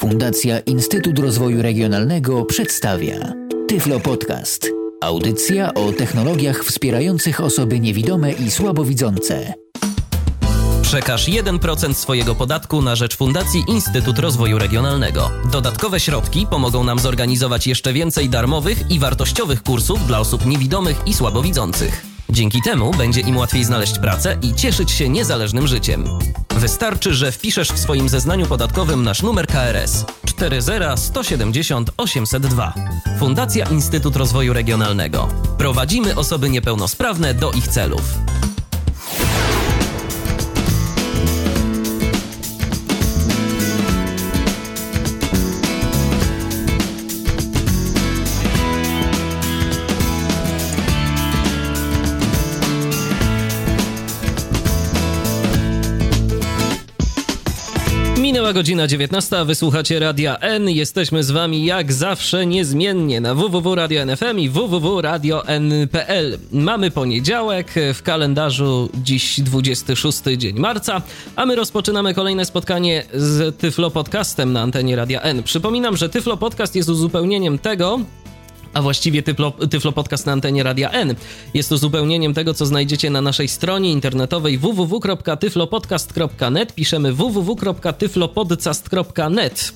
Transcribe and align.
Fundacja 0.00 0.60
Instytut 0.60 1.18
Rozwoju 1.18 1.62
Regionalnego 1.62 2.44
przedstawia 2.44 3.32
Tyflo 3.68 4.00
Podcast. 4.00 4.70
Audycja 5.00 5.74
o 5.74 5.92
technologiach 5.92 6.64
wspierających 6.64 7.40
osoby 7.40 7.80
niewidome 7.80 8.32
i 8.32 8.50
słabowidzące. 8.50 9.54
Przekaż 10.82 11.28
1% 11.28 11.94
swojego 11.94 12.34
podatku 12.34 12.82
na 12.82 12.96
rzecz 12.96 13.16
Fundacji 13.16 13.64
Instytut 13.68 14.18
Rozwoju 14.18 14.58
Regionalnego. 14.58 15.30
Dodatkowe 15.52 16.00
środki 16.00 16.46
pomogą 16.50 16.84
nam 16.84 16.98
zorganizować 16.98 17.66
jeszcze 17.66 17.92
więcej 17.92 18.28
darmowych 18.28 18.90
i 18.90 18.98
wartościowych 18.98 19.62
kursów 19.62 20.06
dla 20.06 20.20
osób 20.20 20.46
niewidomych 20.46 21.02
i 21.06 21.14
słabowidzących. 21.14 22.09
Dzięki 22.32 22.62
temu 22.62 22.90
będzie 22.98 23.20
im 23.20 23.36
łatwiej 23.36 23.64
znaleźć 23.64 23.98
pracę 23.98 24.38
i 24.42 24.54
cieszyć 24.54 24.90
się 24.90 25.08
niezależnym 25.08 25.66
życiem. 25.66 26.04
Wystarczy, 26.50 27.14
że 27.14 27.32
wpiszesz 27.32 27.72
w 27.72 27.78
swoim 27.78 28.08
zeznaniu 28.08 28.46
podatkowym 28.46 29.02
nasz 29.02 29.22
numer 29.22 29.46
KRS 29.46 30.04
40170 30.26 31.90
802. 31.96 32.74
Fundacja 33.18 33.66
Instytut 33.66 34.16
Rozwoju 34.16 34.52
Regionalnego. 34.52 35.28
Prowadzimy 35.58 36.16
osoby 36.16 36.50
niepełnosprawne 36.50 37.34
do 37.34 37.52
ich 37.52 37.68
celów. 37.68 38.02
Minęła 58.50 58.62
godzina 58.62 58.86
19, 58.86 59.44
wysłuchacie 59.44 59.98
Radia 59.98 60.36
N. 60.38 60.68
Jesteśmy 60.68 61.24
z 61.24 61.30
wami 61.30 61.64
jak 61.64 61.92
zawsze 61.92 62.46
niezmiennie 62.46 63.20
na 63.20 63.34
www.radio.nfm 63.34 64.38
i 64.38 64.48
www.radio.n.pl. 64.48 66.38
Mamy 66.52 66.90
poniedziałek, 66.90 67.74
w 67.94 68.02
kalendarzu 68.02 68.88
dziś 68.94 69.40
26 69.40 70.22
dzień 70.36 70.58
marca, 70.58 71.02
a 71.36 71.46
my 71.46 71.56
rozpoczynamy 71.56 72.14
kolejne 72.14 72.44
spotkanie 72.44 73.04
z 73.14 73.58
Tyflo 73.58 73.90
Podcastem 73.90 74.52
na 74.52 74.60
antenie 74.60 74.96
Radia 74.96 75.20
N. 75.20 75.42
Przypominam, 75.42 75.96
że 75.96 76.08
Tyflo 76.08 76.36
Podcast 76.36 76.76
jest 76.76 76.88
uzupełnieniem 76.88 77.58
tego, 77.58 78.00
a 78.74 78.82
właściwie 78.82 79.22
Tyflo, 79.22 79.50
Tyflo 79.50 79.92
Podcast 79.92 80.26
na 80.26 80.32
antenie 80.32 80.62
Radia 80.62 80.90
N. 80.90 81.14
Jest 81.54 81.68
to 81.68 81.78
zupełnieniem 81.78 82.34
tego, 82.34 82.54
co 82.54 82.66
znajdziecie 82.66 83.10
na 83.10 83.20
naszej 83.20 83.48
stronie 83.48 83.92
internetowej 83.92 84.58
www.tyflopodcast.net. 84.58 86.74
Piszemy 86.74 87.12
www.tyflopodcast.net. 87.12 89.72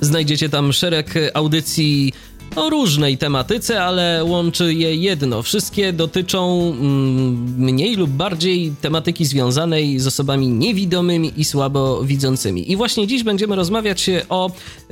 Znajdziecie 0.00 0.48
tam 0.48 0.72
szereg 0.72 1.14
audycji 1.34 2.12
o 2.56 2.70
różnej 2.70 3.18
tematyce, 3.18 3.82
ale 3.82 4.24
łączy 4.24 4.74
je 4.74 4.96
jedno. 4.96 5.42
Wszystkie 5.42 5.92
dotyczą 5.92 6.60
mm, 6.60 7.54
mniej 7.58 7.96
lub 7.96 8.10
bardziej 8.10 8.72
tematyki 8.80 9.24
związanej 9.24 9.98
z 9.98 10.06
osobami 10.06 10.48
niewidomymi 10.48 11.32
i 11.36 11.44
słabowidzącymi. 11.44 12.72
I 12.72 12.76
właśnie 12.76 13.06
dziś 13.06 13.22
będziemy 13.22 13.56
rozmawiać 13.56 14.10
o 14.28 14.50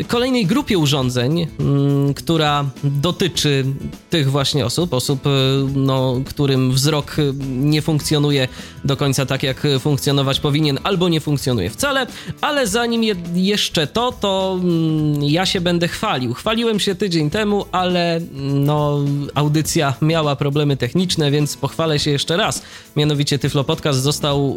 kolejnej 0.09 0.47
grupie 0.47 0.79
urządzeń, 0.79 1.47
mm, 1.61 2.15
która 2.15 2.65
dotyczy 2.85 3.65
tych 4.11 4.31
właśnie 4.31 4.67
osób, 4.67 4.95
osób, 4.95 5.21
no, 5.75 6.21
którym 6.25 6.73
wzrok 6.73 7.17
nie 7.49 7.83
funkcjonuje 7.83 8.49
do 8.85 8.97
końca 8.97 9.27
tak, 9.27 9.43
jak 9.43 9.67
funkcjonować 9.81 10.41
powinien, 10.41 10.79
albo 10.83 11.09
nie 11.09 11.21
funkcjonuje 11.21 11.71
wcale, 11.71 12.07
ale 12.41 12.67
zanim 12.67 13.05
je, 13.05 13.15
jeszcze 13.35 13.87
to, 13.87 14.13
to 14.13 14.59
mm, 14.63 15.25
ja 15.25 15.47
się 15.47 15.61
będę 15.61 15.89
chwalił. 15.89 16.35
Chwaliłem 16.35 16.81
się 16.81 16.95
tydzień 16.95 17.31
temu, 17.31 17.50
temu, 17.51 17.67
ale 17.73 18.21
no, 18.43 18.99
audycja 19.35 19.95
miała 20.03 20.37
problemy 20.37 20.77
techniczne, 20.77 21.31
więc 21.31 21.57
pochwalę 21.57 21.99
się 21.99 22.11
jeszcze 22.11 22.37
raz. 22.37 22.63
Mianowicie 22.97 23.39
Tyflo 23.39 23.65
Podcast 23.65 24.03
został 24.03 24.57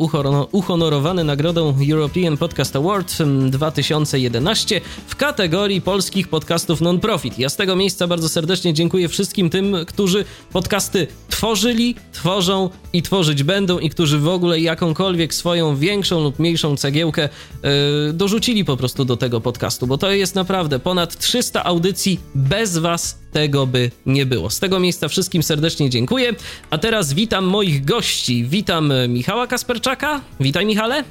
uhonorowany 0.52 1.24
nagrodą 1.24 1.76
European 1.92 2.38
Podcast 2.38 2.76
Award 2.76 3.18
2011 3.50 4.82
w 5.08 5.16
kategorii 5.16 5.82
polskich 5.82 6.28
podcastów 6.28 6.82
non-profit. 6.82 7.40
Ja 7.40 7.50
z 7.50 7.56
tego 7.56 7.76
miejsca 7.76 8.08
bardzo 8.08 8.30
serdecznie 8.30 8.74
dziękuję 8.74 9.08
wszystkim 9.08 9.50
tym, 9.50 9.76
którzy 9.88 10.26
podcasty 10.52 11.08
tworzyli, 11.30 11.96
tworzą 12.12 12.70
i 12.94 13.02
tworzyć 13.02 13.44
będą 13.44 13.80
i 13.80 13.90
którzy 13.90 14.20
w 14.20 14.28
ogóle 14.28 14.60
jakąkolwiek 14.60 15.34
swoją 15.34 15.76
większą 15.78 16.24
lub 16.24 16.40
mniejszą 16.40 16.78
cegiełkę 16.78 17.30
yy, 17.64 17.70
dorzucili 18.14 18.66
po 18.66 18.78
prostu 18.78 19.06
do 19.06 19.18
tego 19.18 19.42
podcastu, 19.42 19.88
bo 19.88 19.98
to 19.98 20.12
jest 20.12 20.36
naprawdę 20.36 20.80
ponad 20.80 21.18
300 21.18 21.64
audycji 21.64 22.20
bez 22.36 22.78
Was 22.84 23.20
tego 23.32 23.68
by 23.68 23.92
nie 24.06 24.26
było. 24.26 24.50
Z 24.50 24.60
tego 24.60 24.80
miejsca 24.80 25.08
wszystkim 25.08 25.44
serdecznie 25.44 25.90
dziękuję. 25.90 26.34
A 26.70 26.78
teraz 26.78 27.14
witam 27.14 27.46
moich 27.46 27.86
gości. 27.86 28.46
Witam 28.46 28.94
Michała 29.10 29.48
Kasperczaka. 29.48 30.22
Witaj, 30.40 30.66
Michale. 30.66 31.04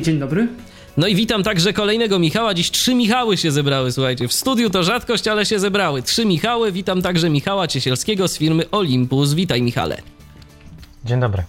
Dzień 0.00 0.18
dobry. 0.18 0.48
No 0.96 1.06
i 1.06 1.14
witam 1.14 1.42
także 1.42 1.72
kolejnego 1.72 2.18
Michała. 2.18 2.54
Dziś 2.54 2.70
trzy 2.70 2.94
Michały 2.94 3.36
się 3.36 3.50
zebrały, 3.50 3.92
słuchajcie. 3.92 4.28
W 4.28 4.32
studiu 4.32 4.70
to 4.70 4.82
rzadkość, 4.82 5.28
ale 5.28 5.46
się 5.46 5.58
zebrały. 5.58 6.02
Trzy 6.02 6.26
Michały. 6.26 6.72
Witam 6.72 7.02
także 7.02 7.30
Michała 7.30 7.68
Ciesielskiego 7.68 8.28
z 8.28 8.38
firmy 8.38 8.70
Olympus. 8.70 9.34
Witaj, 9.34 9.62
Michale. 9.62 10.02
Dzień 11.04 11.20
dobry. 11.20 11.42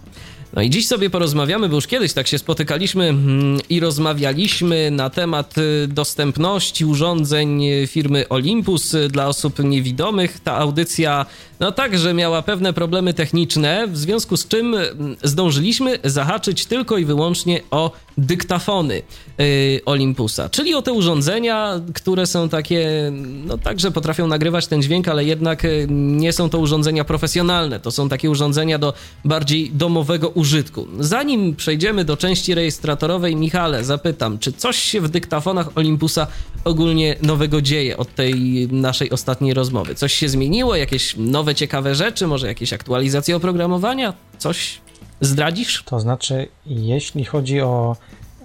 No 0.54 0.62
i 0.62 0.70
dziś 0.70 0.88
sobie 0.88 1.10
porozmawiamy, 1.10 1.70
bo 1.70 1.76
już 1.76 1.88
kiedyś 1.88 2.14
tak 2.14 2.28
się 2.28 2.38
spotykaliśmy 2.38 3.06
mm, 3.06 3.60
i 3.70 3.80
rozmawialiśmy 3.80 4.92
na 4.92 5.10
temat 5.10 5.58
y, 5.58 5.88
dostępności 5.88 6.86
urządzeń 6.86 7.64
firmy 7.88 8.30
Olympus 8.30 8.94
y, 8.94 9.08
dla 9.08 9.28
osób 9.28 9.59
niewidomych. 9.64 10.40
Ta 10.40 10.58
audycja 10.58 11.26
no 11.59 11.72
także 11.72 12.14
miała 12.14 12.42
pewne 12.42 12.74
problemy 12.74 13.14
techniczne, 13.14 13.88
w 13.88 13.97
związku 13.97 14.38
z 14.38 14.47
czym 14.47 14.75
zdążyliśmy 15.24 16.00
zahaczyć 16.03 16.66
tylko 16.66 16.97
i 16.97 17.06
wyłącznie 17.06 17.62
o 17.72 17.92
dyktafony 18.18 19.02
y, 19.40 19.81
Olympusa, 19.86 20.50
czyli 20.50 20.74
o 20.74 20.81
te 20.81 20.94
urządzenia, 20.94 21.81
które 21.94 22.28
są 22.28 22.50
takie, 22.50 23.12
no 23.46 23.58
także 23.58 23.92
potrafią 23.92 24.28
nagrywać 24.28 24.68
ten 24.68 24.81
dźwięk, 24.81 25.08
ale 25.08 25.25
jednak 25.25 25.64
nie 25.90 26.34
są 26.34 26.50
to 26.50 26.59
urządzenia 26.59 27.03
profesjonalne. 27.03 27.80
To 27.80 27.91
są 27.91 28.09
takie 28.09 28.30
urządzenia 28.30 28.78
do 28.78 28.94
bardziej 29.26 29.72
domowego 29.72 30.30
użytku. 30.30 30.88
Zanim 31.00 31.56
przejdziemy 31.56 32.06
do 32.06 32.18
części 32.18 32.53
registratorowej, 32.53 33.36
Michale, 33.36 33.84
zapytam, 33.84 34.40
czy 34.40 34.53
coś 34.53 34.78
się 34.78 35.02
w 35.02 35.09
dyktafonach 35.09 35.70
Olympusa 35.76 36.28
ogólnie 36.64 37.16
nowego 37.22 37.62
dzieje 37.62 37.97
od 37.97 38.16
tej 38.16 38.68
naszej 38.72 39.09
ostatniej 39.09 39.53
rozmowy? 39.53 39.96
Coś 39.96 40.14
się 40.14 40.30
zmieniło? 40.30 40.76
Jakieś 40.76 41.16
nowe, 41.18 41.49
ciekawe 41.56 41.96
rzeczy? 41.96 42.28
Może 42.28 42.48
jakieś 42.48 42.74
aktualizacje 42.74 43.36
oprogramowania? 43.36 44.14
Coś 44.38 44.82
zdradzisz? 45.22 45.84
To 45.84 46.00
znaczy, 46.00 46.48
jeśli 46.66 47.26
chodzi 47.26 47.62
o 47.62 47.96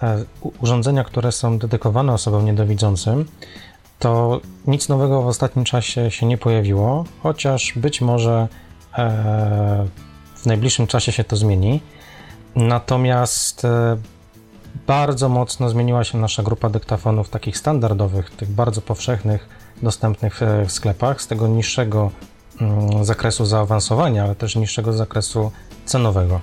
e, 0.03 0.25
urządzenia, 0.61 1.05
które 1.05 1.33
są 1.33 1.59
dedykowane 1.59 2.13
osobom 2.13 2.45
niedowidzącym, 2.45 3.25
to 3.99 4.41
nic 4.67 4.89
nowego 4.89 5.23
w 5.23 5.27
ostatnim 5.27 5.65
czasie 5.65 6.11
się 6.11 6.27
nie 6.27 6.39
pojawiło, 6.39 7.05
chociaż 7.23 7.73
być 7.77 8.01
może 8.01 8.49
e, 8.99 9.87
w 10.37 10.47
najbliższym 10.47 10.87
czasie 10.87 11.13
się 11.13 11.25
to 11.25 11.37
zmieni. 11.37 11.81
Natomiast 12.57 13.65
e, 13.65 13.97
bardzo 14.87 15.29
mocno 15.29 15.69
zmieniła 15.69 16.05
się 16.05 16.19
nasza 16.19 16.43
grupa 16.43 16.71
dyktafonów 16.71 17.29
takich 17.29 17.59
standardowych, 17.59 18.31
tych 18.31 18.51
bardzo 18.51 18.81
powszechnych, 18.81 19.49
dostępnych 19.83 20.41
w 20.67 20.73
sklepach, 20.73 21.23
z 21.23 21.27
tego 21.27 21.49
niższego 21.49 22.11
zakresu 23.03 23.47
zaawansowania, 23.47 24.25
ale 24.25 24.35
też 24.35 24.57
niższego 24.57 24.93
zakresu 24.93 25.51
cenowego. 25.87 26.41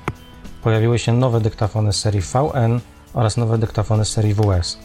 Pojawiły 0.64 1.00
się 1.00 1.14
nowe 1.14 1.42
dyktafony 1.42 1.94
serii 1.94 2.22
VN 2.22 2.80
oraz 3.14 3.38
nowe 3.38 3.58
dyktafony 3.58 4.06
serii 4.06 4.34
WS. 4.34 4.78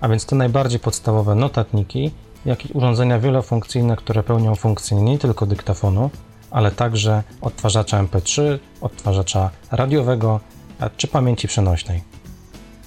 A 0.00 0.08
więc 0.08 0.26
te 0.26 0.36
najbardziej 0.36 0.80
podstawowe 0.80 1.34
notatniki, 1.34 2.10
jak 2.44 2.66
i 2.66 2.72
urządzenia 2.72 3.18
wielofunkcyjne, 3.18 3.96
które 3.96 4.22
pełnią 4.22 4.54
funkcję 4.54 5.02
nie 5.02 5.18
tylko 5.18 5.46
dyktafonu, 5.46 6.10
ale 6.50 6.70
także 6.70 7.22
odtwarzacza 7.40 8.04
MP3, 8.04 8.58
odtwarzacza 8.80 9.50
radiowego 9.70 10.40
czy 10.96 11.08
pamięci 11.08 11.48
przenośnej. 11.48 12.13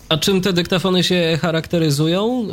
A 0.09 0.17
czym 0.17 0.41
te 0.41 0.53
dyktafony 0.53 1.03
się 1.03 1.37
charakteryzują? 1.41 2.47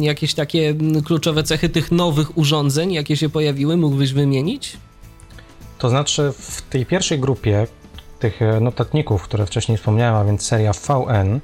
Y, 0.00 0.04
jakieś 0.04 0.34
takie 0.34 0.74
kluczowe 1.04 1.42
cechy 1.42 1.68
tych 1.68 1.92
nowych 1.92 2.38
urządzeń, 2.38 2.92
jakie 2.92 3.16
się 3.16 3.28
pojawiły, 3.28 3.76
mógłbyś 3.76 4.12
wymienić? 4.12 4.76
To 5.78 5.90
znaczy, 5.90 6.32
w 6.38 6.62
tej 6.62 6.86
pierwszej 6.86 7.18
grupie 7.18 7.66
tych 8.18 8.40
notatników, 8.60 9.22
które 9.22 9.46
wcześniej 9.46 9.78
wspomniałem, 9.78 10.14
a 10.14 10.24
więc 10.24 10.42
seria 10.42 10.72
VN, 10.72 11.40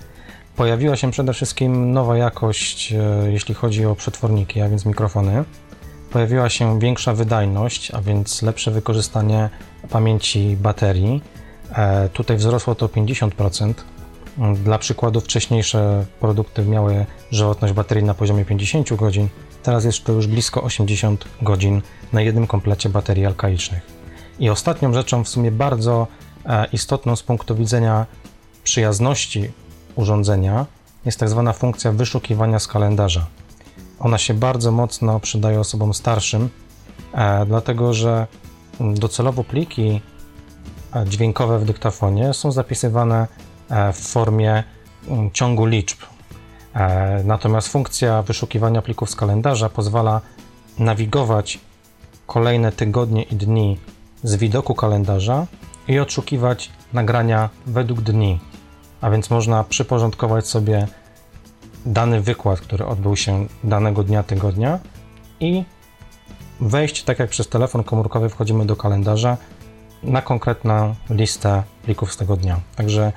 pojawiła 0.57 0.97
się 0.97 1.11
przede 1.11 1.33
wszystkim 1.33 1.93
nowa 1.93 2.17
jakość, 2.17 2.93
e, 2.93 3.33
jeśli 3.33 3.55
chodzi 3.55 3.87
o 3.87 3.95
przetworniki, 3.95 4.61
a 4.61 4.69
więc 4.69 4.87
mikrofony. 4.87 5.45
Pojawiła 6.11 6.49
się 6.49 6.79
większa 6.79 7.13
wydajność, 7.13 7.91
a 7.91 8.03
więc 8.03 8.43
lepsze 8.43 8.71
wykorzystanie 8.71 9.51
pamięci 9.91 10.57
baterii. 10.57 11.23
E, 11.75 12.09
tutaj 12.09 12.37
wzrosło 12.37 12.75
to 12.75 12.89
50%. 12.89 13.75
Dla 14.65 14.79
przykładu, 14.79 15.21
wcześniejsze 15.21 16.07
produkty 16.21 16.65
miały 16.65 17.07
żywotność 17.31 17.75
baterii 17.75 18.05
na 18.05 18.15
poziomie 18.15 18.45
50 18.45 18.95
godzin, 18.95 19.29
teraz 19.63 19.85
jest 19.85 20.05
to 20.05 20.13
już 20.13 20.27
blisko 20.27 20.63
80 20.63 21.25
godzin 21.43 21.83
na 22.13 22.23
jednym 22.23 22.47
komplecie 22.47 22.89
baterii 22.89 23.27
alkalicznych. 23.27 23.83
I 24.39 24.51
ostatnią 24.51 24.93
rzeczą, 24.93 25.25
w 25.25 25.29
sumie 25.29 25.51
bardzo 25.51 26.07
e, 26.47 26.67
istotną 26.73 27.17
z 27.17 27.23
punktu 27.23 27.55
widzenia 27.57 28.07
przyjazności 28.65 29.51
urządzenia, 29.95 30.67
jest 31.05 31.21
tak 31.21 31.29
zwana 31.29 31.53
funkcja 31.53 31.93
wyszukiwania 31.93 32.59
z 32.59 32.67
kalendarza. 32.67 33.27
Ona 34.01 34.19
się 34.19 34.35
bardzo 34.35 34.73
mocno 34.73 35.21
przydaje 35.21 35.61
osobom 35.61 35.95
starszym, 35.95 36.51
e, 37.13 37.47
dlatego 37.47 37.95
że 37.95 38.27
docelowo 38.81 39.45
pliki 39.45 40.01
e, 40.95 41.05
dźwiękowe 41.09 41.59
w 41.59 41.65
dyktafonie 41.65 42.35
są 42.35 42.53
zapisywane 42.53 43.27
w 43.93 43.99
formie 43.99 44.65
mm, 45.09 45.31
ciągu 45.31 45.67
liczb. 45.67 45.99
Natomiast 47.25 47.69
funkcja 47.69 48.23
wyszukiwania 48.23 48.83
plików 48.83 49.11
z 49.11 49.17
kalendarza 49.17 49.69
pozwala 49.69 50.21
nawigować 50.79 51.61
kolejne 52.27 52.73
tygodnie 52.73 53.23
i 53.23 53.37
dni 53.37 53.79
z 54.23 54.37
widoku 54.37 54.75
kalendarza 54.75 55.47
i 55.89 55.99
odszukiwać 55.99 56.71
nagrania 56.93 57.51
według 57.67 58.01
dni. 58.01 58.41
A 59.01 59.11
więc 59.11 59.31
można 59.31 59.65
przyporządkować 59.65 60.47
sobie 60.47 60.87
dany 61.87 62.21
wykład, 62.21 62.61
który 62.61 62.87
odbył 62.87 63.17
się 63.17 63.47
danego 63.65 64.03
dnia, 64.03 64.23
tygodnia 64.23 64.79
i 65.41 65.65
wejść, 66.61 67.03
tak 67.03 67.19
jak 67.19 67.31
przez 67.31 67.49
telefon 67.49 67.85
komórkowy 67.85 68.29
wchodzimy 68.29 68.67
do 68.67 68.77
kalendarza, 68.77 69.37
na 70.03 70.23
konkretną 70.23 70.95
listę 71.11 71.63
plików 71.83 72.13
z 72.13 72.17
tego 72.17 72.37
dnia. 72.37 72.61
Także 72.77 73.13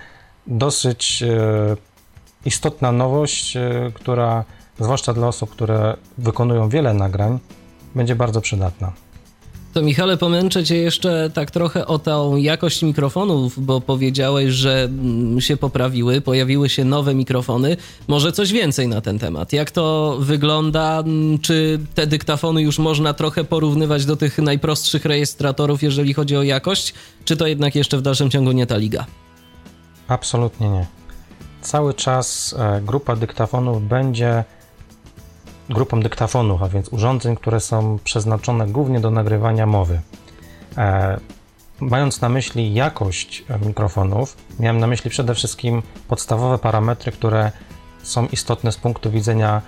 dosyć 0.47 1.23
e, 1.23 1.77
istotna 2.45 2.91
nowość, 2.91 3.57
e, 3.57 3.91
która 3.93 4.43
zwłaszcza 4.79 5.13
dla 5.13 5.27
osób, 5.27 5.49
które 5.49 5.97
wykonują 6.17 6.69
wiele 6.69 6.93
nagrań, 6.93 7.39
będzie 7.95 8.15
bardzo 8.15 8.41
przydatna. 8.41 8.91
To 9.77 9.81
Michale, 9.81 10.17
pomęczę 10.17 10.63
cię 10.63 10.75
jeszcze 10.75 11.29
tak 11.33 11.51
trochę 11.51 11.85
o 11.85 11.99
tą 11.99 12.35
jakość 12.35 12.83
mikrofonów, 12.83 13.65
bo 13.65 13.81
powiedziałeś, 13.81 14.53
że 14.53 14.83
mm, 14.83 15.41
się 15.41 15.57
poprawiły, 15.57 16.21
pojawiły 16.21 16.69
się 16.69 16.85
nowe 16.85 17.15
mikrofony. 17.15 17.77
Może 18.07 18.31
coś 18.31 18.51
więcej 18.51 18.87
na 18.87 19.01
ten 19.01 19.19
temat. 19.19 19.53
Jak 19.53 19.71
to 19.71 20.17
wygląda? 20.19 20.99
Mm, 20.99 21.39
czy 21.39 21.79
te 21.95 22.07
dyktafony 22.07 22.61
już 22.61 22.79
można 22.79 23.13
trochę 23.13 23.43
porównywać 23.43 24.05
do 24.05 24.15
tych 24.15 24.37
najprostszych 24.37 25.05
rejestratorów, 25.05 25.83
jeżeli 25.83 26.13
chodzi 26.13 26.37
o 26.37 26.43
jakość? 26.43 26.93
Czy 27.25 27.37
to 27.37 27.47
jednak 27.47 27.75
jeszcze 27.75 27.97
w 27.97 28.01
dalszym 28.01 28.29
ciągu 28.29 28.51
nie 28.51 28.65
ta 28.65 28.77
liga? 28.77 29.05
Absolutnie 30.07 30.69
nie. 30.69 30.85
Cały 31.61 31.93
czas 31.93 32.55
e, 32.59 32.81
grupa 32.81 33.15
dyktafonów 33.15 33.87
będzie 33.87 34.43
grupą 35.69 35.99
dyktafonów, 35.99 36.63
a 36.63 36.69
więc 36.69 36.89
urządzeń, 36.89 37.35
które 37.35 37.59
są 37.59 37.99
przeznaczone 38.03 38.67
głównie 38.67 38.99
do 38.99 39.11
nagrywania 39.11 39.65
mowy. 39.65 40.01
E, 40.77 41.17
mając 41.79 42.21
na 42.21 42.29
myśli 42.29 42.73
jakość 42.73 43.43
mikrofonów, 43.65 44.37
miałem 44.59 44.79
na 44.79 44.87
myśli 44.87 45.09
przede 45.09 45.35
wszystkim 45.35 45.83
podstawowe 46.07 46.57
parametry, 46.57 47.11
które 47.11 47.51
są 48.03 48.27
istotne 48.27 48.71
z 48.71 48.77
punktu 48.77 49.11
widzenia 49.11 49.61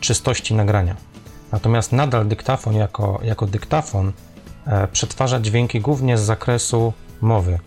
czystości 0.00 0.54
nagrania. 0.54 0.96
Natomiast 1.52 1.92
nadal 1.92 2.28
dyktafon 2.28 2.74
jako, 2.74 3.20
jako 3.22 3.46
dyktafon 3.46 4.12
e, 4.66 4.88
przetwarza 4.88 5.40
dźwięki 5.40 5.80
głównie 5.80 6.18
z 6.18 6.20
zakresu 6.20 6.92
mowy. 7.20 7.58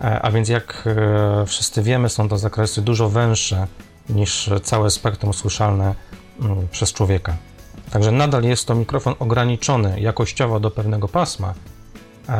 E, 0.00 0.22
a 0.22 0.30
więc 0.30 0.48
jak 0.48 0.84
e, 0.86 1.46
wszyscy 1.46 1.82
wiemy, 1.82 2.08
są 2.08 2.28
to 2.28 2.38
zakresy 2.38 2.82
dużo 2.82 3.08
węższe 3.08 3.66
niż 4.08 4.50
całe 4.62 4.90
spektrum 4.90 5.34
słyszalne 5.34 5.94
Mm, 6.40 6.68
przez 6.68 6.92
człowieka. 6.92 7.36
Także 7.90 8.12
nadal 8.12 8.44
jest 8.44 8.66
to 8.66 8.74
mikrofon 8.74 9.14
ograniczony 9.18 10.00
jakościowo 10.00 10.60
do 10.60 10.70
pewnego 10.70 11.08
pasma, 11.08 11.54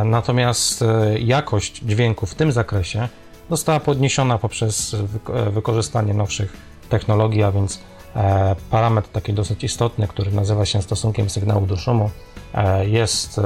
natomiast 0.05 0.83
e, 0.83 1.19
jakość 1.19 1.79
dźwięku 1.79 2.27
w 2.27 2.35
tym 2.35 2.53
zakresie 2.53 3.09
została 3.51 3.81
podniesiona 3.81 4.39
poprzez 4.39 4.97
wykorzystanie 5.51 6.15
nowszych 6.15 6.57
technologii, 6.89 7.43
a 7.43 7.53
więc 7.53 7.81
parametr 8.71 9.09
taki 9.09 9.33
dosyć 9.33 9.65
istotny, 9.65 10.09
który 10.09 10.33
nazywa 10.33 10.67
się 10.67 10.83
stosunkiem 10.83 11.31
sygnału 11.31 11.67
do 11.67 11.77
szumu, 11.77 12.11
jest 12.83 13.41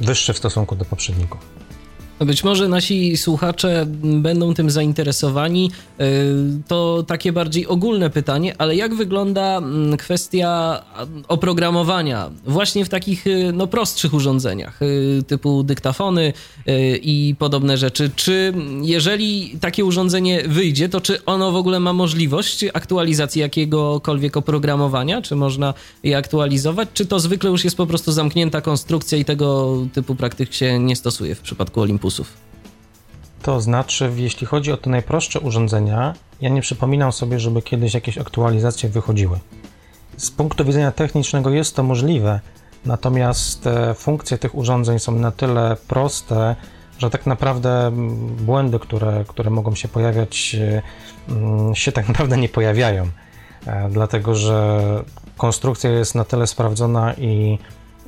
wyższy 0.00 0.32
w 0.32 0.38
stosunku 0.38 0.76
do 0.76 0.84
poprzedników. 0.84 1.55
Być 2.20 2.44
może 2.44 2.68
nasi 2.68 3.16
słuchacze 3.16 3.86
będą 4.02 4.54
tym 4.54 4.70
zainteresowani. 4.70 5.70
Y, 6.00 6.04
to 6.68 7.04
takie 7.06 7.32
bardziej 7.32 7.66
ogólne 7.66 8.10
pytanie, 8.10 8.54
ale 8.58 8.76
jak 8.76 8.94
wygląda 8.94 9.56
mm, 9.56 9.96
kwestia 9.96 10.82
oprogramowania 11.28 12.30
właśnie 12.46 12.84
w 12.84 12.88
takich 12.88 13.26
y, 13.26 13.52
no, 13.54 13.66
prostszych 13.66 14.14
urządzeniach 14.14 14.82
y, 14.82 15.22
typu 15.26 15.62
dyktafony 15.62 16.32
i 17.02 17.34
podobne 17.38 17.76
rzeczy? 17.76 18.10
Czy 18.16 18.52
jeżeli 18.82 19.58
takie 19.60 19.84
urządzenie 19.84 20.42
wyjdzie, 20.48 20.88
to 20.88 21.00
czy 21.00 21.24
ono 21.24 21.52
w 21.52 21.56
ogóle 21.56 21.80
ma 21.80 21.92
możliwość 21.92 22.64
aktualizacji 22.74 23.40
jakiegokolwiek 23.40 24.36
oprogramowania? 24.36 25.22
Czy 25.22 25.36
można 25.36 25.74
je 26.02 26.16
aktualizować? 26.16 26.88
Czy 26.94 27.06
to 27.06 27.20
zwykle 27.20 27.50
już 27.50 27.64
jest 27.64 27.76
po 27.76 27.86
prostu 27.86 28.12
zamknięta 28.12 28.60
konstrukcja 28.60 29.18
i 29.18 29.24
tego 29.24 29.76
typu 29.92 30.14
praktyk 30.14 30.54
się 30.54 30.78
nie 30.78 30.96
stosuje 30.96 31.34
w 31.34 31.40
przypadku 31.40 31.80
To 33.42 33.60
znaczy, 33.60 34.12
jeśli 34.16 34.46
chodzi 34.46 34.72
o 34.72 34.76
te 34.76 34.90
najprostsze 34.90 35.40
urządzenia, 35.40 36.14
ja 36.40 36.48
nie 36.48 36.60
przypominam 36.60 37.12
sobie, 37.12 37.40
żeby 37.40 37.62
kiedyś 37.62 37.94
jakieś 37.94 38.18
aktualizacje 38.18 38.88
wychodziły. 38.88 39.38
Z 40.16 40.30
punktu 40.30 40.64
widzenia 40.64 40.92
technicznego 40.92 41.50
jest 41.50 41.76
to 41.76 41.82
możliwe, 41.82 42.40
natomiast 42.84 43.68
funkcje 43.94 44.38
tych 44.38 44.54
urządzeń 44.54 44.98
są 44.98 45.12
na 45.12 45.30
tyle 45.30 45.76
proste, 45.88 46.56
że 46.98 47.10
tak 47.10 47.26
naprawdę 47.26 47.90
błędy, 48.40 48.78
które, 48.78 49.24
które 49.28 49.50
mogą 49.50 49.74
się 49.74 49.88
pojawiać, 49.88 50.56
mm, 51.28 51.74
się 51.74 51.92
tak 51.92 52.08
naprawdę 52.10 52.36
nie 52.36 52.48
pojawiają, 52.48 53.08
e, 53.66 53.88
dlatego 53.90 54.34
że 54.34 54.80
konstrukcja 55.36 55.90
jest 55.90 56.14
na 56.14 56.24
tyle 56.24 56.46
sprawdzona 56.46 57.14
i 57.14 57.58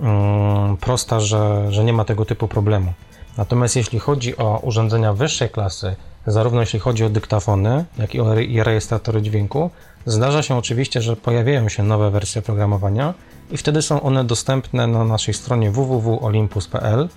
mm, 0.00 0.76
prosta, 0.76 1.20
że, 1.20 1.72
że 1.72 1.84
nie 1.84 1.92
ma 1.92 2.04
tego 2.04 2.24
typu 2.24 2.48
problemu. 2.48 2.92
Natomiast 3.38 3.76
jeśli 3.76 3.99
chodzi 3.99 4.37
o 4.37 4.58
urządzenia 4.62 5.12
wyższej 5.12 5.50
klasy, 5.50 5.96
zarówno 6.26 6.61
jeśli 6.61 6.79
chodzi 6.79 7.05
o 7.05 7.11
dyktafony, 7.11 7.85
jak 7.99 8.14
i 8.14 8.20
o 8.20 8.35
rejestratory 8.64 9.23
dźwięku, 9.23 9.70
zdarza 10.06 10.43
się 10.43 10.56
oczywiście, 10.56 11.02
że 11.02 11.17
pojawiają 11.17 11.69
się 11.69 11.82
nowe 11.82 12.11
wersje 12.11 12.38
oprogramowania 12.38 13.15
i 13.51 13.56
wtedy 13.56 13.82
są 13.82 14.01
one 14.03 14.24
dostępne 14.24 14.86
na 14.86 15.05
naszej 15.05 15.34
stronie 15.34 15.70
www.olympus.pl. 15.70 17.08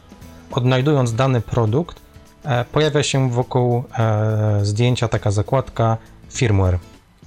Odnajdując 0.52 1.14
dany 1.14 1.42
produkt, 1.42 2.00
e, 2.46 2.66
pojawia 2.66 3.04
się 3.04 3.30
wokół 3.30 3.84
e, 4.00 4.60
zdjęcia 4.66 5.08
taka 5.08 5.32
zakładka 5.32 5.98
firmware. 6.30 6.80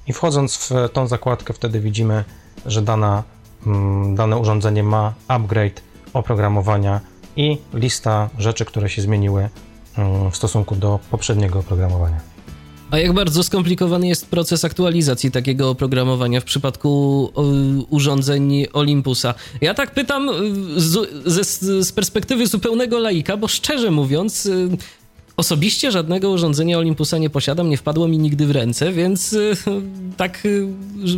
I 0.06 0.12
wchodząc 0.12 0.56
w 0.56 0.70
tą 0.92 1.06
zakładkę, 1.06 1.54
wtedy 1.54 1.80
widzimy, 1.80 2.24
że 2.66 2.82
dana, 2.82 3.22
mm, 3.66 4.14
dane 4.14 4.36
urządzenie 4.36 4.82
ma 4.82 5.14
upgrade 5.28 5.82
oprogramowania 6.12 7.00
i 7.36 7.58
lista 7.74 8.30
rzeczy, 8.38 8.64
które 8.64 8.88
się 8.88 9.02
zmieniły 9.02 9.48
mm, 9.98 10.30
w 10.30 10.36
stosunku 10.36 10.76
do 10.76 10.98
poprzedniego 11.10 11.58
oprogramowania. 11.58 12.20
A 12.90 12.98
jak 12.98 13.12
bardzo 13.12 13.42
skomplikowany 13.42 14.08
jest 14.08 14.26
proces 14.26 14.64
aktualizacji 14.64 15.30
takiego 15.30 15.70
oprogramowania 15.70 16.40
w 16.40 16.44
przypadku 16.44 17.30
urządzeń 17.90 18.66
Olympusa? 18.72 19.34
Ja 19.60 19.74
tak 19.74 19.94
pytam 19.94 20.28
y, 20.28 20.80
z, 20.80 21.10
z, 21.24 21.86
z 21.86 21.92
perspektywy 21.92 22.46
zupełnego 22.46 22.98
laika, 22.98 23.36
bo 23.36 23.48
szczerze 23.48 23.90
mówiąc, 23.90 24.48
osobiście 25.36 25.90
żadnego 25.90 26.30
urządzenia 26.30 26.78
Olympusa 26.78 27.18
nie 27.18 27.30
posiadam, 27.30 27.70
nie 27.70 27.76
wpadło 27.76 28.08
mi 28.08 28.18
nigdy 28.18 28.46
w 28.46 28.50
ręce, 28.50 28.92
więc 28.92 29.36
tak 30.16 30.42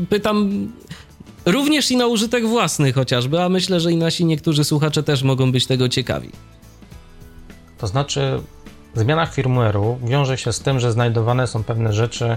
pytam 0.09 0.69
Również 1.47 1.91
i 1.91 1.97
na 1.97 2.07
użytek 2.07 2.47
własny 2.47 2.93
chociażby, 2.93 3.43
a 3.43 3.49
myślę, 3.49 3.81
że 3.81 3.93
i 3.93 3.97
nasi 3.97 4.25
niektórzy 4.25 4.65
słuchacze 4.65 5.03
też 5.03 5.23
mogą 5.23 5.53
być 5.53 5.67
tego 5.67 5.88
ciekawi. 5.88 6.31
To 7.79 7.87
znaczy, 7.87 8.41
zmiana 8.95 9.26
firmware'u 9.26 9.97
wiąże 10.05 10.38
się 10.38 10.53
z 10.53 10.61
tym, 10.61 10.81
że 10.81 10.93
znajdowane 10.93 11.47
są 11.47 11.65
pewne 11.65 11.93
rzeczy, 11.93 12.37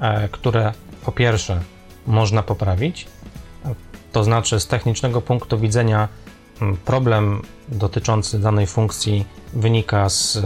e, 0.00 0.28
które 0.28 0.72
po 1.04 1.12
pierwsze 1.12 1.60
można 2.06 2.42
poprawić, 2.42 3.06
to 4.12 4.24
znaczy 4.24 4.60
z 4.60 4.66
technicznego 4.66 5.20
punktu 5.20 5.58
widzenia 5.58 6.08
problem 6.84 7.42
dotyczący 7.68 8.38
danej 8.38 8.66
funkcji 8.66 9.24
wynika 9.52 10.08
z 10.08 10.36
e, 10.36 10.42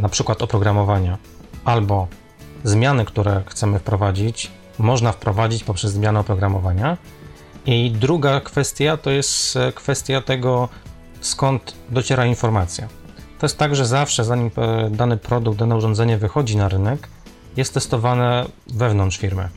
na 0.00 0.08
przykład 0.08 0.42
oprogramowania 0.42 1.18
albo 1.64 2.08
zmiany, 2.64 3.04
które 3.04 3.42
chcemy 3.46 3.78
wprowadzić, 3.78 4.50
można 4.78 5.12
wprowadzić 5.12 5.64
poprzez 5.64 5.92
zmianę 5.92 6.20
oprogramowania, 6.20 6.96
i 7.66 7.90
druga 7.90 8.40
kwestia 8.40 8.96
to 8.96 9.10
jest 9.10 9.56
e, 9.56 9.72
kwestia 9.72 10.20
tego, 10.20 10.68
skąd 11.20 11.74
dociera 11.90 12.26
informacja. 12.26 12.88
To 13.38 13.46
jest 13.46 13.58
tak, 13.58 13.76
że 13.76 13.86
zawsze, 13.86 14.24
zanim 14.24 14.50
e, 14.56 14.90
dany 14.90 15.16
produkt, 15.16 15.58
dane 15.58 15.76
urządzenie 15.76 16.18
wychodzi 16.18 16.56
na 16.56 16.68
rynek, 16.68 17.08
jest 17.56 17.74
testowane 17.74 18.46
wewnątrz 18.66 19.18
firmy. 19.18 19.48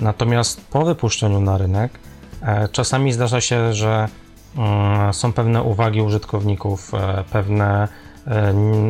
Natomiast 0.00 0.66
po 0.66 0.84
wypuszczeniu 0.84 1.40
na 1.40 1.58
rynek 1.58 1.98
e, 2.42 2.68
czasami 2.68 3.12
zdarza 3.12 3.40
się, 3.40 3.74
że 3.74 4.08
mm, 4.56 5.14
są 5.14 5.32
pewne 5.32 5.62
uwagi 5.62 6.00
użytkowników, 6.00 6.92
pewne 7.30 7.88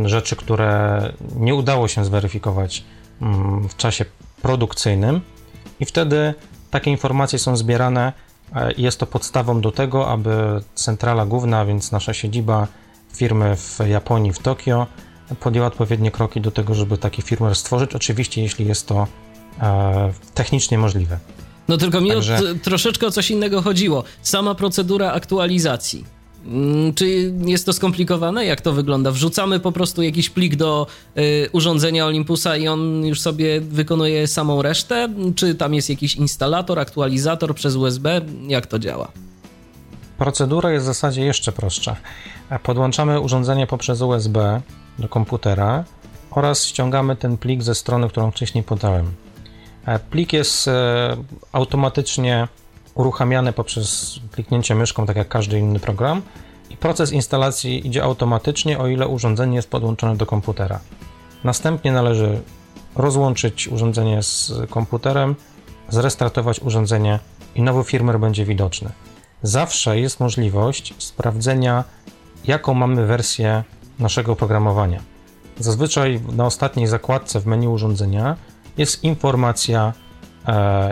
rzeczy, 0.05 0.37
które 0.37 1.03
nie 1.37 1.55
udało 1.55 1.89
się 1.89 2.05
zweryfikować 2.05 2.85
mm, 3.23 3.69
w 3.69 3.77
czasie 3.77 4.05
produkcyjnym, 4.43 5.21
i 5.81 5.87
wtedy 5.87 6.35
takie 6.71 6.91
informacje 6.91 7.39
są 7.39 7.57
zbierane. 7.57 8.13
I 8.77 8.83
Jest 8.83 8.99
to 8.99 9.07
podstawą 9.07 9.61
do 9.61 9.73
tego, 9.73 10.09
aby 10.09 10.61
centrala 10.75 11.27
główna, 11.27 11.65
więc 11.65 11.93
nasza 11.93 12.15
siedziba 12.15 12.67
firmy 13.15 13.57
w 13.57 13.79
Japonii, 13.89 14.33
w 14.33 14.39
Tokio, 14.39 14.87
podjęła 15.41 15.67
odpowiednie 15.67 16.11
kroki 16.11 16.41
do 16.41 16.51
tego, 16.51 16.75
żeby 16.75 16.99
taki 16.99 17.23
firmware 17.23 17.57
stworzyć. 17.57 17.95
Oczywiście, 17.95 18.43
jeśli 18.43 18.67
jest 18.67 18.87
to 18.87 19.07
e, 19.61 20.13
technicznie 20.35 20.79
możliwe. 20.79 21.19
No 21.69 21.77
tylko 21.77 22.01
mi 22.01 22.11
Także... 22.11 22.39
o, 22.39 22.41
troszeczkę 22.63 23.07
o 23.07 23.11
coś 23.11 23.31
innego 23.31 23.63
chodziło. 23.63 24.05
Sama 24.23 24.55
procedura 24.55 25.13
aktualizacji. 25.13 26.16
Mm, 26.47 26.95
czy 26.95 27.35
jest 27.47 27.67
to 27.67 27.73
skomplikowane? 27.73 28.47
Jak 28.47 28.61
to 28.61 28.73
wygląda? 28.73 29.11
Wrzucamy 29.11 29.61
po 29.61 29.73
prostu 29.73 30.03
jakiś 30.03 30.31
plik 30.31 30.57
do 30.57 30.87
y, 31.19 31.49
urządzenia 31.53 32.07
Olympusa 32.07 32.57
i 32.57 32.69
on 32.69 33.07
już 33.07 33.21
sobie 33.21 33.61
wykonuje 33.61 34.27
samą 34.27 34.63
resztę? 34.63 35.09
Czy 35.37 35.55
tam 35.55 35.75
jest 35.75 35.91
jakiś 35.91 36.17
instalator, 36.17 36.79
aktualizator 36.79 37.55
przez 37.55 37.77
USB? 37.77 38.21
Jak 38.49 38.67
to 38.67 38.79
działa? 38.79 39.09
Procedura 40.19 40.73
jest 40.73 40.85
w 40.85 40.87
zasadzie 40.87 41.25
jeszcze 41.25 41.53
prostsza. 41.53 41.97
Podłączamy 42.63 43.21
urządzenie 43.21 43.67
poprzez 43.67 44.01
USB 44.01 44.61
do 44.99 45.09
komputera 45.09 45.85
oraz 46.31 46.67
ściągamy 46.67 47.17
ten 47.17 47.37
plik 47.37 47.63
ze 47.63 47.75
strony, 47.75 48.09
którą 48.09 48.31
wcześniej 48.31 48.65
podałem. 48.65 49.13
E, 49.87 49.99
plik 49.99 50.33
jest 50.33 50.69
e, 50.69 51.17
automatycznie 51.53 52.49
uruchamiany 52.97 53.53
poprzez 53.53 54.21
kliknięcie 54.33 54.75
myszką, 54.75 55.07
tak 55.07 55.17
jak 55.17 55.29
każdy 55.29 55.59
inny 55.59 55.81
program, 55.81 56.23
i 56.71 56.77
proces 56.77 57.13
instalacji 57.13 57.87
idzie 57.87 58.03
automatycznie, 58.05 58.79
o 58.79 58.89
ile 58.89 59.09
urządzenie 59.09 59.57
jest 59.57 59.71
podłączone 59.71 60.17
do 60.17 60.27
komputera. 60.27 60.81
Następnie 61.45 61.93
należy 61.93 62.41
rozłączyć 62.97 63.69
urządzenie 63.69 64.23
z 64.23 64.53
komputerem, 64.71 65.35
zrestartować 65.89 66.61
urządzenie 66.61 67.19
i 67.55 67.63
nowy 67.63 67.85
firmware 67.85 68.21
będzie 68.21 68.45
widoczny. 68.45 68.91
Zawsze 69.43 70.01
jest 70.01 70.21
możliwość 70.21 70.95
sprawdzenia, 70.99 71.85
jaką 72.45 72.75
mamy 72.75 73.07
wersję 73.07 73.65
naszego 73.99 74.33
oprogramowania. 74.33 75.01
Zazwyczaj 75.59 76.21
na 76.33 76.47
ostatniej 76.47 76.87
zakładce 76.87 77.41
w 77.41 77.47
menu 77.47 77.69
urządzenia 77.69 78.37
jest 78.79 79.05
informacja, 79.05 79.93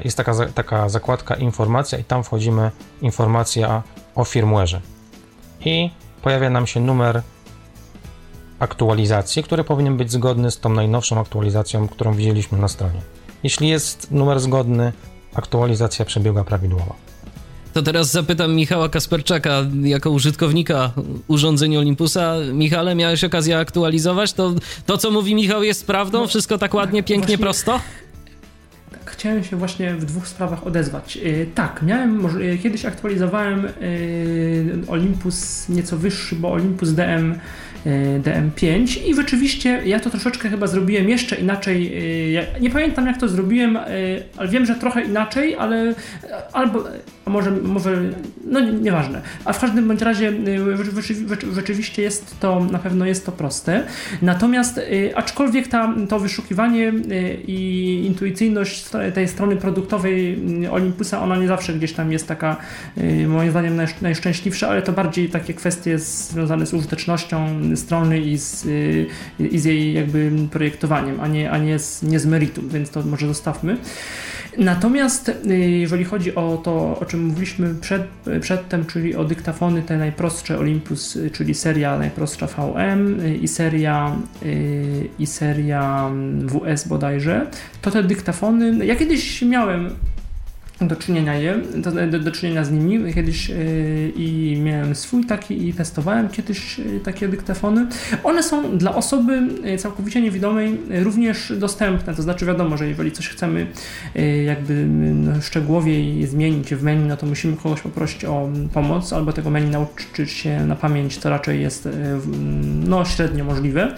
jest 0.05 0.17
taka, 0.17 0.47
taka 0.55 0.89
zakładka 0.89 1.35
informacja 1.35 1.99
i 1.99 2.05
tam 2.05 2.25
wchodzimy 2.25 2.71
informacja 3.03 3.83
o 4.15 4.23
firmware'ze. 4.23 4.79
I 5.65 5.91
pojawia 6.23 6.51
nam 6.51 6.67
się 6.67 6.81
numer 6.81 7.23
aktualizacji, 8.59 9.43
który 9.43 9.65
powinien 9.65 9.97
być 9.97 10.13
zgodny 10.13 10.51
z 10.51 10.61
tą 10.61 10.69
najnowszą 10.69 11.21
aktualizacją, 11.21 11.89
którą 11.89 12.15
widzieliśmy 12.15 12.59
na 12.59 12.69
stronie. 12.69 13.01
Jeśli 13.43 13.69
jest 13.69 14.11
numer 14.11 14.41
zgodny, 14.41 14.93
aktualizacja 15.35 16.05
przebiega 16.05 16.45
prawidłowo. 16.45 16.95
To 17.73 17.83
teraz 17.83 18.11
zapytam 18.11 18.55
Michała 18.55 18.89
Kasperczaka, 18.89 19.63
jako 19.83 20.11
użytkownika 20.11 20.93
urządzeń 21.29 21.77
Olympusa. 21.77 22.35
Michale, 22.53 22.95
miałeś 22.95 23.25
okazję 23.25 23.59
aktualizować? 23.59 24.33
To, 24.33 24.55
to 24.87 24.99
co 24.99 25.11
mówi 25.11 25.35
Michał, 25.35 25.63
jest 25.63 25.87
prawdą? 25.87 26.21
No, 26.21 26.27
Wszystko 26.27 26.59
tak 26.59 26.75
ładnie, 26.75 27.03
pięknie, 27.03 27.37
właśnie, 27.37 27.39
prosto? 27.39 27.81
Chciałem 29.25 29.45
się 29.45 29.57
właśnie 29.57 29.95
w 29.95 30.05
dwóch 30.05 30.29
sprawach 30.29 30.67
odezwać. 30.67 31.17
Yy, 31.17 31.47
tak, 31.55 31.83
miałem, 31.83 32.21
może, 32.21 32.45
yy, 32.45 32.59
kiedyś 32.59 32.85
aktualizowałem 32.85 33.63
yy, 33.63 34.77
Olympus 34.89 35.69
nieco 35.69 35.97
wyższy, 35.97 36.37
bo 36.37 36.53
Olympus 36.53 36.93
DM 36.93 37.35
E, 37.87 38.21
DM5 38.21 39.07
i 39.07 39.15
rzeczywiście 39.15 39.83
ja 39.85 40.01
to 40.01 40.11
troszeczkę 40.11 40.49
chyba 40.49 40.67
zrobiłem 40.67 41.09
jeszcze 41.09 41.37
inaczej. 41.37 41.93
Nie 42.61 42.71
pamiętam 42.71 43.07
jak 43.07 43.21
to 43.21 43.29
zrobiłem, 43.29 43.79
ale 44.37 44.49
wiem, 44.49 44.67
że 44.67 44.75
trochę 44.75 45.05
inaczej, 45.05 45.57
ale 45.57 45.95
albo 46.53 46.85
może, 47.27 47.51
może 47.51 48.03
no 48.45 48.61
nieważne. 48.61 49.23
A 49.45 49.53
w 49.53 49.61
każdym 49.61 49.89
bądź 49.89 50.03
razie 50.03 50.33
rzeczywiście 51.53 52.03
jest 52.03 52.41
to, 52.41 52.65
na 52.65 52.79
pewno 52.79 53.07
jest 53.07 53.27
to 53.27 53.33
proste. 53.33 53.85
Natomiast 54.23 54.81
aczkolwiek 55.15 55.69
ta, 55.69 55.95
to 56.09 56.19
wyszukiwanie 56.19 56.93
i 57.47 58.03
intuicyjność 58.07 58.85
tej 59.15 59.29
strony 59.29 59.57
produktowej 59.57 60.39
Olympusa, 60.71 61.23
ona 61.23 61.37
nie 61.37 61.49
zawsze 61.49 61.73
gdzieś 61.73 61.93
tam 61.93 62.13
jest 62.13 62.29
taka 62.29 62.57
moim 63.29 63.51
zdaniem 63.51 63.81
najszczęśliwsza, 64.03 64.69
ale 64.69 64.83
to 64.83 64.93
bardziej 64.93 65.29
takie 65.29 65.55
kwestie 65.55 65.99
związane 65.99 66.67
z 66.67 66.75
użytecznością, 66.75 67.47
strony 67.77 68.21
i 68.21 68.39
z, 68.39 68.65
y, 68.65 69.07
i 69.41 69.59
z 69.59 69.65
jej 69.65 69.95
jakby 69.95 70.31
projektowaniem, 70.51 71.21
a 71.21 71.29
nie, 71.29 71.51
a 71.51 71.59
nie, 71.59 71.79
z, 71.79 72.03
nie 72.03 72.21
z 72.21 72.27
meritum, 72.27 72.69
więc 72.69 72.91
to 72.91 73.03
może 73.03 73.27
zostawmy. 73.27 73.77
Natomiast 74.59 75.29
y, 75.29 75.59
jeżeli 75.59 76.05
chodzi 76.05 76.35
o 76.35 76.61
to, 76.65 76.99
o 77.01 77.05
czym 77.05 77.25
mówiliśmy 77.25 77.75
przed, 77.75 78.03
przedtem, 78.41 78.87
czyli 78.87 79.17
o 79.17 79.25
dyktafony 79.25 79.83
te 79.83 79.97
najprostsze 79.97 80.59
Olympus, 80.59 81.17
y, 81.17 81.31
czyli 81.31 81.55
seria 81.55 81.99
najprostsza 81.99 82.47
VM 82.47 83.21
i 83.43 83.49
seria, 83.49 84.17
i 85.19 85.27
seria 85.27 86.07
mm, 86.07 86.49
WS 86.49 86.89
bodajże, 86.89 87.47
to 87.83 87.91
te 87.91 88.03
dyktafony, 88.03 88.87
ja 88.87 88.97
kiedyś 88.97 89.43
miałem 89.43 89.91
do 90.81 90.97
czynienia, 90.97 91.35
je, 91.35 91.61
do, 91.77 92.07
do, 92.07 92.19
do 92.19 92.33
czynienia 92.33 92.65
z 92.65 92.71
nimi 92.71 93.15
kiedyś 93.15 93.49
yy, 93.49 93.57
i 94.17 94.61
miałem 94.61 94.95
swój 94.95 95.25
taki 95.25 95.69
i 95.69 95.73
testowałem 95.73 96.29
kiedyś 96.29 96.79
yy, 96.79 97.01
takie 97.01 97.29
dyktafony. 97.29 97.87
One 98.25 98.43
są 98.43 98.79
dla 98.79 98.95
osoby 98.95 99.49
yy, 99.65 99.79
całkowicie 99.79 100.21
niewidomej 100.21 100.81
również 100.91 101.53
dostępne, 101.59 102.15
to 102.15 102.23
znaczy 102.23 102.47
wiadomo, 102.47 102.77
że 102.77 102.89
jeżeli 102.89 103.13
coś 103.13 103.29
chcemy 103.29 103.67
jakby 104.47 104.87
no, 104.87 105.43
szczegółowiej 105.43 106.27
zmienić 106.27 106.75
w 106.75 106.83
menu, 106.83 107.09
no 107.09 107.17
to 107.17 107.27
musimy 107.27 107.57
kogoś 107.57 107.81
poprosić 107.81 108.25
o 108.25 108.49
pomoc 108.73 109.13
albo 109.13 109.33
tego 109.33 109.51
menu 109.51 109.71
nauczyć 109.71 110.31
się 110.31 110.67
na 110.67 110.77
pamięć, 110.77 111.19
to 111.19 111.31
raczej 111.31 111.63
jest 111.63 111.89
no 112.87 113.05
średnio 113.05 113.45
możliwe. 113.45 113.97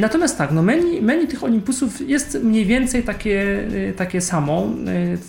Natomiast 0.00 0.38
tak, 0.38 0.52
no 0.52 0.62
menu, 0.62 1.02
menu 1.02 1.26
tych 1.26 1.44
Olympusów 1.44 2.08
jest 2.08 2.38
mniej 2.42 2.66
więcej 2.66 3.02
takie, 3.02 3.68
takie 3.96 4.20
samo, 4.20 4.66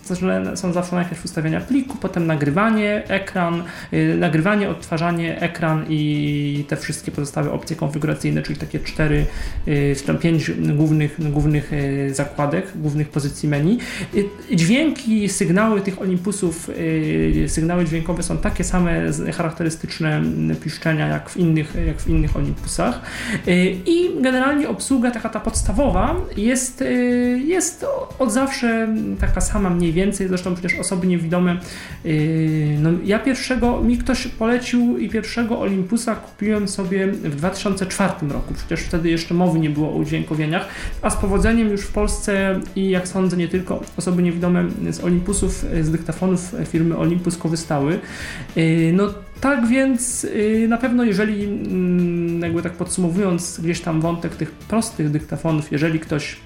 to 0.07 0.15
znaczy 0.15 0.57
są 0.57 0.73
zawsze 0.73 0.88
najpierw 0.95 1.25
ustawienia 1.25 1.61
pliku, 1.61 1.97
potem 1.97 2.27
nagrywanie, 2.27 3.03
ekran, 3.07 3.63
yy, 3.91 4.17
nagrywanie, 4.17 4.69
odtwarzanie, 4.69 5.41
ekran 5.41 5.85
i 5.89 6.65
te 6.67 6.77
wszystkie 6.77 7.11
pozostałe 7.11 7.51
opcje 7.51 7.75
konfiguracyjne, 7.75 8.41
czyli 8.41 8.59
takie 8.59 8.79
cztery, 8.79 9.25
yy, 9.65 9.95
pięć 10.21 10.51
głównych, 10.51 11.31
głównych 11.31 11.71
yy, 11.71 12.13
zakładek, 12.13 12.71
głównych 12.75 13.09
pozycji 13.09 13.49
menu. 13.49 13.77
Yy, 14.13 14.25
dźwięki, 14.55 15.29
sygnały 15.29 15.81
tych 15.81 16.01
Olympusów, 16.01 16.69
sygnały 17.47 17.85
dźwiękowe 17.85 18.23
są 18.23 18.37
takie 18.37 18.63
same 18.63 19.01
charakterystyczne 19.37 20.21
piszczenia 20.63 21.07
jak 21.07 21.29
w 21.29 21.37
innych, 21.37 21.73
jak 21.87 22.01
w 22.01 22.07
innych 22.07 22.35
Olympusach 22.35 23.01
i 23.85 24.09
generalnie 24.21 24.69
obsługa 24.69 25.11
taka 25.11 25.29
ta 25.29 25.39
podstawowa 25.39 26.15
jest, 26.37 26.83
jest 27.45 27.85
od 28.19 28.31
zawsze 28.31 28.87
taka 29.19 29.41
sama 29.41 29.69
mniej 29.69 29.93
więcej, 29.93 30.27
zresztą 30.27 30.55
przecież 30.55 30.78
osoby 30.79 31.07
niewidome. 31.07 31.57
Yy, 32.03 32.13
no, 32.79 32.89
ja 33.05 33.19
pierwszego, 33.19 33.81
mi 33.81 33.97
ktoś 33.97 34.27
polecił 34.27 34.97
i 34.97 35.09
pierwszego 35.09 35.59
Olympusa 35.59 36.15
kupiłem 36.15 36.67
sobie 36.67 37.07
w 37.07 37.35
2004 37.35 38.13
roku, 38.29 38.53
przecież 38.53 38.79
wtedy 38.79 39.09
jeszcze 39.09 39.33
mowy 39.33 39.59
nie 39.59 39.69
było 39.69 39.89
o 39.89 39.95
udźwiękowieniach, 39.95 40.67
a 41.01 41.09
z 41.09 41.15
powodzeniem 41.15 41.69
już 41.69 41.81
w 41.81 41.91
Polsce 41.91 42.59
i 42.75 42.89
jak 42.89 43.07
sądzę 43.07 43.37
nie 43.37 43.47
tylko 43.47 43.81
osoby 43.97 44.23
niewidome 44.23 44.65
z 44.91 44.99
Olympusów, 44.99 45.65
z 45.81 45.91
dyktafonów 45.91 46.55
firmy 46.65 46.97
Olympus 46.97 47.37
korzystały. 47.37 47.99
Yy, 48.55 48.93
no 48.93 49.13
tak 49.41 49.67
więc 49.67 50.23
yy, 50.23 50.67
na 50.67 50.77
pewno 50.77 51.03
jeżeli, 51.03 51.43
mm, 51.43 52.41
jakby 52.41 52.61
tak 52.61 52.73
podsumowując 52.73 53.59
gdzieś 53.59 53.81
tam 53.81 54.01
wątek 54.01 54.35
tych 54.35 54.51
prostych 54.51 55.11
dyktafonów, 55.11 55.71
jeżeli 55.71 55.99
ktoś 55.99 56.37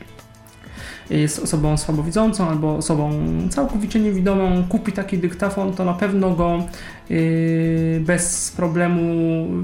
jest 1.09 1.39
osobą 1.39 1.77
słabowidzącą 1.77 2.49
albo 2.49 2.75
osobą 2.75 3.11
całkowicie 3.49 3.99
niewidomą, 3.99 4.63
kupi 4.69 4.91
taki 4.91 5.17
dyktafon, 5.17 5.73
to 5.73 5.85
na 5.85 5.93
pewno 5.93 6.31
go 6.31 6.63
yy, 7.09 8.01
bez 8.05 8.51
problemu 8.51 9.03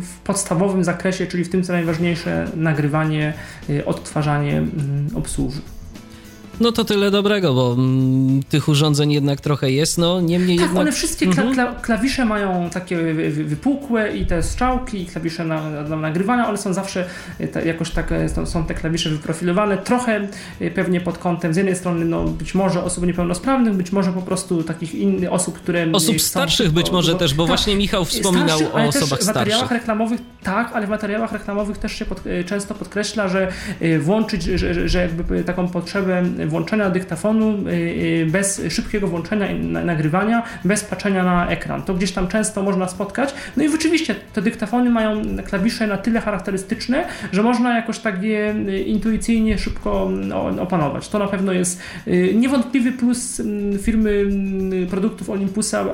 w 0.01 0.19
podstawowym 0.19 0.83
zakresie, 0.83 1.27
czyli 1.27 1.43
w 1.43 1.49
tym 1.49 1.63
co 1.63 1.73
najważniejsze, 1.73 2.47
nagrywanie, 2.55 3.33
yy, 3.69 3.85
odtwarzanie 3.85 4.51
yy, 4.51 5.17
obsłuży. 5.17 5.61
No 6.59 6.71
to 6.71 6.85
tyle 6.85 7.11
dobrego, 7.11 7.53
bo 7.53 7.73
mm, 7.73 8.43
tych 8.43 8.67
urządzeń 8.67 9.11
jednak 9.11 9.41
trochę 9.41 9.71
jest, 9.71 9.97
no 9.97 10.21
niemniej 10.21 10.57
tak, 10.57 10.65
jednak... 10.65 10.81
one 10.81 10.91
wszystkie 10.91 11.27
kla 11.27 11.43
kla 11.53 11.75
klawisze 11.81 12.25
mają 12.25 12.69
takie 12.69 13.13
wypukłe 13.31 14.17
i 14.17 14.25
te 14.25 14.43
strzałki 14.43 15.01
i 15.01 15.05
klawisze 15.05 15.45
na, 15.45 15.69
na 15.69 15.95
nagrywania, 15.95 16.47
one 16.47 16.57
są 16.57 16.73
zawsze 16.73 17.05
e, 17.55 17.65
jakoś 17.65 17.91
tak, 17.91 18.11
e, 18.11 18.45
są 18.45 18.65
te 18.65 18.73
klawisze 18.73 19.09
wyprofilowane, 19.09 19.77
trochę 19.77 20.27
e, 20.59 20.71
pewnie 20.71 21.01
pod 21.01 21.17
kątem 21.17 21.53
z 21.53 21.57
jednej 21.57 21.75
strony 21.75 22.05
no 22.05 22.23
być 22.23 22.55
może 22.55 22.83
osób 22.83 23.05
niepełnosprawnych, 23.05 23.73
być 23.73 23.91
może 23.91 24.13
po 24.13 24.21
prostu 24.21 24.63
takich 24.63 24.95
innych 24.95 25.33
osób, 25.33 25.59
które... 25.59 25.87
Osób 25.93 26.21
starszych 26.21 26.71
być 26.71 26.91
może 26.91 27.15
też, 27.15 27.33
bo 27.33 27.43
tak, 27.43 27.47
właśnie 27.47 27.75
Michał 27.75 28.05
wspominał 28.05 28.59
o 28.73 28.73
osobach 28.73 28.93
starszych. 28.93 29.23
W 29.23 29.27
materiałach 29.27 29.71
reklamowych 29.71 30.19
tak, 30.43 30.71
ale 30.73 30.87
w 30.87 30.89
materiałach 30.89 31.31
reklamowych 31.31 31.77
też 31.77 31.91
się 31.91 32.05
pod, 32.05 32.23
często 32.45 32.75
podkreśla, 32.75 33.27
że 33.27 33.51
włączyć, 33.99 34.43
że, 34.43 34.89
że 34.89 35.01
jakby 35.01 35.43
taką 35.43 35.67
potrzebę 35.67 36.23
włączenia 36.49 36.89
dyktafonu 36.89 37.67
y, 37.67 37.71
y, 37.71 38.27
bez 38.31 38.61
szybkiego 38.69 39.07
włączenia 39.07 39.51
i 39.51 39.59
nagrywania, 39.65 40.43
bez 40.65 40.83
patrzenia 40.83 41.23
na 41.23 41.47
ekran. 41.49 41.83
To 41.83 41.93
gdzieś 41.93 42.11
tam 42.11 42.27
często 42.27 42.63
można 42.63 42.87
spotkać. 42.87 43.33
No 43.57 43.63
i 43.63 43.69
rzeczywiście 43.69 44.15
te 44.33 44.41
dyktafony 44.41 44.89
mają 44.89 45.21
klawisze 45.45 45.87
na 45.87 45.97
tyle 45.97 46.21
charakterystyczne, 46.21 47.05
że 47.31 47.43
można 47.43 47.75
jakoś 47.75 47.99
tak 47.99 48.23
je 48.23 48.55
y, 48.69 48.79
intuicyjnie 48.79 49.57
szybko 49.57 50.11
opanować. 50.59 51.09
To 51.09 51.19
na 51.19 51.27
pewno 51.27 51.51
jest 51.51 51.81
niewątpliwy 52.33 52.91
plus 52.91 53.39
mm, 53.39 53.79
firmy 53.79 54.11
mm, 54.11 54.87
produktów 54.87 55.29
Olympusa. 55.29 55.85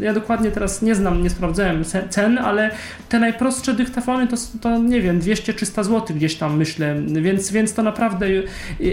Ja 0.00 0.14
dokładnie 0.14 0.50
teraz 0.50 0.82
nie 0.82 0.94
znam, 0.94 1.22
nie 1.22 1.30
sprawdzałem 1.30 1.84
cen, 2.10 2.38
ale 2.38 2.70
te 3.08 3.20
najprostsze 3.20 3.74
dyktafony 3.74 4.26
to, 4.26 4.36
to 4.60 4.78
nie 4.78 5.00
wiem, 5.00 5.20
200-300 5.20 5.84
zł 5.84 6.16
gdzieś 6.16 6.34
tam 6.34 6.56
myślę, 6.56 6.96
więc, 7.06 7.52
więc 7.52 7.74
to 7.74 7.82
naprawdę, 7.82 8.26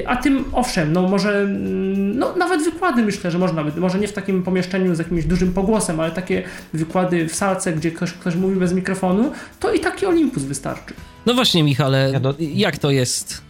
a 0.05 0.15
tym 0.15 0.43
owszem, 0.51 0.90
no 0.91 1.07
może, 1.07 1.39
mm, 1.39 2.19
no 2.19 2.36
nawet 2.36 2.63
wykłady 2.63 3.03
myślę, 3.03 3.31
że 3.31 3.38
można, 3.38 3.63
może 3.77 4.00
nie 4.00 4.07
w 4.07 4.13
takim 4.13 4.43
pomieszczeniu 4.43 4.95
z 4.95 5.00
jakimś 5.00 5.25
dużym 5.25 5.53
pogłosem, 5.53 6.00
ale 6.00 6.12
takie 6.12 6.43
wykłady 6.74 7.27
w 7.27 7.36
salce, 7.36 7.74
gdzie 7.74 7.91
ktoś, 7.91 8.13
ktoś 8.13 8.36
mówi 8.36 8.55
bez 8.55 8.74
mikrofonu, 8.74 9.31
to 9.60 9.74
i 9.74 9.79
taki 9.79 10.05
Olympus 10.05 10.43
wystarczy. 10.43 10.93
No 11.25 11.33
właśnie 11.33 11.63
Michale, 11.63 12.10
ja 12.13 12.19
do... 12.19 12.33
jak 12.39 12.77
to 12.77 12.91
jest? 12.91 13.41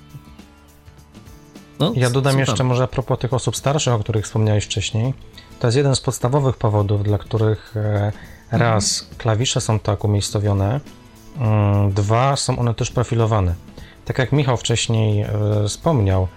No, 1.79 1.93
ja 1.95 2.09
dodam 2.09 2.39
jeszcze 2.39 2.63
może 2.63 2.83
a 2.83 2.87
propos 2.87 3.19
tych 3.19 3.33
osób 3.33 3.55
starszych, 3.55 3.93
o 3.93 3.99
których 3.99 4.25
wspomniałeś 4.25 4.65
wcześniej. 4.65 5.13
To 5.59 5.67
jest 5.67 5.77
jeden 5.77 5.95
z 5.95 6.01
podstawowych 6.01 6.57
powodów, 6.57 7.03
dla 7.03 7.17
których 7.17 7.77
e, 7.77 8.11
raz 8.51 9.01
mhm. 9.01 9.17
klawisze 9.17 9.61
są 9.61 9.79
tak 9.79 10.03
umiejscowione, 10.03 10.79
mm, 11.39 11.91
dwa 11.91 12.35
są 12.35 12.59
one 12.59 12.73
też 12.73 12.91
profilowane. 12.91 13.55
Tak 14.05 14.17
jak 14.17 14.31
Michał 14.31 14.57
wcześniej 14.57 15.21
e, 15.21 15.29
wspomniał, 15.67 16.27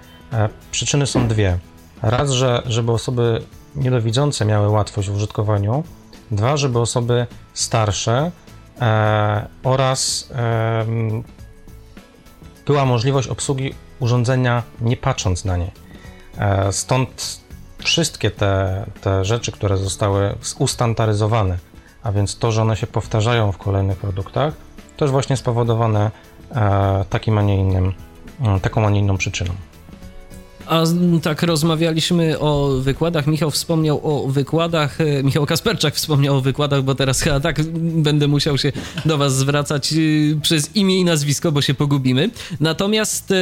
przyczyny 0.71 1.07
są 1.07 1.29
dwie. 1.29 1.59
Raz, 2.03 2.31
że, 2.31 2.62
żeby 2.67 2.93
osoby 2.93 3.43
niedowidzące 3.76 4.45
miały 4.45 4.69
łatwość 4.69 5.11
w 5.11 5.14
użytkowaniu. 5.14 5.85
Dwa, 6.31 6.57
żeby 6.57 6.79
osoby 6.79 7.26
starsze 7.55 8.31
e, 8.81 9.47
oraz 9.62 10.31
e, 10.35 10.87
była 12.67 12.85
możliwość 12.85 13.29
obsługi 13.29 13.75
urządzenia 14.00 14.62
nie 14.81 14.97
patrząc 14.97 15.45
na 15.45 15.57
nie. 15.57 15.71
E, 16.38 16.73
stąd 16.73 17.41
wszystkie 17.79 18.31
te, 18.31 18.85
te 19.00 19.25
rzeczy, 19.25 19.53
które 19.53 19.76
zostały 19.76 20.35
ustandaryzowane, 20.59 21.59
a 22.03 22.12
więc 22.12 22.38
to, 22.38 22.53
że 22.53 22.62
one 22.62 22.76
się 22.76 22.87
powtarzają 22.87 23.53
w 23.53 23.59
kolejnych 23.59 23.99
produktach, 23.99 24.55
to 24.97 25.05
jest 25.05 25.12
właśnie 25.12 25.37
spowodowane 25.37 26.11
e, 26.55 27.05
takim, 27.11 27.38
a 27.38 27.43
nie 27.43 27.57
innym, 27.57 27.93
taką, 28.62 28.87
a 28.87 28.91
nie 28.91 29.00
inną 29.00 29.17
przyczyną. 29.17 29.55
A 30.66 30.85
tak 31.23 31.42
rozmawialiśmy 31.42 32.38
o 32.38 32.68
wykładach. 32.80 33.26
Michał 33.26 33.50
wspomniał 33.50 34.00
o 34.02 34.28
wykładach. 34.28 35.00
E, 35.00 35.23
Michał 35.23 35.47
Kasperczak 35.47 35.94
wspomniał 35.94 36.37
o 36.37 36.40
wykładach, 36.40 36.83
bo 36.83 36.94
teraz 36.94 37.21
chyba 37.21 37.40
tak 37.40 37.62
będę 37.78 38.28
musiał 38.28 38.59
się 38.59 38.73
do 39.04 39.18
Was 39.18 39.37
zwracać 39.37 39.92
y, 39.92 40.38
przez 40.42 40.76
imię 40.76 41.00
i 41.00 41.04
nazwisko, 41.04 41.52
bo 41.52 41.62
się 41.62 41.75
pogubimy. 41.75 42.30
Natomiast 42.61 43.30
e, 43.30 43.35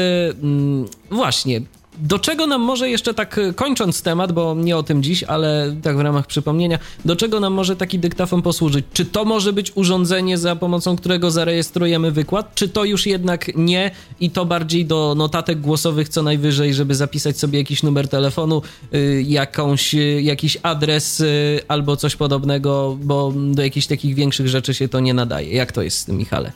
właśnie, 1.11 1.61
do 1.99 2.19
czego 2.19 2.47
nam 2.47 2.61
może 2.61 2.89
jeszcze 2.89 3.15
tak 3.15 3.39
e, 3.39 3.53
kończąc 3.53 4.03
temat, 4.03 4.33
bo 4.33 4.55
nie 4.55 4.77
o 4.77 4.83
tym 4.83 5.03
dziś, 5.03 5.23
ale 5.23 5.77
tak 5.83 5.97
w 5.97 6.01
ramach 6.01 6.27
przypomnienia, 6.27 6.79
do 7.05 7.17
czego 7.17 7.41
nam 7.41 7.53
może 7.53 7.77
taki 7.77 7.99
dyktafon 7.99 8.43
posłużyć? 8.43 8.87
Czy 8.93 9.05
to 9.05 9.25
może 9.25 9.53
być 9.53 9.73
urządzenie, 9.75 10.39
za 10.39 10.57
pomocą 10.57 10.97
którego 10.97 11.31
zarejestrujemy 11.31 12.11
wykład, 12.11 12.55
czy 12.55 12.69
to 12.69 12.85
już 12.85 13.07
jednak 13.07 13.57
nie 13.57 13.91
i 14.21 14.31
to 14.31 14.45
bardziej 14.45 14.87
do 14.87 15.15
notatek 15.15 15.61
głosowych 15.61 16.09
co 16.09 16.23
najwyżej, 16.23 16.75
żeby 16.75 16.95
zapisać 16.95 17.39
sobie 17.39 17.59
jakiś 17.59 17.83
numer 17.83 18.09
telefonu, 18.09 18.63
y, 18.95 19.25
jakąś, 19.27 19.95
y, 19.95 20.23
jakiś 20.23 20.59
adres 20.63 21.21
y, 21.21 21.61
albo 21.69 21.97
coś 21.97 22.17
podobnego, 22.17 22.99
bo 23.03 23.33
do 23.37 23.63
jakichś 23.63 23.87
takich 23.87 24.15
większych 24.15 24.49
rzeczy 24.49 24.75
się 24.75 24.89
to 24.89 25.01
nie 25.01 25.15
nadaje. 25.15 25.55
Jak 25.55 25.73
to 25.73 25.83
jest 25.83 25.99
z 25.99 26.05
tym, 26.05 26.17
Michale? 26.17 26.53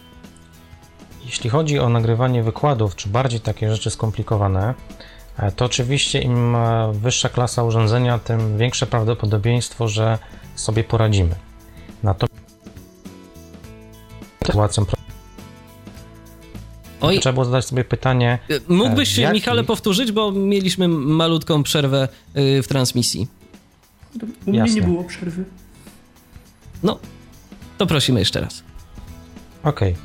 Jeśli 1.26 1.50
chodzi 1.50 1.78
o 1.78 1.88
nagrywanie 1.88 2.42
wykładów, 2.42 2.96
czy 2.96 3.08
bardziej 3.08 3.40
takie 3.40 3.70
rzeczy 3.70 3.90
skomplikowane, 3.90 4.74
to 5.56 5.64
oczywiście 5.64 6.20
im 6.20 6.56
e, 6.56 6.92
wyższa 6.92 7.28
klasa 7.28 7.62
urządzenia, 7.62 8.18
tym 8.18 8.58
większe 8.58 8.86
prawdopodobieństwo, 8.86 9.88
że 9.88 10.18
sobie 10.54 10.84
poradzimy. 10.84 11.34
Natomiast 12.02 12.46
sytuacją 14.46 14.84
Oj. 17.00 17.20
Trzeba 17.20 17.32
było 17.32 17.44
zadać 17.44 17.64
sobie 17.64 17.84
pytanie. 17.84 18.38
E, 18.50 18.54
mógłbyś, 18.68 19.18
jakich... 19.18 19.34
Michale, 19.34 19.64
powtórzyć, 19.64 20.12
bo 20.12 20.32
mieliśmy 20.32 20.88
malutką 20.88 21.62
przerwę 21.62 22.08
w 22.34 22.64
transmisji. 22.68 23.28
U 24.46 24.50
mnie 24.50 24.62
nie 24.62 24.82
było 24.82 25.04
przerwy. 25.04 25.44
No, 26.82 26.98
to 27.78 27.86
prosimy 27.86 28.20
jeszcze 28.20 28.40
raz. 28.40 28.62
Okej. 29.62 29.92
Okay. 29.92 30.04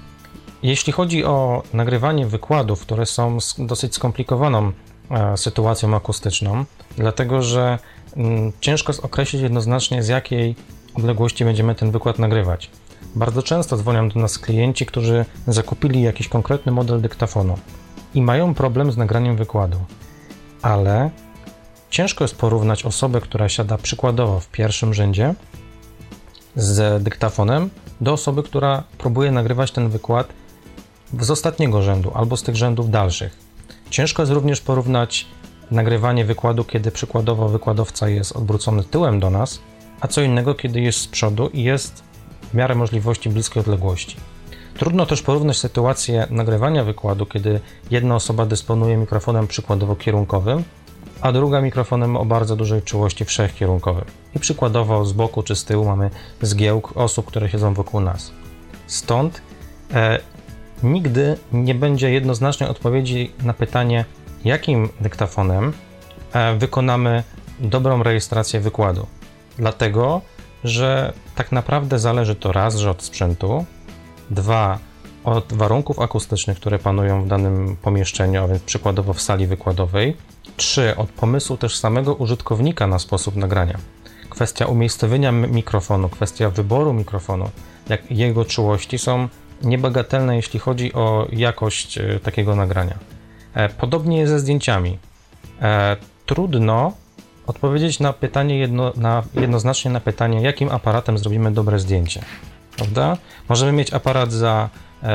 Jeśli 0.64 0.94
chodzi 0.94 1.26
o 1.26 1.64
nagrywanie 1.74 2.28
wykładów, 2.28 2.82
które 2.82 3.06
są 3.06 3.38
dosyć 3.58 3.96
skomplikowaną 3.96 4.72
E, 4.72 4.91
sytuacją 5.36 5.96
akustyczną, 5.96 6.66
dlatego 6.98 7.42
że 7.42 7.80
mm, 8.18 8.52
ciężko 8.62 8.92
jest 8.92 9.06
określić 9.06 9.42
jednoznacznie, 9.42 10.04
z 10.04 10.08
jakiej 10.08 10.56
odległości 10.96 11.46
będziemy 11.46 11.76
ten 11.76 11.92
wykład 11.92 12.20
nagrywać. 12.20 12.70
Bardzo 13.16 13.44
często 13.44 13.78
dzwonią 13.78 14.10
do 14.10 14.20
nas 14.20 14.40
klienci, 14.40 14.86
którzy 14.86 15.26
zakupili 15.48 16.02
jakiś 16.02 16.28
konkretny 16.28 16.72
model 16.72 17.02
dyktafonu 17.02 17.58
i 18.14 18.22
mają 18.22 18.54
problem 18.54 18.92
z 18.92 18.98
nagraniem 18.98 19.36
wykładu, 19.36 19.78
ale 20.62 21.10
ciężko 21.90 22.24
jest 22.24 22.36
porównać 22.36 22.86
osobę, 22.86 23.22
która 23.22 23.50
siada 23.50 23.78
przykładowo 23.78 24.40
w 24.40 24.48
pierwszym 24.48 24.94
rzędzie 24.94 25.34
z 26.56 27.04
dyktafonem, 27.04 27.70
do 28.02 28.14
osoby, 28.14 28.44
która 28.44 28.84
próbuje 28.98 29.32
nagrywać 29.32 29.72
ten 29.72 29.90
wykład 29.90 30.28
z 31.20 31.32
ostatniego 31.32 31.82
rzędu 31.82 32.12
albo 32.14 32.38
z 32.38 32.44
tych 32.44 32.56
rzędów 32.56 32.90
dalszych. 32.90 33.51
Ciężko 33.92 34.22
jest 34.22 34.32
również 34.32 34.62
porównać 34.62 35.28
nagrywanie 35.72 36.26
wykładu, 36.26 36.64
kiedy 36.64 36.92
przykładowo 36.92 37.50
wykładowca 37.50 38.10
jest 38.10 38.36
odwrócony 38.36 38.84
tyłem 38.84 39.20
do 39.20 39.30
nas, 39.30 39.60
a 40.02 40.08
co 40.08 40.22
innego, 40.22 40.56
kiedy 40.56 40.82
jest 40.82 41.00
z 41.00 41.08
przodu 41.08 41.50
i 41.54 41.64
jest 41.64 42.04
w 42.52 42.54
miarę 42.54 42.76
możliwości 42.76 43.30
bliskiej 43.30 43.60
odległości. 43.60 44.18
Trudno 44.78 45.06
też 45.06 45.22
porównać 45.22 45.58
sytuację 45.58 46.28
nagrywania 46.30 46.84
wykładu, 46.84 47.26
kiedy 47.26 47.60
jedna 47.92 48.16
osoba 48.16 48.46
dysponuje 48.46 48.98
mikrofonem 48.98 49.48
przykładowo 49.48 49.96
kierunkowym, 49.96 50.64
a 51.22 51.32
druga 51.32 51.62
mikrofonem 51.62 52.18
o 52.18 52.26
bardzo 52.26 52.56
dużej 52.56 52.82
czułości 52.82 53.26
wszechkierunkowym. 53.26 54.06
I 54.36 54.40
przykładowo 54.40 55.06
z 55.06 55.14
boku 55.14 55.44
czy 55.44 55.56
z 55.56 55.66
tyłu 55.66 55.86
mamy 55.86 56.10
zgiełk 56.42 56.98
osób, 56.98 57.26
które 57.26 57.50
siedzą 57.50 57.74
wokół 57.74 58.00
nas. 58.00 58.32
Stąd 58.88 59.42
e, 59.94 60.20
nigdy 60.84 61.38
nie 61.52 61.76
będzie 61.76 62.12
jednoznacznej 62.12 62.70
odpowiedzi 62.70 63.32
na 63.44 63.54
pytanie, 63.54 64.06
jakim 64.46 64.90
dyktafonem 65.02 65.74
e, 66.34 66.56
wykonamy 66.56 67.24
dobrą 67.60 68.04
rejestrację 68.04 68.60
wykładu. 68.60 69.08
Dlatego, 69.58 70.22
że 70.64 71.14
tak 71.36 71.52
naprawdę 71.52 72.00
zależy 72.00 72.36
to 72.36 72.52
raz, 72.52 72.76
że 72.76 72.92
od 72.92 73.04
sprzętu, 73.04 73.66
dwa, 74.30 74.80
od 75.24 75.54
warunków 75.54 76.00
akustycznych, 76.00 76.58
które 76.58 76.80
panują 76.80 77.24
w 77.24 77.28
danym 77.28 77.78
pomieszczeniu, 77.82 78.44
a 78.44 78.48
więc 78.48 78.64
przykładowo 78.64 79.14
w 79.14 79.22
sali 79.22 79.48
wykładowej, 79.48 80.18
trzy, 80.58 80.96
od 80.96 81.10
pomysłu 81.10 81.58
też 81.58 81.76
samego 81.76 82.16
użytkownika 82.16 82.88
na 82.88 83.00
sposób 83.00 83.36
nagrania. 83.36 83.78
Kwestia 84.30 84.66
umiejscowienia 84.66 85.32
mikrofonu, 85.32 86.10
kwestia 86.10 86.50
wyboru 86.50 86.94
mikrofonu, 86.94 87.50
jak 87.90 88.12
jego 88.12 88.46
czułości 88.46 88.98
są 88.98 89.28
niebagatelne, 89.64 90.36
jeśli 90.36 90.60
chodzi 90.60 90.94
o 90.94 91.28
jakość 91.32 91.98
e, 91.98 92.20
takiego 92.20 92.56
nagrania. 92.56 92.98
E, 93.54 93.70
podobnie 93.70 94.20
jest 94.20 94.32
ze 94.32 94.40
zdjęciami. 94.40 94.98
E, 95.62 95.98
trudno 96.26 96.94
odpowiedzieć 97.48 98.00
na 98.00 98.14
pytanie 98.14 98.60
jedno, 98.60 98.94
na, 98.96 99.24
jednoznacznie 99.34 99.92
na 99.92 100.00
pytanie, 100.00 100.42
jakim 100.42 100.70
aparatem 100.72 101.18
zrobimy 101.18 101.52
dobre 101.52 101.80
zdjęcie. 101.80 102.22
Prawda? 102.78 103.18
Możemy 103.50 103.72
mieć 103.72 103.94
aparat 103.94 104.32
za 104.32 104.70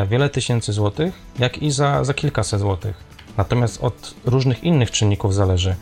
wiele 0.08 0.28
tysięcy 0.28 0.72
złotych, 0.72 1.14
jak 1.38 1.58
i 1.62 1.70
za, 1.70 2.04
za 2.04 2.14
kilkaset 2.14 2.60
złotych. 2.60 3.04
Natomiast 3.36 3.84
od 3.84 4.14
różnych 4.24 4.64
innych 4.64 4.90
czynników 4.90 5.34
zależy 5.34 5.74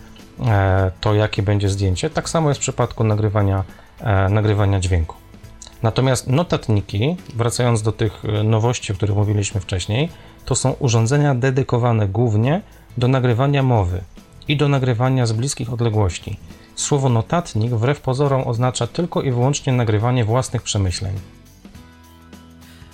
to, 1.00 1.14
jakie 1.14 1.42
będzie 1.42 1.68
zdjęcie. 1.68 2.10
Tak 2.10 2.28
samo 2.28 2.48
jest 2.48 2.60
w 2.60 2.62
przypadku 2.62 3.04
nagrywania, 3.04 3.64
nagrywania 4.30 4.80
dźwięku. 4.80 5.23
Natomiast 5.84 6.26
notatniki, 6.26 7.16
wracając 7.34 7.82
do 7.82 7.92
tych 7.92 8.22
nowości, 8.44 8.92
o 8.92 8.94
których 8.94 9.16
mówiliśmy 9.16 9.60
wcześniej, 9.60 10.08
to 10.44 10.54
są 10.54 10.72
urządzenia 10.72 11.34
dedykowane 11.34 12.08
głównie 12.08 12.62
do 12.98 13.08
nagrywania 13.08 13.62
mowy 13.62 14.00
i 14.48 14.56
do 14.56 14.68
nagrywania 14.68 15.26
z 15.26 15.32
bliskich 15.32 15.72
odległości. 15.72 16.36
Słowo 16.74 17.08
notatnik 17.08 17.72
wbrew 17.72 18.00
pozorom 18.00 18.48
oznacza 18.48 18.86
tylko 18.86 19.22
i 19.22 19.30
wyłącznie 19.30 19.72
nagrywanie 19.72 20.24
własnych 20.24 20.62
przemyśleń. 20.62 21.14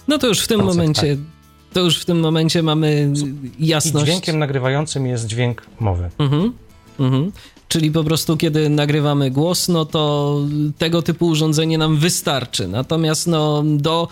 No 0.09 0.19
to 0.19 0.27
już 0.27 0.41
w 0.41 0.49
tym 0.49 0.65
momencie. 0.65 1.17
Tak. 1.17 1.25
To 1.73 1.81
już 1.81 2.01
w 2.01 2.05
tym 2.05 2.21
momencie 2.21 2.63
mamy 2.63 3.13
jasność. 3.59 4.07
I 4.07 4.11
dźwiękiem 4.11 4.39
nagrywającym 4.39 5.07
jest 5.07 5.27
dźwięk 5.27 5.67
mowy. 5.81 6.11
Mhm. 6.19 6.53
Mhm. 6.99 7.33
Czyli 7.71 7.91
po 7.91 8.05
prostu, 8.05 8.37
kiedy 8.37 8.69
nagrywamy 8.69 9.31
głos, 9.31 9.69
no 9.69 9.85
to 9.85 10.37
tego 10.79 11.03
typu 11.03 11.27
urządzenie 11.27 11.79
nam 11.79 11.97
wystarczy. 11.97 12.69
Natomiast 12.69 13.27
no, 13.27 13.63
do 13.67 14.09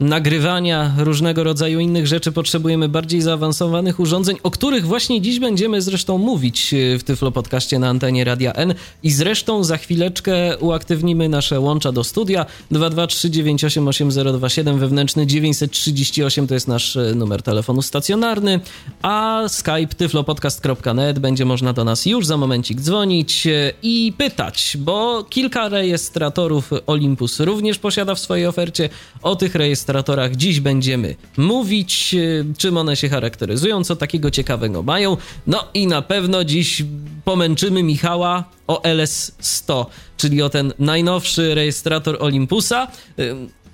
nagrywania 0.00 0.94
różnego 0.98 1.44
rodzaju 1.44 1.80
innych 1.80 2.06
rzeczy 2.06 2.32
potrzebujemy 2.32 2.88
bardziej 2.88 3.22
zaawansowanych 3.22 4.00
urządzeń, 4.00 4.36
o 4.42 4.50
których 4.50 4.86
właśnie 4.86 5.20
dziś 5.20 5.38
będziemy 5.38 5.82
zresztą 5.82 6.18
mówić 6.18 6.74
e, 6.74 6.98
w 6.98 7.04
Tyflo 7.04 7.32
Podcaście 7.32 7.78
na 7.78 7.88
antenie 7.88 8.24
Radia 8.24 8.52
N. 8.52 8.74
I 9.02 9.10
zresztą 9.10 9.64
za 9.64 9.76
chwileczkę 9.76 10.58
uaktywnimy 10.58 11.28
nasze 11.28 11.60
łącza 11.60 11.92
do 11.92 12.04
studia. 12.04 12.46
223988027 12.72 14.78
wewnętrzny 14.78 15.26
938 15.26 16.46
to 16.46 16.54
jest 16.54 16.68
nasz 16.68 16.96
e, 16.96 17.14
numer 17.14 17.42
telefonu 17.42 17.82
stacjonarny, 17.82 18.60
a 19.02 19.42
Skype 19.48 19.94
tyflopodcast.net 19.96 21.18
będzie 21.18 21.44
można 21.44 21.72
do 21.72 21.84
nas 21.84 22.06
już 22.06 22.26
za 22.26 22.36
momencik 22.36 22.80
dzwonić 22.80 23.46
e, 23.46 23.72
i 23.82 24.12
pytać, 24.18 24.76
bo 24.80 25.24
kilka 25.24 25.68
rejestratorów 25.68 26.70
Olympus 26.86 27.40
również 27.40 27.78
posiada 27.78 28.14
w 28.14 28.20
swojej 28.20 28.46
ofercie. 28.46 28.88
O 29.22 29.36
tych 29.36 29.54
rejestratorach 29.54 29.83
rejestratorach 29.84 30.36
dziś 30.36 30.60
będziemy 30.60 31.14
mówić, 31.36 32.14
e, 32.14 32.54
czym 32.58 32.76
one 32.76 32.96
się 32.96 33.08
charakteryzują, 33.08 33.84
co 33.84 33.96
takiego 33.96 34.30
ciekawego 34.30 34.82
mają. 34.82 35.16
No 35.46 35.64
i 35.74 35.86
na 35.86 36.02
pewno 36.02 36.44
dziś 36.44 36.82
pomęczymy 37.24 37.82
Michała 37.82 38.44
o 38.66 38.80
LS100, 38.82 39.86
czyli 40.16 40.42
o 40.42 40.48
ten 40.48 40.72
najnowszy 40.78 41.54
rejestrator 41.54 42.16
Olympusa 42.20 42.88
e, 43.18 43.22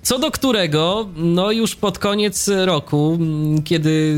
co 0.03 0.19
do 0.19 0.31
którego, 0.31 1.09
no 1.15 1.51
już 1.51 1.75
pod 1.75 1.99
koniec 1.99 2.49
roku, 2.65 3.19
kiedy 3.63 4.17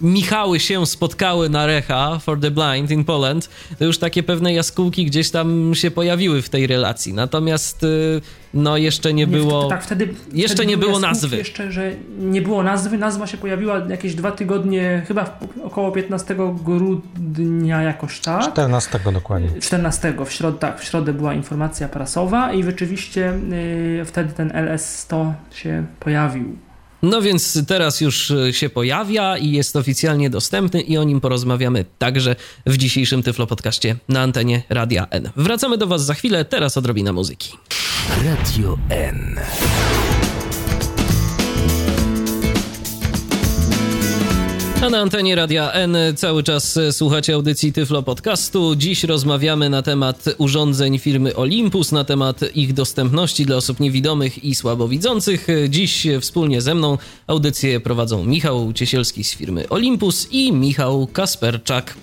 Michały 0.00 0.60
się 0.60 0.86
spotkały 0.86 1.48
na 1.48 1.66
Recha 1.66 2.18
for 2.18 2.40
the 2.40 2.50
Blind 2.50 2.90
in 2.90 3.04
Poland, 3.04 3.50
to 3.78 3.84
już 3.84 3.98
takie 3.98 4.22
pewne 4.22 4.52
jaskółki 4.52 5.06
gdzieś 5.06 5.30
tam 5.30 5.74
się 5.74 5.90
pojawiły 5.90 6.42
w 6.42 6.48
tej 6.48 6.66
relacji. 6.66 7.12
Natomiast 7.14 7.82
y, 7.82 8.20
no 8.54 8.76
jeszcze 8.76 9.14
nie, 9.14 9.26
nie 9.26 9.26
było. 9.26 9.68
Tak, 9.68 9.84
wtedy. 9.84 10.14
Jeszcze 10.32 10.54
wtedy 10.54 10.68
nie 10.68 10.76
było 10.76 10.98
nazwy. 10.98 11.36
Jeszcze, 11.36 11.72
że 11.72 11.92
nie 12.18 12.42
było 12.42 12.62
nazwy. 12.62 12.98
Nazwa 12.98 13.26
się 13.26 13.36
pojawiła 13.36 13.78
jakieś 13.78 14.14
dwa 14.14 14.32
tygodnie, 14.32 15.02
chyba 15.08 15.38
około 15.64 15.92
15 15.92 16.36
grudnia 16.64 17.82
jakoś 17.82 18.20
tak. 18.20 18.42
14 18.42 18.98
dokładnie. 19.14 19.60
14 19.60 20.14
w 20.26 20.32
środę, 20.32 20.58
tak, 20.58 20.80
w 20.80 20.84
środę 20.84 21.12
była 21.12 21.34
informacja 21.34 21.88
prasowa 21.88 22.52
i 22.52 22.64
rzeczywiście 22.64 23.32
yy, 23.96 24.04
wtedy 24.04 24.32
ten 24.32 24.48
LS100 24.48 25.32
się 25.52 25.86
pojawił. 26.00 26.56
No 27.02 27.22
więc 27.22 27.66
teraz 27.66 28.00
już 28.00 28.30
e, 28.30 28.52
się 28.52 28.70
pojawia 28.70 29.36
i 29.36 29.50
jest 29.50 29.76
oficjalnie 29.76 30.30
dostępny 30.30 30.80
i 30.80 30.98
o 30.98 31.04
nim 31.04 31.20
porozmawiamy 31.20 31.84
także 31.98 32.36
w 32.66 32.76
dzisiejszym 32.76 33.22
Tyflo 33.22 33.46
Podcaście 33.46 33.96
na 34.08 34.20
antenie 34.20 34.62
Radia 34.68 35.06
N. 35.10 35.30
Wracamy 35.36 35.78
do 35.78 35.86
Was 35.86 36.04
za 36.04 36.14
chwilę, 36.14 36.44
teraz 36.44 36.76
odrobina 36.76 37.12
muzyki. 37.12 37.52
Radio 38.24 38.78
N. 38.88 39.40
A 44.82 44.90
na 44.90 44.98
antenie 44.98 45.34
Radia 45.34 45.72
N 45.72 45.96
cały 46.16 46.42
czas 46.42 46.78
słuchacie 46.90 47.34
audycji 47.34 47.72
Tyflo 47.72 48.02
Podcastu. 48.02 48.76
Dziś 48.76 49.04
rozmawiamy 49.04 49.70
na 49.70 49.82
temat 49.82 50.24
urządzeń 50.38 50.98
firmy 50.98 51.36
Olympus, 51.36 51.92
na 51.92 52.04
temat 52.04 52.40
ich 52.54 52.72
dostępności 52.72 53.46
dla 53.46 53.56
osób 53.56 53.80
niewidomych 53.80 54.44
i 54.44 54.54
słabowidzących. 54.54 55.46
Dziś 55.68 56.06
wspólnie 56.20 56.60
ze 56.60 56.74
mną 56.74 56.98
audycję 57.26 57.80
prowadzą 57.80 58.24
Michał 58.24 58.72
Ciesielski 58.72 59.24
z 59.24 59.34
firmy 59.34 59.68
Olympus 59.68 60.28
i 60.30 60.52
Michał 60.52 61.06
Kasperczak. 61.06 61.94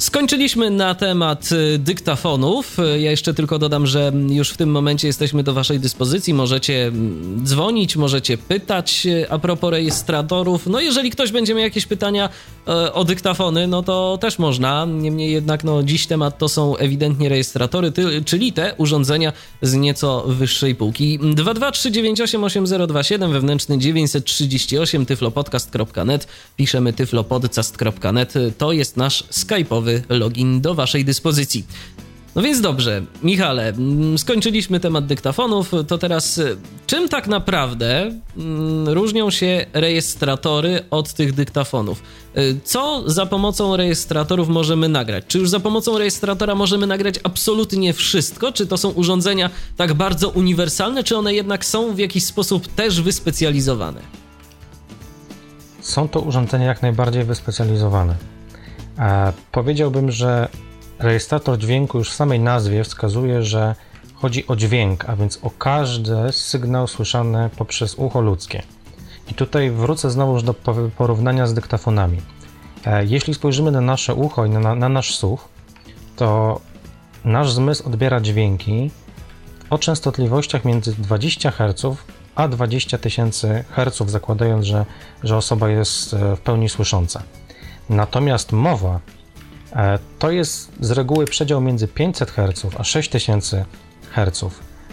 Skończyliśmy 0.00 0.70
na 0.70 0.94
temat 0.94 1.48
y, 1.52 1.78
dyktafonów. 1.78 2.76
Ja 2.98 3.10
jeszcze 3.10 3.34
tylko 3.34 3.58
dodam, 3.58 3.86
że 3.86 4.12
już 4.28 4.50
w 4.50 4.56
tym 4.56 4.70
momencie 4.70 5.06
jesteśmy 5.06 5.42
do 5.42 5.54
Waszej 5.54 5.80
dyspozycji. 5.80 6.34
Możecie 6.34 6.86
mm, 6.86 7.46
dzwonić, 7.46 7.96
możecie 7.96 8.38
pytać 8.38 9.06
y, 9.06 9.30
a 9.30 9.38
propos 9.38 9.70
rejestratorów. 9.70 10.66
No, 10.66 10.80
jeżeli 10.80 11.10
ktoś 11.10 11.32
będzie 11.32 11.54
miał 11.54 11.62
jakieś 11.62 11.86
pytania 11.86 12.28
y, 12.68 12.92
o 12.92 13.04
dyktafony, 13.04 13.66
no 13.66 13.82
to 13.82 14.18
też 14.20 14.38
można. 14.38 14.86
Niemniej 14.86 15.32
jednak, 15.32 15.64
no, 15.64 15.82
dziś 15.82 16.06
temat 16.06 16.38
to 16.38 16.48
są 16.48 16.76
ewidentnie 16.76 17.28
rejestratory, 17.28 17.92
czyli 18.24 18.52
te 18.52 18.74
urządzenia 18.74 19.32
z 19.62 19.74
nieco 19.74 20.24
wyższej 20.26 20.74
półki. 20.74 21.18
223988027 21.18 23.32
wewnętrzny 23.32 23.78
938 23.78 25.06
tyflopodcast.net 25.06 26.26
piszemy 26.56 26.92
tyflopodcast.net 26.92 28.34
to 28.58 28.72
jest 28.72 28.96
nasz 28.96 29.24
skype'owy 29.24 29.89
login 30.08 30.60
do 30.60 30.74
Waszej 30.74 31.04
dyspozycji. 31.04 31.64
No 32.34 32.42
więc 32.42 32.60
dobrze, 32.60 33.02
Michale, 33.22 33.68
mm, 33.68 34.18
skończyliśmy 34.18 34.80
temat 34.80 35.06
dyktafonów, 35.06 35.72
to 35.88 35.98
teraz 35.98 36.38
y, 36.38 36.56
czym 36.86 37.08
tak 37.08 37.28
naprawdę 37.28 38.12
mm, 38.36 38.88
różnią 38.88 39.30
się 39.30 39.66
rejestratory 39.72 40.84
od 40.90 41.14
tych 41.14 41.32
dyktafonów? 41.32 42.02
Y, 42.38 42.60
co 42.64 43.02
za 43.06 43.26
pomocą 43.26 43.76
rejestratorów 43.76 44.48
możemy 44.48 44.88
nagrać? 44.88 45.24
Czy 45.28 45.38
już 45.38 45.50
za 45.50 45.60
pomocą 45.60 45.98
rejestratora 45.98 46.54
możemy 46.54 46.86
nagrać 46.86 47.14
absolutnie 47.22 47.92
wszystko? 47.92 48.52
Czy 48.52 48.66
to 48.66 48.76
są 48.76 48.90
urządzenia 48.90 49.50
tak 49.76 49.94
bardzo 49.94 50.28
uniwersalne, 50.28 51.04
czy 51.04 51.16
one 51.16 51.34
jednak 51.34 51.64
są 51.64 51.94
w 51.94 51.98
jakiś 51.98 52.24
sposób 52.24 52.68
też 52.68 53.00
wyspecjalizowane? 53.00 54.00
Są 55.80 56.08
to 56.08 56.20
urządzenia 56.20 56.66
jak 56.66 56.82
najbardziej 56.82 57.24
wyspecjalizowane. 57.24 58.14
Powiedziałbym, 59.52 60.10
że 60.10 60.48
rejestrator 60.98 61.58
dźwięku 61.58 61.98
już 61.98 62.10
w 62.10 62.14
samej 62.14 62.40
nazwie 62.40 62.84
wskazuje, 62.84 63.42
że 63.42 63.74
chodzi 64.14 64.46
o 64.46 64.56
dźwięk, 64.56 65.04
a 65.08 65.16
więc 65.16 65.38
o 65.42 65.50
każdy 65.50 66.32
sygnał 66.32 66.86
słyszany 66.86 67.50
poprzez 67.56 67.94
ucho 67.94 68.20
ludzkie. 68.20 68.62
I 69.30 69.34
tutaj 69.34 69.70
wrócę 69.70 70.10
znowu 70.10 70.42
do 70.42 70.54
porównania 70.96 71.46
z 71.46 71.54
dyktafonami. 71.54 72.18
E, 72.86 73.04
jeśli 73.04 73.34
spojrzymy 73.34 73.70
na 73.70 73.80
nasze 73.80 74.14
ucho 74.14 74.44
i 74.44 74.50
na, 74.50 74.74
na 74.74 74.88
nasz 74.88 75.16
słuch, 75.16 75.48
to 76.16 76.60
nasz 77.24 77.52
zmysł 77.52 77.86
odbiera 77.86 78.20
dźwięki 78.20 78.90
o 79.70 79.78
częstotliwościach 79.78 80.64
między 80.64 80.94
20 80.94 81.50
Hz 81.50 81.96
a 82.34 82.48
20 82.48 82.98
tysięcy 82.98 83.64
Hz, 83.70 84.10
zakładając, 84.10 84.66
że, 84.66 84.86
że 85.22 85.36
osoba 85.36 85.68
jest 85.68 86.14
e, 86.14 86.36
w 86.36 86.40
pełni 86.40 86.68
słysząca. 86.68 87.22
Natomiast 87.90 88.52
mowa 88.52 89.00
e, 89.72 89.98
to 90.18 90.30
jest 90.30 90.72
z 90.80 90.90
reguły 90.90 91.24
przedział 91.24 91.60
między 91.60 91.88
500 91.88 92.30
Hz 92.30 92.66
a 92.78 92.84
6000 92.84 93.64
Hz, 94.10 94.44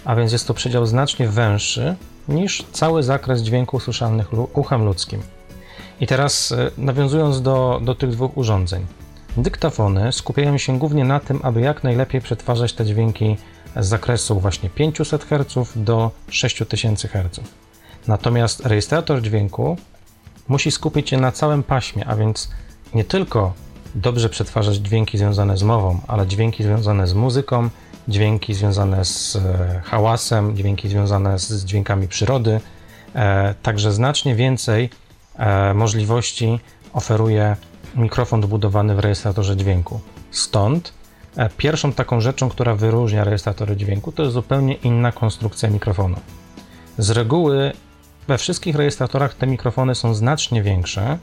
a 0.05 0.15
więc 0.15 0.31
jest 0.31 0.47
to 0.47 0.53
przedział 0.53 0.85
znacznie 0.85 1.27
węższy 1.27 1.95
niż 2.27 2.65
cały 2.71 3.03
zakres 3.03 3.41
dźwięków 3.41 3.83
słyszalnych 3.83 4.27
uchem 4.57 4.85
ludzkim. 4.85 5.21
I 6.01 6.07
teraz 6.07 6.51
e, 6.51 6.71
nawiązując 6.77 7.41
do, 7.41 7.81
do 7.83 7.95
tych 7.95 8.09
dwóch 8.09 8.37
urządzeń. 8.37 8.85
Dyktafony 9.37 10.11
skupiają 10.11 10.57
się 10.57 10.79
głównie 10.79 11.05
na 11.05 11.19
tym, 11.19 11.39
aby 11.43 11.61
jak 11.61 11.83
najlepiej 11.83 12.21
przetwarzać 12.21 12.73
te 12.73 12.85
dźwięki 12.85 13.37
z 13.75 13.87
zakresu 13.87 14.39
właśnie 14.39 14.69
500 14.69 15.25
Hz 15.25 15.67
do 15.75 16.11
6000 16.29 17.07
Hz. 17.07 17.39
Natomiast 18.07 18.65
rejestrator 18.65 19.21
dźwięku 19.21 19.77
musi 20.47 20.71
skupić 20.71 21.09
się 21.09 21.17
na 21.17 21.31
całym 21.31 21.63
paśmie, 21.63 22.07
a 22.07 22.15
więc 22.15 22.49
nie 22.93 23.03
tylko 23.03 23.53
dobrze 23.95 24.29
przetwarzać 24.29 24.75
dźwięki 24.75 25.17
związane 25.17 25.57
z 25.57 25.63
mową, 25.63 25.99
ale 26.07 26.27
dźwięki 26.27 26.63
związane 26.63 27.07
z 27.07 27.13
muzyką, 27.13 27.69
dźwięki 28.07 28.53
związane 28.53 29.05
z 29.05 29.35
e, 29.35 29.81
hałasem, 29.83 30.55
dźwięki 30.57 30.89
związane 30.89 31.39
z 31.39 31.65
dźwiękami 31.65 32.07
przyrody. 32.07 32.59
E, 33.15 33.53
także 33.63 33.91
znacznie 33.91 34.35
więcej 34.35 34.89
e, 35.35 35.73
możliwości 35.73 36.59
oferuje 36.93 37.55
mikrofon 37.95 38.41
wbudowany 38.41 38.95
w 38.95 38.99
rejestratorze 38.99 39.57
dźwięku. 39.57 39.99
Stąd 40.31 40.93
pierwszą 41.57 41.93
taką 41.93 42.21
rzeczą, 42.21 42.49
która 42.49 42.75
wyróżnia 42.75 43.23
rejestratory 43.23 43.75
dźwięku, 43.75 44.11
to 44.11 44.23
jest 44.23 44.33
zupełnie 44.33 44.73
inna 44.73 45.11
konstrukcja 45.11 45.69
mikrofonu. 45.69 46.15
Z 46.97 47.09
reguły 47.09 47.71
we 48.27 48.37
wszystkich 48.37 48.75
rejestratorach 48.75 49.35
te 49.35 49.47
mikrofony 49.47 49.95
są 49.95 50.13
znacznie 50.13 50.63
większe 50.63 51.17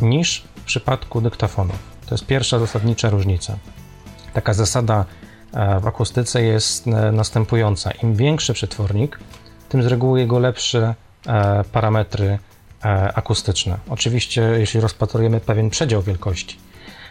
niż 0.00 0.44
w 0.56 0.64
przypadku 0.64 1.20
dyktafonów. 1.20 1.78
To 2.06 2.14
jest 2.14 2.26
pierwsza 2.26 2.58
zasadnicza 2.58 3.10
różnica. 3.10 3.56
Taka 4.32 4.54
zasada 4.54 5.04
e, 5.52 5.80
w 5.80 5.86
akustyce 5.86 6.42
jest 6.42 6.86
e, 6.86 7.12
następująca. 7.12 7.90
Im 7.90 8.14
większy 8.14 8.54
przetwornik, 8.54 9.18
tym 9.68 9.82
z 9.82 9.86
reguły 9.86 10.20
jego 10.20 10.38
lepsze 10.38 10.94
e, 11.26 11.64
parametry 11.72 12.38
akustyczne. 13.14 13.78
Oczywiście, 13.88 14.42
jeśli 14.42 14.80
rozpatrujemy 14.80 15.40
pewien 15.40 15.70
przedział 15.70 16.02
wielkości. 16.02 16.58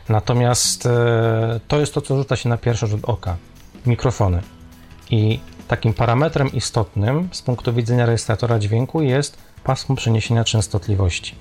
Natomiast 0.10 0.88
to 1.68 1.80
jest 1.80 1.94
to, 1.94 2.02
co 2.02 2.18
rzuca 2.18 2.36
się 2.36 2.50
na 2.50 2.58
pierwszy 2.58 2.88
rzut 2.88 3.06
oka. 3.06 3.38
Mikrofony. 3.86 4.42
I 5.10 5.40
takim 5.68 5.94
parametrem 5.94 6.52
istotnym 6.52 7.30
z 7.32 7.42
punktu 7.42 7.74
widzenia 7.74 8.06
rejestratora 8.06 8.60
dźwięku 8.60 9.02
jest 9.02 9.38
pasmo 9.64 9.96
przeniesienia 9.96 10.44
częstotliwości. 10.44 11.36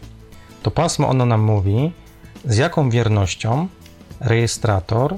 To 0.62 0.70
pasmo 0.70 1.08
ono 1.08 1.26
nam 1.26 1.40
mówi, 1.40 1.92
z 2.44 2.56
jaką 2.56 2.90
wiernością 2.90 3.68
rejestrator 4.20 5.16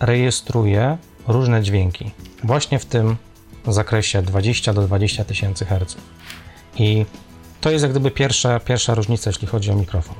rejestruje 0.00 0.98
różne 1.28 1.62
dźwięki 1.62 2.10
właśnie 2.44 2.78
w 2.78 2.84
tym 2.84 3.16
zakresie 3.68 4.22
20 4.22 4.72
do 4.72 4.82
20 4.82 5.24
tysięcy 5.24 5.64
Hz. 5.64 5.96
I 6.78 7.06
to 7.60 7.70
jest 7.70 7.82
jak 7.82 7.90
gdyby 7.90 8.10
pierwsza, 8.10 8.60
pierwsza 8.60 8.94
różnica, 8.94 9.30
jeśli 9.30 9.48
chodzi 9.48 9.70
o 9.70 9.74
mikrofon. 9.74 10.16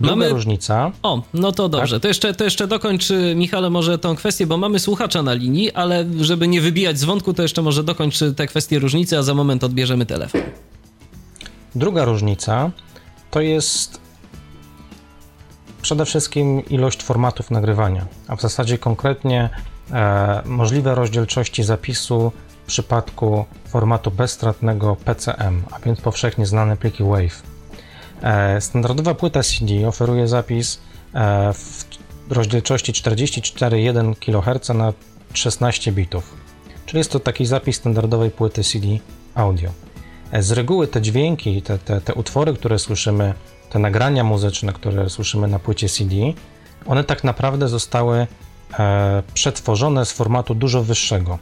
Druga 0.00 0.16
mamy... 0.16 0.30
różnica. 0.30 0.92
O, 1.02 1.22
no 1.34 1.52
to 1.52 1.68
dobrze. 1.68 1.96
Tak? 1.96 2.02
To, 2.02 2.08
jeszcze, 2.08 2.34
to 2.34 2.44
jeszcze 2.44 2.66
dokończ, 2.66 3.08
Michale, 3.36 3.70
może 3.70 3.98
tą 3.98 4.16
kwestię, 4.16 4.46
bo 4.46 4.56
mamy 4.56 4.78
słuchacza 4.78 5.22
na 5.22 5.34
linii, 5.34 5.72
ale 5.72 6.06
żeby 6.20 6.48
nie 6.48 6.60
wybijać 6.60 6.98
z 6.98 7.04
wątku, 7.04 7.34
to 7.34 7.42
jeszcze 7.42 7.62
może 7.62 7.84
dokończ 7.84 8.18
tę 8.36 8.46
kwestię 8.46 8.78
różnicy, 8.78 9.18
a 9.18 9.22
za 9.22 9.34
moment 9.34 9.64
odbierzemy 9.64 10.06
telefon. 10.06 10.40
Druga 11.74 12.04
różnica 12.04 12.70
to 13.30 13.40
jest 13.40 14.00
przede 15.82 16.04
wszystkim 16.04 16.64
ilość 16.68 17.02
formatów 17.02 17.50
nagrywania, 17.50 18.06
a 18.28 18.36
w 18.36 18.40
zasadzie 18.40 18.78
konkretnie 18.78 19.50
e, 19.92 20.42
możliwe 20.44 20.94
rozdzielczości 20.94 21.62
zapisu 21.62 22.32
w 22.62 22.66
przypadku 22.66 23.44
formatu 23.68 24.10
bezstratnego 24.10 24.96
PCM, 24.96 25.62
a 25.70 25.78
więc 25.78 26.00
powszechnie 26.00 26.46
znane 26.46 26.76
pliki 26.76 27.04
WAV. 27.04 27.28
E, 28.22 28.60
standardowa 28.60 29.14
płyta 29.14 29.42
CD 29.42 29.88
oferuje 29.88 30.28
zapis 30.28 30.80
e, 31.14 31.52
w 31.52 31.84
rozdzielczości 32.32 32.92
44,1 32.92 34.14
kHz 34.16 34.68
na 34.68 34.92
16 35.32 35.92
bitów, 35.92 36.34
czyli 36.86 36.98
jest 36.98 37.12
to 37.12 37.20
taki 37.20 37.46
zapis 37.46 37.76
standardowej 37.76 38.30
płyty 38.30 38.64
CD 38.64 38.86
audio. 39.34 39.70
Z 40.38 40.50
reguły 40.50 40.86
te 40.86 41.02
dźwięki, 41.02 41.62
te, 41.62 41.78
te, 41.78 42.00
te 42.00 42.14
utwory, 42.14 42.54
które 42.54 42.78
słyszymy 42.78 43.34
te 43.70 43.78
nagrania 43.78 44.24
muzyczne, 44.24 44.72
które 44.72 45.10
słyszymy 45.10 45.48
na 45.48 45.58
płycie 45.58 45.88
CD, 45.88 46.16
one 46.86 47.04
tak 47.04 47.24
naprawdę 47.24 47.68
zostały 47.68 48.26
e, 48.78 49.22
przetworzone 49.34 50.06
z 50.06 50.12
formatu 50.12 50.54
dużo 50.54 50.82
wyższego. 50.82 51.38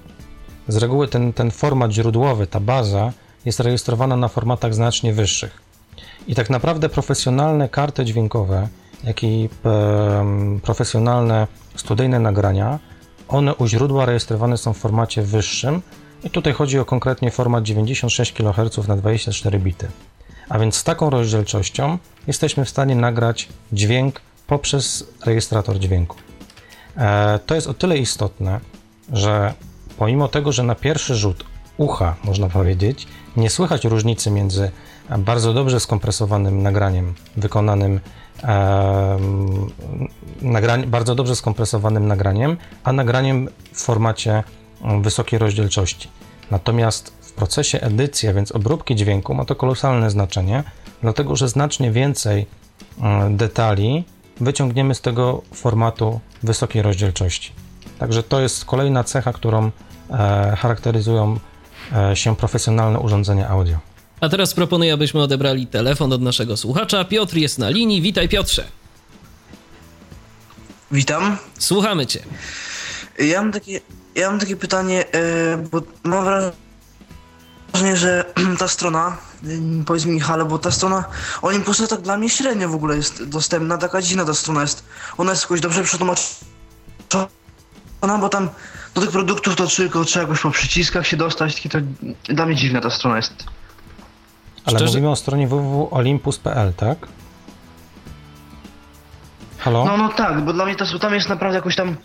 Z 0.68 0.76
reguły 0.76 1.08
ten, 1.08 1.32
ten 1.32 1.50
format 1.50 1.90
źródłowy, 1.90 2.46
ta 2.46 2.60
baza 2.60 3.12
jest 3.44 3.60
rejestrowana 3.60 4.16
na 4.16 4.28
formatach 4.28 4.74
znacznie 4.74 5.12
wyższych. 5.12 5.62
I 6.26 6.34
tak 6.34 6.50
naprawdę 6.50 6.88
profesjonalne 6.88 7.68
karty 7.68 8.04
dźwiękowe, 8.04 8.68
jak 9.04 9.22
i 9.22 9.48
e, 9.64 10.58
profesjonalne 10.62 11.46
studyjne 11.76 12.20
nagrania, 12.20 12.78
one 13.28 13.54
u 13.54 13.66
źródła 13.66 14.06
rejestrowane 14.06 14.56
są 14.56 14.72
w 14.72 14.78
formacie 14.78 15.22
wyższym. 15.22 15.82
Tutaj 16.32 16.52
chodzi 16.52 16.78
o 16.78 16.84
konkretnie 16.84 17.30
format 17.30 17.64
96 17.64 18.32
kHz 18.32 18.88
na 18.88 18.96
24 18.96 19.58
bity. 19.58 19.88
A 20.48 20.58
więc 20.58 20.76
z 20.76 20.84
taką 20.84 21.10
rozdzielczością 21.10 21.98
jesteśmy 22.26 22.64
w 22.64 22.68
stanie 22.68 22.94
nagrać 22.94 23.48
dźwięk 23.72 24.20
poprzez 24.46 25.04
rejestrator 25.26 25.78
dźwięku. 25.78 26.16
E, 26.96 27.38
to 27.46 27.54
jest 27.54 27.66
o 27.66 27.74
tyle 27.74 27.98
istotne, 27.98 28.60
że 29.12 29.54
pomimo 29.98 30.28
tego, 30.28 30.52
że 30.52 30.62
na 30.62 30.74
pierwszy 30.74 31.14
rzut 31.14 31.44
ucha, 31.76 32.16
można 32.24 32.48
powiedzieć, 32.48 33.06
nie 33.36 33.50
słychać 33.50 33.84
różnicy 33.84 34.30
między 34.30 34.70
bardzo 35.18 35.54
dobrze 35.54 35.80
skompresowanym 35.80 36.62
nagraniem, 36.62 37.14
wykonanym 37.36 38.00
e, 38.44 39.18
bardzo 40.86 41.14
dobrze 41.14 41.36
skompresowanym 41.36 42.06
nagraniem, 42.06 42.56
a 42.84 42.92
nagraniem 42.92 43.48
w 43.72 43.82
formacie 43.82 44.42
wysokiej 45.02 45.38
rozdzielczości. 45.38 46.08
Natomiast 46.50 47.18
procesie 47.38 47.80
edycji, 47.80 48.28
a 48.28 48.32
więc 48.32 48.52
obróbki 48.52 48.96
dźwięku, 48.96 49.34
ma 49.34 49.44
to 49.44 49.54
kolosalne 49.54 50.10
znaczenie, 50.10 50.64
dlatego 51.02 51.36
że 51.36 51.48
znacznie 51.48 51.92
więcej 51.92 52.46
mm, 53.00 53.36
detali 53.36 54.04
wyciągniemy 54.40 54.94
z 54.94 55.00
tego 55.00 55.42
formatu 55.54 56.20
wysokiej 56.42 56.82
rozdzielczości. 56.82 57.52
Także 57.98 58.22
to 58.22 58.40
jest 58.40 58.64
kolejna 58.64 59.04
cecha, 59.04 59.32
którą 59.32 59.70
e, 60.10 60.56
charakteryzują 60.58 61.38
e, 61.92 62.16
się 62.16 62.36
profesjonalne 62.36 62.98
urządzenia 62.98 63.48
audio. 63.48 63.78
A 64.20 64.28
teraz 64.28 64.54
proponuję, 64.54 64.92
abyśmy 64.92 65.22
odebrali 65.22 65.66
telefon 65.66 66.12
od 66.12 66.22
naszego 66.22 66.56
słuchacza. 66.56 67.04
Piotr 67.04 67.36
jest 67.36 67.58
na 67.58 67.70
linii. 67.70 68.02
Witaj, 68.02 68.28
Piotrze. 68.28 68.64
Witam. 70.90 71.36
Słuchamy 71.58 72.06
Cię. 72.06 72.20
Ja 73.18 73.42
mam 73.42 73.52
takie, 73.52 73.80
ja 74.18 74.30
mam 74.30 74.40
takie 74.40 74.56
pytanie, 74.56 75.04
e, 75.12 75.56
bo 75.56 75.82
mam 76.04 76.24
wrażenie, 76.24 77.96
że 77.96 78.24
ta 78.58 78.68
strona, 78.68 79.16
y, 79.44 79.84
powiedz 79.86 80.04
mi 80.04 80.12
Michale, 80.12 80.44
bo 80.44 80.58
ta 80.58 80.70
strona 80.70 81.04
Olympusa 81.42 81.86
tak 81.86 82.00
dla 82.00 82.16
mnie 82.16 82.30
średnio 82.30 82.68
w 82.68 82.74
ogóle 82.74 82.96
jest 82.96 83.24
dostępna, 83.24 83.78
taka 83.78 84.02
dziwna 84.02 84.24
ta 84.24 84.34
strona 84.34 84.60
jest. 84.60 84.84
Ona 85.18 85.30
jest 85.30 85.42
jakoś 85.42 85.60
dobrze 85.60 85.82
przetłumaczona, 85.82 87.28
bo 88.20 88.28
tam 88.28 88.48
do 88.94 89.00
tych 89.00 89.10
produktów 89.10 89.56
to 89.56 89.66
tylko 89.66 90.04
trzeba 90.04 90.22
jakoś 90.22 90.40
po 90.40 90.50
przyciskach 90.50 91.06
się 91.06 91.16
dostać, 91.16 91.54
takie 91.54 91.68
to 91.68 91.78
dla 92.34 92.46
mnie 92.46 92.56
dziwna 92.56 92.80
ta 92.80 92.90
strona 92.90 93.16
jest. 93.16 93.44
Ale 94.64 94.78
Szczerze? 94.78 94.92
mówimy 94.92 95.10
o 95.10 95.16
stronie 95.16 95.48
www.olympus.pl, 95.48 96.72
tak? 96.74 96.98
Halo? 99.58 99.84
No, 99.84 99.96
no 99.96 100.08
tak, 100.08 100.44
bo 100.44 100.52
dla 100.52 100.64
mnie 100.64 100.76
ta, 100.76 100.84
tam 101.00 101.14
jest 101.14 101.28
naprawdę 101.28 101.56
jakoś 101.56 101.76
tam... 101.76 101.96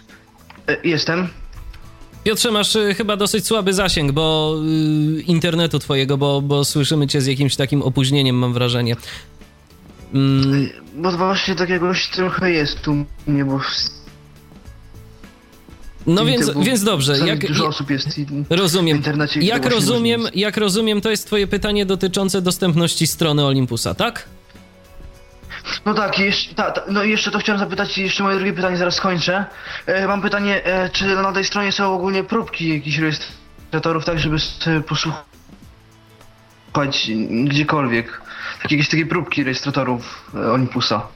Y, 0.69 0.78
jestem. 0.84 1.30
Piotrze, 2.24 2.52
masz 2.52 2.76
y, 2.76 2.94
chyba 2.94 3.18
dosyć 3.18 3.48
słaby 3.48 3.74
zasięg, 3.74 4.12
bo 4.12 4.56
y, 5.18 5.22
internetu 5.22 5.80
twojego, 5.80 6.18
bo, 6.18 6.42
bo 6.42 6.66
słyszymy 6.66 7.08
cię 7.08 7.22
z 7.22 7.26
jakimś 7.26 7.56
takim 7.56 7.82
opóźnieniem, 7.82 8.36
mam 8.36 8.54
wrażenie. 8.54 8.96
Mm. 10.14 10.70
Bo 10.96 11.12
właśnie 11.12 11.56
takiegoś 11.56 12.10
trochę 12.10 12.52
jest 12.52 12.82
tu 12.82 13.06
mnie, 13.28 13.46
bo 13.46 13.60
no 16.08 16.26
więc, 16.26 16.52
więc 16.62 16.84
dobrze. 16.84 17.20
Jak, 17.28 17.48
dużo 17.48 17.68
osób 17.68 17.90
jest 17.90 18.08
rozumiem. 18.50 18.98
w 18.98 19.00
internecie. 19.00 19.40
Jak 19.40 19.66
rozumiem, 19.66 20.28
jak 20.36 20.58
rozumiem, 20.58 21.02
to 21.02 21.10
jest 21.10 21.26
twoje 21.28 21.48
pytanie 21.48 21.86
dotyczące 21.86 22.42
dostępności 22.42 23.08
strony 23.08 23.46
Olympusa, 23.46 23.94
tak? 23.94 24.28
No 25.86 25.93
tak, 25.93 26.19
jeszcze, 26.19 26.56
ta, 26.56 26.71
ta, 26.71 26.82
no 26.88 27.04
jeszcze 27.04 27.32
to 27.32 27.39
chciałem 27.39 27.60
zapytać, 27.60 27.97
jeszcze 27.97 28.23
moje 28.23 28.36
drugie 28.36 28.54
pytanie 28.54 28.78
zaraz 28.78 28.95
skończę. 28.95 29.45
E, 29.86 30.08
mam 30.08 30.21
pytanie, 30.21 30.65
e, 30.65 30.89
czy 30.89 31.15
na 31.15 31.32
tej 31.32 31.45
stronie 31.45 31.71
są 31.71 31.93
ogólnie 31.93 32.23
próbki 32.23 32.73
jakichś 32.73 32.97
rejestratorów, 32.97 34.06
tak 34.06 34.19
żeby 34.19 34.38
posłuchać 34.88 37.12
gdziekolwiek. 37.43 38.21
Tak, 38.62 38.71
jakieś 38.71 38.89
takie 38.89 39.06
próbki 39.06 39.43
rejestratorów 39.43 40.32
e, 40.36 40.52
Olympusa. 40.52 41.08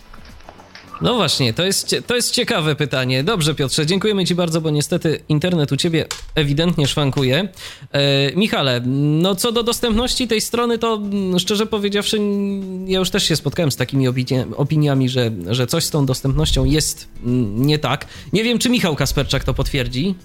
No 1.01 1.15
właśnie, 1.15 1.53
to 1.53 1.63
jest, 1.63 1.95
to 2.07 2.15
jest 2.15 2.31
ciekawe 2.31 2.75
pytanie. 2.75 3.23
Dobrze, 3.23 3.55
Piotrze, 3.55 3.86
dziękujemy 3.86 4.25
Ci 4.25 4.36
bardzo, 4.36 4.62
bo 4.62 4.69
niestety 4.69 5.19
internet 5.29 5.71
u 5.71 5.77
Ciebie 5.77 6.05
ewidentnie 6.36 6.88
szwankuje. 6.88 7.49
E, 7.91 8.36
Michale, 8.36 8.81
no 8.86 9.36
co 9.36 9.51
do 9.51 9.63
dostępności 9.63 10.27
tej 10.27 10.41
strony, 10.41 10.77
to 10.77 10.95
mm, 10.95 11.39
szczerze 11.39 11.65
powiedziawszy, 11.65 12.19
ja 12.86 12.99
już 12.99 13.10
też 13.10 13.23
się 13.23 13.36
spotkałem 13.36 13.71
z 13.71 13.75
takimi 13.75 14.07
opiniami, 14.55 15.10
że, 15.10 15.31
że 15.49 15.67
coś 15.67 15.83
z 15.83 15.89
tą 15.89 16.05
dostępnością 16.05 16.65
jest 16.65 17.07
mm, 17.23 17.65
nie 17.65 17.79
tak. 17.79 18.07
Nie 18.33 18.43
wiem, 18.43 18.60
czy 18.60 18.69
Michał 18.69 18.95
Kasperczak 18.95 19.43
to 19.43 19.53
potwierdzi. 19.53 20.15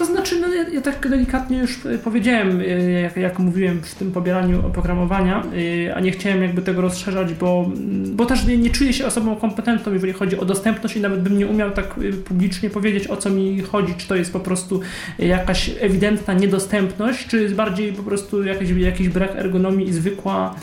To 0.00 0.06
znaczy, 0.06 0.40
no 0.40 0.54
ja, 0.54 0.68
ja 0.68 0.80
tak 0.80 1.08
delikatnie 1.08 1.58
już 1.58 1.86
e, 1.86 1.98
powiedziałem, 1.98 2.60
e, 2.60 2.90
jak, 2.90 3.16
jak, 3.16 3.38
mówiłem 3.38 3.82
w 3.82 3.94
tym 3.94 4.12
pobieraniu 4.12 4.66
oprogramowania, 4.66 5.42
e, 5.86 5.94
a 5.94 6.00
nie 6.00 6.10
chciałem 6.10 6.42
jakby 6.42 6.62
tego 6.62 6.80
rozszerzać, 6.80 7.34
bo, 7.34 7.64
mm, 7.66 8.16
bo 8.16 8.26
też 8.26 8.46
nie, 8.46 8.58
nie 8.58 8.70
czuję 8.70 8.92
się 8.92 9.06
osobą 9.06 9.36
kompetentną, 9.36 9.92
jeżeli 9.92 10.12
chodzi 10.12 10.38
o 10.38 10.44
dostępność 10.44 10.96
i 10.96 11.00
nawet 11.00 11.22
bym 11.22 11.38
nie 11.38 11.46
umiał 11.46 11.70
tak 11.70 11.94
publicznie 12.24 12.70
powiedzieć, 12.70 13.06
o 13.06 13.16
co 13.16 13.30
mi 13.30 13.60
chodzi, 13.60 13.94
czy 13.94 14.08
to 14.08 14.16
jest 14.16 14.32
po 14.32 14.40
prostu 14.40 14.80
jakaś 15.18 15.70
ewidentna 15.80 16.34
niedostępność, 16.34 17.26
czy 17.26 17.42
jest 17.42 17.54
bardziej 17.54 17.92
po 17.92 18.02
prostu 18.02 18.44
jakiś, 18.44 18.70
jakiś 18.70 19.08
brak 19.08 19.36
ergonomii 19.36 19.88
i 19.88 19.92
zwykła 19.92 20.54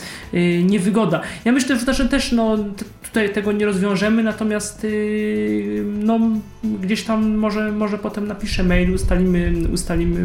niewygoda. 0.64 1.22
Ja 1.46 1.52
myślę, 1.52 1.80
że 1.94 2.10
też 2.10 2.32
no, 2.32 2.58
tutaj 3.08 3.34
tego 3.34 3.52
nie 3.52 3.66
rozwiążemy, 3.66 4.24
natomiast 4.24 4.88
no, 5.86 6.20
gdzieś 6.82 7.04
tam 7.04 7.38
może, 7.38 7.72
może 7.72 7.98
potem 7.98 8.28
napiszę 8.28 8.64
mail, 8.64 8.94
ustalimy 8.94 9.68
ustalimy, 9.74 10.20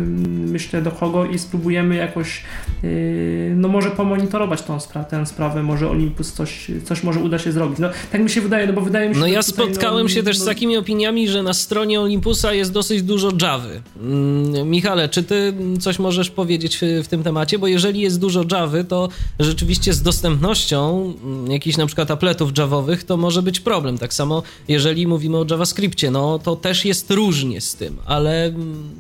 myślę 0.53 0.83
do 0.83 0.91
kogo 0.91 1.27
i 1.27 1.39
spróbujemy 1.39 1.97
jakoś 1.97 2.43
yy, 2.83 3.53
no 3.57 3.69
może 3.69 3.91
pomonitorować 3.91 4.63
tą 4.63 4.81
spra 4.81 5.05
tę 5.05 5.27
sprawę, 5.27 5.63
może 5.63 5.91
Olympus 5.91 6.33
coś, 6.33 6.71
coś 6.85 7.03
może 7.03 7.21
uda 7.21 7.39
się 7.39 7.53
zrobić. 7.53 7.79
No 7.79 7.89
tak 8.13 8.21
mi 8.21 8.31
się 8.31 8.41
wydaje, 8.41 8.67
no 8.67 8.73
bo 8.73 8.81
wydaje 8.81 9.09
mi 9.09 9.15
się, 9.15 9.21
No 9.21 9.27
ja 9.27 9.43
tutaj, 9.43 9.67
spotkałem 9.67 10.03
no, 10.03 10.09
się 10.09 10.23
też 10.23 10.39
no, 10.39 10.45
z 10.45 10.47
takimi 10.47 10.77
opiniami, 10.77 11.29
że 11.29 11.43
na 11.43 11.55
stronie 11.55 12.01
Olympusa 12.01 12.55
jest 12.55 12.73
dosyć 12.73 13.03
dużo 13.03 13.33
Javy. 13.43 13.83
Mm, 14.01 14.71
Michale, 14.71 15.09
czy 15.09 15.23
ty 15.23 15.55
coś 15.81 15.99
możesz 15.99 16.31
powiedzieć 16.31 16.79
w, 16.79 17.05
w 17.05 17.09
tym 17.09 17.23
temacie? 17.23 17.59
Bo 17.59 17.67
jeżeli 17.67 18.01
jest 18.01 18.21
dużo 18.21 18.45
Javy, 18.53 18.85
to 18.85 19.09
rzeczywiście 19.41 19.93
z 19.93 20.03
dostępnością 20.03 21.13
mm, 21.25 21.51
jakichś 21.51 21.77
na 21.77 21.87
przykład 21.87 22.11
apletów 22.11 22.53
javowych 22.73 23.05
to 23.05 23.17
może 23.17 23.43
być 23.43 23.61
problem. 23.61 23.99
Tak 23.99 24.15
samo 24.15 24.43
jeżeli 24.69 25.07
mówimy 25.07 25.39
o 25.39 25.45
JavaScriptie, 25.51 26.11
no 26.11 26.39
to 26.39 26.57
też 26.57 26.85
jest 26.85 27.11
różnie 27.11 27.61
z 27.61 27.75
tym, 27.75 27.99
ale 28.07 28.45
mm, 28.45 28.91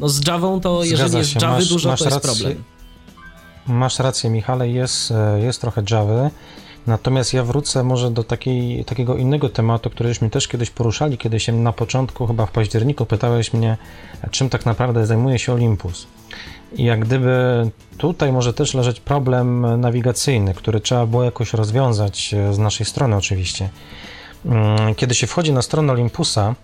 no 0.00 0.08
z 0.08 0.26
Javą 0.26 0.60
to 0.60 0.84
jeżeli 0.84 0.98
Zgadza 0.98 1.18
jest 1.18 1.30
się, 1.30 1.38
Javy 1.42 1.54
masz- 1.54 1.68
dużo, 1.68 1.88
masz 1.88 1.98
to 1.98 2.04
jest 2.04 2.14
rację. 2.26 2.32
problem. 2.44 2.64
Masz 3.66 3.98
rację, 3.98 4.30
Michale, 4.30 4.68
jest, 4.68 5.10
e, 5.10 5.40
jest 5.40 5.60
trochę 5.60 5.82
Java. 5.90 6.30
Natomiast 6.86 7.32
ja 7.34 7.44
wrócę 7.44 7.84
może 7.84 8.10
do 8.10 8.24
takiej, 8.24 8.84
takiego 8.84 9.16
innego 9.16 9.48
tematu, 9.48 9.90
któryśmy 9.90 10.30
też 10.30 10.48
kiedyś 10.48 10.70
poruszali, 10.70 11.18
kiedy 11.18 11.40
się 11.40 11.52
na 11.52 11.72
początku, 11.72 12.26
chyba 12.26 12.46
w 12.46 12.50
październiku, 12.50 13.06
pytałeś 13.06 13.52
mnie, 13.52 13.76
czym 14.30 14.48
tak 14.50 14.66
naprawdę 14.66 15.06
zajmuje 15.06 15.38
się 15.38 15.52
Olympus. 15.52 16.06
I 16.72 16.84
jak 16.84 17.00
gdyby 17.00 17.70
tutaj 17.98 18.32
może 18.32 18.54
też 18.54 18.74
leżeć 18.74 19.00
problem 19.00 19.80
nawigacyjny, 19.80 20.54
który 20.54 20.80
trzeba 20.80 21.06
było 21.06 21.24
jakoś 21.24 21.52
rozwiązać 21.52 22.34
e, 22.34 22.54
z 22.54 22.58
naszej 22.58 22.86
strony 22.86 23.16
oczywiście. 23.16 23.68
Mm, 24.44 24.94
Kiedy 24.94 25.14
się 25.14 25.26
wchodzi 25.26 25.52
na 25.52 25.62
stronę 25.62 25.92
Olympusa, 25.92 26.54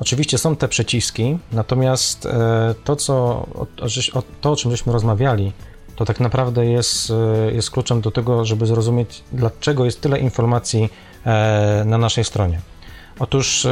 oczywiście 0.00 0.38
są 0.38 0.56
te 0.56 0.68
przyciski, 0.68 1.38
natomiast 1.52 2.26
e, 2.26 2.74
to, 2.84 2.96
co, 2.96 3.46
to 4.40 4.52
o 4.52 4.56
czym 4.56 4.70
żeśmy 4.70 4.92
rozmawiali, 4.92 5.52
to 5.96 6.04
tak 6.04 6.20
naprawdę 6.20 6.66
jest, 6.66 7.10
e, 7.10 7.52
jest 7.52 7.70
kluczem 7.70 8.00
do 8.00 8.10
tego, 8.10 8.44
żeby 8.44 8.66
zrozumieć, 8.66 9.22
dlaczego 9.32 9.84
jest 9.84 10.00
tyle 10.00 10.18
informacji 10.18 10.88
na 11.84 11.98
naszej 11.98 12.24
stronie. 12.24 12.60
Otóż 13.18 13.66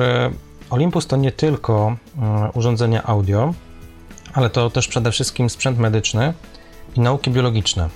Olympus 0.71 1.07
to 1.07 1.17
nie 1.17 1.33
tylko 1.33 1.97
e, 2.23 2.51
urządzenia 2.55 3.03
audio, 3.05 3.55
ale 4.33 4.51
to 4.51 4.71
też 4.71 4.89
przede 4.89 5.13
wszystkim 5.13 5.51
sprzęt 5.51 5.79
medyczny 5.79 6.35
i 6.97 7.01
nauki 7.01 7.31
biologiczne. 7.31 7.89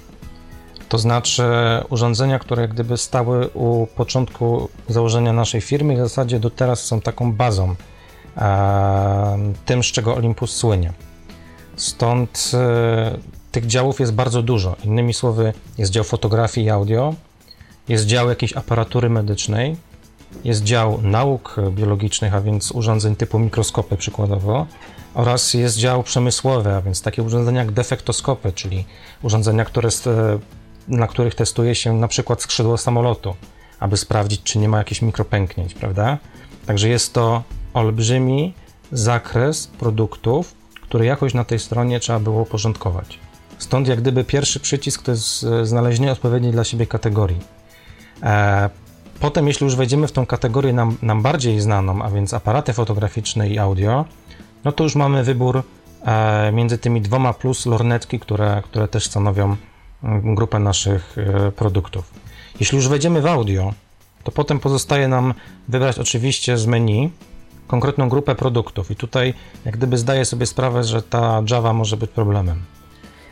To 0.88 0.98
znaczy 0.98 1.42
urządzenia, 1.88 2.38
które 2.38 2.68
gdyby 2.68 2.96
stały 2.96 3.48
u 3.48 3.86
początku 3.86 4.68
założenia 4.88 5.32
naszej 5.32 5.60
firmy 5.60 5.94
w 5.94 5.98
zasadzie 5.98 6.40
do 6.40 6.50
teraz 6.50 6.84
są 6.84 7.00
taką 7.00 7.32
bazą, 7.32 7.74
e, 8.36 9.52
tym 9.64 9.82
z 9.82 9.86
czego 9.86 10.14
Olympus 10.14 10.56
słynie. 10.56 10.92
Stąd 11.76 12.50
e, 12.54 13.18
tych 13.52 13.66
działów 13.66 14.00
jest 14.00 14.12
bardzo 14.12 14.42
dużo. 14.42 14.76
Innymi 14.84 15.14
słowy, 15.14 15.52
jest 15.78 15.92
dział 15.92 16.04
fotografii 16.04 16.66
i 16.66 16.70
audio, 16.70 17.14
jest 17.88 18.06
dział 18.06 18.28
jakiejś 18.28 18.52
aparatury 18.52 19.10
medycznej, 19.10 19.76
jest 20.44 20.62
dział 20.64 21.02
nauk 21.02 21.56
biologicznych, 21.70 22.34
a 22.34 22.40
więc 22.40 22.72
urządzeń 22.72 23.16
typu 23.16 23.38
mikroskopy 23.38 23.96
przykładowo, 23.96 24.66
oraz 25.14 25.54
jest 25.54 25.76
dział 25.76 26.02
przemysłowy, 26.02 26.74
a 26.74 26.82
więc 26.82 27.02
takie 27.02 27.22
urządzenia 27.22 27.60
jak 27.60 27.72
defektoskopy, 27.72 28.52
czyli 28.52 28.84
urządzenia, 29.22 29.64
które, 29.64 29.90
st- 29.90 30.40
na 30.88 31.06
których 31.06 31.34
testuje 31.34 31.74
się 31.74 31.92
na 31.92 32.08
przykład 32.08 32.42
skrzydło 32.42 32.78
samolotu, 32.78 33.34
aby 33.80 33.96
sprawdzić, 33.96 34.42
czy 34.42 34.58
nie 34.58 34.68
ma 34.68 34.78
jakichś 34.78 35.02
mikropęknięć, 35.02 35.74
prawda? 35.74 36.18
Także 36.66 36.88
jest 36.88 37.12
to 37.12 37.42
olbrzymi 37.74 38.54
zakres 38.92 39.66
produktów, 39.66 40.54
które 40.82 41.06
jakoś 41.06 41.34
na 41.34 41.44
tej 41.44 41.58
stronie 41.58 42.00
trzeba 42.00 42.18
było 42.18 42.42
uporządkować. 42.42 43.18
Stąd 43.58 43.88
jak 43.88 44.00
gdyby 44.00 44.24
pierwszy 44.24 44.60
przycisk 44.60 45.02
to 45.02 45.10
jest 45.10 45.44
e, 45.44 45.66
znalezienie 45.66 46.12
odpowiedniej 46.12 46.52
dla 46.52 46.64
siebie 46.64 46.86
kategorii. 46.86 47.40
E, 48.22 48.70
Potem, 49.20 49.48
jeśli 49.48 49.64
już 49.64 49.76
wejdziemy 49.76 50.08
w 50.08 50.12
tą 50.12 50.26
kategorię 50.26 50.72
nam, 50.72 50.96
nam 51.02 51.22
bardziej 51.22 51.60
znaną, 51.60 52.02
a 52.02 52.10
więc 52.10 52.34
aparaty 52.34 52.72
fotograficzne 52.72 53.48
i 53.48 53.58
audio, 53.58 54.04
no 54.64 54.72
to 54.72 54.84
już 54.84 54.94
mamy 54.94 55.24
wybór 55.24 55.62
e, 56.02 56.52
między 56.52 56.78
tymi 56.78 57.00
dwoma 57.00 57.32
plus 57.32 57.66
lornetki, 57.66 58.20
które, 58.20 58.62
które 58.64 58.88
też 58.88 59.06
stanowią 59.06 59.56
mm, 60.04 60.34
grupę 60.34 60.58
naszych 60.58 61.16
e, 61.18 61.52
produktów. 61.52 62.10
Jeśli 62.60 62.76
już 62.76 62.88
wejdziemy 62.88 63.20
w 63.20 63.26
audio, 63.26 63.74
to 64.24 64.32
potem 64.32 64.58
pozostaje 64.60 65.08
nam 65.08 65.34
wybrać 65.68 65.98
oczywiście 65.98 66.58
z 66.58 66.66
menu 66.66 67.10
konkretną 67.66 68.08
grupę 68.08 68.34
produktów 68.34 68.90
i 68.90 68.96
tutaj 68.96 69.34
jak 69.64 69.76
gdyby 69.76 69.98
zdaję 69.98 70.24
sobie 70.24 70.46
sprawę, 70.46 70.84
że 70.84 71.02
ta 71.02 71.42
Java 71.50 71.72
może 71.72 71.96
być 71.96 72.10
problemem. 72.10 72.58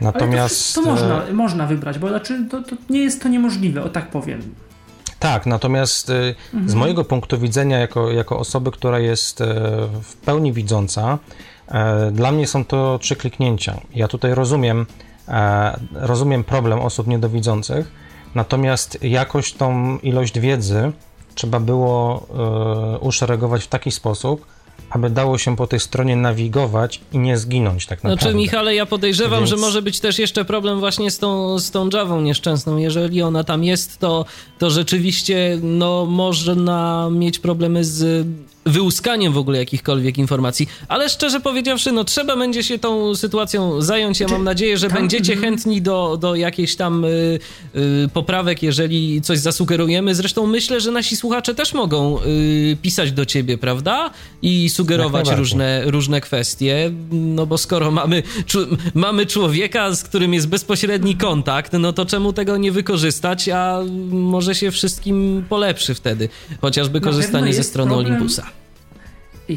Ale 0.01 0.11
Natomiast 0.11 0.75
to, 0.75 0.81
to 0.81 0.89
e, 0.89 0.91
można, 0.91 1.21
można 1.33 1.67
wybrać, 1.67 1.99
bo 1.99 2.09
znaczy 2.09 2.45
to, 2.49 2.61
to 2.61 2.75
nie 2.89 2.99
jest 2.99 3.23
to 3.23 3.29
niemożliwe, 3.29 3.83
o 3.83 3.89
tak 3.89 4.09
powiem. 4.09 4.55
Tak, 5.21 5.45
natomiast 5.45 6.09
y, 6.09 6.35
z 6.65 6.75
mojego 6.75 7.03
punktu 7.03 7.39
widzenia, 7.39 7.79
jako, 7.79 8.11
jako 8.11 8.39
osoby, 8.39 8.71
która 8.71 8.99
jest 8.99 9.41
e, 9.41 9.45
w 10.03 10.15
pełni 10.15 10.53
widząca, 10.53 11.17
e, 11.67 12.11
dla 12.11 12.31
mnie 12.31 12.47
są 12.47 12.65
to 12.65 12.99
trzy 12.99 13.15
kliknięcia. 13.15 13.81
Ja 13.95 14.07
tutaj 14.07 14.35
rozumiem, 14.35 14.85
e, 15.27 15.79
rozumiem 15.93 16.43
problem 16.43 16.79
osób 16.79 17.07
niedowidzących, 17.07 17.91
natomiast 18.35 19.03
jakoś 19.03 19.53
tą 19.53 19.97
ilość 19.97 20.39
wiedzy 20.39 20.91
trzeba 21.35 21.59
było 21.59 22.27
uszeregować 23.01 23.63
w 23.63 23.67
taki 23.67 23.91
sposób, 23.91 24.45
aby 24.89 25.09
dało 25.09 25.37
się 25.37 25.55
po 25.55 25.67
tej 25.67 25.79
stronie 25.79 26.15
nawigować 26.15 27.01
i 27.13 27.17
nie 27.17 27.37
zginąć 27.37 27.85
tak 27.85 28.03
naprawdę. 28.03 28.21
Znaczy, 28.21 28.37
Michale, 28.37 28.75
ja 28.75 28.85
podejrzewam, 28.85 29.39
Więc- 29.39 29.49
że 29.49 29.57
może 29.57 29.81
być 29.81 29.99
też 29.99 30.19
jeszcze 30.19 30.45
problem 30.45 30.79
właśnie 30.79 31.11
z 31.11 31.19
tą, 31.19 31.59
z 31.59 31.71
tą 31.71 31.89
Javą 31.93 32.21
nieszczęsną. 32.21 32.77
Jeżeli 32.77 33.21
ona 33.21 33.43
tam 33.43 33.63
jest, 33.63 33.99
to, 33.99 34.25
to 34.59 34.69
rzeczywiście 34.69 35.59
no, 35.63 36.05
można 36.05 37.09
mieć 37.11 37.39
problemy 37.39 37.83
z 37.83 38.27
wyłuskaniem 38.65 39.33
w 39.33 39.37
ogóle 39.37 39.57
jakichkolwiek 39.57 40.17
informacji. 40.17 40.69
Ale 40.87 41.09
szczerze 41.09 41.39
powiedziawszy, 41.39 41.91
no 41.91 42.03
trzeba 42.03 42.35
będzie 42.35 42.63
się 42.63 42.79
tą 42.79 43.15
sytuacją 43.15 43.81
zająć. 43.81 44.19
Ja 44.19 44.27
Znaczy, 44.27 44.39
mam 44.39 44.45
nadzieję, 44.45 44.77
że 44.77 44.89
będziecie 44.89 45.33
mhm. 45.33 45.53
chętni 45.53 45.81
do, 45.81 46.17
do 46.17 46.35
jakichś 46.35 46.75
tam 46.75 47.05
y, 47.05 47.39
y, 47.75 48.09
poprawek, 48.13 48.63
jeżeli 48.63 49.21
coś 49.21 49.39
zasugerujemy. 49.39 50.15
Zresztą 50.15 50.47
myślę, 50.47 50.81
że 50.81 50.91
nasi 50.91 51.15
słuchacze 51.15 51.55
też 51.55 51.73
mogą 51.73 52.19
y, 52.21 52.77
pisać 52.81 53.11
do 53.11 53.25
ciebie, 53.25 53.57
prawda? 53.57 54.11
I 54.41 54.69
sugerować 54.69 55.29
różne, 55.31 55.83
różne 55.85 56.21
kwestie, 56.21 56.91
no 57.11 57.45
bo 57.45 57.57
skoro 57.57 57.91
mamy, 57.91 58.23
mamy 58.93 59.25
człowieka, 59.25 59.95
z 59.95 60.03
którym 60.03 60.33
jest 60.33 60.47
bezpośredni 60.47 61.15
kontakt, 61.15 61.73
no 61.73 61.93
to 61.93 62.05
czemu 62.05 62.33
tego 62.33 62.57
nie 62.57 62.71
wykorzystać, 62.71 63.49
a 63.49 63.79
może 64.11 64.55
się 64.55 64.71
wszystkim 64.71 65.45
polepszy 65.49 65.93
wtedy, 65.95 66.29
chociażby 66.61 67.01
korzystanie 67.01 67.53
ze 67.53 67.63
strony 67.63 67.91
problem- 67.91 68.07
Olympusa. 68.07 68.50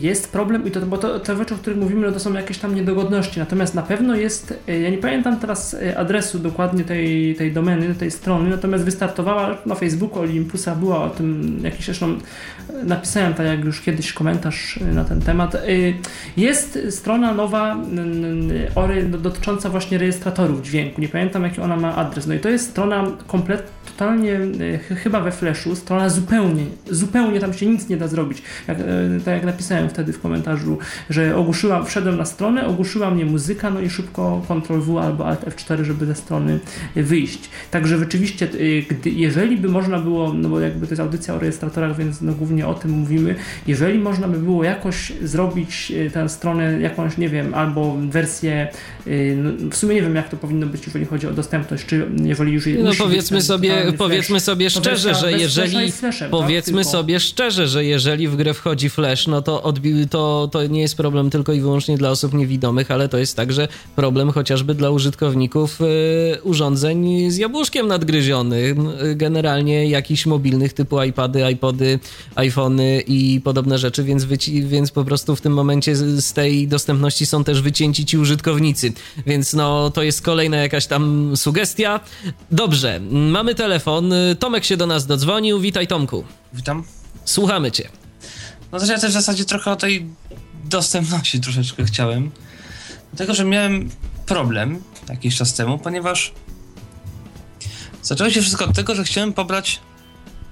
Jest 0.02 0.33
problem, 0.33 0.66
i 0.66 0.70
to, 0.70 0.80
bo 0.80 0.98
to, 0.98 1.20
te 1.20 1.37
rzeczy, 1.37 1.54
o 1.54 1.57
których 1.57 1.78
mówimy, 1.78 2.07
no 2.07 2.12
to 2.12 2.20
są 2.20 2.33
jakieś 2.33 2.59
tam 2.59 2.74
niedogodności. 2.74 3.40
Natomiast 3.40 3.74
na 3.74 3.83
pewno 3.83 4.14
jest, 4.16 4.54
e, 4.68 4.80
ja 4.80 4.90
nie 4.90 4.98
pamiętam 4.98 5.40
teraz 5.40 5.74
e, 5.74 5.98
adresu 5.98 6.38
dokładnie 6.38 6.85
tej, 6.85 7.35
tej 7.35 7.52
domeny, 7.52 7.94
tej 7.94 8.11
strony, 8.11 8.50
natomiast 8.50 8.85
wystartowała 8.85 9.57
na 9.66 9.74
Facebooku 9.74 10.20
Olympusa, 10.20 10.74
była 10.74 11.04
o 11.04 11.11
tym 11.11 11.61
jakiś 11.62 11.87
zresztą 11.87 12.07
e, 12.80 12.85
napisałem 12.85 13.35
tak 13.35 13.46
jak 13.46 13.64
już 13.64 13.80
kiedyś 13.80 14.12
komentarz 14.12 14.80
na 14.94 15.04
ten 15.04 15.20
temat. 15.20 15.57
Jest 16.37 16.78
strona 16.90 17.35
nowa 17.35 17.76
no, 19.11 19.18
dotycząca 19.18 19.68
właśnie 19.68 19.98
rejestratorów 19.98 20.62
dźwięku. 20.62 21.00
Nie 21.00 21.09
pamiętam 21.09 21.42
jaki 21.42 21.61
ona 21.61 21.76
ma 21.76 21.96
adres. 21.96 22.26
No 22.26 22.35
i 22.35 22.38
to 22.38 22.48
jest 22.48 22.70
strona 22.70 23.04
kompletnie, 23.26 23.68
totalnie 23.87 24.38
ch- 24.78 24.98
chyba 24.98 25.20
we 25.20 25.33
Flashu, 25.33 25.76
strona 25.76 26.09
zupełnie, 26.09 26.64
zupełnie 26.90 27.40
tam 27.40 27.52
się 27.52 27.66
nic 27.66 27.88
nie 27.88 27.96
da 27.96 28.09
zrobić. 28.09 28.42
Jak, 28.68 28.78
tak 29.24 29.35
jak 29.35 29.44
napisałem 29.44 29.84
wtedy 29.88 30.12
w 30.12 30.20
komentarzu, 30.20 30.79
że 31.11 31.37
ogłuszyłam, 31.37 31.87
wszedłem 31.87 32.16
na 32.16 32.25
stronę, 32.25 32.66
ogłuszyła 32.66 33.11
mnie 33.11 33.25
muzyka, 33.25 33.70
no 33.70 33.81
i 33.81 33.90
szybko 33.90 34.42
Ctrl 34.49 34.81
W 34.81 34.99
albo 34.99 35.27
Alt 35.27 35.44
F4, 35.44 35.85
żeby 35.85 36.07
ze 36.07 36.14
strony 36.14 36.61
wyjść. 36.97 37.51
Także 37.70 37.99
rzeczywiście, 37.99 38.47
e, 38.47 38.83
gdy, 38.83 39.11
jeżeli 39.11 39.57
by 39.57 39.68
można 39.68 39.99
było, 39.99 40.33
no 40.33 40.49
bo 40.49 40.61
jakby 40.61 40.87
to 40.87 40.92
jest 40.92 41.01
audycja 41.01 41.35
o 41.35 41.38
rejestratorach, 41.38 41.97
więc 41.97 42.20
no 42.20 42.33
głównie 42.33 42.66
o 42.66 42.75
tym 42.75 42.90
mówimy, 42.90 43.35
jeżeli 43.66 43.99
można 43.99 44.29
by 44.29 44.38
było 44.38 44.64
jakoś 44.64 45.12
zrobić 45.23 45.92
e, 46.07 46.11
tę 46.11 46.29
stronę 46.29 46.81
jakąś, 46.81 47.18
nie 47.18 47.29
wiem, 47.29 47.55
albo 47.55 47.97
wersję, 48.09 48.68
e, 49.07 49.11
no, 49.37 49.70
w 49.70 49.77
sumie 49.77 49.94
nie 49.94 50.03
wiem 50.03 50.14
jak 50.14 50.29
to 50.29 50.37
powinno 50.37 50.66
być, 50.66 50.87
jeżeli 50.87 51.07
chodzi 51.07 51.27
o 51.27 51.33
dostępność, 51.33 51.87
czy 51.87 52.07
jeżeli 52.23 52.53
już 52.53 52.64
No 52.83 52.90
powiedzmy 52.99 53.42
sobie, 53.42 53.92
powiedzmy 53.99 54.40
sobie 54.40 54.70
szczerze, 54.70 55.14
że 55.14 55.33
jeżeli 55.33 55.93
tak? 55.93 56.30
powiedzmy 56.30 56.72
Tylko- 56.72 56.91
sobie 56.91 57.20
szczerze, 57.20 57.68
że 57.68 57.85
jeżeli 57.85 58.28
w 58.28 58.37
grę 58.37 58.55
wchodzi 58.55 58.91
flash, 58.91 59.26
no 59.26 59.43
to 59.43 59.62
od 59.62 59.74
to, 60.11 60.49
to 60.53 60.66
nie 60.66 60.81
jest 60.81 60.97
problem 60.97 61.31
tylko 61.31 61.53
i 61.53 61.61
wyłącznie 61.61 61.99
dla 61.99 62.11
osób 62.11 62.35
niewidomych, 62.35 62.91
ale 62.91 63.09
to 63.09 63.18
jest 63.18 63.37
także 63.37 63.68
problem 63.97 64.31
chociażby 64.31 64.75
dla 64.75 64.91
użytkowników 64.91 65.81
y, 65.81 65.85
urządzeń 66.43 67.31
z 67.31 67.37
jabłuszkiem 67.37 67.87
nadgryzionym, 67.87 68.89
y, 68.89 69.14
generalnie 69.14 69.87
jakichś 69.87 70.27
mobilnych 70.27 70.72
typu 70.72 71.03
iPady, 71.03 71.51
iPody, 71.53 71.99
iPhony 72.35 73.01
i 73.07 73.41
podobne 73.45 73.79
rzeczy, 73.79 74.05
więc, 74.05 74.25
wyci- 74.25 74.64
więc 74.66 74.91
po 74.91 75.05
prostu 75.05 75.37
w 75.37 75.41
tym 75.41 75.53
momencie 75.53 75.97
z, 75.97 76.25
z 76.25 76.33
tej 76.33 76.68
dostępności 76.68 77.27
są 77.27 77.45
też 77.45 77.62
wycięci 77.62 78.07
ci 78.07 78.18
użytkownicy. 78.18 78.93
Więc 79.27 79.55
no 79.55 79.91
to 79.91 80.03
jest 80.03 80.22
kolejna 80.22 80.57
jakaś 80.57 80.87
tam 80.87 81.33
sugestia. 81.37 82.01
Dobrze, 82.51 83.01
mamy 83.11 83.55
telefon. 83.55 84.12
Tomek 84.39 84.64
się 84.64 84.77
do 84.77 84.87
nas 84.87 85.07
dodzwonił. 85.07 85.61
Witaj 85.61 85.87
Tomku. 85.87 86.25
Witam. 86.53 86.85
Słuchamy 87.25 87.72
cię. 87.72 88.03
No 88.75 88.81
to 88.81 88.87
ja 88.87 88.99
też 88.99 89.11
w 89.11 89.14
zasadzie 89.14 89.45
trochę 89.45 89.70
o 89.70 89.77
tej 89.77 90.07
dostępności 90.64 91.41
troszeczkę 91.41 91.85
chciałem. 91.85 92.31
Dlatego, 93.12 93.35
że 93.35 93.45
miałem 93.45 93.91
problem 94.27 94.83
jakiś 95.09 95.37
czas 95.37 95.55
temu, 95.55 95.79
ponieważ 95.79 96.33
zaczęło 98.03 98.31
się 98.31 98.41
wszystko 98.41 98.64
od 98.64 98.75
tego, 98.75 98.95
że 98.95 99.05
chciałem 99.05 99.33
pobrać 99.33 99.81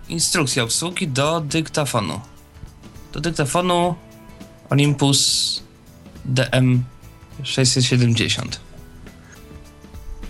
instrukcję 0.09 0.63
obsługi 0.63 1.09
do 1.09 1.41
dyktafonu. 1.41 2.21
Do 3.13 3.21
dyktafonu 3.21 3.95
Olympus 4.71 5.63
DM670. 6.33 8.43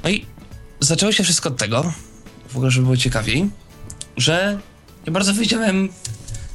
No 0.05 0.11
i 0.11 0.27
zaczęło 0.81 1.13
się 1.13 1.25
wszystko 1.25 1.49
od 1.49 1.57
tego, 1.57 1.93
w 2.49 2.57
ogóle, 2.57 2.71
żeby 2.71 2.85
było 2.85 2.97
ciekawiej, 2.97 3.51
że 4.17 4.59
nie 5.07 5.13
bardzo 5.13 5.35
wiedziałem 5.35 5.89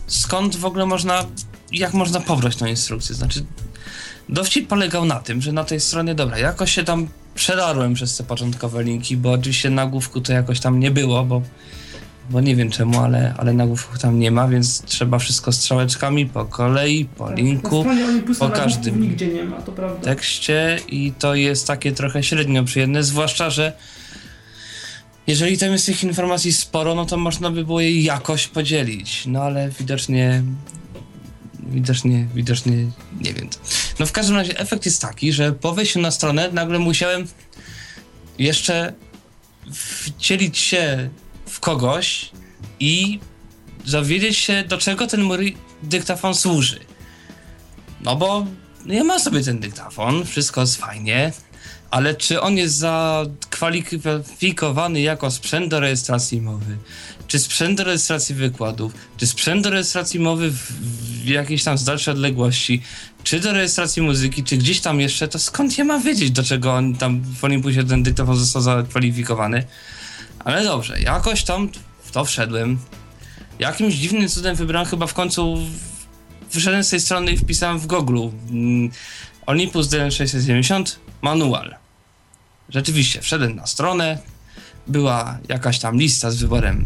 skąd 0.08 0.56
w 0.56 0.66
ogóle 0.66 0.86
można, 0.86 1.26
jak 1.72 1.94
można 1.94 2.20
pobrać 2.20 2.56
tą 2.56 2.66
instrukcję. 2.66 3.16
Znaczy, 3.16 3.46
dowcip 4.30 4.68
polegał 4.68 5.06
na 5.06 5.20
tym, 5.20 5.42
że 5.42 5.52
na 5.52 5.64
tej 5.64 5.80
stronie, 5.80 6.16
dobra, 6.16 6.40
jakoś 6.40 6.72
się 6.72 6.84
tam 6.84 7.08
przedarłem 7.36 7.94
przez 7.94 8.18
te 8.18 8.24
początkowe 8.24 8.84
linki, 8.84 9.18
bo 9.18 9.32
oczywiście 9.32 9.70
nagłówku 9.70 10.22
to 10.22 10.34
jakoś 10.34 10.60
tam 10.60 10.80
nie 10.80 10.92
było, 10.92 11.24
bo, 11.24 11.42
bo 12.30 12.42
nie 12.42 12.56
wiem 12.56 12.70
czemu, 12.70 13.00
ale, 13.00 13.34
ale 13.38 13.54
nagłówku 13.54 13.98
tam 13.98 14.20
nie 14.20 14.32
ma, 14.32 14.48
więc 14.48 14.82
trzeba 14.82 15.20
wszystko 15.20 15.52
strzałeczkami 15.52 16.26
po 16.26 16.46
kolei, 16.46 17.06
po 17.06 17.34
linku, 17.34 17.82
stronie 17.82 18.06
Olympusa 18.06 18.50
po 18.50 18.56
każdym 18.56 19.02
nigdzie 19.02 19.28
nie 19.28 19.44
ma, 19.44 19.62
to 19.62 19.72
prawda. 19.72 20.04
tekście 20.04 20.80
i 20.88 21.14
to 21.20 21.36
jest 21.36 21.68
takie 21.68 21.92
trochę 21.92 22.24
średnio 22.24 22.64
przyjemne, 22.64 23.04
zwłaszcza, 23.04 23.50
że 23.50 23.74
jeżeli 25.28 25.58
tam 25.58 25.72
jest 25.72 25.86
tych 25.86 26.04
informacji 26.04 26.54
sporo, 26.54 26.96
no 26.96 27.06
to 27.06 27.18
można 27.18 27.52
by 27.52 27.66
było 27.66 27.82
je 27.82 28.02
jakoś 28.02 28.48
podzielić, 28.48 29.24
no 29.26 29.44
ale 29.44 29.70
widocznie 29.70 30.44
widocznie, 31.70 32.28
widocznie 32.36 32.74
nie 33.22 33.34
wiem. 33.34 33.50
No 34.00 34.06
w 34.06 34.12
każdym 34.12 34.36
razie 34.36 34.60
efekt 34.60 34.86
jest 34.86 35.02
taki, 35.02 35.34
że 35.34 35.52
po 35.52 35.74
wejściu 35.74 36.02
na 36.02 36.12
stronę 36.12 36.50
nagle 36.52 36.80
musiałem 36.80 37.28
jeszcze 38.40 38.94
wcielić 39.74 40.58
się 40.58 41.10
w 41.46 41.60
kogoś 41.60 42.30
i 42.80 43.20
dowiedzieć 43.86 44.38
się, 44.38 44.64
do 44.68 44.78
czego 44.78 45.08
ten 45.08 45.24
mój 45.24 45.58
dyktafon 45.84 46.36
służy. 46.36 46.80
No 48.02 48.16
bo 48.16 48.46
ja 48.86 49.04
mam 49.04 49.20
sobie 49.20 49.44
ten 49.44 49.60
dyktafon, 49.60 50.26
wszystko 50.26 50.62
jest 50.62 50.76
fajnie, 50.76 51.32
ale 51.92 52.16
czy 52.16 52.42
on 52.42 52.58
jest 52.58 52.76
zakwalifikowany 52.76 55.02
jako 55.02 55.32
sprzęt 55.32 55.72
do 55.72 55.80
rejestracji 55.80 56.42
mowy? 56.42 56.78
Czy 57.28 57.40
sprzęt 57.40 57.78
do 57.78 57.84
rejestracji 57.84 58.36
wykładów? 58.36 58.94
Czy 59.18 59.28
sprzęt 59.28 59.64
do 59.64 59.70
rejestracji 59.70 60.20
mowy 60.20 60.52
w, 60.52 60.72
w 61.24 61.28
jakiejś 61.28 61.64
tam 61.64 61.78
z 61.78 61.84
dalszej 61.84 62.12
odległości? 62.12 62.82
Czy 63.24 63.40
do 63.40 63.54
rejestracji 63.54 64.02
muzyki? 64.02 64.44
Czy 64.44 64.58
gdzieś 64.58 64.80
tam 64.80 65.02
jeszcze? 65.02 65.28
To 65.28 65.40
skąd 65.40 65.78
ja 65.78 65.84
mam 65.84 66.04
wiedzieć, 66.04 66.32
do 66.32 66.44
czego 66.44 66.74
on 66.74 66.96
tam 66.96 67.22
w 67.22 67.44
Olympusie 67.44 67.84
ten 67.84 68.04
dyktafon 68.04 68.38
został 68.38 68.62
zakwalifikowany? 68.62 69.64
Ale 70.40 70.64
dobrze, 70.64 71.02
jakoś 71.02 71.44
tam 71.44 71.70
w 72.04 72.12
to 72.12 72.26
wszedłem. 72.26 72.80
Jakimś 73.60 73.94
dziwnym 73.94 74.30
cudem 74.30 74.56
wybrałem 74.56 74.88
chyba 74.88 75.08
w 75.08 75.14
końcu 75.14 75.58
wyszedłem 76.54 76.84
z 76.84 76.90
tej 76.90 77.00
strony 77.00 77.32
i 77.32 77.38
wpisałem 77.38 77.80
w 77.80 77.88
Google 77.88 78.28
mm, 78.50 78.92
Olympus 79.48 79.88
DM670 79.88 80.96
manual. 81.22 81.76
Rzeczywiście, 82.70 83.22
wszedłem 83.22 83.56
na 83.56 83.68
stronę, 83.68 84.18
była 84.88 85.38
jakaś 85.50 85.80
tam 85.80 85.98
lista 85.98 86.32
z 86.32 86.36
wyborem 86.36 86.86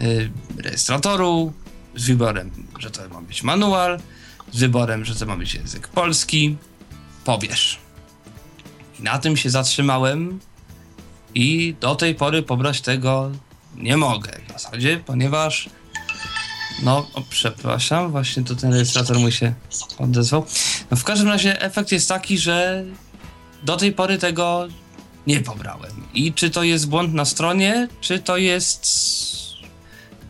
y, 0.00 0.30
rejestratoru, 0.56 1.52
z 1.96 2.06
wyborem, 2.06 2.50
że 2.78 2.90
to 2.90 3.08
ma 3.08 3.20
być 3.20 3.42
manual, 3.42 4.00
z 4.52 4.60
wyborem, 4.60 5.04
że 5.04 5.14
to 5.14 5.26
ma 5.26 5.36
być 5.36 5.54
język 5.54 5.88
polski, 5.88 6.56
pobierz. 7.24 7.78
I 9.00 9.02
na 9.02 9.18
tym 9.18 9.36
się 9.36 9.50
zatrzymałem 9.50 10.40
i 11.34 11.74
do 11.80 11.94
tej 11.94 12.14
pory 12.14 12.42
pobrać 12.42 12.80
tego 12.80 13.30
nie 13.76 13.96
mogę 13.96 14.32
w 14.48 14.52
zasadzie, 14.52 15.00
ponieważ 15.06 15.68
no, 16.82 17.06
o, 17.14 17.22
przepraszam, 17.30 18.10
właśnie 18.10 18.44
to 18.44 18.54
ten 18.56 18.72
rejestrator 18.72 19.18
mój 19.18 19.32
się 19.32 19.54
odezwał. 19.98 20.46
No, 20.90 20.96
w 20.96 21.04
każdym 21.04 21.28
razie 21.28 21.62
efekt 21.62 21.92
jest 21.92 22.08
taki, 22.08 22.38
że 22.38 22.84
do 23.62 23.76
tej 23.76 23.92
pory 23.92 24.18
tego 24.18 24.68
nie 25.26 25.40
pobrałem. 25.40 25.90
I 26.14 26.32
czy 26.32 26.50
to 26.50 26.62
jest 26.62 26.88
błąd 26.88 27.14
na 27.14 27.24
stronie, 27.24 27.88
czy 28.00 28.18
to 28.18 28.36
jest. 28.36 28.86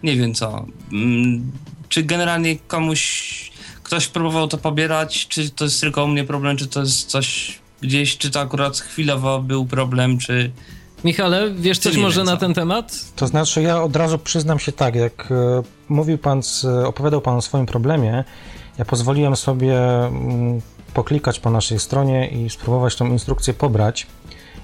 Nie 0.02 0.16
wiem 0.16 0.34
co. 0.34 0.66
Mm, 0.92 1.52
Czy 1.88 2.02
generalnie 2.02 2.58
komuś. 2.58 3.50
Ktoś 3.82 4.06
próbował 4.06 4.48
to 4.48 4.58
pobierać, 4.58 5.28
czy 5.28 5.50
to 5.50 5.64
jest 5.64 5.80
tylko 5.80 6.04
u 6.04 6.08
mnie 6.08 6.24
problem, 6.24 6.56
czy 6.56 6.66
to 6.66 6.80
jest 6.80 7.06
coś 7.06 7.58
gdzieś, 7.80 8.18
czy 8.18 8.30
to 8.30 8.40
akurat 8.40 8.78
chwilowo 8.78 9.42
był 9.42 9.66
problem, 9.66 10.18
czy. 10.18 10.50
Michale, 11.04 11.50
wiesz 11.50 11.78
coś 11.78 11.96
nie 11.96 12.02
może 12.02 12.24
na 12.24 12.36
ten 12.36 12.54
temat? 12.54 13.04
To 13.16 13.26
znaczy, 13.26 13.62
ja 13.62 13.82
od 13.82 13.96
razu 13.96 14.18
przyznam 14.18 14.58
się 14.58 14.72
tak, 14.72 14.94
jak 14.94 15.28
e, 15.30 15.62
mówił 15.88 16.18
pan, 16.18 16.42
z, 16.42 16.64
opowiadał 16.64 17.20
pan 17.20 17.36
o 17.36 17.42
swoim 17.42 17.66
problemie, 17.66 18.24
ja 18.78 18.84
pozwoliłem 18.84 19.36
sobie 19.36 19.78
mm, 20.06 20.60
poklikać 20.94 21.40
po 21.40 21.50
naszej 21.50 21.78
stronie 21.78 22.28
i 22.28 22.50
spróbować 22.50 22.96
tą 22.96 23.06
instrukcję 23.06 23.54
pobrać. 23.54 24.06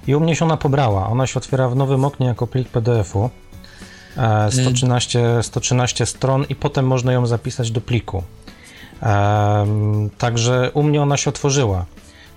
I 0.06 0.14
u 0.14 0.20
mnie 0.20 0.36
się 0.36 0.44
ona 0.44 0.56
pobrała. 0.56 1.08
Ona 1.08 1.26
się 1.26 1.38
otwiera 1.38 1.68
w 1.68 1.76
nowym 1.76 2.04
oknie 2.04 2.26
jako 2.26 2.46
plik 2.46 2.68
PDF-u. 2.68 3.30
E, 4.16 4.52
113, 4.52 5.42
113 5.42 6.06
stron 6.06 6.44
i 6.48 6.54
potem 6.54 6.86
można 6.86 7.12
ją 7.12 7.26
zapisać 7.26 7.70
do 7.70 7.80
pliku. 7.80 8.22
Em, 9.00 10.10
Także 10.18 10.70
u 10.74 10.82
mnie 10.82 11.02
ona 11.02 11.16
się 11.16 11.30
otworzyła. 11.30 11.84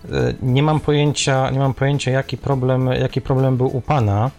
E, 0.05 0.33
Nie 0.41 0.63
mam 0.63 0.79
pojęcia, 0.79 1.49
nie 1.49 1.59
mam 1.59 1.73
pojęcia 1.73 2.11
jaki 2.11 2.37
problem, 2.37 2.87
jaki 2.87 3.21
problem 3.21 3.57
był 3.57 3.77
u 3.77 3.81
pana. 3.81 4.31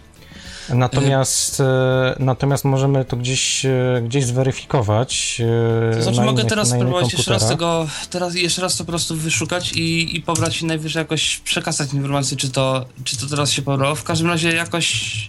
Natomiast, 0.74 1.60
e, 1.60 2.14
natomiast 2.18 2.64
możemy 2.64 3.04
to 3.04 3.16
gdzieś, 3.16 3.64
e, 3.66 4.02
gdzieś 4.04 4.24
zweryfikować. 4.24 5.42
To 5.96 6.02
znaczy 6.02 6.18
na 6.18 6.24
mogę 6.24 6.42
innych- 6.42 6.48
teraz 6.48 6.68
spróbować 6.68 7.12
jeszcze 7.12 7.32
raz 7.32 7.48
tego, 7.48 7.86
teraz 8.10 8.34
jeszcze 8.34 8.62
raz 8.62 8.76
to 8.76 8.84
po 8.84 8.88
prostu 8.92 9.16
wyszukać 9.16 9.72
i, 9.72 10.16
i 10.16 10.22
pobrać 10.22 10.62
i 10.62 10.66
najwyżej 10.66 11.00
jakoś 11.00 11.36
przekazać 11.36 11.92
informację, 11.92 12.36
czy 12.36 12.50
to, 12.50 12.84
czy 13.04 13.16
to 13.18 13.26
teraz 13.26 13.50
się 13.50 13.62
pobrało. 13.62 13.94
W 13.94 14.04
każdym 14.04 14.28
razie 14.28 14.52
jakoś 14.52 15.28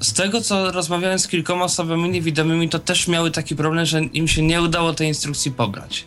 z 0.00 0.12
tego, 0.12 0.40
co 0.40 0.72
rozmawiałem 0.72 1.18
z 1.18 1.28
kilkoma 1.28 1.64
osobami 1.64 2.10
niewidomymi, 2.10 2.68
to 2.68 2.78
też 2.78 3.08
miały 3.08 3.30
taki 3.30 3.56
problem, 3.56 3.86
że 3.86 4.00
im 4.00 4.28
się 4.28 4.42
nie 4.42 4.62
udało 4.62 4.92
tej 4.94 5.08
instrukcji 5.08 5.52
pobrać. 5.52 6.04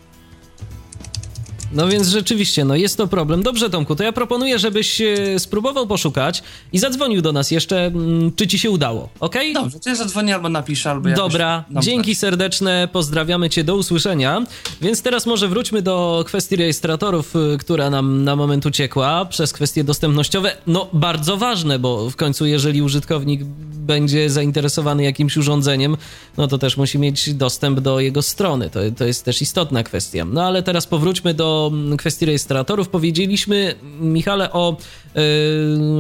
No 1.74 1.88
więc 1.88 2.08
rzeczywiście, 2.08 2.66
no 2.66 2.76
jest 2.76 2.98
to 2.98 3.08
problem. 3.08 3.44
Dobrze, 3.44 3.70
Tomku, 3.70 3.96
to 3.96 4.04
ja 4.04 4.12
proponuję, 4.12 4.60
żebyś 4.60 5.02
e, 5.02 5.40
spróbował 5.40 5.88
poszukać 5.88 6.44
i 6.74 6.80
zadzwonił 6.80 7.22
do 7.22 7.32
nas 7.32 7.52
jeszcze, 7.52 7.86
mm, 7.86 8.32
czy 8.36 8.48
ci 8.48 8.60
się 8.60 8.72
udało, 8.72 9.10
okej? 9.20 9.54
Dobrze, 9.54 9.80
to 9.80 9.90
ja 9.90 9.96
zadzwonię 9.96 10.36
albo 10.36 10.50
napiszę, 10.50 10.92
albo 10.92 11.10
Dobra, 11.10 11.64
dzięki 11.82 12.16
serdeczne, 12.16 12.88
pozdrawiamy 12.92 13.50
Cię, 13.50 13.64
do 13.64 13.76
usłyszenia. 13.76 14.44
Więc 14.82 15.02
teraz 15.02 15.26
może 15.26 15.48
wróćmy 15.48 15.82
do 15.82 16.24
kwestii 16.28 16.56
rejestratorów, 16.56 17.36
y, 17.36 17.58
która 17.58 17.90
nam 17.90 18.24
na 18.24 18.36
moment 18.36 18.66
uciekła, 18.66 19.26
przez 19.26 19.54
kwestie 19.54 19.84
dostępnościowe. 19.84 20.58
No, 20.68 20.90
bardzo 20.94 21.38
ważne, 21.38 21.80
bo 21.80 22.10
w 22.10 22.16
końcu, 22.16 22.46
jeżeli 22.46 22.82
użytkownik 22.82 23.44
będzie 23.84 24.30
zainteresowany 24.30 25.04
jakimś 25.04 25.38
urządzeniem, 25.38 25.98
no 26.38 26.48
to 26.48 26.58
też 26.58 26.78
musi 26.78 27.00
mieć 27.00 27.34
dostęp 27.34 27.80
do 27.80 28.00
jego 28.00 28.22
strony. 28.22 28.70
To, 28.70 28.80
to 28.98 29.06
jest 29.06 29.26
też 29.26 29.42
istotna 29.42 29.84
kwestia. 29.84 30.26
No 30.26 30.44
ale 30.44 30.64
teraz 30.64 30.88
powróćmy 30.88 31.34
do 31.34 31.63
mm, 31.68 31.98
kwestii 31.98 32.26
rejestratorów. 32.26 32.90
Powiedzieliśmy, 32.90 33.76
Michale, 34.02 34.52
o 34.52 34.78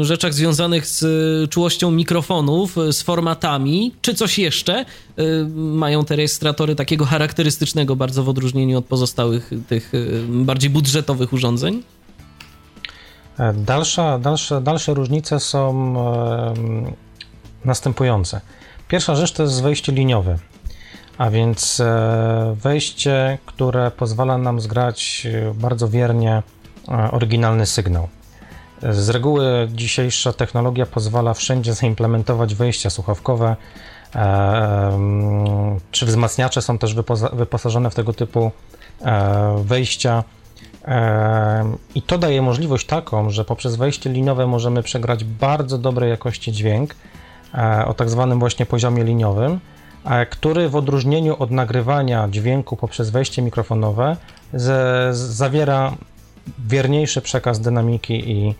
y, 0.01 0.03
rzeczach 0.05 0.33
związanych 0.33 0.87
z 0.87 1.03
y, 1.03 1.47
czułością 1.47 1.91
mikrofonów, 1.91 2.75
z 2.91 3.01
formatami. 3.01 3.93
Czy 4.01 4.13
coś 4.13 4.39
jeszcze 4.39 4.85
y, 5.19 5.45
mają 5.55 6.05
te 6.05 6.15
rejestratory 6.15 6.75
takiego 6.75 7.05
charakterystycznego 7.05 7.95
bardzo 7.95 8.23
w 8.23 8.29
odróżnieniu 8.29 8.77
od 8.77 8.85
pozostałych 8.85 9.51
tych 9.67 9.93
y, 9.93 10.23
bardziej 10.29 10.69
budżetowych 10.69 11.33
urządzeń? 11.33 11.83
E, 13.39 13.53
Dalsza, 13.53 14.19
dalsze, 14.19 14.61
dalsze 14.61 14.93
różnice 14.93 15.39
są 15.39 15.93
następujące. 17.65 18.41
Pierwsza 18.87 19.15
rzecz 19.15 19.31
to 19.31 19.43
jest 19.43 19.61
wejście 19.61 19.91
liniowe. 19.91 20.37
A 21.17 21.29
więc 21.29 21.79
e, 21.79 22.55
wejście, 22.57 23.37
które 23.45 23.91
pozwala 23.91 24.37
nam 24.37 24.61
zgrać 24.61 25.27
e, 25.33 25.53
bardzo 25.53 25.89
wiernie 25.89 26.43
e, 26.87 27.11
oryginalny 27.11 27.65
sygnał. 27.65 28.07
Z 28.89 29.09
reguły 29.09 29.67
dzisiejsza 29.71 30.33
technologia 30.33 30.85
pozwala 30.85 31.33
wszędzie 31.33 31.73
zaimplementować 31.73 32.55
wejścia 32.55 32.89
słuchawkowe, 32.89 33.55
czy 35.91 36.05
wzmacniacze 36.05 36.61
są 36.61 36.77
też 36.77 36.95
wyposażone 37.33 37.89
w 37.89 37.95
tego 37.95 38.13
typu 38.13 38.51
wejścia. 39.57 40.23
I 41.95 42.01
to 42.01 42.17
daje 42.17 42.41
możliwość 42.41 42.87
taką, 42.87 43.29
że 43.29 43.45
poprzez 43.45 43.75
wejście 43.75 44.09
linowe 44.09 44.47
możemy 44.47 44.83
przegrać 44.83 45.23
bardzo 45.23 45.77
dobrej 45.77 46.09
jakości 46.09 46.51
dźwięk 46.51 46.95
o 47.85 47.93
tak 47.93 48.09
zwanym 48.09 48.39
właśnie 48.39 48.65
poziomie 48.65 49.03
liniowym 49.03 49.59
który 50.29 50.69
w 50.69 50.75
odróżnieniu 50.75 51.35
od 51.39 51.51
nagrywania 51.51 52.27
dźwięku 52.29 52.77
poprzez 52.77 53.09
wejście 53.09 53.41
mikrofonowe 53.41 54.17
z, 54.53 55.15
zawiera 55.17 55.93
wierniejszy 56.67 57.21
przekaz 57.21 57.59
dynamiki 57.59 58.31
i, 58.31 58.55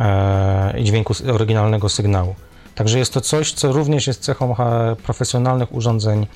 e, 0.00 0.80
i 0.80 0.84
dźwięku 0.84 1.14
oryginalnego 1.32 1.88
sygnału. 1.88 2.34
Także 2.74 2.98
jest 2.98 3.12
to 3.12 3.20
coś, 3.20 3.52
co 3.52 3.72
również 3.72 4.06
jest 4.06 4.22
cechą 4.22 4.54
profesjonalnych 5.02 5.74
urządzeń 5.74 6.26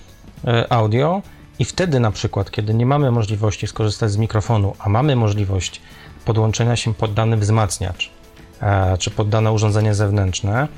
e, 0.45 0.73
audio 0.73 1.23
i 1.59 1.65
wtedy 1.65 2.01
na 2.01 2.11
przykład, 2.11 2.51
kiedy 2.51 2.75
nie 2.75 2.87
mamy 2.87 3.11
możliwości 3.11 3.67
skorzystać 3.67 4.11
z 4.11 4.17
mikrofonu, 4.17 4.75
a 4.79 4.89
mamy 4.89 5.17
możliwość 5.17 5.81
podłączenia 6.25 6.77
się 6.77 6.95
pod 6.95 7.15
dany 7.15 7.37
wzmacniacz 7.37 8.11
e, 8.61 8.99
czy 8.99 9.11
pod 9.11 9.29
dane 9.29 9.53
urządzenie 9.53 9.95
zewnętrzne, 9.95 10.69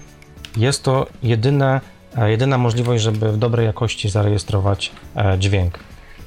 jest 0.57 0.83
to 0.83 1.07
jedyne 1.23 1.81
E, 1.94 1.94
jedyna 2.17 2.59
możliwość, 2.59 3.03
żeby 3.03 3.33
w 3.33 3.37
dobrej 3.37 3.67
jakości 3.67 4.09
zarejestrować 4.09 4.93
e, 5.17 5.39
dźwięk. 5.39 5.79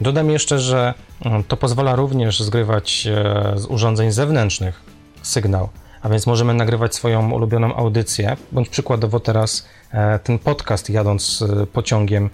Dodam 0.01 0.29
jeszcze, 0.29 0.59
że 0.59 0.93
mm, 1.25 1.43
to 1.43 1.57
pozwala 1.57 1.95
również 1.95 2.39
zgrywać 2.39 3.07
e, 3.07 3.53
z 3.55 3.65
urządzeń 3.65 4.11
zewnętrznych 4.11 4.81
sygnał, 5.21 5.69
a 6.01 6.09
więc 6.09 6.27
możemy 6.27 6.53
nagrywać 6.53 6.95
swoją 6.95 7.31
ulubioną 7.31 7.75
audycję, 7.75 8.37
bądź 8.51 8.69
przykładowo 8.69 9.19
teraz 9.19 9.67
ten 10.23 10.39
podcast 10.39 10.89
jadąc 10.89 11.43
pociągiem 11.73 12.29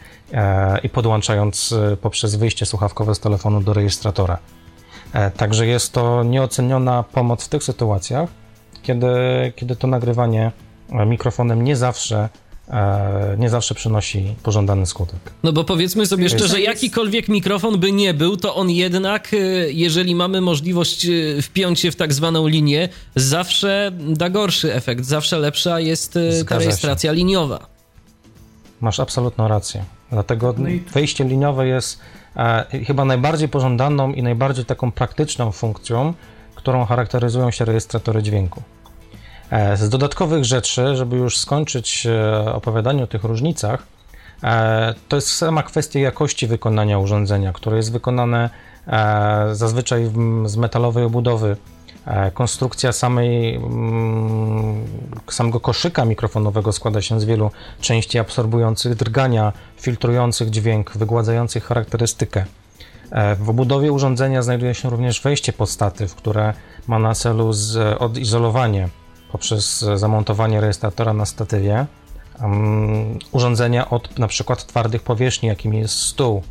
i 0.84 0.90
podłączając 0.90 1.76
poprzez 2.02 2.36
wyjście 2.36 2.66
słuchawkowe 2.66 3.16
z 3.16 3.20
telefonu 3.20 3.62
do 3.62 3.74
rejestratora. 3.74 4.38
Także 5.38 5.68
jest 5.68 5.94
to 5.94 6.24
nieoceniona 6.24 7.04
pomoc 7.04 7.46
w 7.46 7.50
tych 7.50 7.64
sytuacjach, 7.64 8.30
kiedy, 8.82 9.08
kiedy 9.56 9.76
to 9.76 9.88
nagrywanie 9.88 10.52
mikrofonem 10.90 11.64
nie 11.64 11.76
zawsze 11.76 12.30
E, 12.43 12.43
nie 13.38 13.50
zawsze 13.50 13.76
przynosi 13.76 14.36
pożądany 14.44 14.86
skutek. 14.86 15.20
No 15.44 15.54
bo 15.54 15.64
powiedzmy 15.64 16.06
sobie 16.06 16.30
szczerze, 16.30 16.62
jakikolwiek 16.62 17.28
mikrofon 17.28 17.80
by 17.80 17.92
nie 17.92 18.14
był, 18.14 18.38
to 18.38 18.56
on 18.56 18.70
jednak, 18.70 19.34
e, 19.34 19.38
jeżeli 19.72 20.16
mamy 20.16 20.42
możliwość 20.42 21.06
e, 21.06 21.42
wpiąć 21.42 21.80
się 21.80 21.92
w 21.92 21.96
tak 21.96 22.14
zwaną 22.14 22.48
linię, 22.48 22.90
zawsze 23.16 23.92
da 24.00 24.30
gorszy 24.30 24.74
efekt, 24.74 25.06
zawsze 25.06 25.40
lepsza 25.40 25.80
jest 25.80 26.20
ta 26.50 26.58
rejestracja 26.58 27.12
się. 27.12 27.16
liniowa. 27.16 27.68
Masz 28.82 29.00
absolutną 29.00 29.48
rację. 29.48 29.86
Dlatego 30.12 30.56
no 30.58 30.70
wejście 30.94 31.24
liniowe 31.24 31.68
jest 31.68 32.00
e, 32.36 32.66
chyba 32.88 33.06
najbardziej 33.06 33.50
pożądaną 33.50 34.14
i 34.14 34.24
najbardziej 34.24 34.66
taką 34.66 34.92
praktyczną 34.92 35.52
funkcją, 35.52 36.14
którą 36.56 36.86
charakteryzują 36.86 37.52
się 37.52 37.66
rejestratory 37.66 38.24
dźwięku. 38.24 38.62
E, 39.52 39.78
z 39.78 39.90
dodatkowych 39.90 40.46
rzeczy, 40.46 40.96
żeby 40.96 41.18
już 41.18 41.38
skończyć 41.38 42.06
e, 42.06 42.54
opowiadanie 42.54 43.04
o 43.04 43.08
tych 43.08 43.24
różnicach, 43.24 43.84
e, 44.44 44.94
to 45.10 45.16
jest 45.16 45.36
sama 45.36 45.64
kwestia 45.64 46.00
jakości 46.00 46.48
wykonania 46.48 47.00
urządzenia, 47.00 47.54
które 47.54 47.78
jest 47.78 47.92
wykonane 47.92 48.50
zazwyczaj 49.52 50.12
z 50.46 50.58
metalowej 50.58 51.04
obudowy. 51.04 51.58
Konstrukcja 52.34 52.92
samej, 52.92 53.56
mm, 53.56 54.86
samego 55.30 55.60
koszyka 55.60 56.06
mikrofonowego 56.06 56.72
składa 56.72 57.02
się 57.02 57.20
z 57.20 57.26
wielu 57.26 57.52
części 57.82 58.20
absorbujących 58.20 58.96
drgania, 58.96 59.54
filtrujących 59.78 60.50
dźwięk, 60.50 60.98
wygładzających 60.98 61.64
charakterystykę. 61.64 62.46
W 63.40 63.50
obudowie 63.50 63.92
urządzenia 63.92 64.42
znajduje 64.42 64.76
się 64.76 64.90
również 64.90 65.22
wejście 65.22 65.54
pod 65.54 65.70
statyw, 65.70 66.16
które 66.16 66.54
ma 66.88 67.00
na 67.00 67.16
celu 67.16 67.52
odizolowanie 68.00 68.90
poprzez 69.34 69.86
zamontowanie 69.96 70.62
rejestratora 70.62 71.14
na 71.14 71.26
statywie 71.26 71.86
um, 72.42 73.20
urządzenia 73.32 73.90
od 73.90 74.20
na 74.20 74.28
przykład 74.28 74.66
twardych 74.66 75.04
powierzchni, 75.04 75.50
jakim 75.50 75.74
jest 75.74 76.00
stół, 76.00 76.44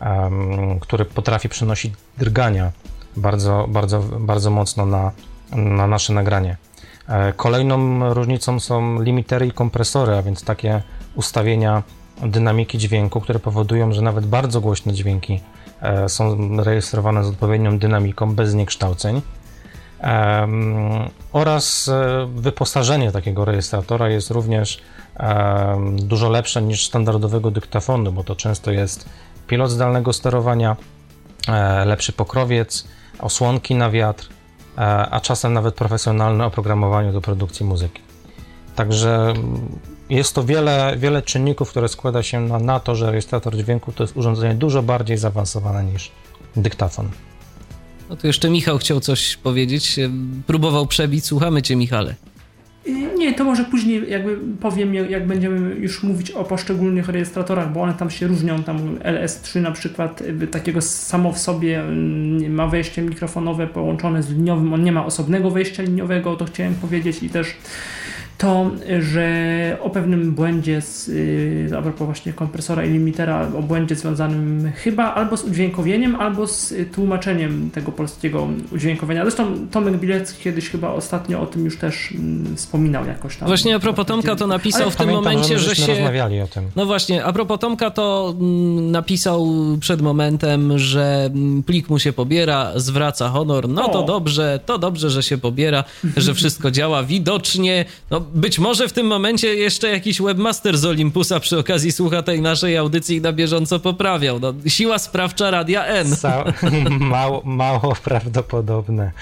um, 0.00 0.80
który 0.80 1.04
potrafi 1.04 1.48
przynosić 1.48 1.94
drgania 2.18 2.72
bardzo, 3.16 3.66
bardzo, 3.68 4.00
bardzo 4.00 4.50
mocno 4.50 4.86
na, 4.86 5.12
na 5.52 5.86
nasze 5.86 6.12
nagranie. 6.12 6.56
E, 7.08 7.32
kolejną 7.32 8.14
różnicą 8.14 8.60
są 8.60 9.02
limitery 9.02 9.46
i 9.46 9.52
kompresory, 9.52 10.16
a 10.16 10.22
więc 10.22 10.44
takie 10.44 10.82
ustawienia 11.14 11.82
dynamiki 12.22 12.78
dźwięku, 12.78 13.20
które 13.20 13.38
powodują, 13.38 13.92
że 13.92 14.02
nawet 14.02 14.26
bardzo 14.26 14.60
głośne 14.60 14.92
dźwięki 14.92 15.40
e, 15.82 16.08
są 16.08 16.36
rejestrowane 16.62 17.24
z 17.24 17.28
odpowiednią 17.28 17.78
dynamiką 17.78 18.34
bez 18.34 18.50
zniekształceń 18.50 19.22
oraz 21.32 21.88
e, 21.88 22.26
wyposażenie 22.34 23.12
takiego 23.12 23.44
rejestratora 23.44 24.08
jest 24.08 24.30
również 24.30 24.82
dużo 25.92 26.28
lepsze 26.28 26.62
niż 26.62 26.86
standardowego 26.86 27.50
dyktafonu, 27.50 28.12
bo 28.12 28.24
to 28.24 28.36
często 28.36 28.70
jest 28.70 29.08
pilot 29.46 29.70
zdalnego 29.70 30.12
sterowania, 30.12 30.76
e, 31.48 31.84
lepszy 31.84 32.12
pokrowiec, 32.12 32.88
osłonki 33.18 33.74
na 33.74 33.90
wiatr, 33.90 34.28
e, 34.78 34.80
a 35.10 35.20
czasem 35.20 35.52
nawet 35.52 35.74
profesjonalne 35.74 36.46
oprogramowanie 36.46 37.12
do 37.12 37.20
produkcji 37.20 37.66
muzyki. 37.66 38.02
Także 38.74 39.34
jest 40.10 40.34
to 40.34 40.44
wiele, 40.44 40.94
wiele 40.96 41.22
czynników, 41.22 41.70
które 41.70 41.88
składa 41.88 42.22
się 42.22 42.40
na, 42.40 42.58
na 42.58 42.80
to, 42.80 42.94
że 42.94 43.10
rejestrator 43.10 43.56
dźwięku 43.56 43.92
to 43.92 44.02
jest 44.02 44.16
urządzenie 44.16 44.54
dużo 44.54 44.82
bardziej 44.82 45.18
zaawansowane 45.18 45.84
niż 45.84 46.12
dyktafon. 46.56 47.10
No 48.10 48.16
to 48.16 48.26
jeszcze 48.26 48.50
Michał 48.50 48.78
chciał 48.78 49.00
coś 49.00 49.36
powiedzieć, 49.36 49.96
próbował 50.46 50.86
przebić, 50.86 51.24
słuchamy 51.24 51.62
cię 51.62 51.76
Michale. 51.76 52.14
Y, 52.86 53.18
nie, 53.18 53.34
to 53.34 53.44
może 53.44 53.64
później 53.64 54.10
jakby 54.10 54.38
powiem, 54.60 54.94
jak 54.94 55.26
będziemy 55.26 55.74
już 55.74 56.02
mówić 56.02 56.30
o 56.30 56.44
poszczególnych 56.44 57.08
rejestratorach, 57.08 57.72
bo 57.72 57.82
one 57.82 57.94
tam 57.94 58.10
się 58.10 58.26
różnią. 58.26 58.62
Tam 58.62 58.98
LS3 58.98 59.60
na 59.60 59.72
przykład 59.72 60.22
takiego 60.50 60.80
samo 60.80 61.32
w 61.32 61.38
sobie 61.38 61.80
mm, 61.80 62.54
ma 62.54 62.66
wejście 62.66 63.02
mikrofonowe 63.02 63.66
połączone 63.66 64.22
z 64.22 64.30
liniowym, 64.30 64.72
on 64.72 64.84
nie 64.84 64.92
ma 64.92 65.06
osobnego 65.06 65.50
wejścia 65.50 65.82
liniowego, 65.82 66.36
to 66.36 66.44
chciałem 66.44 66.74
powiedzieć 66.74 67.22
i 67.22 67.30
też 67.30 67.56
to, 68.38 68.70
że 69.00 69.26
o 69.82 69.90
pewnym 69.90 70.32
błędzie 70.32 70.80
z, 70.80 71.08
yy, 71.08 71.78
a 71.78 71.82
propos 71.82 72.04
właśnie 72.06 72.32
kompresora 72.32 72.84
i 72.84 72.90
limitera, 72.90 73.48
o 73.58 73.62
błędzie 73.62 73.94
związanym 73.94 74.72
chyba 74.74 75.14
albo 75.14 75.36
z 75.36 75.44
udźwiękowieniem, 75.44 76.16
albo 76.16 76.46
z 76.46 76.74
tłumaczeniem 76.92 77.70
tego 77.70 77.92
polskiego 77.92 78.48
udźwiękowienia. 78.72 79.22
Zresztą 79.22 79.68
Tomek 79.70 79.96
Bilecki 79.96 80.42
kiedyś 80.42 80.68
chyba 80.68 80.88
ostatnio 80.88 81.40
o 81.40 81.46
tym 81.46 81.64
już 81.64 81.78
też 81.78 82.12
mm, 82.12 82.56
wspominał 82.56 83.06
jakoś 83.06 83.36
tam. 83.36 83.48
Właśnie 83.48 83.74
a 83.74 83.78
propos 83.78 84.06
Tomka 84.06 84.36
to 84.36 84.46
napisał 84.46 84.82
Ale 84.82 84.90
w 84.90 84.96
tym 84.96 85.10
momencie, 85.10 85.58
że 85.58 85.76
się... 85.76 85.86
rozmawiali 85.86 86.40
o 86.40 86.46
tym. 86.46 86.64
No 86.76 86.86
właśnie, 86.86 87.24
a 87.24 87.32
propos 87.32 87.60
Tomka 87.60 87.90
to 87.90 88.34
mm, 88.40 88.90
napisał 88.90 89.46
przed 89.80 90.02
momentem, 90.02 90.78
że 90.78 91.30
mm, 91.34 91.62
plik 91.62 91.88
mu 91.90 91.98
się 91.98 92.12
pobiera, 92.12 92.72
zwraca 92.76 93.28
honor. 93.28 93.68
No 93.68 93.90
o. 93.90 93.92
to 93.92 94.02
dobrze, 94.02 94.60
to 94.66 94.78
dobrze, 94.78 95.10
że 95.10 95.22
się 95.22 95.38
pobiera, 95.38 95.84
że 96.16 96.34
wszystko 96.34 96.70
działa 96.70 97.02
widocznie. 97.02 97.84
No 98.10 98.25
być 98.34 98.58
może 98.58 98.88
w 98.88 98.92
tym 98.92 99.06
momencie 99.06 99.54
jeszcze 99.54 99.88
jakiś 99.88 100.22
webmaster 100.22 100.78
z 100.78 100.84
Olympusa 100.84 101.40
przy 101.40 101.58
okazji 101.58 101.92
słucha 101.92 102.22
tej 102.22 102.40
naszej 102.40 102.76
audycji 102.76 103.16
i 103.16 103.20
na 103.20 103.32
bieżąco 103.32 103.80
poprawiał. 103.80 104.40
No, 104.40 104.54
siła 104.66 104.98
sprawcza 104.98 105.50
Radia 105.50 105.84
N. 105.84 106.16
mało, 107.00 107.42
mało 107.44 107.96
prawdopodobne. 108.04 109.12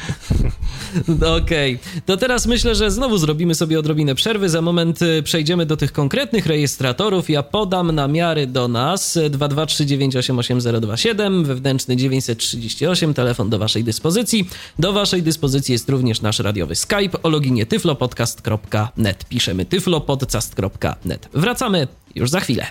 Okej. 1.39 1.75
Okay. 1.75 1.79
To 2.07 2.17
teraz 2.17 2.47
myślę, 2.47 2.75
że 2.75 2.91
znowu 2.91 3.19
zrobimy 3.19 3.55
sobie 3.55 3.79
odrobinę 3.79 4.15
przerwy. 4.15 4.49
Za 4.49 4.63
moment 4.63 5.03
y, 5.03 5.23
przejdziemy 5.23 5.67
do 5.67 5.77
tych 5.77 5.93
konkretnych 5.93 6.47
rejestratorów. 6.47 7.31
Ja 7.31 7.43
podam 7.43 7.93
namiary 7.93 8.47
do 8.47 8.69
nas 8.69 9.17
223988027, 9.17 11.45
wewnętrzny 11.45 11.97
938, 11.97 13.15
telefon 13.15 13.51
do 13.51 13.59
waszej 13.59 13.85
dyspozycji. 13.85 14.49
Do 14.79 14.93
waszej 14.93 15.23
dyspozycji 15.23 15.73
jest 15.73 15.89
również 15.89 16.23
nasz 16.23 16.39
radiowy 16.39 16.75
Skype 16.75 17.23
o 17.23 17.29
loginie 17.29 17.67
tyflopodcast.net 17.67 18.94
tyflopodcast.net. 18.97 19.25
Piszemy 19.25 19.65
tyflopodcast.net. 19.65 21.29
Wracamy 21.33 21.89
już 22.15 22.31
za 22.31 22.41
chwilę. 22.41 22.67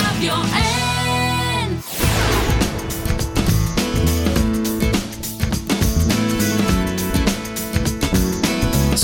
Radio 0.00 0.63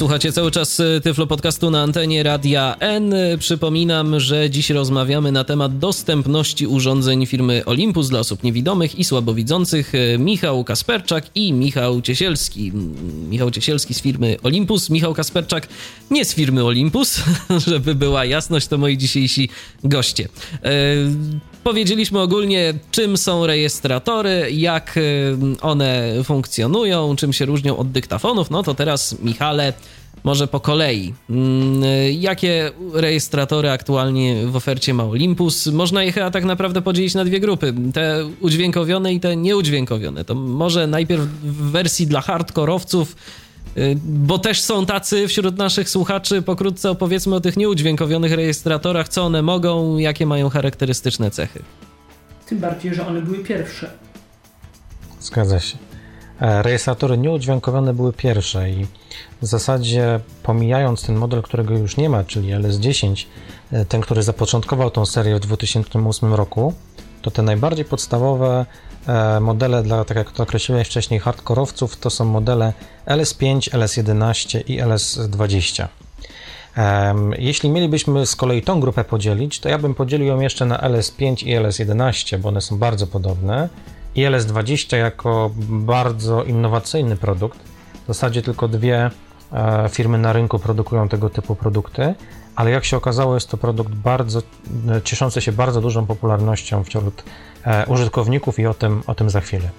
Słuchacie 0.00 0.32
cały 0.32 0.50
czas 0.50 0.80
e, 0.80 1.00
Tyflo 1.00 1.26
Podcastu 1.26 1.70
na 1.70 1.82
antenie 1.82 2.22
Radia 2.22 2.76
N. 2.80 3.14
Przypominam, 3.38 4.20
że 4.20 4.50
dziś 4.50 4.70
rozmawiamy 4.70 5.32
na 5.32 5.44
temat 5.44 5.78
dostępności 5.78 6.66
urządzeń 6.66 7.26
firmy 7.26 7.62
Olympus 7.66 8.08
dla 8.08 8.20
osób 8.20 8.42
niewidomych 8.42 8.98
i 8.98 9.04
słabowidzących. 9.04 9.92
E, 9.94 10.18
Michał 10.18 10.64
Kasperczak 10.64 11.24
i 11.34 11.52
Michał 11.52 12.02
Ciesielski. 12.02 12.72
Michał 13.30 13.50
Ciesielski 13.50 13.94
z 13.94 14.00
firmy 14.00 14.36
Olympus, 14.42 14.90
Michał 14.90 15.14
Kasperczak 15.14 15.68
nie 16.10 16.24
z 16.24 16.34
firmy 16.34 16.64
Olympus, 16.64 17.20
żeby 17.68 17.94
była 17.94 18.24
jasność, 18.24 18.66
to 18.66 18.78
moi 18.78 18.98
dzisiejsi 18.98 19.48
goście. 19.84 20.28
Powiedzieliśmy 21.64 22.20
ogólnie, 22.20 22.74
czym 22.90 23.16
są 23.16 23.46
rejestratory, 23.46 24.48
jak 24.52 24.98
one 25.60 26.14
funkcjonują, 26.24 27.16
czym 27.16 27.32
się 27.32 27.44
różnią 27.44 27.76
od 27.76 27.90
dyktafonów. 27.90 28.50
No 28.50 28.62
to 28.62 28.74
teraz, 28.74 29.16
Michale, 29.22 29.72
może 30.24 30.48
po 30.48 30.60
kolei. 30.60 31.14
Mm, 31.30 31.82
jakie 32.12 32.70
rejestratory 32.92 33.70
aktualnie 33.70 34.46
w 34.46 34.56
ofercie 34.56 34.94
ma 34.94 35.04
Olympus? 35.04 35.66
Można 35.66 36.04
je 36.04 36.12
chyba 36.12 36.30
tak 36.30 36.44
naprawdę 36.44 36.82
podzielić 36.82 37.14
na 37.14 37.24
dwie 37.24 37.40
grupy. 37.40 37.74
Te 37.94 38.26
udźwiękowione 38.40 39.12
i 39.12 39.20
te 39.20 39.36
nieudźwiękowione. 39.36 40.24
To 40.24 40.34
może 40.34 40.86
najpierw 40.86 41.22
w 41.42 41.70
wersji 41.70 42.06
dla 42.06 42.20
hardkorowców, 42.20 43.16
bo 44.04 44.38
też 44.38 44.62
są 44.62 44.86
tacy 44.86 45.28
wśród 45.28 45.58
naszych 45.58 45.90
słuchaczy. 45.90 46.42
Pokrótce 46.42 46.90
opowiedzmy 46.90 47.34
o 47.34 47.40
tych 47.40 47.56
nieudźwiękowionych 47.56 48.32
rejestratorach, 48.32 49.08
co 49.08 49.22
one 49.22 49.42
mogą, 49.42 49.98
jakie 49.98 50.26
mają 50.26 50.48
charakterystyczne 50.48 51.30
cechy. 51.30 51.62
Tym 52.46 52.58
bardziej, 52.58 52.94
że 52.94 53.06
one 53.06 53.22
były 53.22 53.38
pierwsze. 53.38 53.90
Zgadza 55.20 55.60
się. 55.60 55.78
E, 56.40 56.62
rejestratory 56.62 57.18
nieudźwiękowione 57.18 57.94
były 57.94 58.12
pierwsze 58.12 58.70
i 58.70 58.86
w 59.42 59.46
zasadzie 59.46 60.20
pomijając 60.42 61.02
ten 61.02 61.16
model, 61.16 61.42
którego 61.42 61.78
już 61.78 61.96
nie 61.96 62.08
ma, 62.08 62.24
czyli 62.24 62.48
LS10, 62.48 63.26
e, 63.72 63.84
ten, 63.84 64.00
który 64.00 64.22
zapoczątkował 64.22 64.90
tą 64.90 65.06
serię 65.06 65.36
w 65.36 65.40
2008 65.40 66.34
roku, 66.34 66.74
to 67.22 67.30
te 67.30 67.42
najbardziej 67.42 67.84
podstawowe 67.84 68.66
modele 69.40 69.82
dla, 69.82 70.04
tak 70.04 70.16
jak 70.16 70.30
to 70.30 70.42
określiłem 70.42 70.84
wcześniej, 70.84 71.20
hardkorowców, 71.20 71.96
to 71.96 72.10
są 72.10 72.24
modele 72.24 72.72
LS5, 73.06 73.70
LS11 73.70 74.62
i 74.66 74.82
LS20. 74.82 75.86
Jeśli 77.38 77.70
mielibyśmy 77.70 78.26
z 78.26 78.36
kolei 78.36 78.62
tą 78.62 78.80
grupę 78.80 79.04
podzielić, 79.04 79.60
to 79.60 79.68
ja 79.68 79.78
bym 79.78 79.94
podzielił 79.94 80.26
ją 80.26 80.40
jeszcze 80.40 80.66
na 80.66 80.78
LS5 80.78 81.46
i 81.46 81.56
LS11, 81.56 82.38
bo 82.38 82.48
one 82.48 82.60
są 82.60 82.78
bardzo 82.78 83.06
podobne 83.06 83.68
i 84.14 84.24
LS20 84.26 84.96
jako 84.96 85.50
bardzo 85.68 86.44
innowacyjny 86.44 87.16
produkt. 87.16 87.58
W 88.04 88.06
zasadzie 88.06 88.42
tylko 88.42 88.68
dwie 88.68 89.10
e, 89.52 89.88
firmy 89.88 90.18
na 90.18 90.32
rynku 90.32 90.58
produkują 90.58 91.08
tego 91.08 91.30
typu 91.30 91.54
produkty, 91.54 92.14
ale 92.60 92.70
jak 92.70 92.84
się 92.84 92.96
okazało, 92.96 93.34
jest 93.34 93.48
to 93.48 93.56
produkt 93.56 93.94
bardzo 93.94 94.42
e, 94.88 95.02
cieszący 95.02 95.40
się 95.40 95.52
bardzo 95.52 95.80
dużą 95.80 96.06
popularnością 96.06 96.84
wśród 96.84 97.22
e, 97.64 97.86
użytkowników 97.86 98.58
i 98.58 98.66
o 98.66 98.74
tym, 98.74 99.02
o 99.06 99.14
tym 99.14 99.30
za 99.30 99.40
chwilę. 99.40 99.70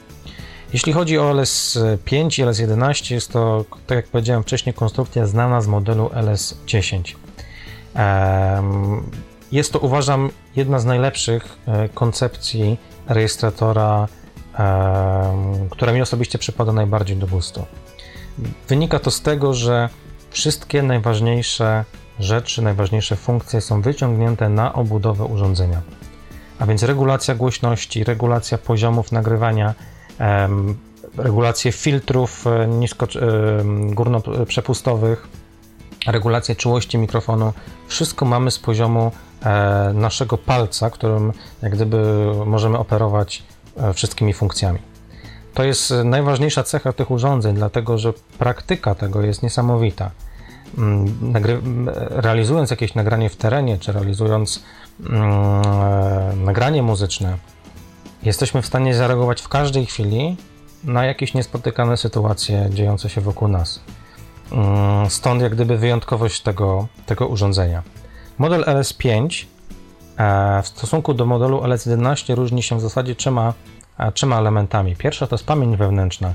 Jeśli 0.73 0.93
chodzi 0.93 1.17
o 1.17 1.33
LS5 1.33 2.41
i 2.41 2.45
LS11, 2.45 3.13
jest 3.13 3.31
to, 3.31 3.65
tak 3.87 3.95
jak 3.95 4.07
powiedziałem 4.07 4.43
wcześniej, 4.43 4.73
konstrukcja 4.73 5.25
znana 5.25 5.61
z 5.61 5.67
modelu 5.67 6.07
LS10. 6.07 7.15
Jest 9.51 9.73
to, 9.73 9.79
uważam, 9.79 10.29
jedna 10.55 10.79
z 10.79 10.85
najlepszych 10.85 11.57
koncepcji 11.93 12.77
rejestratora 13.07 14.07
która 15.69 15.93
mi 15.93 16.01
osobiście 16.01 16.37
przypada 16.37 16.73
najbardziej 16.73 17.17
do 17.17 17.27
gustu. 17.27 17.65
Wynika 18.67 18.99
to 18.99 19.11
z 19.11 19.21
tego, 19.21 19.53
że 19.53 19.89
wszystkie 20.31 20.83
najważniejsze 20.83 21.85
rzeczy, 22.19 22.61
najważniejsze 22.61 23.15
funkcje 23.15 23.61
są 23.61 23.81
wyciągnięte 23.81 24.49
na 24.49 24.73
obudowę 24.73 25.25
urządzenia. 25.25 25.81
A 26.59 26.65
więc 26.65 26.83
regulacja 26.83 27.35
głośności, 27.35 28.03
regulacja 28.03 28.57
poziomów 28.57 29.11
nagrywania, 29.11 29.73
regulacje 31.17 31.71
filtrów 31.71 32.47
e, 32.47 32.67
nisko, 32.67 33.07
górnoprzepustowych, 33.89 35.27
regulację 36.07 36.55
czułości 36.55 36.97
mikrofonu. 36.97 37.53
Wszystko 37.87 38.25
mamy 38.25 38.51
z 38.51 38.59
poziomu 38.59 39.11
e, 39.43 39.91
naszego 39.93 40.37
palca, 40.37 40.89
którym 40.89 41.33
jak 41.61 41.71
gdyby 41.71 42.31
możemy 42.45 42.77
operować 42.77 43.43
E, 43.77 43.93
wszystkimi 43.93 44.33
funkcjami. 44.33 44.79
To 45.53 45.63
jest 45.63 45.93
najważniejsza 46.05 46.63
cecha 46.63 46.93
tych 46.93 47.11
urządzeń, 47.11 47.55
dlatego 47.55 47.97
że 47.97 48.13
praktyka 48.37 48.95
tego 48.95 49.21
jest 49.21 49.43
niesamowita. 49.43 50.11
Mm, 50.77 51.31
nagry 51.31 51.61
realizując 52.09 52.71
jakieś 52.71 52.95
nagranie 52.95 53.29
w 53.29 53.35
terenie, 53.35 53.77
czy 53.77 53.91
realizując 53.91 54.63
mm, 54.99 55.21
e, 55.21 56.35
nagranie 56.35 56.83
muzyczne, 56.83 57.37
jesteśmy 58.23 58.61
w 58.61 58.65
stanie 58.65 58.95
zareagować 58.95 59.41
w 59.41 59.47
każdej 59.47 59.85
chwili 59.85 60.37
na 60.83 61.05
jakieś 61.05 61.33
niespotykane 61.33 61.97
sytuacje 61.97 62.69
dziejące 62.73 63.09
się 63.09 63.21
wokół 63.21 63.47
nas. 63.47 63.79
Mm, 64.51 65.09
stąd 65.09 65.41
jak 65.41 65.55
gdyby 65.55 65.77
wyjątkowość 65.77 66.41
tego, 66.41 66.87
tego 67.05 67.27
urządzenia. 67.27 67.83
Model 68.37 68.63
LS5 68.63 69.45
E, 70.21 70.61
w 70.61 70.67
stosunku 70.67 71.13
do 71.13 71.25
modelu 71.25 71.61
LS11 71.61 72.35
różni 72.35 72.63
się 72.63 72.77
w 72.77 72.81
zasadzie 72.81 73.15
trzema, 73.15 73.49
e, 73.49 73.53
trzema 74.13 74.37
elementami. 74.37 74.95
Pierwsza 74.95 75.27
to 75.27 75.35
jest 75.35 75.45
pamięć 75.45 75.77
wewnętrzna. 75.77 76.33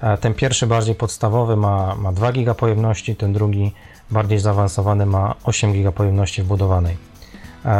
E, 0.00 0.18
ten 0.18 0.34
pierwszy, 0.34 0.66
bardziej 0.66 0.94
podstawowy, 0.94 1.56
ma, 1.56 1.94
ma 1.94 2.12
2 2.12 2.32
GB 2.32 2.54
pojemności, 2.54 3.16
ten 3.16 3.32
drugi, 3.32 3.72
bardziej 4.10 4.38
zaawansowany, 4.38 5.06
ma 5.06 5.34
8 5.44 5.72
GB 5.72 5.92
pojemności 5.92 6.42
wbudowanej. 6.42 6.96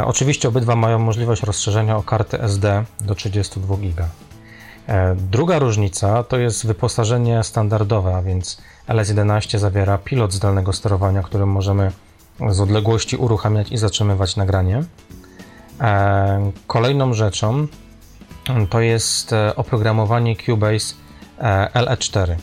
Oczywiście 0.05 0.47
obydwa 0.49 0.75
mają 0.75 0.99
możliwość 0.99 1.43
rozszerzenia 1.43 1.97
o 1.97 2.03
kartę 2.03 2.43
SD 2.43 2.83
do 3.01 3.15
32 3.15 3.77
GB. 3.77 4.07
Druga 5.15 5.59
różnica 5.59 6.23
to 6.23 6.37
jest 6.37 6.67
wyposażenie 6.67 7.43
standardowe, 7.43 8.15
a 8.15 8.21
więc 8.21 8.61
LS11 8.87 9.57
zawiera 9.57 9.97
pilot 9.97 10.33
zdalnego 10.33 10.73
sterowania, 10.73 11.23
którym 11.23 11.49
możemy 11.49 11.91
z 12.49 12.59
odległości 12.59 13.15
uruchamiać 13.17 13.71
i 13.71 13.77
zatrzymywać 13.77 14.35
nagranie. 14.35 14.83
E, 15.81 16.51
kolejną 16.67 17.13
rzeczą 17.13 17.67
to 18.69 18.79
jest 18.79 19.33
e, 19.33 19.55
oprogramowanie 19.55 20.35
Cubase 20.35 20.95
e, 21.39 21.69
LE4. 21.73 22.35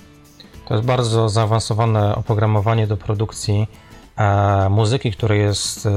To 0.68 0.74
jest 0.74 0.86
bardzo 0.86 1.28
zaawansowane 1.28 2.14
oprogramowanie 2.14 2.86
do 2.86 2.96
produkcji 2.96 3.66
muzyki, 4.70 5.12
które 5.12 5.36
jest 5.36 5.88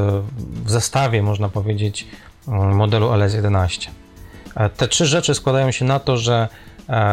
w 0.65 0.71
zestawie, 0.71 1.23
można 1.23 1.49
powiedzieć, 1.49 2.07
modelu 2.47 3.07
LS11. 3.09 3.89
Te 4.77 4.87
trzy 4.87 5.05
rzeczy 5.05 5.35
składają 5.35 5.71
się 5.71 5.85
na 5.85 5.99
to, 5.99 6.17
że 6.17 6.47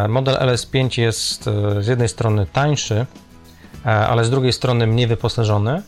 model 0.09 0.35
LS5 0.35 1.01
jest 1.01 1.45
z 1.81 1.87
jednej 1.87 2.09
strony 2.09 2.47
tańszy, 2.53 3.07
ale 3.85 4.25
z 4.25 4.31
drugiej 4.31 4.53
strony 4.53 4.87
mniej 4.87 5.07
wyposażony 5.07 5.83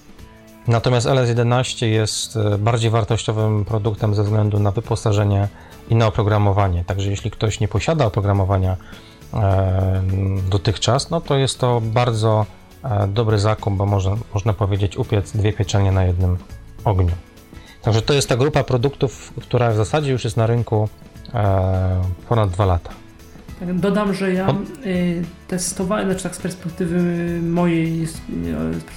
Natomiast 0.68 1.06
LS11 1.06 1.86
jest 1.86 2.36
e, 2.36 2.58
bardziej 2.58 2.90
wartościowym 2.90 3.64
produktem 3.64 4.14
ze 4.14 4.24
względu 4.24 4.58
na 4.58 4.70
wyposażenie 4.70 5.48
i 5.90 5.94
na 5.94 6.06
oprogramowanie. 6.06 6.84
Także 6.84 7.10
jeśli 7.10 7.30
ktoś 7.30 7.60
nie 7.60 7.68
posiada 7.68 8.06
oprogramowania 8.06 8.76
e, 9.34 10.02
dotychczas, 10.50 11.10
no 11.10 11.20
to 11.20 11.36
jest 11.36 11.58
to 11.58 11.80
bardzo 11.80 12.46
e, 12.84 13.08
dobry 13.08 13.38
zakup, 13.38 13.74
bo 13.74 13.86
można, 13.86 14.16
można 14.34 14.52
powiedzieć 14.52 14.96
upiec 14.96 15.32
dwie 15.32 15.52
pieczenie 15.52 15.92
na 15.92 16.04
jednym 16.04 16.36
ogniu. 16.84 17.14
Także 17.82 18.02
to 18.02 18.12
jest 18.12 18.28
ta 18.28 18.36
grupa 18.36 18.64
produktów, 18.64 19.32
która 19.42 19.70
w 19.70 19.76
zasadzie 19.76 20.12
już 20.12 20.24
jest 20.24 20.36
na 20.36 20.46
rynku 20.46 20.88
e, 21.34 22.02
ponad 22.28 22.50
dwa 22.50 22.66
lata. 22.66 22.90
Dodam, 23.60 24.14
że 24.14 24.32
ja 24.32 24.48
y, 24.86 25.24
testowałem, 25.48 26.06
znaczy 26.06 26.22
tak 26.22 26.34
z 26.36 26.38
perspektywy 26.38 27.00
mojej, 27.42 28.06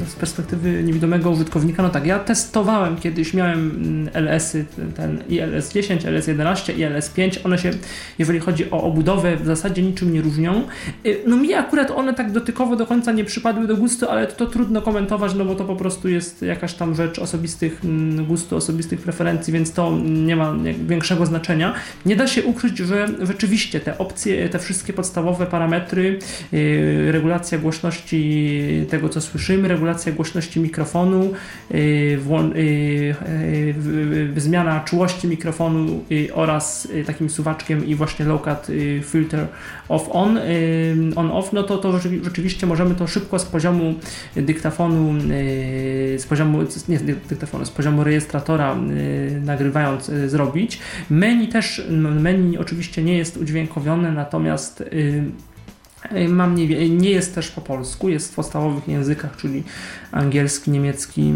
z 0.08 0.16
perspektywy 0.20 0.84
niewidomego 0.84 1.30
użytkownika, 1.30 1.84
no 1.84 1.90
tak, 1.90 2.06
ja 2.06 2.20
testowałem 2.20 2.98
kiedyś, 2.98 3.34
miałem 3.34 3.60
mm, 3.70 4.10
LS-y, 4.14 4.66
ten 4.96 5.24
i 5.30 5.40
LS10, 5.40 5.98
LS11 5.98 6.78
i 6.78 6.82
LS5, 6.82 7.38
one 7.44 7.58
się, 7.58 7.72
jeżeli 8.20 8.40
chodzi 8.40 8.72
o 8.72 8.84
obudowę, 8.84 9.38
w 9.38 9.46
zasadzie 9.46 9.82
niczym 9.82 10.14
nie 10.14 10.22
różnią. 10.22 10.64
Y, 11.06 11.22
no 11.28 11.38
mi 11.38 11.54
akurat 11.54 11.92
one 11.92 12.14
tak 12.14 12.32
dotykowo 12.32 12.76
do 12.76 12.86
końca 12.86 13.12
nie 13.12 13.26
przypadły 13.26 13.68
do 13.68 13.78
gustu, 13.78 14.10
ale 14.10 14.28
to, 14.28 14.34
to 14.36 14.46
trudno 14.46 14.82
komentować, 14.82 15.34
no 15.36 15.46
bo 15.46 15.56
to 15.56 15.66
po 15.66 15.76
prostu 15.76 16.10
jest 16.10 16.42
jakaś 16.42 16.74
tam 16.74 16.96
rzecz 16.96 17.20
osobistych 17.20 17.86
mm, 17.86 18.26
gustu, 18.26 18.56
osobistych 18.56 19.02
preferencji, 19.02 19.54
więc 19.54 19.74
to 19.74 19.98
nie 20.04 20.36
ma 20.36 20.56
większego 20.88 21.26
znaczenia. 21.26 21.74
Nie 22.06 22.16
da 22.16 22.28
się 22.28 22.44
ukryć, 22.44 22.78
że 22.78 23.08
rzeczywiście 23.22 23.80
te 23.80 23.98
opcje, 23.98 24.50
te 24.50 24.60
wszystkie 24.60 24.94
podstawowe 24.94 25.46
parametry 25.46 26.20
regulacja 27.12 27.58
głośności 27.58 28.62
tego, 28.90 29.10
co 29.10 29.22
słyszymy, 29.22 29.68
regulacja 29.68 30.12
głośności 30.12 30.60
mikrofonu, 30.60 31.34
zmiana 34.36 34.80
czułości 34.80 35.28
mikrofonu 35.28 36.04
oraz 36.34 36.88
takim 37.06 37.30
suwaczkiem 37.30 37.86
i 37.86 37.96
właśnie 37.96 38.26
low-cut 38.26 38.72
filter 39.04 39.48
off-on, 39.90 40.40
on-off, 41.16 41.54
no 41.54 41.64
to, 41.64 41.78
to 41.78 42.00
rzeczywiście 42.24 42.68
możemy 42.68 42.96
to 42.96 43.08
szybko 43.08 43.40
z 43.40 43.46
poziomu 43.46 43.94
dyktafonu, 44.36 45.22
z 46.18 46.26
poziomu, 46.30 46.60
nie 46.90 47.00
z 47.00 47.04
dyktafonu, 47.04 47.66
z 47.66 47.70
poziomu 47.70 48.04
rejestratora 48.04 48.76
nagrywając 49.46 50.12
zrobić. 50.28 50.80
Menu 51.10 51.48
też, 51.48 51.88
menu 52.20 52.58
oczywiście 52.58 53.04
nie 53.04 53.18
jest 53.18 53.38
udźwiękowione, 53.38 54.12
natomiast 54.12 54.84
Mam 56.30 56.56
nie, 56.56 56.90
nie 56.90 57.10
jest 57.10 57.36
też 57.36 57.52
po 57.52 57.62
polsku, 57.62 58.10
jest 58.10 58.32
w 58.32 58.36
podstawowych 58.36 58.88
językach, 58.88 59.38
czyli 59.38 59.64
angielski, 60.12 60.72
niemiecki, 60.72 61.34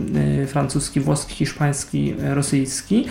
francuski, 0.48 1.00
włoski, 1.00 1.36
hiszpański, 1.36 2.16
rosyjski. 2.20 3.06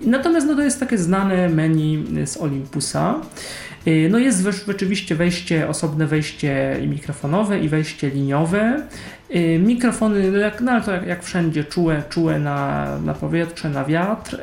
Natomiast 0.00 0.46
no, 0.46 0.54
to 0.54 0.62
jest 0.62 0.80
takie 0.80 0.98
znane 0.98 1.48
menu 1.48 2.04
z 2.26 2.36
Olympusa. 2.36 3.20
No 4.10 4.18
jest 4.18 4.48
rzeczywiście 4.66 5.14
wejście, 5.14 5.68
osobne 5.68 6.06
wejście 6.06 6.78
mikrofonowe 6.88 7.60
i 7.60 7.68
wejście 7.68 8.10
liniowe. 8.10 8.82
Mikrofony, 9.58 10.30
no, 10.30 10.38
jak, 10.38 10.60
no 10.60 10.80
to 10.80 10.92
jak, 10.92 11.06
jak 11.06 11.24
wszędzie, 11.24 11.64
czułe, 11.64 12.02
czułe 12.08 12.38
na, 12.38 12.88
na 12.98 13.14
powietrze, 13.14 13.70
na 13.70 13.84
wiatr. 13.84 14.38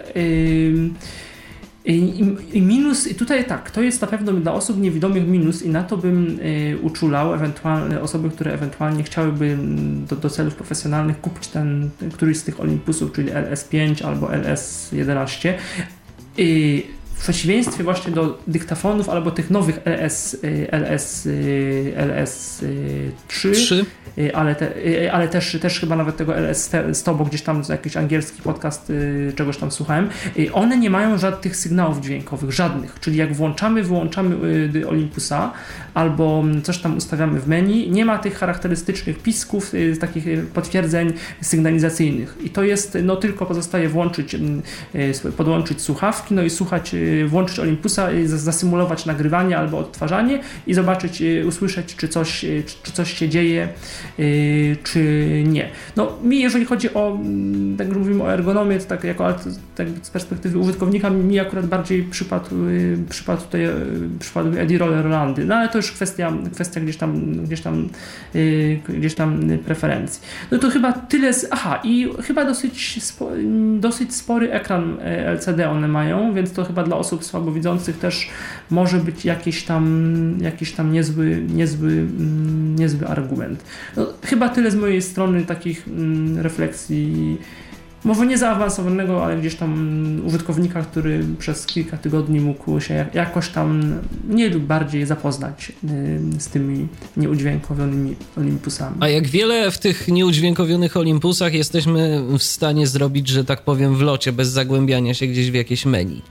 I, 1.86 2.24
I, 2.54 2.62
minus, 2.62 3.08
i 3.08 3.16
tutaj 3.16 3.46
tak, 3.46 3.72
to 3.72 3.82
jest 3.82 4.02
na 4.02 4.08
pewno 4.08 4.34
dla 4.34 4.54
osób 4.54 4.82
niewidomych 4.82 5.28
minus 5.28 5.64
i 5.64 5.70
na 5.70 5.84
to 5.84 5.98
bym 5.98 6.40
y, 6.40 6.78
uczulał 6.82 7.34
ewentualne 7.34 8.02
osoby, 8.02 8.30
które 8.30 8.54
ewentualnie 8.54 9.04
chciałyby 9.04 9.58
do, 10.10 10.16
do 10.16 10.30
celów 10.30 10.56
profesjonalnych 10.56 11.22
kupić 11.22 11.48
ten, 11.48 11.90
któryś 12.14 12.38
z 12.38 12.44
tych 12.44 12.60
Olympusów, 12.60 13.12
czyli 13.12 13.32
LS5 13.32 14.06
albo 14.06 14.28
LS11. 14.28 15.54
Y, 16.40 16.84
w 17.22 17.24
przeciwieństwie 17.24 17.84
właśnie 17.84 18.12
do 18.12 18.38
dyktafonów 18.48 19.10
albo 19.10 19.32
tych 19.32 19.50
nowych 19.50 19.80
LS, 19.86 20.38
LS, 20.72 21.28
LS 21.96 22.66
3, 23.28 23.52
3. 23.52 23.86
Ale, 24.34 24.56
te, 24.56 24.72
ale 25.12 25.28
też, 25.28 25.58
też 25.62 25.80
chyba 25.80 25.96
nawet 25.96 26.18
tego 26.18 26.38
LS 26.38 26.72
100, 26.94 27.16
bo 27.16 27.26
gdzieś 27.26 27.42
tam 27.42 27.64
jakiś 27.70 27.98
angielski 27.98 28.42
podcast 28.42 28.90
y, 28.90 29.34
czegoś 29.36 29.58
tam 29.58 29.72
słuchałem, 29.72 30.10
y, 30.40 30.54
one 30.54 30.78
nie 30.78 30.90
mają 30.90 31.18
żadnych 31.18 31.56
sygnałów 31.56 32.02
dźwiękowych, 32.02 32.52
żadnych, 32.52 33.00
czyli 33.00 33.18
jak 33.18 33.34
włączamy, 33.34 33.84
wyłączamy 33.84 34.36
y, 34.76 34.88
Olympusa 34.88 35.52
albo 35.94 36.44
coś 36.64 36.78
tam 36.78 36.98
ustawiamy 36.98 37.40
w 37.40 37.48
menu, 37.48 37.90
nie 37.90 38.06
ma 38.06 38.18
tych 38.18 38.38
charakterystycznych 38.38 39.20
pisków, 39.20 39.72
takich 40.00 40.26
potwierdzeń 40.54 41.14
sygnalizacyjnych. 41.42 42.38
I 42.44 42.50
to 42.50 42.64
jest, 42.64 42.98
no 43.04 43.16
tylko 43.16 43.46
pozostaje 43.46 43.90
włączyć, 43.90 44.36
podłączyć 45.38 45.82
słuchawki, 45.82 46.34
no 46.34 46.44
i 46.44 46.50
słuchać 46.50 46.96
włączyć 47.28 47.60
Olympusa, 47.60 48.10
zasymulować 48.26 49.06
nagrywanie 49.06 49.58
albo 49.58 49.78
odtwarzanie 49.78 50.40
i 50.68 50.74
zobaczyć, 50.74 51.22
y, 51.22 51.48
usłyszeć, 51.48 51.96
czy 51.96 52.08
coś, 52.08 52.44
y, 52.44 52.64
czy 52.84 52.92
coś 52.92 53.14
się 53.14 53.30
dzieje, 53.30 53.68
y, 54.20 54.78
czy 54.84 55.28
nie. 55.48 55.70
No 55.96 56.18
mi, 56.24 56.40
jeżeli 56.40 56.66
chodzi 56.66 56.94
o, 56.94 57.12
mm, 57.12 57.78
tak 57.78 57.96
mówimy 57.96 58.24
o 58.24 58.34
ergonomię, 58.34 58.80
to 58.80 58.86
tak 58.86 59.04
jako 59.04 59.34
tak 59.76 59.88
z 60.02 60.10
perspektywy 60.10 60.58
użytkownika, 60.58 61.10
mi 61.10 61.40
akurat 61.40 61.66
bardziej 61.66 62.04
przypadł, 62.04 62.50
przypadł 63.10 63.42
tutaj 63.42 63.62
przypadł 64.20 64.58
Eddie 64.58 64.78
Roller 64.78 65.04
Rolandy, 65.04 65.46
no 65.46 65.56
ale 65.56 65.70
to 65.70 65.78
już 65.78 65.92
kwestia, 65.92 66.34
kwestia 66.54 66.82
gdzieś 66.82 66.98
tam, 66.98 67.44
gdzieś 67.44 67.62
tam, 67.62 67.90
gdzieś 68.90 69.16
tam 69.16 69.60
preferencji. 69.66 70.22
No 70.52 70.58
to 70.58 70.70
chyba 70.70 70.94
tyle 70.94 71.34
z, 71.34 71.48
aha 71.52 71.80
i 71.84 72.10
chyba 72.24 72.46
dosyć, 72.46 73.04
spo, 73.04 73.30
dosyć 73.80 74.16
spory 74.16 74.52
ekran 74.52 74.98
LCD 75.34 75.70
one 75.70 75.88
mają, 75.88 76.34
więc 76.34 76.52
to 76.52 76.66
chyba 76.66 76.84
dla 76.84 76.98
osób 77.02 77.26
słabowidzących 77.26 77.98
też 77.98 78.30
może 78.70 78.98
być 78.98 79.26
jakiś 79.26 79.64
tam, 79.64 80.38
jakiś 80.42 80.72
tam 80.72 80.92
niezły, 80.92 81.42
niezły, 81.54 81.92
mm, 81.92 82.76
niezły 82.76 83.08
argument. 83.08 83.64
No, 83.98 84.08
chyba 84.24 84.50
tyle 84.50 84.72
z 84.72 84.76
mojej 84.76 85.02
strony 85.02 85.46
takich 85.46 85.88
mm, 85.88 86.40
refleksji 86.40 87.38
może 88.04 88.28
nie 88.28 88.38
zaawansowanego, 88.38 89.26
ale 89.26 89.38
gdzieś 89.38 89.56
tam 89.56 90.22
użytkownika, 90.26 90.82
który 90.82 91.26
przez 91.40 91.66
kilka 91.66 91.98
tygodni 91.98 92.40
mógł 92.40 92.80
się 92.80 93.06
jakoś 93.14 93.50
tam 93.50 94.00
mniej 94.28 94.50
lub 94.50 94.64
bardziej 94.64 95.06
zapoznać 95.06 95.72
z 96.40 96.48
tymi 96.48 96.88
nieudźwiękowionymi 97.18 98.16
Olympusami. 98.38 98.96
A 99.00 99.10
jak 99.10 99.28
wiele 99.28 99.72
w 99.72 99.78
tych 99.78 100.08
nieudźwiękowionych 100.08 100.98
Olympusach 100.98 101.54
jesteśmy 101.54 102.24
w 102.38 102.44
stanie 102.44 102.88
zrobić, 102.88 103.28
że 103.28 103.46
tak 103.46 103.64
powiem, 103.64 103.96
w 103.96 104.02
locie, 104.02 104.32
bez 104.32 104.50
zagłębiania 104.50 105.14
się 105.14 105.28
gdzieś 105.28 105.52
w 105.52 105.54
jakieś 105.54 105.86
menu? 105.86 106.22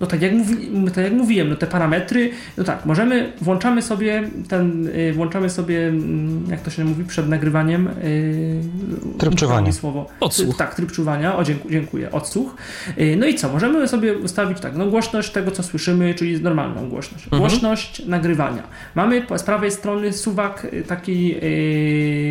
No 0.00 0.06
tak 0.06 0.22
jak, 0.22 0.32
mówi, 0.32 0.56
tak 0.94 1.04
jak 1.04 1.12
mówiłem, 1.12 1.48
no 1.48 1.56
te 1.56 1.66
parametry, 1.66 2.30
no 2.56 2.64
tak, 2.64 2.86
możemy, 2.86 3.32
włączamy 3.40 3.82
sobie 3.82 4.22
ten, 4.48 4.86
y, 4.86 5.12
włączamy 5.12 5.50
sobie, 5.50 5.86
mm, 5.88 6.44
jak 6.50 6.60
to 6.60 6.70
się 6.70 6.84
mówi, 6.84 7.04
przed 7.04 7.28
nagrywaniem 7.28 7.88
yy, 8.02 9.18
tryb 9.18 9.34
czuwania. 9.34 9.72
słowo. 9.72 10.08
Odsłuch. 10.20 10.56
Tak, 10.56 10.74
tryb 10.74 10.92
czuwania, 10.92 11.36
o 11.36 11.44
dziękuję, 11.44 11.80
dziękuję 11.80 12.12
odsłuch. 12.12 12.56
Yy, 12.96 13.16
no 13.16 13.26
i 13.26 13.34
co, 13.34 13.52
możemy 13.52 13.88
sobie 13.88 14.18
ustawić 14.18 14.60
tak, 14.60 14.76
no 14.76 14.86
głośność 14.86 15.30
tego, 15.30 15.50
co 15.50 15.62
słyszymy, 15.62 16.14
czyli 16.14 16.40
normalną 16.40 16.88
głośność. 16.88 17.24
Mhm. 17.24 17.40
Głośność 17.40 18.06
nagrywania. 18.06 18.62
Mamy 18.94 19.26
z 19.36 19.42
prawej 19.42 19.70
strony 19.70 20.12
suwak 20.12 20.66
y, 20.72 20.82
taki 20.82 21.28
yy, 21.28 21.46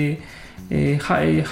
Y, 0.06 0.18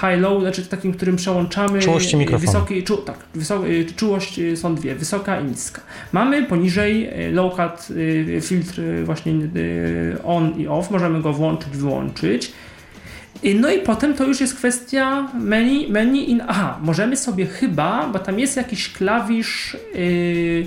high-low, 0.00 0.40
znaczy 0.40 0.66
takim, 0.66 0.92
którym 0.92 1.16
przełączamy 1.16 1.80
czułości 1.80 2.16
mikrofonu. 2.16 2.52
Wysoki, 2.52 2.82
czu, 2.82 2.96
tak, 2.96 3.16
wysok, 3.34 3.64
y, 3.64 3.86
czułość 3.96 4.38
y, 4.38 4.56
są 4.56 4.74
dwie, 4.74 4.94
wysoka 4.94 5.40
i 5.40 5.44
niska. 5.44 5.80
Mamy 6.12 6.42
poniżej 6.42 7.10
low-cut 7.32 7.92
filtr 8.40 8.80
właśnie 9.04 9.32
on 10.24 10.60
i 10.60 10.68
off, 10.68 10.90
możemy 10.90 11.22
go 11.22 11.32
włączyć, 11.32 11.76
wyłączyć. 11.76 12.52
No 13.54 13.70
i 13.70 13.78
potem 13.78 14.14
to 14.14 14.24
już 14.24 14.40
jest 14.40 14.54
kwestia 14.54 15.28
menu, 15.40 15.88
menu 15.90 16.30
in, 16.30 16.42
aha, 16.48 16.78
możemy 16.82 17.16
sobie 17.16 17.46
chyba, 17.46 18.08
bo 18.12 18.18
tam 18.18 18.38
jest 18.38 18.56
jakiś 18.56 18.92
klawisz 18.92 19.76
yy, 19.94 20.66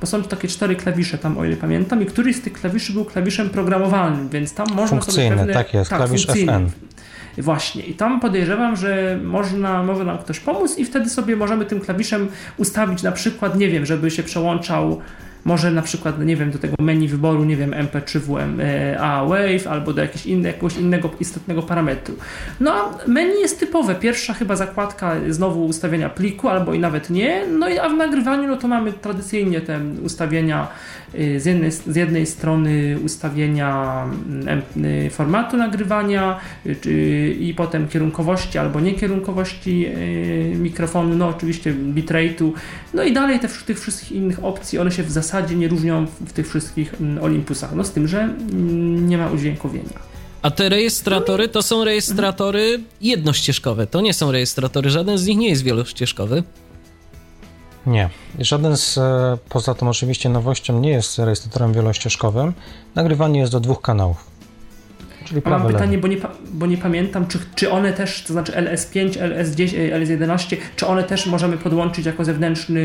bo 0.00 0.06
są 0.06 0.22
takie 0.22 0.48
cztery 0.48 0.76
klawisze 0.76 1.18
tam, 1.18 1.38
o 1.38 1.44
ile 1.44 1.56
pamiętam, 1.56 2.02
i 2.02 2.06
któryś 2.06 2.36
z 2.36 2.40
tych 2.40 2.52
klawiszy 2.52 2.92
był 2.92 3.04
klawiszem 3.04 3.50
programowalnym, 3.50 4.28
więc 4.28 4.54
tam 4.54 4.66
można 4.74 5.02
sobie 5.02 5.28
pewne... 5.28 5.54
tak 5.54 5.74
jest, 5.74 5.90
tak, 5.90 5.98
klawisz 5.98 6.26
FN. 6.26 6.70
Właśnie. 7.38 7.82
I 7.82 7.94
tam 7.94 8.20
podejrzewam, 8.20 8.76
że 8.76 9.18
można, 9.24 9.82
może 9.82 10.04
nam 10.04 10.18
ktoś 10.18 10.40
pomóc 10.40 10.78
i 10.78 10.84
wtedy 10.84 11.10
sobie 11.10 11.36
możemy 11.36 11.64
tym 11.64 11.80
klawiszem 11.80 12.28
ustawić 12.56 13.02
na 13.02 13.12
przykład, 13.12 13.58
nie 13.58 13.68
wiem, 13.68 13.86
żeby 13.86 14.10
się 14.10 14.22
przełączał 14.22 15.00
może 15.44 15.70
na 15.70 15.82
przykład, 15.82 16.24
nie 16.24 16.36
wiem, 16.36 16.50
do 16.50 16.58
tego 16.58 16.74
menu 16.80 17.08
wyboru, 17.08 17.44
nie 17.44 17.56
wiem, 17.56 17.70
MP3 17.70 18.18
WM, 18.18 18.60
a 19.00 19.24
Wave 19.24 19.66
albo 19.66 19.92
do 19.92 20.02
jakiegoś, 20.02 20.26
inne, 20.26 20.48
jakiegoś 20.48 20.76
innego 20.76 21.10
istotnego 21.20 21.62
parametru. 21.62 22.14
No 22.60 22.72
a 22.72 23.08
menu 23.08 23.40
jest 23.40 23.60
typowe. 23.60 23.94
Pierwsza 23.94 24.34
chyba 24.34 24.56
zakładka 24.56 25.14
znowu 25.28 25.66
ustawienia 25.66 26.10
pliku 26.10 26.48
albo 26.48 26.74
i 26.74 26.78
nawet 26.78 27.10
nie. 27.10 27.46
No 27.58 27.68
i 27.68 27.78
a 27.78 27.88
w 27.88 27.94
nagrywaniu 27.94 28.48
no 28.48 28.56
to 28.56 28.68
mamy 28.68 28.92
tradycyjnie 28.92 29.60
te 29.60 29.80
ustawienia 30.04 30.68
z 31.12 31.46
jednej, 31.46 31.72
z 31.72 31.96
jednej 31.96 32.26
strony 32.26 32.98
ustawienia 33.04 34.04
mm, 34.04 34.62
y, 35.06 35.10
formatu 35.10 35.56
nagrywania 35.56 36.40
y, 36.66 37.36
i 37.40 37.54
potem 37.54 37.88
kierunkowości 37.88 38.58
albo 38.58 38.80
niekierunkowości 38.80 39.86
mikrofonu, 40.54 41.16
no 41.16 41.28
oczywiście 41.28 41.74
bitrate'u, 41.74 42.52
no 42.94 43.02
i 43.02 43.12
dalej 43.12 43.40
te, 43.40 43.48
tych 43.48 43.80
wszystkich 43.80 44.12
innych 44.12 44.44
opcji, 44.44 44.78
one 44.78 44.92
się 44.92 45.02
w 45.02 45.10
zasadzie 45.10 45.54
nie 45.56 45.68
różnią 45.68 46.06
w 46.06 46.32
tych 46.32 46.48
wszystkich 46.48 46.94
mm, 47.00 47.24
Olympusach. 47.24 47.74
No 47.74 47.84
z 47.84 47.92
tym, 47.92 48.08
że 48.08 48.20
mm, 48.20 49.08
nie 49.08 49.18
ma 49.18 49.30
udźwiękowienia. 49.30 49.98
A 50.42 50.50
te 50.50 50.68
rejestratory 50.68 51.48
to 51.48 51.62
są 51.62 51.84
rejestratory 51.84 52.80
jednościeżkowe, 53.00 53.86
to 53.86 54.00
nie 54.00 54.14
są 54.14 54.32
rejestratory, 54.32 54.90
żaden 54.90 55.18
z 55.18 55.26
nich 55.26 55.38
nie 55.38 55.48
jest 55.48 55.62
wielościeżkowy. 55.62 56.42
Nie. 57.86 58.08
Żaden 58.38 58.76
z, 58.76 58.98
e, 58.98 59.38
poza 59.48 59.74
tą 59.74 59.88
oczywiście 59.88 60.28
nowością, 60.28 60.80
nie 60.80 60.90
jest 60.90 61.18
rejestratorem 61.18 61.72
wielościeżkowym. 61.72 62.52
Nagrywanie 62.94 63.40
jest 63.40 63.52
do 63.52 63.60
dwóch 63.60 63.80
kanałów. 63.80 64.38
Czyli 65.24 65.42
mam 65.44 65.66
pytanie, 65.66 65.98
bo 65.98 66.08
nie, 66.08 66.16
bo 66.52 66.66
nie 66.66 66.78
pamiętam, 66.78 67.26
czy, 67.26 67.38
czy 67.54 67.70
one 67.70 67.92
też, 67.92 68.22
to 68.22 68.32
znaczy 68.32 68.52
LS5, 68.52 69.10
LS10, 69.10 69.92
LS11, 69.92 70.56
czy 70.76 70.86
one 70.86 71.02
też 71.02 71.26
możemy 71.26 71.58
podłączyć 71.58 72.06
jako 72.06 72.24
zewnętrzny 72.24 72.80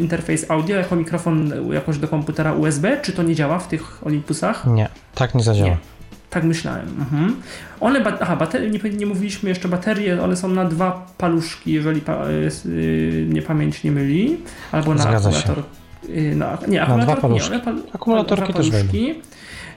interfejs 0.00 0.50
audio, 0.50 0.76
jako 0.76 0.96
mikrofon 0.96 1.52
jakoś 1.72 1.98
do 1.98 2.08
komputera 2.08 2.52
USB, 2.52 3.00
czy 3.02 3.12
to 3.12 3.22
nie 3.22 3.34
działa 3.34 3.58
w 3.58 3.68
tych 3.68 4.06
Olympusach? 4.06 4.66
Nie, 4.66 4.88
tak 5.14 5.34
nie 5.34 5.42
zadziała. 5.42 5.70
Nie. 5.70 5.93
Tak 6.34 6.44
myślałem. 6.44 6.88
Mhm. 6.98 7.36
One, 7.80 8.18
aha, 8.20 8.36
baterie, 8.36 8.70
nie, 8.70 8.90
nie, 8.90 9.06
mówiliśmy 9.06 9.48
jeszcze 9.48 9.68
baterie, 9.68 10.22
one 10.22 10.36
są 10.36 10.48
na 10.48 10.64
dwa 10.64 11.06
paluszki, 11.18 11.72
jeżeli 11.72 12.00
pa, 12.00 12.30
yy, 12.30 13.26
nie 13.28 13.42
pamięć 13.42 13.84
nie 13.84 13.92
myli, 13.92 14.36
albo 14.72 14.94
na 14.94 15.02
Zgadza 15.02 15.28
akumulator. 15.28 15.64
Yy, 16.08 16.36
na, 16.36 16.58
nie, 16.68 16.82
akumulator, 16.82 16.98
na 16.98 17.04
dwa 17.04 17.16
paluszki. 17.16 17.52
Nie, 17.52 17.62
one, 17.62 17.80
Akumulatorki 17.92 18.52
też 18.52 18.70
paluszki. 18.70 19.14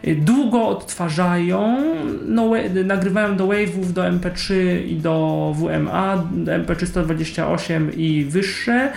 y, 0.08 0.16
długo 0.16 0.68
odtwarzają, 0.68 1.78
no, 2.26 2.52
nagrywają 2.86 3.36
do 3.36 3.48
wave'ów, 3.48 3.92
do 3.94 4.02
MP3 4.02 4.54
i 4.88 4.96
do 4.96 5.56
WMA, 5.58 6.18
do 6.32 6.52
MP3 6.52 6.86
128 6.86 7.92
i 7.96 8.26
wyższe. 8.26 8.92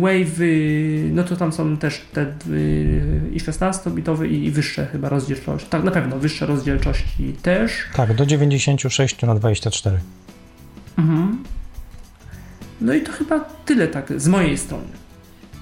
Wave'y, 0.00 1.10
no 1.12 1.24
to 1.24 1.36
tam 1.36 1.52
są 1.52 1.76
też 1.76 2.00
te 2.12 2.26
i 3.32 3.40
16-bitowe 3.40 4.30
i 4.30 4.50
wyższe 4.50 4.86
chyba 4.86 5.08
rozdzielczości. 5.08 5.68
Tak, 5.70 5.84
na 5.84 5.90
pewno 5.90 6.18
wyższe 6.18 6.46
rozdzielczości 6.46 7.34
też. 7.42 7.72
Tak, 7.94 8.14
do 8.14 8.26
96 8.26 9.22
na 9.22 9.34
24. 9.34 9.98
Mhm. 10.98 11.42
No 12.80 12.94
i 12.94 13.00
to 13.00 13.12
chyba 13.12 13.40
tyle 13.40 13.88
tak 13.88 14.20
z 14.20 14.28
mojej 14.28 14.58
strony. 14.58 14.84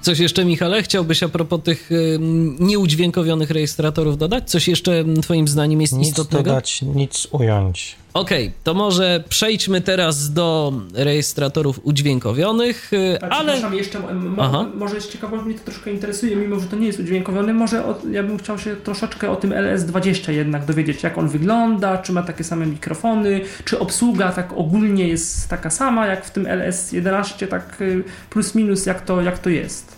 Coś 0.01 0.19
jeszcze, 0.19 0.45
Michale, 0.45 0.83
chciałbyś 0.83 1.23
a 1.23 1.29
propos 1.29 1.61
tych 1.63 1.91
y, 1.91 2.19
nieudźwiękowionych 2.59 3.51
rejestratorów 3.51 4.17
dodać? 4.17 4.49
Coś 4.49 4.67
jeszcze 4.67 5.03
twoim 5.21 5.47
zdaniem 5.47 5.81
jest 5.81 5.93
nic 5.93 6.07
istotnego? 6.07 6.39
Nic 6.39 6.47
dodać, 6.47 6.81
nic 6.81 7.27
ująć. 7.31 7.95
Okej, 8.13 8.47
okay, 8.47 8.59
to 8.63 8.73
może 8.73 9.23
przejdźmy 9.29 9.81
teraz 9.81 10.33
do 10.33 10.73
rejestratorów 10.93 11.79
udźwiękowionych, 11.83 12.91
A, 13.21 13.25
ale... 13.29 13.53
Przepraszam, 13.53 13.77
jeszcze, 13.77 13.99
mo, 13.99 14.65
może 14.75 14.95
jest 14.95 15.11
ciekawe, 15.11 15.41
mnie 15.41 15.55
to 15.55 15.65
troszkę 15.65 15.91
interesuje, 15.91 16.35
mimo 16.35 16.59
że 16.59 16.67
to 16.67 16.75
nie 16.75 16.87
jest 16.87 16.99
udźwiękowiony, 16.99 17.53
może 17.53 17.85
o, 17.85 17.95
ja 18.11 18.23
bym 18.23 18.37
chciał 18.37 18.59
się 18.59 18.75
troszeczkę 18.75 19.31
o 19.31 19.35
tym 19.35 19.51
LS20 19.51 20.31
jednak 20.31 20.65
dowiedzieć, 20.65 21.03
jak 21.03 21.17
on 21.17 21.29
wygląda, 21.29 21.97
czy 21.97 22.13
ma 22.13 22.23
takie 22.23 22.43
same 22.43 22.65
mikrofony, 22.65 23.41
czy 23.65 23.79
obsługa 23.79 24.31
tak 24.31 24.53
ogólnie 24.53 25.07
jest 25.07 25.49
taka 25.49 25.69
sama, 25.69 26.07
jak 26.07 26.25
w 26.25 26.31
tym 26.31 26.43
LS11, 26.43 27.47
tak 27.47 27.81
y, 27.81 28.03
plus 28.29 28.55
minus, 28.55 28.85
jak 28.85 29.01
to, 29.01 29.21
jak 29.21 29.39
to 29.39 29.49
jest. 29.49 29.95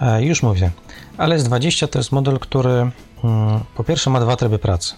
E, 0.00 0.24
już 0.24 0.42
mówię. 0.42 0.70
LS20 1.18 1.88
to 1.88 1.98
jest 1.98 2.12
model, 2.12 2.38
który 2.38 2.70
mm, 2.70 2.90
po 3.74 3.84
pierwsze 3.84 4.10
ma 4.10 4.20
dwa 4.20 4.36
tryby 4.36 4.58
pracy. 4.58 4.94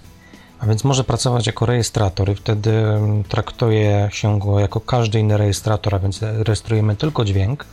A 0.62 0.66
więc 0.66 0.84
może 0.84 1.04
pracować 1.04 1.46
jako 1.46 1.66
rejestrator 1.66 2.30
i 2.30 2.34
wtedy 2.34 2.70
mm, 2.70 3.24
traktuje 3.24 4.08
się 4.12 4.38
go 4.38 4.60
jako 4.60 4.80
każdy 4.80 5.20
inny 5.20 5.36
rejestrator, 5.36 5.94
a 5.94 5.98
więc 5.98 6.22
rejestrujemy 6.22 6.96
tylko 6.96 7.24
dźwięk. 7.24 7.64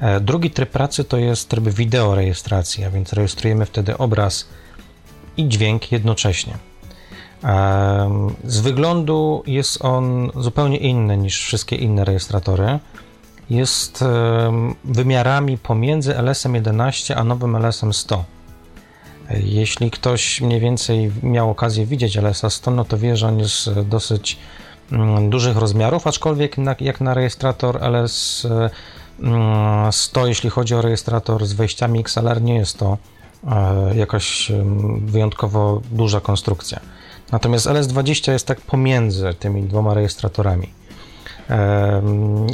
E, 0.00 0.20
drugi 0.20 0.50
tryb 0.50 0.70
pracy 0.70 1.04
to 1.04 1.16
jest 1.16 1.48
tryb 1.48 1.68
wideo 1.68 2.14
rejestracji, 2.14 2.84
a 2.84 2.90
więc 2.90 3.12
rejestrujemy 3.12 3.66
wtedy 3.66 3.98
obraz 3.98 4.48
i 5.36 5.48
dźwięk 5.48 5.92
jednocześnie. 5.92 6.58
Z 8.44 8.60
wyglądu 8.60 9.42
jest 9.46 9.84
on 9.84 10.30
zupełnie 10.36 10.76
inny 10.76 11.16
niż 11.16 11.42
wszystkie 11.42 11.76
inne 11.76 12.04
rejestratory. 12.04 12.78
Jest 13.50 14.04
wymiarami 14.84 15.58
pomiędzy 15.58 16.14
LS-11 16.14 17.14
a 17.16 17.24
nowym 17.24 17.52
LS-100. 17.52 18.22
Jeśli 19.30 19.90
ktoś 19.90 20.40
mniej 20.40 20.60
więcej 20.60 21.12
miał 21.22 21.50
okazję 21.50 21.86
widzieć 21.86 22.16
LSA 22.16 22.50
100, 22.50 22.70
no 22.70 22.84
to 22.84 22.98
wie, 22.98 23.16
że 23.16 23.28
on 23.28 23.38
jest 23.38 23.80
dosyć 23.80 24.38
mm, 24.92 25.30
dużych 25.30 25.56
rozmiarów, 25.56 26.06
aczkolwiek 26.06 26.58
na, 26.58 26.74
jak 26.80 27.00
na 27.00 27.14
rejestrator 27.14 27.82
LS 27.82 28.46
100, 29.90 30.20
mm, 30.20 30.28
jeśli 30.28 30.50
chodzi 30.50 30.74
o 30.74 30.82
rejestrator 30.82 31.46
z 31.46 31.52
wejściami 31.52 32.00
XLR, 32.00 32.42
nie 32.42 32.54
jest 32.54 32.78
to 32.78 32.98
e, 33.46 33.96
jakaś 33.96 34.52
wyjątkowo 35.00 35.80
duża 35.90 36.20
konstrukcja. 36.20 36.80
Natomiast 37.32 37.66
LS20 37.66 38.32
jest 38.32 38.46
tak 38.46 38.60
pomiędzy 38.60 39.34
tymi 39.38 39.62
dwoma 39.62 39.94
rejestratorami. 39.94 40.70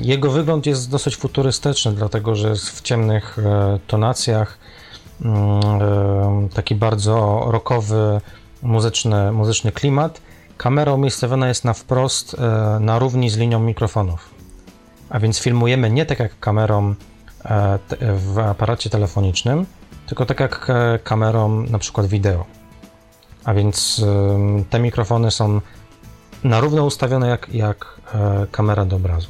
Jego 0.03 0.31
wygląd 0.31 0.67
jest 0.67 0.91
dosyć 0.91 1.17
futurystyczny, 1.17 1.93
dlatego 1.93 2.35
że 2.35 2.49
jest 2.49 2.71
w 2.71 2.83
ciemnych 2.83 3.39
e, 3.39 3.79
tonacjach, 3.87 4.59
Mm, 4.59 4.72
taki 6.55 6.75
bardzo 6.75 7.45
rockowy, 7.47 8.21
muzyczny, 8.63 9.33
muzyczny 9.33 9.73
klimat. 9.73 10.21
Kamera 10.57 10.93
umiejscowiona 10.93 11.49
jest 11.49 11.65
na 11.65 11.73
wprost 11.73 12.35
e, 12.35 12.81
na 12.81 12.99
równi 12.99 13.31
z 13.31 13.37
linią 13.37 13.61
mikrofonów. 13.61 14.35
A 15.11 15.21
więc 15.21 15.39
filmujemy 15.39 15.91
nie 15.91 16.07
tak 16.07 16.19
jak 16.19 16.41
kamerą 16.41 16.95
e, 17.45 17.79
w 18.17 18.39
aparacie 18.39 18.91
telefonicznym, 18.91 19.67
tylko 20.07 20.27
tak 20.27 20.41
jak 20.41 20.71
e, 20.71 20.99
kamerą 20.99 21.49
na 21.49 21.79
przykład 21.79 22.07
wideo. 22.07 22.45
A 23.45 23.55
więc 23.55 24.05
te 24.71 24.81
mikrofony 24.81 25.31
są 25.31 25.61
na 26.45 26.61
równo 26.61 26.85
ustawione 26.85 27.29
jak, 27.29 27.55
jak 27.55 28.01
kamera 28.51 28.85
do 28.85 28.97
obrazu. 28.97 29.29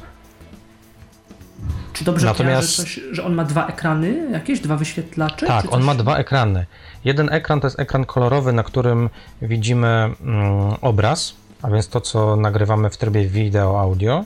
Czy 1.93 2.05
dobrze 2.05 2.25
Natomiast... 2.25 2.75
coś, 2.75 2.99
że 3.11 3.23
on 3.23 3.33
ma 3.33 3.43
dwa 3.43 3.67
ekrany, 3.67 4.29
jakieś 4.31 4.59
dwa 4.59 4.77
wyświetlacze? 4.77 5.47
Tak, 5.47 5.73
on 5.73 5.83
ma 5.83 5.95
dwa 5.95 6.17
ekrany. 6.17 6.65
Jeden 7.05 7.29
ekran 7.33 7.59
to 7.59 7.67
jest 7.67 7.79
ekran 7.79 8.05
kolorowy, 8.05 8.53
na 8.53 8.63
którym 8.63 9.09
widzimy 9.41 9.87
mm, 9.87 10.73
obraz, 10.81 11.33
a 11.61 11.69
więc 11.69 11.87
to, 11.87 12.01
co 12.01 12.35
nagrywamy 12.35 12.89
w 12.89 12.97
trybie 12.97 13.27
wideo, 13.27 13.79
audio. 13.79 14.25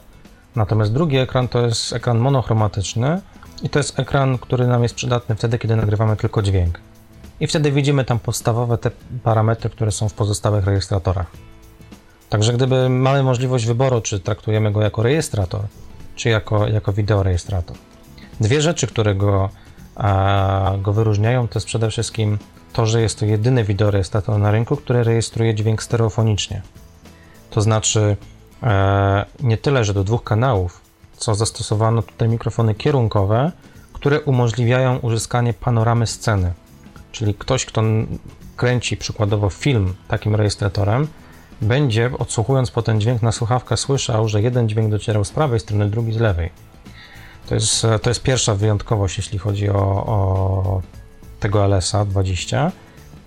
Natomiast 0.56 0.94
drugi 0.94 1.18
ekran 1.18 1.48
to 1.48 1.66
jest 1.66 1.94
ekran 1.94 2.18
monochromatyczny 2.18 3.22
i 3.64 3.70
to 3.70 3.80
jest 3.80 4.00
ekran, 4.00 4.38
który 4.38 4.68
nam 4.68 4.84
jest 4.84 4.96
przydatny 4.96 5.36
wtedy, 5.36 5.60
kiedy 5.60 5.76
nagrywamy 5.76 6.16
tylko 6.16 6.42
dźwięk. 6.42 6.80
I 7.40 7.48
wtedy 7.48 7.72
widzimy 7.72 8.06
tam 8.06 8.20
podstawowe 8.20 8.78
te 8.78 8.92
parametry, 9.24 9.70
które 9.70 9.92
są 9.92 10.10
w 10.10 10.14
pozostałych 10.14 10.66
rejestratorach. 10.66 11.28
Także 12.30 12.54
gdyby 12.54 12.90
mamy 12.90 13.24
możliwość 13.24 13.66
wyboru, 13.66 14.02
czy 14.02 14.20
traktujemy 14.20 14.72
go 14.72 14.82
jako 14.82 15.04
rejestrator, 15.04 15.62
czy 16.18 16.30
jako, 16.30 16.68
jako 16.68 16.94
wideorejestrator. 16.94 17.78
Dwie 18.40 18.62
rzeczy, 18.62 18.88
które 18.88 19.16
go, 19.16 19.50
a, 19.96 20.74
go 20.82 20.94
wyróżniają, 20.94 21.48
to 21.48 21.60
jest 21.60 21.68
przede 21.68 21.90
wszystkim 21.90 22.38
to, 22.74 22.86
że 22.86 23.02
jest 23.02 23.20
to 23.20 23.26
jedyny 23.26 23.64
wideorejestrator 23.64 24.40
na 24.40 24.52
rynku, 24.52 24.76
który 24.76 25.04
rejestruje 25.04 25.56
dźwięk 25.56 25.84
stereofonicznie. 25.84 26.62
To 27.50 27.62
znaczy 27.62 28.18
e, 28.64 29.26
nie 29.40 29.58
tyle, 29.58 29.84
że 29.84 29.94
do 29.94 30.04
dwóch 30.04 30.24
kanałów, 30.24 30.82
co 31.18 31.36
zastosowano 31.36 32.02
tutaj 32.02 32.30
mikrofony 32.30 32.76
kierunkowe, 32.76 33.52
które 33.94 34.22
umożliwiają 34.22 34.98
uzyskanie 34.98 35.54
panoramy 35.54 36.08
sceny. 36.08 36.54
Czyli 37.12 37.34
ktoś, 37.34 37.66
kto 37.66 37.84
kręci 38.56 38.98
przykładowo 38.98 39.50
film 39.50 39.94
takim 40.08 40.36
rejestratorem, 40.36 41.08
będzie, 41.62 42.12
odsłuchując 42.20 42.72
po 42.72 42.82
ten 42.82 43.02
dźwięk 43.02 43.22
na 43.22 43.32
słuchawkę, 43.32 43.78
słyszał, 43.78 44.28
że 44.28 44.42
jeden 44.42 44.70
dźwięk 44.70 44.92
docierał 44.92 45.26
z 45.26 45.32
prawej 45.32 45.60
strony, 45.60 45.90
drugi 45.90 46.14
z 46.14 46.18
lewej. 46.18 46.50
To 47.50 47.56
jest, 47.56 47.88
to 48.02 48.10
jest 48.10 48.24
pierwsza 48.24 48.56
wyjątkowość, 48.56 49.18
jeśli 49.18 49.40
chodzi 49.40 49.70
o, 49.70 50.06
o 50.06 50.82
tego 51.40 51.66
LS-a 51.66 52.06
20. 52.06 52.72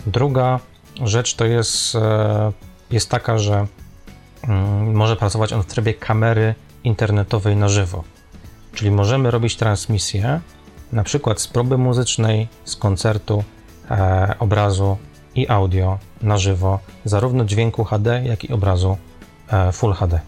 Druga 0.07 0.61
rzecz 1.05 1.35
to 1.35 1.45
jest, 1.45 1.95
e, 1.95 2.53
jest 2.91 3.11
taka, 3.11 3.39
że 3.39 3.67
mm, 4.49 4.95
może 4.95 5.17
pracować 5.17 5.53
on 5.53 5.63
w 5.63 5.67
trybie 5.67 5.95
kamery 5.95 6.55
internetowej 6.85 7.57
na 7.57 7.69
żywo. 7.69 8.05
Czyli 8.75 8.91
możemy 8.91 9.31
robić 9.31 9.57
transmisję, 9.57 10.41
na 10.93 11.05
przykład 11.05 11.41
z 11.41 11.49
próby 11.49 11.79
muzycznej, 11.79 12.49
z 12.65 12.77
koncertu, 12.77 13.45
e, 13.91 14.35
obrazu 14.39 14.97
i 15.35 15.49
audio 15.49 15.99
na 16.23 16.39
żywo, 16.39 16.79
zarówno 17.05 17.45
dźwięku 17.45 17.85
HD, 17.85 18.23
jak 18.25 18.45
i 18.45 18.53
obrazu 18.53 18.97
e, 19.53 19.73
Full 19.73 19.93
HD. 19.93 20.21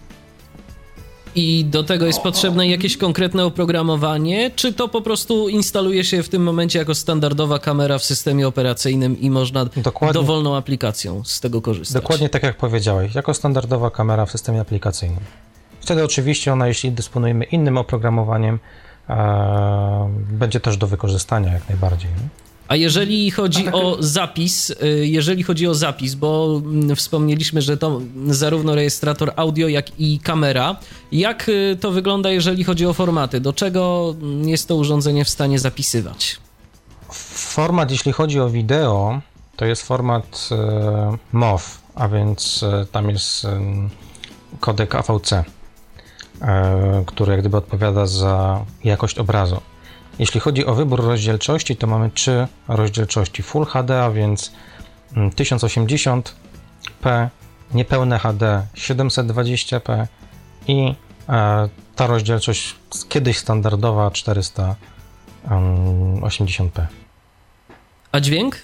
I 1.34 1.64
do 1.64 1.82
tego 1.82 2.06
jest 2.06 2.20
potrzebne 2.20 2.68
jakieś 2.68 2.96
konkretne 2.96 3.44
oprogramowanie, 3.44 4.50
czy 4.56 4.72
to 4.72 4.88
po 4.88 5.00
prostu 5.00 5.48
instaluje 5.48 6.04
się 6.04 6.22
w 6.22 6.28
tym 6.28 6.42
momencie 6.42 6.78
jako 6.78 6.94
standardowa 6.94 7.58
kamera 7.58 7.98
w 7.98 8.04
systemie 8.04 8.48
operacyjnym 8.48 9.20
i 9.20 9.30
można 9.30 9.64
dokładnie, 9.76 10.14
dowolną 10.14 10.56
aplikacją 10.56 11.24
z 11.24 11.40
tego 11.40 11.62
korzystać? 11.62 12.02
Dokładnie 12.02 12.28
tak 12.28 12.42
jak 12.42 12.56
powiedziałeś, 12.56 13.14
jako 13.14 13.34
standardowa 13.34 13.90
kamera 13.90 14.26
w 14.26 14.30
systemie 14.30 14.60
aplikacyjnym. 14.60 15.20
Wtedy 15.80 16.04
oczywiście 16.04 16.52
ona, 16.52 16.68
jeśli 16.68 16.92
dysponujemy 16.92 17.44
innym 17.44 17.78
oprogramowaniem, 17.78 18.58
e, 19.08 20.10
będzie 20.30 20.60
też 20.60 20.76
do 20.76 20.86
wykorzystania 20.86 21.52
jak 21.52 21.68
najbardziej. 21.68 22.10
Nie? 22.10 22.41
A 22.72 22.76
jeżeli 22.76 23.30
chodzi 23.30 23.64
tak, 23.64 23.74
o 23.74 23.96
zapis, 24.00 24.70
y, 24.70 25.06
jeżeli 25.06 25.42
chodzi 25.42 25.66
o 25.66 25.74
zapis, 25.74 26.14
bo 26.14 26.60
mm, 26.64 26.96
wspomnieliśmy, 26.96 27.62
że 27.62 27.76
to 27.76 28.00
zarówno 28.26 28.74
rejestrator 28.74 29.32
audio, 29.36 29.68
jak 29.68 30.00
i 30.00 30.18
kamera, 30.18 30.76
jak 31.12 31.48
y, 31.48 31.76
to 31.80 31.90
wygląda, 31.90 32.30
jeżeli 32.30 32.64
chodzi 32.64 32.86
o 32.86 32.92
formaty? 32.92 33.40
Do 33.40 33.52
czego 33.52 34.14
mm, 34.22 34.48
jest 34.48 34.68
to 34.68 34.76
urządzenie 34.76 35.24
w 35.24 35.28
stanie 35.28 35.58
zapisywać? 35.58 36.36
Format, 37.34 37.90
jeśli 37.90 38.12
chodzi 38.12 38.40
o 38.40 38.50
wideo, 38.50 39.20
to 39.56 39.64
jest 39.64 39.82
format 39.82 40.48
e, 40.52 41.16
MOV, 41.32 41.78
a 41.94 42.08
więc 42.08 42.64
tam 42.92 43.10
jest 43.10 43.46
kodek 44.60 44.94
AVC, 44.94 45.44
który 47.06 47.32
jak 47.32 47.40
gdyby 47.40 47.56
odpowiada 47.56 48.06
za 48.06 48.64
jakość 48.84 49.18
obrazu. 49.18 49.60
Jeśli 50.18 50.40
chodzi 50.40 50.66
o 50.66 50.74
wybór 50.74 51.04
rozdzielczości, 51.04 51.76
to 51.76 51.86
mamy 51.86 52.10
trzy 52.10 52.46
rozdzielczości 52.68 53.42
Full 53.42 53.64
HD, 53.64 54.04
a 54.04 54.10
więc 54.10 54.52
1080p, 55.36 56.32
mm, 57.04 57.28
niepełne 57.74 58.18
HD 58.18 58.66
720p 58.74 60.06
i 60.68 60.94
e, 61.28 61.68
ta 61.96 62.06
rozdzielczość 62.06 62.76
kiedyś 63.08 63.38
standardowa 63.38 64.08
480p. 64.08 66.86
A 68.12 68.20
dźwięk? 68.20 68.56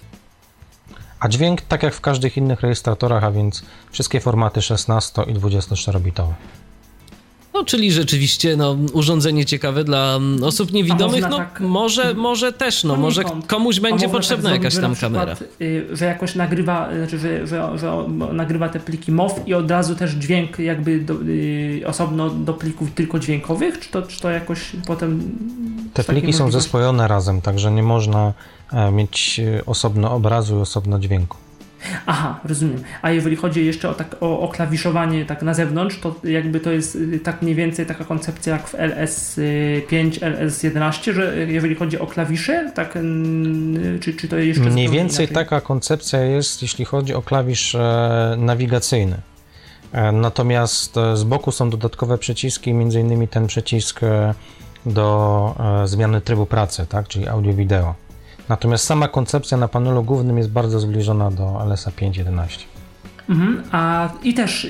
A 1.20 1.28
dźwięk, 1.28 1.62
tak 1.62 1.82
jak 1.82 1.94
w 1.94 2.01
każdych 2.01 2.36
innych 2.36 2.61
rejestratorach, 2.61 3.24
a 3.24 3.30
więc 3.30 3.62
wszystkie 3.90 4.20
formaty 4.20 4.62
16 4.62 5.22
i 5.22 5.34
24-bitowe. 5.34 6.32
No, 7.59 7.65
czyli 7.65 7.93
rzeczywiście 7.93 8.57
no, 8.57 8.77
urządzenie 8.93 9.45
ciekawe 9.45 9.85
dla 9.85 10.17
mm, 10.17 10.45
osób 10.45 10.73
niewidomych, 10.73 11.29
no 11.31 11.37
tak... 11.37 11.61
może, 11.61 12.15
może 12.15 12.53
też, 12.53 12.85
no, 12.85 12.97
może 12.97 13.23
komuś 13.47 13.81
będzie 13.81 14.09
potrzebna 14.09 14.51
tak 14.51 14.63
jakaś 14.63 14.81
tam 14.81 14.95
kamera. 14.95 15.37
Y, 15.61 15.87
że 15.93 16.05
jakoś 16.05 16.35
nagrywa, 16.35 16.89
znaczy, 16.97 17.19
że, 17.19 17.47
że, 17.47 17.79
że 17.79 17.93
nagrywa 18.33 18.69
te 18.69 18.81
pliki 18.81 19.13
MOW 19.13 19.41
i 19.47 19.55
od 19.55 19.71
razu 19.71 19.95
też 19.95 20.11
dźwięk 20.13 20.59
jakby 20.59 21.01
do, 21.01 21.15
y, 21.15 21.83
osobno 21.87 22.31
do 22.31 22.55
plików 22.55 22.91
tylko 22.95 23.19
dźwiękowych, 23.19 23.81
czy 23.81 23.91
to, 23.91 24.03
czy 24.03 24.21
to 24.21 24.31
jakoś 24.31 24.73
potem... 24.87 25.39
Te 25.95 26.05
pliki 26.05 26.33
są 26.33 26.51
zespojone 26.51 27.09
razem, 27.09 27.41
także 27.41 27.73
nie 27.73 27.83
można 27.83 28.33
e, 28.73 28.91
mieć 28.93 29.41
osobno 29.67 30.15
obrazu 30.15 30.59
i 30.59 30.61
osobno 30.61 30.99
dźwięku. 30.99 31.47
Aha, 32.07 32.41
rozumiem. 32.45 32.83
A 33.03 33.11
jeżeli 33.11 33.37
chodzi 33.37 33.66
jeszcze 33.66 33.89
o, 33.89 33.95
tak, 33.95 34.16
o, 34.20 34.41
o, 34.41 34.49
klawiszowanie 34.49 35.24
tak 35.24 35.43
na 35.43 35.55
zewnątrz, 35.55 36.01
to 36.01 36.14
jakby 36.24 36.61
to 36.61 36.70
jest 36.72 36.95
y, 36.95 37.20
tak 37.20 37.43
mniej 37.43 37.55
więcej 37.55 37.87
taka 37.87 38.05
koncepcja 38.05 38.53
jak 38.53 38.68
w 38.68 38.74
LS5, 38.74 40.11
LS11, 40.11 41.12
że 41.12 41.47
jeżeli 41.49 41.74
chodzi 41.74 41.99
o 41.99 42.07
klawisze, 42.07 42.72
tak, 42.74 42.99
czy, 44.01 44.14
czy 44.14 44.29
to 44.29 44.37
jeszcze... 44.37 44.70
Mniej 44.70 44.89
więcej 44.89 45.26
inaczej? 45.26 45.35
taka 45.35 45.61
koncepcja 45.61 46.20
jest, 46.20 46.62
jeśli 46.62 46.85
chodzi 46.85 47.14
o 47.14 47.22
klawisz 47.22 47.74
e, 47.74 48.35
nawigacyjny. 48.39 49.16
E, 49.93 50.12
natomiast 50.12 50.97
e, 50.97 51.16
z 51.16 51.24
boku 51.24 51.53
są 51.53 51.70
dodatkowe 51.70 52.18
przyciski, 52.18 52.74
między 52.74 53.01
innymi 53.01 53.29
ten 53.29 53.47
przycisk 53.47 54.01
do 54.87 55.55
zmiany 55.85 56.20
trybu 56.20 56.47
pracy, 56.47 56.87
tak, 56.89 57.09
czyli 57.09 57.29
audio-wideo. 57.29 58.08
Natomiast 58.49 58.84
sama 58.84 59.09
koncepcja 59.09 59.57
na 59.57 59.68
panelu 59.68 60.03
głównym 60.03 60.38
jest 60.38 60.51
bardzo 60.51 60.80
zbliżona 60.80 61.30
do 61.30 61.62
LSA 61.66 61.90
5.11. 61.90 62.78
Mhm, 63.28 63.62
a 63.72 64.09
i 64.22 64.34
też 64.34 64.64
y, 64.64 64.68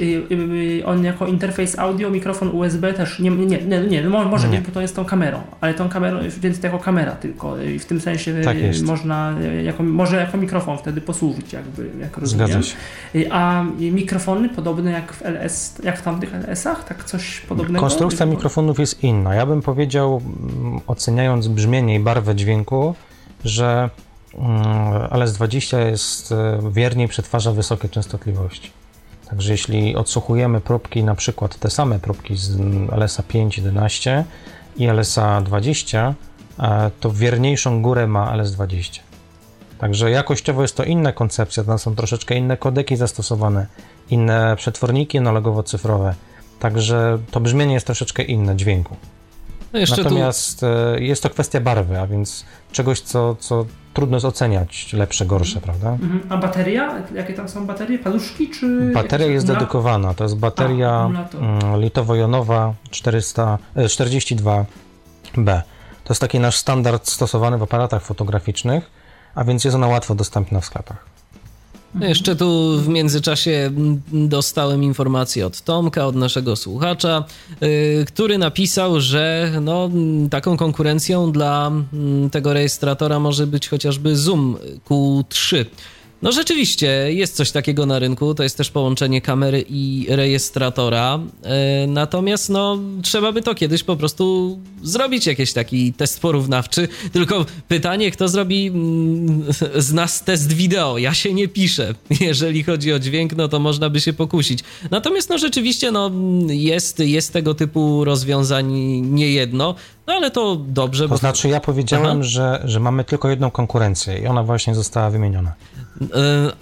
y, 0.78 0.86
on 0.86 1.04
jako 1.04 1.26
interfejs 1.26 1.78
audio, 1.78 2.10
mikrofon 2.10 2.48
USB 2.48 2.92
też 2.92 3.18
nie, 3.18 3.30
nie, 3.30 3.58
nie, 3.58 3.80
nie 3.80 4.02
może 4.08 4.48
nie, 4.48 4.60
bo 4.60 4.72
to 4.72 4.80
jest 4.80 4.96
tą 4.96 5.04
kamerą, 5.04 5.40
ale 5.60 5.74
tą 5.74 5.88
kamerą, 5.88 6.18
więc 6.40 6.62
jako 6.62 6.78
kamera 6.78 7.12
tylko 7.12 7.58
i 7.58 7.78
w 7.78 7.86
tym 7.86 8.00
sensie 8.00 8.40
tak 8.44 8.56
można, 8.84 9.34
jako, 9.64 9.82
może 9.82 10.16
jako 10.16 10.38
mikrofon 10.38 10.78
wtedy 10.78 11.00
posłużyć 11.00 11.52
jakby, 11.52 11.90
jak 12.00 12.18
rozumiem. 12.18 12.46
Zgadza 12.48 12.62
się. 12.62 12.76
A 13.30 13.64
mikrofony 13.78 14.48
podobne 14.48 14.90
jak 14.90 15.12
w 15.12 15.22
LS, 15.22 15.74
jak 15.84 15.98
w 15.98 16.02
tamtych 16.02 16.34
LS-ach, 16.34 16.84
tak 16.84 17.04
coś 17.04 17.40
podobnego? 17.40 17.80
Konstrukcja 17.80 18.26
mikrofonów 18.26 18.78
jest 18.78 19.04
inna. 19.04 19.34
Ja 19.34 19.46
bym 19.46 19.62
powiedział, 19.62 20.22
oceniając 20.86 21.48
brzmienie 21.48 21.94
i 21.94 22.00
barwę 22.00 22.34
dźwięku, 22.34 22.94
że 23.44 23.90
mm, 24.34 24.92
LS20 24.92 25.78
jest 25.86 26.32
e, 26.32 26.60
wierniej 26.72 27.08
przetwarza 27.08 27.52
wysokie 27.52 27.88
częstotliwości. 27.88 28.70
Także 29.30 29.52
jeśli 29.52 29.96
odsłuchujemy 29.96 30.60
próbki, 30.60 31.04
na 31.04 31.14
przykład 31.14 31.58
te 31.58 31.70
same 31.70 31.98
próbki 31.98 32.36
z 32.36 32.56
LSA 32.92 33.22
5, 33.22 33.56
11 33.56 34.24
i 34.76 34.86
LSA 34.88 35.40
20, 35.40 36.14
e, 36.58 36.90
to 37.00 37.12
wierniejszą 37.12 37.82
górę 37.82 38.06
ma 38.06 38.36
LS20. 38.36 39.00
Także 39.78 40.10
jakościowo 40.10 40.62
jest 40.62 40.76
to 40.76 40.84
inna 40.84 41.12
koncepcja, 41.12 41.64
tam 41.64 41.78
są 41.78 41.94
troszeczkę 41.94 42.34
inne 42.34 42.56
kodeki 42.56 42.96
zastosowane, 42.96 43.66
inne 44.10 44.56
przetworniki 44.56 45.18
analogowo-cyfrowe. 45.18 46.14
Także 46.60 47.18
to 47.30 47.40
brzmienie 47.40 47.74
jest 47.74 47.86
troszeczkę 47.86 48.22
inne 48.22 48.56
dźwięku. 48.56 48.96
No 49.72 49.80
Natomiast 49.96 50.60
tu... 50.60 50.66
E, 50.66 51.00
jest 51.00 51.22
to 51.22 51.30
kwestia 51.30 51.60
barwy, 51.60 52.00
a 52.00 52.06
więc 52.06 52.44
czegoś, 52.72 53.00
co, 53.00 53.34
co 53.34 53.66
trudno 53.94 54.16
jest 54.16 54.26
oceniać, 54.26 54.92
lepsze, 54.92 55.26
gorsze, 55.26 55.60
prawda? 55.60 55.90
Mhm. 55.90 56.20
A 56.28 56.36
bateria? 56.36 57.02
Jakie 57.14 57.34
tam 57.34 57.48
są 57.48 57.66
baterie? 57.66 57.98
Paluszki 57.98 58.50
czy... 58.50 58.90
Bateria 58.94 59.26
jest 59.26 59.46
dedykowana, 59.46 60.14
to 60.14 60.24
jest 60.24 60.36
bateria 60.36 61.10
mm, 61.34 61.80
litowo-jonowa 61.80 62.72
400, 62.90 63.58
42B. 63.76 64.64
To 66.04 66.12
jest 66.12 66.20
taki 66.20 66.40
nasz 66.40 66.56
standard 66.56 67.08
stosowany 67.08 67.58
w 67.58 67.62
aparatach 67.62 68.02
fotograficznych, 68.02 68.90
a 69.34 69.44
więc 69.44 69.64
jest 69.64 69.74
ona 69.74 69.86
łatwo 69.86 70.14
dostępna 70.14 70.60
w 70.60 70.64
sklepach. 70.64 71.17
No 71.94 72.06
jeszcze 72.06 72.36
tu 72.36 72.78
w 72.78 72.88
międzyczasie 72.88 73.70
dostałem 74.12 74.84
informację 74.84 75.46
od 75.46 75.60
Tomka, 75.60 76.06
od 76.06 76.16
naszego 76.16 76.56
słuchacza, 76.56 77.24
yy, 77.60 78.04
który 78.06 78.38
napisał, 78.38 79.00
że 79.00 79.52
no, 79.60 79.90
taką 80.30 80.56
konkurencją 80.56 81.32
dla 81.32 81.72
mm, 81.92 82.30
tego 82.30 82.52
rejestratora 82.52 83.18
może 83.18 83.46
być 83.46 83.68
chociażby 83.68 84.16
Zoom 84.16 84.56
Q3. 84.88 85.64
No 86.22 86.32
rzeczywiście, 86.32 87.12
jest 87.12 87.36
coś 87.36 87.50
takiego 87.50 87.86
na 87.86 87.98
rynku, 87.98 88.34
to 88.34 88.42
jest 88.42 88.56
też 88.56 88.70
połączenie 88.70 89.20
kamery 89.20 89.64
i 89.68 90.06
rejestratora, 90.08 91.20
e, 91.42 91.86
natomiast 91.86 92.50
no 92.50 92.78
trzeba 93.02 93.32
by 93.32 93.42
to 93.42 93.54
kiedyś 93.54 93.82
po 93.82 93.96
prostu 93.96 94.58
zrobić 94.82 95.26
jakiś 95.26 95.52
taki 95.52 95.92
test 95.92 96.20
porównawczy, 96.20 96.88
tylko 97.12 97.46
pytanie, 97.68 98.10
kto 98.10 98.28
zrobi 98.28 98.66
mm, 98.66 99.44
z 99.76 99.92
nas 99.92 100.24
test 100.24 100.52
wideo, 100.52 100.98
ja 100.98 101.14
się 101.14 101.34
nie 101.34 101.48
piszę, 101.48 101.94
jeżeli 102.20 102.62
chodzi 102.62 102.92
o 102.92 102.98
dźwięk, 102.98 103.36
no 103.36 103.48
to 103.48 103.58
można 103.58 103.90
by 103.90 104.00
się 104.00 104.12
pokusić. 104.12 104.64
Natomiast 104.90 105.30
no 105.30 105.38
rzeczywiście, 105.38 105.92
no 105.92 106.10
jest, 106.48 106.98
jest 106.98 107.32
tego 107.32 107.54
typu 107.54 108.04
rozwiązań 108.04 108.72
niejedno, 109.02 109.74
no 110.06 110.14
ale 110.14 110.30
to 110.30 110.56
dobrze. 110.56 111.04
To 111.04 111.08
bo... 111.08 111.16
znaczy 111.16 111.48
ja 111.48 111.60
powiedziałem, 111.60 112.24
że, 112.24 112.62
że 112.64 112.80
mamy 112.80 113.04
tylko 113.04 113.30
jedną 113.30 113.50
konkurencję 113.50 114.18
i 114.18 114.26
ona 114.26 114.42
właśnie 114.42 114.74
została 114.74 115.10
wymieniona. 115.10 115.54
E, 116.00 116.06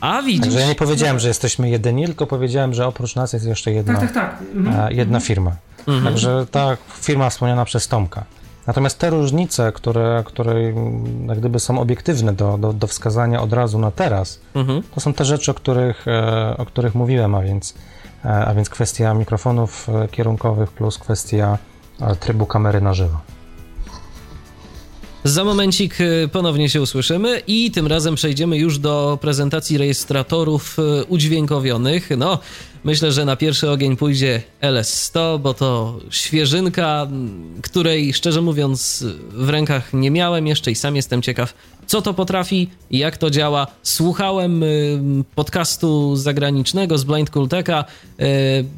a 0.00 0.22
widzisz. 0.22 0.42
Także 0.42 0.60
ja 0.60 0.66
nie 0.66 0.74
powiedziałem, 0.74 1.18
że 1.18 1.28
jesteśmy 1.28 1.70
jedyni, 1.70 2.06
tylko 2.06 2.26
powiedziałem, 2.26 2.74
że 2.74 2.86
oprócz 2.86 3.16
nas 3.16 3.32
jest 3.32 3.46
jeszcze 3.46 3.72
jedna, 3.72 3.94
tak, 3.94 4.12
tak, 4.12 4.14
tak. 4.14 4.42
Mhm. 4.54 4.96
jedna 4.96 5.20
firma. 5.20 5.56
Mhm. 5.86 6.04
Także 6.04 6.46
ta 6.50 6.76
firma 7.00 7.30
wspomniana 7.30 7.64
przez 7.64 7.88
Tomka. 7.88 8.24
Natomiast 8.66 8.98
te 8.98 9.10
różnice, 9.10 9.72
które, 9.72 10.22
które 10.26 10.62
jak 11.26 11.38
gdyby 11.38 11.60
są 11.60 11.80
obiektywne 11.80 12.32
do, 12.32 12.58
do, 12.58 12.72
do 12.72 12.86
wskazania 12.86 13.42
od 13.42 13.52
razu 13.52 13.78
na 13.78 13.90
teraz, 13.90 14.40
mhm. 14.54 14.82
to 14.94 15.00
są 15.00 15.12
te 15.12 15.24
rzeczy, 15.24 15.50
o 15.50 15.54
których, 15.54 16.08
e, 16.08 16.56
o 16.56 16.66
których 16.66 16.94
mówiłem, 16.94 17.34
a 17.34 17.42
więc, 17.42 17.74
e, 18.24 18.28
a 18.28 18.54
więc 18.54 18.70
kwestia 18.70 19.14
mikrofonów 19.14 19.86
kierunkowych 20.10 20.70
plus 20.70 20.98
kwestia 20.98 21.58
trybu 22.20 22.46
kamery 22.46 22.80
na 22.80 22.94
żywo. 22.94 23.20
Za 25.26 25.44
momencik 25.44 26.00
y, 26.00 26.28
ponownie 26.32 26.68
się 26.68 26.82
usłyszymy 26.82 27.42
i 27.46 27.70
tym 27.70 27.86
razem 27.86 28.14
przejdziemy 28.14 28.58
już 28.58 28.78
do 28.78 29.18
prezentacji 29.20 29.78
rejestratorów 29.78 30.78
y, 30.78 31.04
udźwiękowionych. 31.04 32.10
No, 32.18 32.38
myślę, 32.84 33.12
że 33.12 33.24
na 33.24 33.36
pierwszy 33.36 33.70
ogień 33.70 33.96
pójdzie 33.96 34.42
LS100, 34.62 35.40
bo 35.40 35.54
to 35.54 35.98
świeżynka, 36.10 37.08
której 37.62 38.12
szczerze 38.12 38.42
mówiąc 38.42 39.04
w 39.32 39.48
rękach 39.48 39.92
nie 39.92 40.10
miałem 40.10 40.46
jeszcze 40.46 40.70
i 40.70 40.74
sam 40.74 40.96
jestem 40.96 41.22
ciekaw, 41.22 41.54
co 41.86 42.02
to 42.02 42.14
potrafi 42.14 42.70
jak 42.90 43.16
to 43.16 43.30
działa. 43.30 43.66
Słuchałem 43.82 44.62
y, 44.62 45.24
podcastu 45.34 46.16
zagranicznego 46.16 46.98
z 46.98 47.04
Blind 47.04 47.30
Kulteka, 47.30 47.84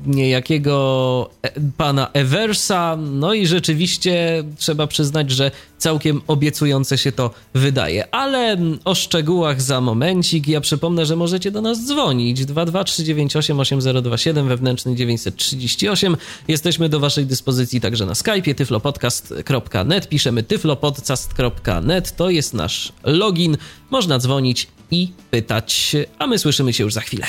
niejakiego 0.07 1.31
e, 1.43 1.51
pana 1.77 2.09
Eversa, 2.13 2.97
no 2.97 3.35
i 3.35 3.47
rzeczywiście 3.47 4.45
trzeba 4.57 4.87
przyznać, 4.87 5.31
że 5.31 5.51
całkiem 5.79 6.21
obiecujące 6.27 6.99
się 6.99 7.13
to 7.13 7.31
wydaje. 7.55 8.15
Ale 8.15 8.57
o 8.85 8.95
szczegółach 8.95 9.63
za 9.63 9.81
momencik. 9.81 10.49
Ja 10.49 10.61
przypomnę, 10.61 11.07
że 11.07 11.17
możecie 11.17 11.51
do 11.51 11.63
nas 11.63 11.87
dzwonić 11.87 12.41
223988027 12.41 14.49
wewnętrzny 14.49 14.97
938. 14.97 16.17
Jesteśmy 16.49 16.89
do 16.89 17.01
waszej 17.01 17.27
dyspozycji 17.27 17.81
także 17.81 18.07
na 18.07 18.13
Skype'ie 18.13 18.55
tyflopodcast.net. 18.55 20.09
Piszemy 20.09 20.43
tyflopodcast.net. 20.43 22.17
To 22.17 22.31
jest 22.31 22.55
nasz 22.55 22.93
login. 23.09 23.57
Można 23.91 24.19
dzwonić 24.19 24.67
i 24.91 25.09
pytać, 25.31 25.97
a 26.19 26.27
my 26.27 26.39
słyszymy 26.39 26.73
się 26.73 26.85
już 26.85 26.93
za 26.93 27.01
chwilę. 27.01 27.27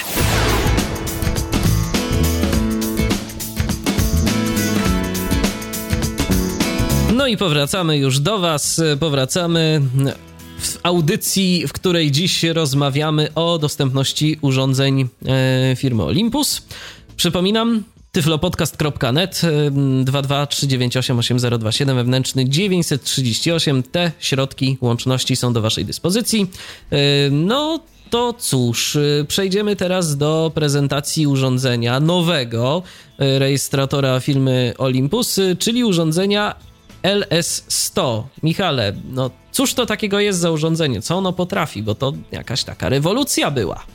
No 7.13 7.27
i 7.27 7.37
powracamy 7.37 7.97
już 7.97 8.19
do 8.19 8.39
Was. 8.39 8.81
Powracamy 8.99 9.81
w 10.59 10.79
audycji, 10.83 11.67
w 11.67 11.73
której 11.73 12.11
dziś 12.11 12.43
rozmawiamy 12.43 13.33
o 13.35 13.57
dostępności 13.57 14.37
urządzeń 14.41 15.07
e, 15.25 15.75
firmy 15.75 16.03
Olympus. 16.03 16.61
Przypominam, 17.15 17.83
tyflopodcast.net 18.11 19.41
223988027 20.05 21.95
wewnętrzny 21.95 22.49
938. 22.49 23.83
Te 23.83 24.11
środki 24.19 24.77
łączności 24.81 25.35
są 25.35 25.53
do 25.53 25.61
Waszej 25.61 25.85
dyspozycji. 25.85 26.51
E, 26.91 26.97
no 27.31 27.79
to 28.09 28.33
cóż, 28.33 28.95
e, 28.95 29.25
przejdziemy 29.27 29.75
teraz 29.75 30.17
do 30.17 30.51
prezentacji 30.55 31.27
urządzenia 31.27 31.99
nowego 31.99 32.83
rejestratora 33.17 34.19
firmy 34.19 34.73
Olympus, 34.77 35.39
czyli 35.59 35.83
urządzenia 35.83 36.55
LS100. 37.03 38.23
Michale, 38.43 38.93
no 39.11 39.31
cóż 39.51 39.73
to 39.73 39.85
takiego 39.85 40.19
jest 40.19 40.39
za 40.39 40.51
urządzenie? 40.51 41.01
Co 41.01 41.15
ono 41.15 41.33
potrafi? 41.33 41.83
Bo 41.83 41.95
to 41.95 42.13
jakaś 42.31 42.63
taka 42.63 42.89
rewolucja 42.89 43.51
była. 43.51 43.85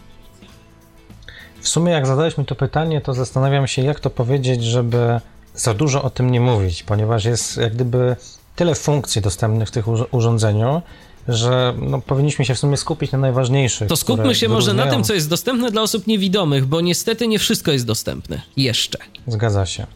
W 1.65 1.69
sumie, 1.69 1.93
jak 1.93 2.07
zadałeś 2.07 2.39
mi 2.39 2.45
to 2.45 2.55
pytanie, 2.55 3.01
to 3.01 3.15
zastanawiam 3.15 3.67
się, 3.67 3.83
jak 3.83 4.01
to 4.01 4.11
powiedzieć, 4.11 4.65
żeby 4.65 5.21
za 5.55 5.75
dużo 5.75 6.03
o 6.03 6.11
tym 6.11 6.31
nie 6.31 6.41
mówić, 6.41 6.83
ponieważ 6.83 7.25
jest 7.25 7.57
jak 7.57 7.75
gdyby 7.75 8.17
tyle 8.57 8.75
funkcji 8.75 9.23
dostępnych 9.23 9.69
w 9.69 9.71
tych 9.71 9.85
urządzeniu, 10.15 10.83
że 11.29 11.75
no, 11.81 12.01
powinniśmy 12.01 12.45
się 12.45 12.55
w 12.55 12.59
sumie 12.59 12.77
skupić 12.77 13.13
na 13.13 13.19
najważniejszych. 13.19 13.89
To 13.89 13.97
skupmy 13.97 14.35
się 14.35 14.49
może 14.49 14.75
na 14.75 14.87
tym, 14.87 15.05
co 15.05 15.15
jest 15.15 15.29
dostępne 15.29 15.71
dla 15.71 15.83
osób 15.83 16.07
niewidomych, 16.07 16.67
bo 16.67 16.81
niestety 16.81 17.29
nie 17.29 17.39
wszystko 17.39 17.73
jest 17.73 17.87
dostępne. 17.87 18.41
Jeszcze. 18.57 18.99
Zgadza 19.27 19.67
się. 19.67 19.87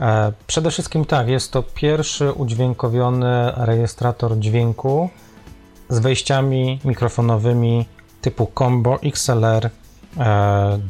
E, 0.00 0.32
przede 0.46 0.70
wszystkim 0.70 1.04
tak, 1.04 1.28
jest 1.28 1.52
to 1.52 1.62
pierwszy 1.62 2.32
udźwiękowiony 2.32 3.52
rejestrator 3.56 4.38
dźwięku 4.38 5.10
z 5.88 5.98
wejściami 5.98 6.80
mikrofonowymi 6.84 7.86
typu 8.22 8.50
combo 8.58 8.98
XLR 9.02 9.70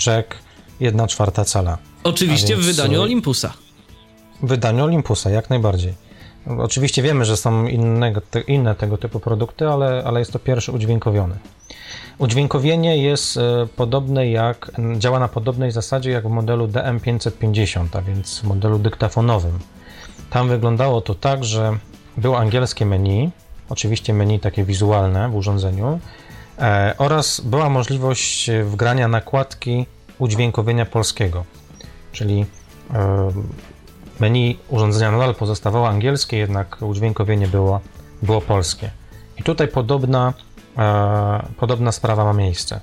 jack 0.06 0.36
1 0.80 1.08
czwarta 1.08 1.44
cala. 1.44 1.78
Oczywiście 2.04 2.56
w 2.56 2.64
wydaniu 2.64 2.98
e, 2.98 3.02
Olympusa. 3.02 3.52
W 4.42 4.46
wydaniu 4.48 4.84
Olympusa, 4.84 5.30
jak 5.30 5.50
najbardziej. 5.50 5.94
Oczywiście 6.58 7.02
wiemy, 7.02 7.24
że 7.24 7.36
są 7.36 7.66
innego, 7.66 8.20
te, 8.20 8.40
inne 8.40 8.74
tego 8.74 8.98
typu 8.98 9.20
produkty, 9.20 9.68
ale, 9.68 10.02
ale 10.06 10.18
jest 10.18 10.32
to 10.32 10.38
pierwszy 10.38 10.72
udźwiękowiony. 10.72 11.34
Udźwiękowienie 12.18 12.98
jest 13.02 13.36
e, 13.36 13.66
podobne 13.76 14.30
jak, 14.30 14.70
działa 14.98 15.18
na 15.18 15.28
podobnej 15.28 15.70
zasadzie 15.70 16.10
jak 16.10 16.28
w 16.28 16.30
modelu 16.30 16.66
DM550, 16.66 17.86
a 17.92 18.02
więc 18.02 18.40
w 18.40 18.44
modelu 18.44 18.78
dyktafonowym. 18.78 19.58
Tam 20.30 20.48
wyglądało 20.48 21.00
to 21.00 21.14
tak, 21.14 21.44
że 21.44 21.78
było 22.16 22.38
angielskie 22.38 22.86
menu, 22.86 23.30
oczywiście 23.68 24.14
menu 24.14 24.40
takie 24.40 24.64
wizualne 24.64 25.28
w 25.28 25.36
urządzeniu, 25.36 26.00
e, 26.58 26.94
oraz 26.98 27.40
była 27.40 27.68
możliwość 27.68 28.50
wgrania 28.64 29.08
nakładki 29.08 29.86
udźwiękowienia 30.18 30.86
polskiego, 30.86 31.44
czyli 32.12 32.46
e, 32.94 33.30
Menu 34.20 34.58
urządzenia 34.68 35.10
nadal 35.10 35.34
pozostawało 35.34 35.88
angielskie, 35.88 36.36
jednak 36.36 36.76
udźwiękowienie 36.82 37.48
było, 37.48 37.80
było 38.22 38.40
polskie. 38.40 38.90
I 39.38 39.42
tutaj 39.42 39.68
podobna, 39.68 40.32
e, 40.78 41.46
podobna 41.56 41.92
sprawa 41.92 42.24
ma 42.24 42.32
miejsce. 42.32 42.80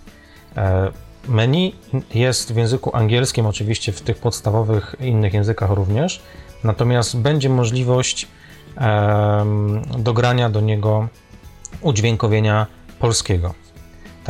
E, 0.57 0.91
menu 1.27 1.75
jest 2.13 2.53
w 2.53 2.57
języku 2.57 2.95
angielskim, 2.95 3.45
oczywiście 3.45 3.91
w 3.91 4.01
tych 4.01 4.17
podstawowych 4.17 4.95
innych 4.99 5.33
językach 5.33 5.69
również, 5.69 6.21
natomiast 6.63 7.17
będzie 7.17 7.49
możliwość 7.49 8.27
e, 8.77 9.45
dogrania 9.97 10.49
do 10.49 10.61
niego 10.61 11.07
udźwiękowienia 11.81 12.67
polskiego. 12.99 13.53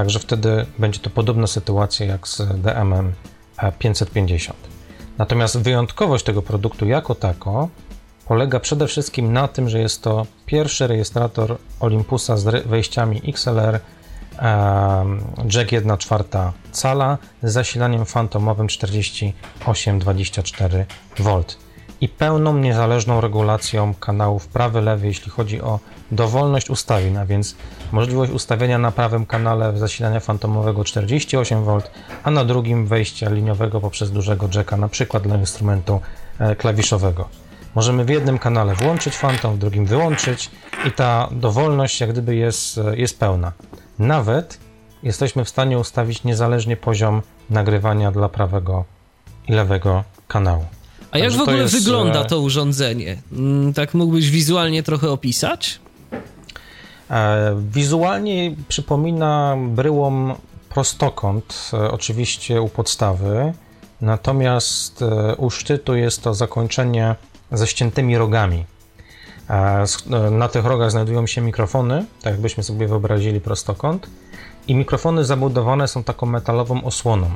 Także 0.01 0.19
wtedy 0.19 0.65
będzie 0.79 0.99
to 0.99 1.09
podobna 1.09 1.47
sytuacja 1.47 2.05
jak 2.05 2.27
z 2.27 2.37
DMM 2.37 3.13
550. 3.79 4.59
Natomiast 5.17 5.59
wyjątkowość 5.59 6.25
tego 6.25 6.41
produktu 6.41 6.85
jako 6.85 7.15
tako 7.15 7.69
polega 8.27 8.59
przede 8.59 8.87
wszystkim 8.87 9.33
na 9.33 9.47
tym, 9.47 9.69
że 9.69 9.79
jest 9.79 10.01
to 10.01 10.25
pierwszy 10.45 10.87
rejestrator 10.87 11.57
Olympusa 11.79 12.37
z 12.37 12.67
wejściami 12.67 13.21
XLR, 13.27 13.79
jack 15.53 15.71
1,4 15.71 16.51
cala 16.71 17.17
z 17.43 17.53
zasilaniem 17.53 18.05
fantomowym 18.05 18.67
48-24V 18.67 21.43
i 22.01 22.09
pełną 22.09 22.57
niezależną 22.57 23.21
regulacją 23.21 23.93
kanałów 23.93 24.47
prawy-lewy, 24.47 25.07
jeśli 25.07 25.31
chodzi 25.31 25.61
o 25.61 25.79
dowolność 26.11 26.69
ustawień, 26.69 27.17
a 27.17 27.25
więc 27.25 27.55
możliwość 27.91 28.31
ustawienia 28.31 28.77
na 28.77 28.91
prawym 28.91 29.25
kanale 29.25 29.77
zasilania 29.77 30.19
fantomowego 30.19 30.81
48V, 30.81 31.81
a 32.23 32.31
na 32.31 32.45
drugim 32.45 32.87
wejścia 32.87 33.29
liniowego 33.29 33.81
poprzez 33.81 34.11
dużego 34.11 34.49
jacka, 34.55 34.77
na 34.77 34.87
przykład 34.87 35.23
dla 35.23 35.37
instrumentu 35.37 36.01
e, 36.39 36.55
klawiszowego. 36.55 37.29
Możemy 37.75 38.05
w 38.05 38.09
jednym 38.09 38.39
kanale 38.39 38.75
włączyć 38.75 39.15
fantom, 39.15 39.55
w 39.55 39.57
drugim 39.57 39.85
wyłączyć 39.85 40.51
i 40.87 40.91
ta 40.91 41.29
dowolność 41.31 42.01
jak 42.01 42.11
gdyby 42.11 42.35
jest, 42.35 42.77
e, 42.77 42.97
jest 42.97 43.19
pełna. 43.19 43.51
Nawet 43.99 44.57
jesteśmy 45.03 45.45
w 45.45 45.49
stanie 45.49 45.79
ustawić 45.79 46.23
niezależnie 46.23 46.77
poziom 46.77 47.21
nagrywania 47.49 48.11
dla 48.11 48.29
prawego 48.29 48.85
i 49.47 49.53
lewego 49.53 50.03
kanału. 50.27 50.65
A 51.11 51.17
jak 51.17 51.31
w 51.31 51.41
ogóle 51.41 51.57
jest... 51.57 51.73
wygląda 51.73 52.21
e, 52.21 52.25
to 52.25 52.39
urządzenie? 52.39 53.17
Mm, 53.31 53.73
tak 53.73 53.93
mógłbyś 53.93 54.29
wizualnie 54.29 54.83
trochę 54.83 55.09
opisać? 55.09 55.79
E, 57.11 57.55
wizualnie 57.71 58.55
przypomina 58.67 59.57
bryłom 59.67 60.35
prostokąt, 60.69 61.71
e, 61.73 61.91
oczywiście 61.91 62.61
u 62.61 62.69
podstawy, 62.69 63.53
natomiast 64.01 65.03
u 65.37 65.49
szczytu 65.49 65.95
jest 65.95 66.23
to 66.23 66.33
zakończenie 66.33 67.15
ze 67.51 67.67
ściętymi 67.67 68.17
rogami. 68.17 68.65
Na 70.31 70.47
tych 70.47 70.65
rogach 70.65 70.91
znajdują 70.91 71.27
się 71.27 71.41
mikrofony, 71.41 72.05
tak 72.21 72.33
jakbyśmy 72.33 72.63
sobie 72.63 72.87
wyobrazili 72.87 73.41
prostokąt, 73.41 74.07
i 74.67 74.75
mikrofony 74.75 75.25
zabudowane 75.25 75.87
są 75.87 76.03
taką 76.03 76.25
metalową 76.25 76.83
osłoną. 76.83 77.29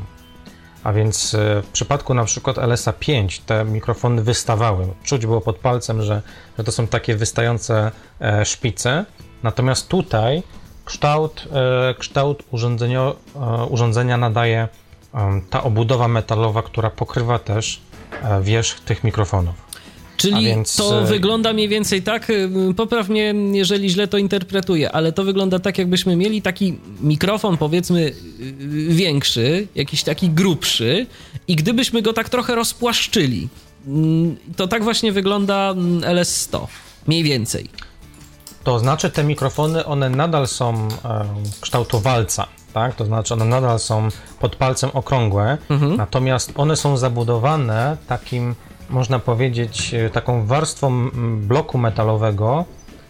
A 0.83 0.93
więc 0.93 1.33
e, 1.33 1.61
w 1.61 1.67
przypadku 1.67 2.13
na 2.13 2.25
przykład 2.25 2.57
LSA 2.57 2.93
5 2.93 3.39
te 3.39 3.65
mikrofony 3.65 4.21
wystawały. 4.21 4.87
Czuć 5.03 5.25
było 5.25 5.41
pod 5.41 5.57
palcem, 5.57 6.01
że, 6.01 6.21
że 6.57 6.63
to 6.63 6.71
są 6.71 6.87
takie 6.87 7.15
wystające 7.15 7.91
e, 8.21 8.45
szpice. 8.45 9.05
Natomiast 9.45 9.87
tutaj 9.87 10.43
kształt, 10.85 11.47
e, 11.51 11.95
kształt 11.99 12.43
urządzenia, 12.51 13.11
urządzenia 13.69 14.17
nadaje 14.17 14.67
ta 15.49 15.63
obudowa 15.63 16.07
metalowa, 16.07 16.61
która 16.61 16.89
pokrywa 16.89 17.39
też 17.39 17.81
wierzch 18.41 18.79
tych 18.79 19.03
mikrofonów. 19.03 19.55
Czyli 20.17 20.45
więc... 20.45 20.75
to 20.75 21.01
e, 21.01 21.05
wygląda 21.05 21.53
mniej 21.53 21.69
więcej 21.69 22.01
tak, 22.01 22.31
popraw 22.75 23.09
mnie, 23.09 23.33
jeżeli 23.51 23.89
źle 23.89 24.07
to 24.07 24.17
interpretuję, 24.17 24.91
ale 24.91 25.11
to 25.11 25.23
wygląda 25.23 25.59
tak, 25.59 25.77
jakbyśmy 25.77 26.15
mieli 26.15 26.41
taki 26.41 26.77
mikrofon, 27.01 27.57
powiedzmy, 27.57 28.13
większy, 28.89 29.67
jakiś 29.75 30.03
taki 30.03 30.29
grubszy, 30.29 31.07
i 31.47 31.55
gdybyśmy 31.55 32.01
go 32.01 32.13
tak 32.13 32.29
trochę 32.29 32.55
rozpłaszczyli, 32.55 33.47
mm, 33.87 34.35
to 34.55 34.67
tak 34.67 34.83
właśnie 34.83 35.11
wygląda 35.11 35.71
mm, 35.71 36.01
LS100, 36.01 36.67
mniej 37.07 37.23
więcej. 37.23 37.69
To 38.65 38.79
znaczy, 38.79 39.09
te 39.09 39.23
mikrofony, 39.23 39.85
one 39.85 40.09
nadal 40.09 40.47
są 40.47 40.73
e, 40.73 41.25
kształtu 41.61 41.99
walca, 41.99 42.47
tak? 42.73 42.95
To 42.95 43.05
znaczy, 43.05 43.33
one 43.33 43.45
nadal 43.45 43.79
są 43.79 44.07
pod 44.39 44.55
palcem 44.55 44.89
okrągłe, 44.93 45.57
mhm. 45.69 45.95
natomiast 45.95 46.51
one 46.55 46.75
są 46.75 46.97
zabudowane 46.97 47.97
takim 48.07 48.55
można 48.89 49.19
powiedzieć, 49.19 49.93
e, 49.93 50.09
taką 50.09 50.45
warstwą 50.45 51.09
bloku 51.37 51.77
metalowego, 51.77 52.65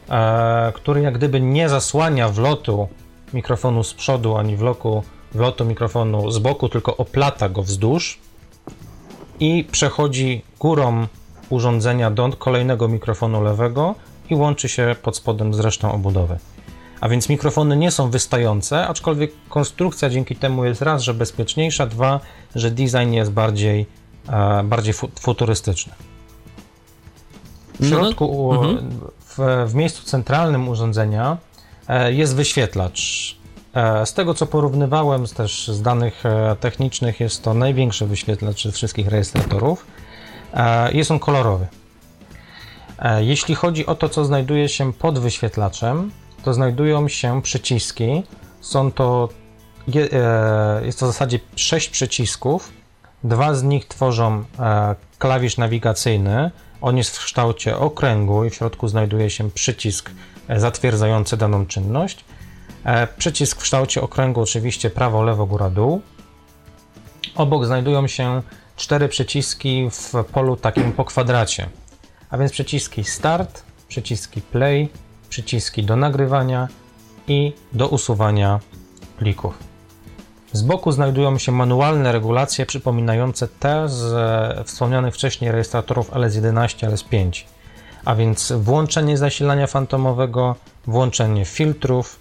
e, 0.10 0.72
który 0.76 1.02
jak 1.02 1.18
gdyby 1.18 1.42
nie 1.42 1.70
zasłania 1.70 2.30
wlotu 2.30 2.88
mikrofonu 3.34 3.84
z 3.84 3.94
przodu, 3.94 4.38
ani 4.38 4.58
wloku, 4.58 5.04
wlotu 5.32 5.66
mikrofonu 5.66 6.32
z 6.32 6.40
boku, 6.40 6.70
tylko 6.70 6.98
oplata 6.98 7.50
go 7.50 7.64
wzdłuż 7.64 8.20
i 9.40 9.68
przechodzi 9.72 10.42
górą 10.60 11.08
urządzenia 11.50 12.12
do 12.12 12.30
kolejnego 12.30 12.88
mikrofonu 12.88 13.44
lewego 13.44 13.96
i 14.30 14.36
łączy 14.36 14.70
się 14.70 14.96
pod 15.02 15.18
spodem 15.18 15.54
z 15.54 15.60
resztą 15.60 15.92
obudowy. 15.92 16.38
A 17.02 17.10
więc 17.10 17.30
mikrofony 17.30 17.78
nie 17.78 17.92
są 17.92 18.10
wystające, 18.10 18.88
aczkolwiek 18.88 19.32
konstrukcja 19.50 20.10
dzięki 20.10 20.36
temu 20.36 20.66
jest 20.66 20.82
raz, 20.82 21.02
że 21.02 21.14
bezpieczniejsza, 21.14 21.86
dwa, 21.86 22.20
że 22.56 22.72
design 22.72 23.12
jest 23.12 23.32
bardziej 23.32 23.86
E, 24.28 24.64
bardziej 24.64 24.94
futurystyczny. 25.20 25.94
W 27.80 27.80
no, 27.80 27.88
środku, 27.88 28.54
no, 28.54 28.82
w, 29.20 29.70
w, 29.72 29.76
miejscu 29.76 30.04
centralnym 30.04 30.70
urządzenia 30.70 31.38
e, 31.88 32.14
jest 32.14 32.36
wyświetlacz. 32.36 33.36
E, 33.74 34.06
z 34.06 34.14
tego 34.14 34.34
co 34.34 34.46
porównywałem, 34.46 35.28
też 35.28 35.68
z 35.68 35.82
danych 35.82 36.24
technicznych, 36.60 37.20
jest 37.20 37.44
to 37.44 37.54
największy 37.54 38.06
wyświetlacz 38.06 38.68
wszystkich 38.68 39.08
rejestratorów. 39.08 39.86
Jest 40.92 41.12
on 41.12 41.20
kolorowy. 41.20 41.68
Jeśli 43.20 43.56
chodzi 43.56 43.86
o 43.86 43.96
to, 43.96 44.10
co 44.10 44.26
znajduje 44.26 44.70
się 44.70 44.94
pod 44.94 45.20
wyświetlaczem, 45.20 46.12
to 46.44 46.54
znajdują 46.54 47.08
się 47.08 47.42
przyciski. 47.42 48.24
Są 48.62 48.92
to, 48.92 49.30
jest 50.84 51.00
to 51.00 51.06
w 51.06 51.10
zasadzie 51.10 51.40
6 51.56 51.90
przycisków, 51.90 52.72
Dwa 53.26 53.54
z 53.54 53.64
nich 53.64 53.88
tworzą 53.88 54.44
e, 54.60 54.96
klawisz 55.20 55.58
nawigacyjny. 55.58 56.52
On 56.82 56.98
jest 56.98 57.18
w 57.18 57.26
kształcie 57.26 57.78
okręgu 57.78 58.46
i 58.46 58.50
w 58.50 58.56
środku 58.56 58.88
znajduje 58.88 59.30
się 59.30 59.52
przycisk 59.52 60.12
e, 60.48 60.60
zatwierdzający 60.60 61.38
daną 61.38 61.66
czynność. 61.66 62.26
E, 62.84 63.08
przycisk 63.08 63.58
w 63.58 63.62
kształcie 63.62 64.02
okręgu, 64.02 64.42
oczywiście 64.42 64.90
prawo, 64.90 65.24
lewo, 65.24 65.46
góra, 65.46 65.70
dół. 65.70 66.02
Obok 67.36 67.66
znajdują 67.66 68.08
się 68.08 68.42
cztery 68.76 69.10
przyciski 69.10 69.90
w 69.92 70.24
polu 70.32 70.58
takim 70.58 70.92
po 70.92 71.06
kwadracie, 71.06 71.70
a 72.30 72.38
więc 72.38 72.52
przyciski 72.52 73.04
Start, 73.04 73.64
przyciski 73.88 74.42
play, 74.42 74.90
przyciski 75.30 75.84
do 75.84 75.96
nagrywania 75.96 76.68
i 77.28 77.54
do 77.74 77.88
usuwania 77.88 78.60
plików. 79.18 79.58
Z 80.52 80.62
boku 80.62 80.92
znajdują 80.92 81.38
się 81.38 81.52
manualne 81.52 82.12
regulacje 82.12 82.66
przypominające 82.66 83.48
te 83.48 83.90
z 83.90 84.14
e, 84.14 84.64
wspomnianych 84.64 85.14
wcześniej 85.14 85.52
rejestratorów 85.52 86.12
LS11, 86.12 86.90
LS5, 86.90 87.44
a 88.06 88.16
więc 88.16 88.52
włączenie 88.52 89.18
zasilania 89.18 89.68
fantomowego, 89.68 90.56
włączenie 90.88 91.46
filtrów 91.46 92.20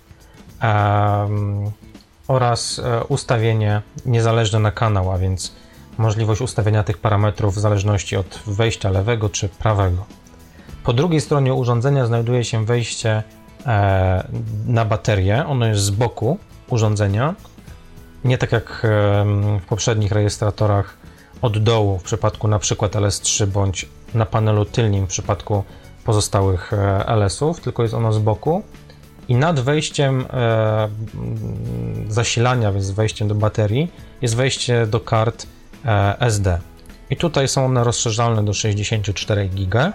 um, 0.62 1.70
oraz 2.28 2.78
e, 2.78 3.04
ustawienie 3.04 3.82
niezależne 4.06 4.58
na 4.58 4.72
kanał, 4.72 5.12
a 5.12 5.18
więc 5.18 5.52
możliwość 5.98 6.40
ustawienia 6.40 6.82
tych 6.82 6.98
parametrów 6.98 7.54
w 7.54 7.58
zależności 7.58 8.16
od 8.16 8.42
wejścia 8.46 8.90
lewego 8.90 9.28
czy 9.28 9.48
prawego. 9.48 10.04
Po 10.84 10.92
drugiej 10.92 11.20
stronie 11.20 11.54
urządzenia 11.54 12.06
znajduje 12.06 12.44
się 12.44 12.64
wejście 12.64 13.22
e, 13.66 14.28
na 14.66 14.84
baterię. 14.84 15.46
Ono 15.46 15.66
jest 15.66 15.80
z 15.80 15.90
boku 15.90 16.38
urządzenia. 16.70 17.34
Nie 18.24 18.38
tak 18.38 18.52
jak 18.52 18.86
w 19.60 19.66
poprzednich 19.68 20.12
rejestratorach 20.12 20.96
od 21.42 21.58
dołu 21.58 21.98
w 21.98 22.02
przypadku 22.02 22.48
na 22.48 22.58
przykład 22.58 22.92
LS3 22.92 23.46
bądź 23.46 23.88
na 24.14 24.26
panelu 24.26 24.64
tylnym 24.64 25.06
w 25.06 25.08
przypadku 25.08 25.64
pozostałych 26.04 26.72
e, 26.72 27.06
LS-ów, 27.06 27.60
tylko 27.60 27.82
jest 27.82 27.94
ono 27.94 28.12
z 28.12 28.18
boku. 28.18 28.62
I 29.28 29.34
nad 29.34 29.60
wejściem 29.60 30.26
e, 30.30 30.88
zasilania, 32.08 32.72
więc 32.72 32.90
wejściem 32.90 33.28
do 33.28 33.34
baterii, 33.34 33.92
jest 34.22 34.36
wejście 34.36 34.86
do 34.86 35.00
kart 35.00 35.46
e, 35.46 35.46
SD. 36.20 36.58
I 37.10 37.16
tutaj 37.16 37.48
są 37.48 37.66
one 37.66 37.84
rozszerzalne 37.84 38.44
do 38.44 38.54
64 38.54 39.48
GB. 39.48 39.92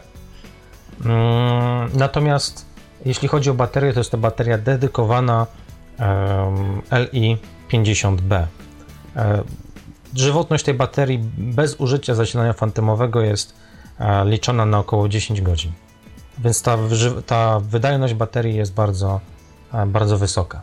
Mm, 1.06 1.90
natomiast 1.94 2.66
jeśli 3.06 3.28
chodzi 3.28 3.50
o 3.50 3.54
baterię, 3.54 3.94
to 3.94 4.00
jest 4.00 4.12
to 4.12 4.18
bateria 4.18 4.58
dedykowana 4.58 5.48
LI50B. 6.92 8.46
E, 9.16 9.44
żywotność 10.16 10.64
tej 10.66 10.74
baterii 10.74 11.20
bez 11.38 11.76
użycia 11.76 12.16
zasilania 12.16 12.54
fantomowego 12.54 13.22
jest 13.22 13.54
e, 14.00 14.26
liczona 14.26 14.66
na 14.66 14.80
około 14.80 15.10
10 15.10 15.42
godzin. 15.42 15.72
Więc 16.40 16.62
ta, 16.62 16.78
ta 17.26 17.60
wydajność 17.60 18.14
baterii 18.14 18.56
jest 18.56 18.74
bardzo, 18.74 19.20
e, 19.74 19.86
bardzo 19.86 20.18
wysoka. 20.18 20.62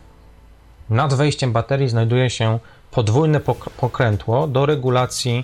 Nad 0.89 1.13
wejściem 1.13 1.51
baterii 1.51 1.89
znajduje 1.89 2.29
się 2.29 2.59
podwójne 2.97 3.39
pokrętło 3.77 4.47
do 4.47 4.65
regulacji 4.65 5.43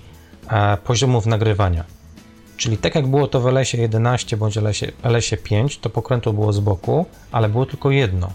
poziomów 0.83 1.25
nagrywania. 1.25 1.83
Czyli 2.57 2.77
tak 2.77 2.95
jak 2.95 3.07
było 3.07 3.27
to 3.27 3.39
w 3.41 3.47
LS 3.47 3.73
11 3.73 4.37
bądź 4.37 4.57
LS 5.03 5.29
5, 5.43 5.77
to 5.77 5.89
pokrętło 5.89 6.33
było 6.33 6.53
z 6.53 6.59
boku, 6.59 7.05
ale 7.31 7.49
było 7.49 7.65
tylko 7.65 7.91
jedno. 7.91 8.29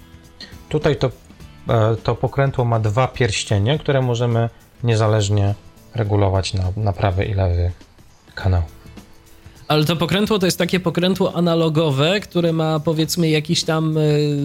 Tutaj 0.69 0.97
to, 0.97 1.11
e, 1.69 1.97
to 1.97 2.15
pokrętło 2.15 2.65
ma 2.65 2.81
dwa 2.81 3.09
pierścienie, 3.09 3.79
które 3.79 4.03
możemy 4.03 4.51
niezależnie 4.85 5.55
regulować 5.95 6.55
na, 6.55 6.65
na 6.77 6.93
prawy 6.93 7.25
i 7.25 7.35
lewy 7.35 7.71
kanał. 8.35 8.63
Ale 9.69 9.85
to 9.85 9.97
pokrętło 9.97 10.39
to 10.39 10.47
jest 10.47 10.59
takie 10.59 10.81
pokrętło 10.81 11.37
analogowe, 11.37 12.21
które 12.21 12.53
ma 12.53 12.81
powiedzmy 12.81 13.29
jakiś 13.29 13.65
tam 13.65 13.97
y, 13.97 14.37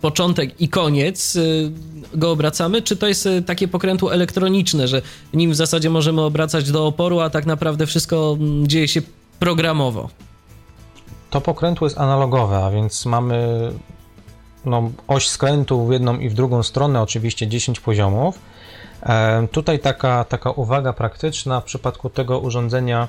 początek 0.00 0.60
i 0.60 0.68
koniec, 0.68 1.36
y, 1.36 1.72
go 2.14 2.30
obracamy, 2.30 2.82
czy 2.82 2.96
to 2.96 3.06
jest 3.06 3.26
y, 3.26 3.42
takie 3.42 3.68
pokrętło 3.68 4.14
elektroniczne, 4.14 4.88
że 4.88 5.02
nim 5.34 5.50
w 5.50 5.54
zasadzie 5.54 5.90
możemy 5.90 6.20
obracać 6.20 6.70
do 6.70 6.86
oporu, 6.86 7.20
a 7.20 7.30
tak 7.30 7.46
naprawdę 7.46 7.86
wszystko 7.86 8.38
dzieje 8.62 8.88
się 8.88 9.02
programowo? 9.38 10.08
To 11.30 11.40
pokrętło 11.40 11.86
jest 11.86 11.98
analogowe, 11.98 12.64
a 12.64 12.70
więc 12.70 13.06
mamy 13.06 13.58
no, 14.64 14.90
oś 15.08 15.28
skrętu 15.28 15.86
w 15.86 15.92
jedną 15.92 16.18
i 16.18 16.28
w 16.28 16.34
drugą 16.34 16.62
stronę, 16.62 17.02
oczywiście 17.02 17.46
10 17.46 17.80
poziomów. 17.80 18.38
E, 19.02 19.48
tutaj 19.52 19.78
taka, 19.78 20.24
taka 20.24 20.50
uwaga 20.50 20.92
praktyczna 20.92 21.60
w 21.60 21.64
przypadku 21.64 22.10
tego 22.10 22.38
urządzenia 22.38 23.08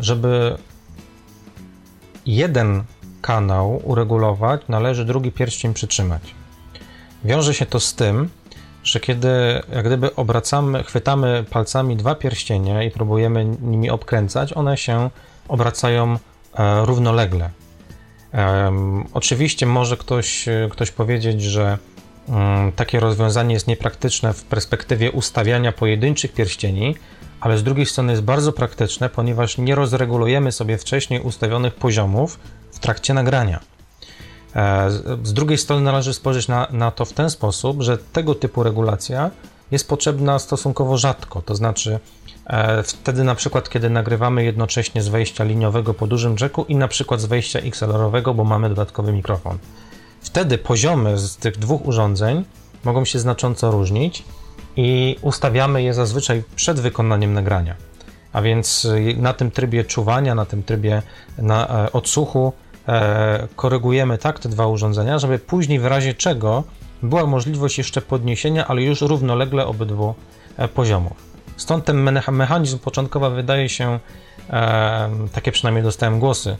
żeby 0.00 0.58
jeden 2.26 2.84
kanał 3.22 3.80
uregulować, 3.84 4.60
należy 4.68 5.04
drugi 5.04 5.32
pierścień 5.32 5.74
przytrzymać. 5.74 6.34
Wiąże 7.24 7.54
się 7.54 7.66
to 7.66 7.80
z 7.80 7.94
tym, 7.94 8.28
że 8.84 9.00
kiedy 9.00 9.28
jak 9.74 9.86
gdyby 9.86 10.14
obracamy, 10.14 10.84
chwytamy 10.84 11.44
palcami 11.50 11.96
dwa 11.96 12.14
pierścienie 12.14 12.86
i 12.86 12.90
próbujemy 12.90 13.44
nimi 13.44 13.90
obkręcać, 13.90 14.52
one 14.52 14.76
się 14.76 15.10
obracają 15.48 16.18
e, 16.54 16.86
równolegle. 16.86 17.50
oczywiście 19.14 19.66
może 19.66 19.96
ktoś, 19.96 20.46
ktoś 20.70 20.90
powiedzieć, 20.90 21.42
że 21.42 21.78
mm, 22.28 22.72
takie 22.72 23.00
rozwiązanie 23.00 23.54
jest 23.54 23.66
niepraktyczne 23.66 24.32
w 24.32 24.44
perspektywie 24.44 25.12
ustawiania 25.12 25.72
pojedynczych 25.72 26.32
pierścieni, 26.32 26.94
ale 27.44 27.58
z 27.58 27.62
drugiej 27.62 27.86
strony 27.86 28.12
jest 28.12 28.22
bardzo 28.22 28.52
praktyczne, 28.52 29.08
ponieważ 29.08 29.58
nie 29.58 29.74
rozregulujemy 29.74 30.52
sobie 30.52 30.78
wcześniej 30.78 31.20
ustawionych 31.20 31.74
poziomów 31.74 32.38
w 32.72 32.78
trakcie 32.78 33.14
nagrania. 33.14 33.60
E, 34.56 34.90
z 35.22 35.32
drugiej 35.32 35.58
strony 35.58 35.82
należy 35.82 36.14
spojrzeć 36.14 36.48
na, 36.48 36.66
na 36.70 36.90
to 36.90 37.04
w 37.04 37.12
ten 37.12 37.30
sposób, 37.30 37.82
że 37.82 37.98
tego 37.98 38.34
typu 38.34 38.62
regulacja 38.62 39.30
jest 39.70 39.88
potrzebna 39.88 40.38
stosunkowo 40.38 40.96
rzadko, 40.96 41.42
to 41.42 41.54
znaczy 41.54 41.98
e, 42.46 42.82
wtedy 42.82 43.24
na 43.24 43.34
przykład, 43.34 43.68
kiedy 43.68 43.90
nagrywamy 43.90 44.44
jednocześnie 44.44 45.02
z 45.02 45.08
wejścia 45.08 45.44
liniowego 45.44 45.94
po 45.94 46.06
dużym 46.06 46.36
jacku 46.40 46.64
i 46.68 46.76
na 46.76 46.88
przykład 46.88 47.20
z 47.20 47.24
wejścia 47.24 47.58
XLR-owego, 47.58 48.34
bo 48.34 48.44
mamy 48.44 48.68
dodatkowy 48.68 49.12
mikrofon. 49.12 49.58
Wtedy 50.20 50.58
poziomy 50.58 51.18
z 51.18 51.36
tych 51.36 51.58
dwóch 51.58 51.86
urządzeń 51.86 52.44
mogą 52.84 53.04
się 53.04 53.18
znacząco 53.18 53.70
różnić 53.70 54.24
i 54.76 55.16
ustawiamy 55.22 55.82
je 55.82 55.94
zazwyczaj 55.94 56.42
przed 56.56 56.80
wykonaniem 56.80 57.32
nagrania. 57.32 57.74
A 58.32 58.42
więc 58.42 58.84
y, 58.84 59.14
na 59.18 59.32
tym 59.32 59.50
trybie 59.50 59.84
czuwania, 59.84 60.34
na 60.34 60.44
tym 60.44 60.62
trybie 60.62 61.02
na 61.38 61.84
e, 61.84 61.92
odsłuchu 61.92 62.52
e, 62.88 63.48
korygujemy 63.56 64.18
tak 64.18 64.38
te 64.38 64.48
dwa 64.48 64.66
urządzenia, 64.66 65.18
żeby 65.18 65.38
później 65.38 65.80
w 65.80 65.86
razie 65.86 66.14
czego 66.14 66.64
była 67.02 67.26
możliwość 67.26 67.78
jeszcze 67.78 68.02
podniesienia, 68.02 68.66
ale 68.66 68.82
już 68.82 69.00
równolegle 69.00 69.66
obydwu 69.66 70.14
e, 70.56 70.68
poziomów. 70.68 71.12
Stąd 71.56 71.84
ten 71.84 72.20
mechanizm 72.32 72.78
początkowo 72.78 73.30
wydaje 73.30 73.68
się, 73.68 73.98
takie 75.32 75.52
przynajmniej 75.52 75.84
dostałem 75.84 76.20
głosy, 76.20 76.56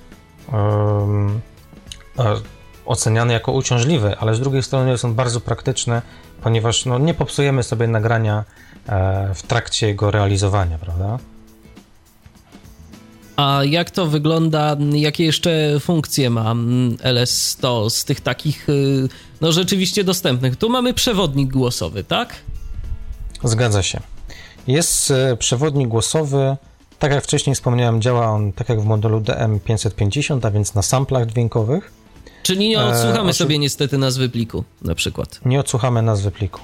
oceniany 2.87 3.33
jako 3.33 3.53
uciążliwy, 3.53 4.17
ale 4.19 4.35
z 4.35 4.41
drugiej 4.41 4.63
strony 4.63 4.91
jest 4.91 5.05
on 5.05 5.15
bardzo 5.15 5.41
praktyczny 5.41 6.03
ponieważ 6.45 6.85
no, 6.85 6.99
nie 6.99 7.15
popsujemy 7.15 7.63
sobie 7.63 7.87
nagrania 7.87 8.45
e, 8.89 9.35
w 9.35 9.43
trakcie 9.43 9.87
jego 9.87 10.11
realizowania, 10.11 10.79
prawda? 10.79 11.19
A 13.37 13.61
jak 13.65 13.91
to 13.91 14.07
wygląda, 14.07 14.77
jakie 14.93 15.25
jeszcze 15.25 15.81
funkcje 15.81 16.31
ma 16.31 16.55
LS100 17.03 17.91
z 17.91 18.05
tych 18.05 18.21
takich, 18.21 18.69
y, 18.69 19.09
no 19.41 19.53
rzeczywiście 19.53 20.05
dostępnych? 20.05 20.57
Tu 20.57 20.69
mamy 20.69 20.95
przewodnik 20.95 21.53
głosowy, 21.53 22.05
tak? 22.05 22.35
Zgadza 23.45 23.83
się. 23.83 24.01
Jest 24.67 25.11
e, 25.11 25.37
przewodnik 25.37 25.89
głosowy, 25.89 26.57
tak 26.99 27.13
jak 27.13 27.25
wcześniej 27.25 27.55
wspomniałem, 27.55 28.03
działa 28.03 28.27
on 28.27 28.53
tak 28.53 28.69
jak 28.69 28.81
w 28.81 28.85
modelu 28.85 29.21
DM550, 29.21 30.47
a 30.47 30.51
więc 30.51 30.75
na 30.75 30.83
samplach 30.83 31.27
dźwiękowych. 31.27 32.04
Czyli 32.45 32.69
nie 32.69 32.81
odsłuchamy 32.81 33.31
e, 33.31 33.35
sobie 33.35 33.59
niestety 33.59 33.99
nazwy 33.99 34.29
pliku 34.29 34.65
na 34.83 34.95
przykład. 34.95 35.41
Nie 35.45 35.61
odsłuchamy 35.61 36.03
nazwy 36.03 36.31
pliku. 36.31 36.61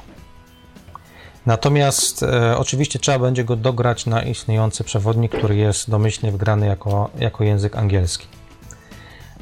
Natomiast 1.47 2.23
e, 2.23 2.57
oczywiście 2.59 2.99
trzeba 2.99 3.19
będzie 3.19 3.45
go 3.45 3.57
dograć 3.57 4.07
na 4.07 4.23
istniejący 4.23 4.85
przewodnik, 4.85 5.33
który 5.33 5.57
jest 5.57 5.91
domyślnie 5.91 6.33
wgrany 6.33 6.67
jako, 6.67 7.11
jako 7.19 7.45
język 7.45 7.77
angielski. 7.77 8.27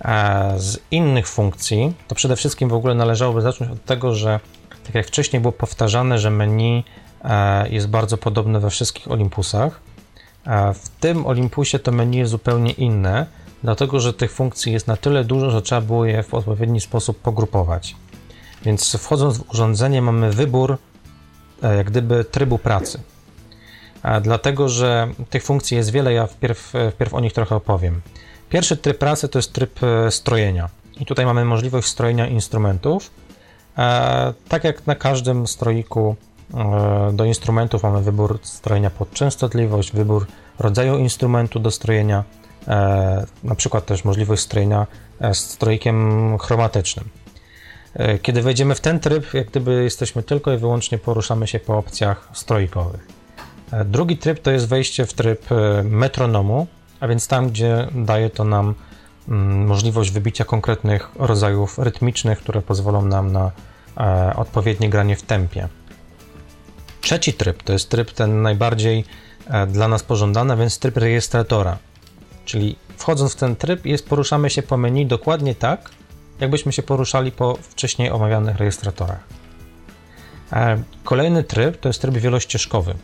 E, 0.04 0.54
z 0.56 0.78
innych 0.90 1.28
funkcji, 1.28 1.94
to 2.08 2.14
przede 2.14 2.36
wszystkim 2.36 2.68
w 2.68 2.74
ogóle 2.74 2.94
należałoby 2.94 3.40
zacząć 3.40 3.70
od 3.70 3.84
tego, 3.84 4.14
że 4.14 4.40
tak 4.86 4.94
jak 4.94 5.06
wcześniej 5.06 5.40
było 5.40 5.52
powtarzane, 5.52 6.18
że 6.18 6.30
menu 6.30 6.84
e, 7.24 7.68
jest 7.68 7.88
bardzo 7.88 8.18
podobne 8.18 8.60
we 8.60 8.70
wszystkich 8.70 9.10
Olympusach. 9.10 9.80
E, 10.46 10.74
w 10.74 10.88
tym 10.88 11.26
Olympusie 11.26 11.78
to 11.78 11.92
menu 11.92 12.18
jest 12.18 12.30
zupełnie 12.30 12.72
inne, 12.72 13.26
dlatego 13.62 14.00
że 14.00 14.12
tych 14.12 14.32
funkcji 14.32 14.72
jest 14.72 14.86
na 14.86 14.96
tyle 14.96 15.24
dużo, 15.24 15.50
że 15.50 15.62
trzeba 15.62 15.80
było 15.80 16.04
je 16.04 16.22
w 16.22 16.34
odpowiedni 16.34 16.80
sposób 16.80 17.18
pogrupować. 17.18 17.96
Więc 18.62 18.96
wchodząc 18.96 19.38
w 19.38 19.50
urządzenie 19.50 20.02
mamy 20.02 20.30
wybór 20.30 20.76
e, 21.62 21.76
jak 21.76 21.90
gdyby 21.90 22.24
trybu 22.24 22.58
pracy. 22.58 23.00
Dlatego, 24.22 24.68
że 24.68 25.08
tych 25.30 25.44
funkcji 25.44 25.76
jest 25.76 25.90
wiele, 25.90 26.12
ja 26.12 26.26
wpierw, 26.26 26.72
wpierw 26.92 27.14
o 27.14 27.20
nich 27.20 27.32
trochę 27.32 27.56
opowiem. 27.56 28.00
Pierwszy 28.48 28.76
tryb 28.76 28.98
pracy 28.98 29.28
to 29.28 29.38
jest 29.38 29.52
tryb 29.52 29.80
e, 29.82 30.10
strojenia. 30.10 30.68
I 31.00 31.06
tutaj 31.06 31.26
mamy 31.26 31.44
możliwość 31.44 31.88
strojenia 31.88 32.26
instrumentów. 32.26 33.10
E, 33.78 34.34
tak 34.48 34.64
jak 34.64 34.86
na 34.86 34.94
każdym 34.94 35.46
stroiku 35.46 36.16
do 37.12 37.24
instrumentów 37.24 37.82
mamy 37.82 38.02
wybór 38.02 38.38
strojenia 38.42 38.90
pod 38.90 39.12
częstotliwość, 39.12 39.92
wybór 39.92 40.26
rodzaju 40.58 40.98
instrumentu 40.98 41.58
do 41.58 41.70
strojenia, 41.70 42.18
e, 42.18 42.47
na 43.44 43.54
przykład 43.56 43.86
też 43.86 44.04
możliwość 44.04 44.42
strojenia 44.42 44.86
e, 45.20 45.34
strojkiem 45.34 46.38
chromatycznym. 46.38 47.08
E, 47.94 48.18
kiedy 48.18 48.42
wejdziemy 48.42 48.74
w 48.74 48.80
ten 48.80 49.00
tryb, 49.00 49.34
jak 49.34 49.46
gdyby 49.46 49.84
jesteśmy 49.84 50.22
tylko 50.22 50.52
i 50.52 50.56
wyłącznie 50.56 50.98
poruszamy 50.98 51.46
się 51.46 51.58
po 51.58 51.78
opcjach 51.78 52.28
strojkowych. 52.32 53.06
E, 53.72 53.84
drugi 53.84 54.16
tryb 54.16 54.38
to 54.38 54.50
jest 54.50 54.68
wejście 54.68 55.06
w 55.06 55.12
tryb 55.12 55.52
e, 55.52 55.82
metronomu, 55.82 56.66
a 57.00 57.08
więc 57.08 57.28
tam, 57.28 57.48
gdzie 57.48 57.88
daje 57.94 58.30
to 58.30 58.44
nam 58.44 58.74
mm, 59.28 59.66
możliwość 59.66 60.10
wybicia 60.10 60.44
konkretnych 60.44 61.10
rodzajów 61.16 61.78
rytmicznych, 61.78 62.38
które 62.38 62.62
pozwolą 62.62 63.04
nam 63.04 63.32
na 63.32 63.50
e, 63.96 64.36
odpowiednie 64.36 64.90
granie 64.90 65.16
w 65.16 65.22
tempie. 65.22 65.68
Trzeci 67.00 67.32
tryb 67.32 67.62
to 67.62 67.72
jest 67.72 67.88
tryb 67.88 68.12
ten 68.12 68.42
najbardziej 68.42 69.04
e, 69.46 69.66
dla 69.66 69.88
nas 69.88 70.02
pożądany, 70.02 70.52
a 70.52 70.56
więc 70.56 70.78
tryb 70.78 70.96
rejestratora. 70.96 71.78
Czyli 72.48 72.76
wchodząc 72.96 73.32
w 73.32 73.36
ten 73.36 73.56
tryb, 73.56 73.86
jest, 73.86 74.08
poruszamy 74.08 74.50
się 74.50 74.62
po 74.62 74.76
menu 74.76 75.06
dokładnie 75.06 75.54
tak, 75.54 75.90
jakbyśmy 76.40 76.72
się 76.72 76.82
poruszali 76.82 77.32
po 77.32 77.56
wcześniej 77.56 78.10
omawianych 78.10 78.56
rejestratorach. 78.56 79.24
E, 80.52 80.82
kolejny 81.04 81.44
tryb 81.44 81.80
to 81.80 81.88
jest 81.88 82.00
tryb 82.00 82.14
wielościeżkowy. 82.14 82.94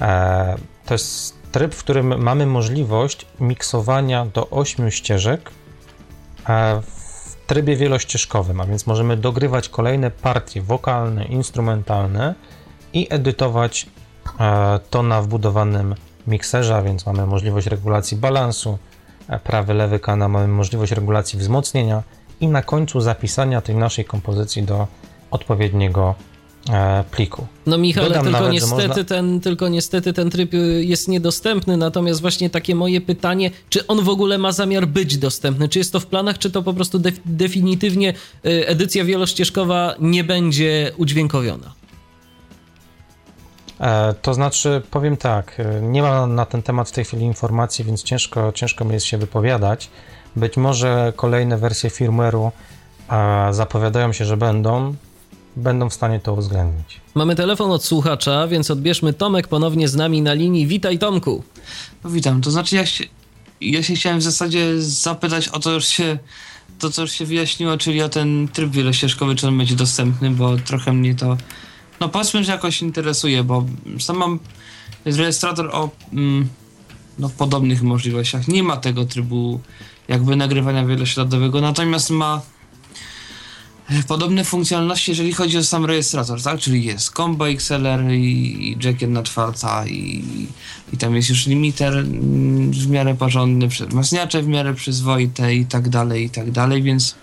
E, 0.00 0.56
to 0.86 0.94
jest 0.94 1.34
tryb, 1.52 1.74
w 1.74 1.78
którym 1.78 2.22
mamy 2.22 2.46
możliwość 2.46 3.26
miksowania 3.40 4.26
do 4.26 4.50
8 4.50 4.90
ścieżek 4.90 5.50
e, 6.48 6.82
w 6.82 7.36
trybie 7.46 7.76
wielościeżkowym, 7.76 8.60
a 8.60 8.66
więc 8.66 8.86
możemy 8.86 9.16
dogrywać 9.16 9.68
kolejne 9.68 10.10
partie 10.10 10.62
wokalne, 10.62 11.24
instrumentalne 11.24 12.34
i 12.92 13.06
edytować 13.10 13.86
to 14.90 15.02
na 15.02 15.22
wbudowanym 15.22 15.94
mikserze, 16.26 16.76
a 16.76 16.82
więc 16.82 17.06
mamy 17.06 17.26
możliwość 17.26 17.66
regulacji 17.66 18.16
balansu, 18.16 18.78
e, 19.28 19.38
prawy, 19.38 19.74
lewy 19.74 19.98
kanał, 20.00 20.28
mamy 20.28 20.48
możliwość 20.48 20.92
regulacji 20.92 21.38
wzmocnienia 21.38 22.02
i 22.40 22.48
na 22.48 22.62
końcu 22.62 23.00
zapisania 23.00 23.60
tej 23.60 23.74
naszej 23.74 24.04
kompozycji 24.04 24.62
do 24.62 24.86
odpowiedniego 25.30 26.14
e, 26.70 27.04
pliku. 27.10 27.46
No 27.66 27.78
Michał, 27.78 28.04
tylko, 28.06 28.30
nawet, 28.30 28.52
niestety 28.52 28.88
można- 28.88 29.04
ten, 29.04 29.40
tylko 29.40 29.68
niestety 29.68 30.12
ten 30.12 30.30
tryb 30.30 30.54
y, 30.54 30.84
jest 30.84 31.08
niedostępny, 31.08 31.76
natomiast 31.76 32.20
właśnie 32.20 32.50
takie 32.50 32.74
moje 32.74 33.00
pytanie, 33.00 33.50
czy 33.68 33.86
on 33.86 34.04
w 34.04 34.08
ogóle 34.08 34.38
ma 34.38 34.52
zamiar 34.52 34.86
być 34.86 35.18
dostępny? 35.18 35.68
Czy 35.68 35.78
jest 35.78 35.92
to 35.92 36.00
w 36.00 36.06
planach, 36.06 36.38
czy 36.38 36.50
to 36.50 36.62
po 36.62 36.74
prostu 36.74 36.98
def- 36.98 37.20
definitywnie 37.24 38.14
y, 38.46 38.66
edycja 38.66 39.04
wielościeżkowa 39.04 39.94
nie 40.00 40.24
będzie 40.24 40.92
udźwiękowiona? 40.96 41.72
E, 43.80 44.14
To 44.22 44.34
znaczy, 44.34 44.82
powiem 44.90 45.16
tak, 45.16 45.60
e, 45.60 45.80
nie 45.80 46.02
ma 46.02 46.26
na 46.26 46.46
ten 46.46 46.62
temat 46.62 46.88
w 46.88 46.92
tej 46.92 47.04
chwili 47.04 47.24
informacji, 47.24 47.84
więc 47.84 48.02
ciężko, 48.02 48.52
ciężko 48.52 48.84
mi 48.84 48.92
jest 48.92 49.06
się 49.06 49.18
wypowiadać. 49.18 49.90
Być 50.36 50.56
może 50.56 51.12
kolejne 51.16 51.58
wersje 51.58 51.90
firmware'u 51.90 52.50
zapowiadają 53.50 54.12
się, 54.12 54.24
że 54.24 54.36
będą, 54.36 54.94
będą 55.56 55.88
w 55.90 55.94
stanie 55.94 56.20
to 56.20 56.32
uwzględnić. 56.32 57.00
Mamy 57.14 57.36
telefon 57.36 57.70
od 57.70 57.84
słuchacza, 57.84 58.48
więc 58.48 58.70
odbierzmy 58.70 59.12
Tomek 59.12 59.48
ponownie 59.48 59.88
z 59.88 59.94
nami 59.96 60.22
na 60.22 60.32
linii. 60.32 60.66
Witaj 60.66 60.98
Tomku. 60.98 61.42
No 62.04 62.10
witam, 62.10 62.40
to 62.42 62.50
znaczy 62.50 62.76
ja 62.76 62.86
się, 62.86 63.04
ja 63.60 63.82
się 63.82 63.94
chciałem 63.94 64.18
w 64.18 64.22
zasadzie 64.22 64.82
zapytać 64.82 65.48
o 65.48 65.60
to, 65.60 65.70
już 65.72 65.86
się, 65.86 66.18
to 66.78 66.90
co 66.90 67.02
już 67.02 67.12
się 67.12 67.24
wyjaśniło, 67.24 67.78
czyli 67.78 68.02
o 68.02 68.08
ten 68.08 68.48
tryb 68.48 68.70
wielościeżkowy, 68.70 69.34
czy 69.34 69.48
on 69.48 69.58
będzie 69.58 69.76
dostępny, 69.76 70.30
bo 70.30 70.56
trochę 70.56 70.92
mnie 70.92 71.14
to, 71.14 71.36
no 72.00 72.08
powiedzmy, 72.08 72.44
że 72.44 72.52
jakoś 72.52 72.82
interesuje, 72.82 73.44
bo 73.44 73.64
sam 73.98 74.16
mam 74.16 74.38
jest 75.04 75.18
rejestrator 75.18 75.70
o 75.72 75.90
mm, 76.12 76.48
no, 77.18 77.28
podobnych 77.28 77.82
możliwościach. 77.82 78.48
Nie 78.48 78.62
ma 78.62 78.76
tego 78.76 79.04
trybu 79.04 79.60
jakby 80.08 80.36
nagrywania 80.36 80.86
wielośladowego, 80.86 81.60
natomiast 81.60 82.10
ma 82.10 82.42
e, 83.90 84.02
podobne 84.02 84.44
funkcjonalności, 84.44 85.10
jeżeli 85.10 85.32
chodzi 85.32 85.58
o 85.58 85.64
sam 85.64 85.84
rejestrator, 85.84 86.42
tak? 86.42 86.60
Czyli 86.60 86.84
jest 86.84 87.10
combo 87.10 87.48
XLR 87.48 88.10
i, 88.12 88.68
i 88.68 88.76
jack 88.84 88.98
1.4 88.98 89.88
i, 89.88 90.24
i 90.92 90.96
tam 90.96 91.16
jest 91.16 91.28
już 91.28 91.46
limiter 91.46 91.96
mm, 91.96 92.70
w 92.70 92.88
miarę 92.88 93.14
porządny, 93.14 93.68
wzmacniacze 93.68 94.42
w 94.42 94.46
miarę 94.46 94.74
przyzwoite 94.74 95.54
i 95.54 95.66
tak 95.66 95.88
dalej, 95.88 96.24
i 96.24 96.30
tak 96.30 96.50
dalej, 96.50 96.82
więc 96.82 97.14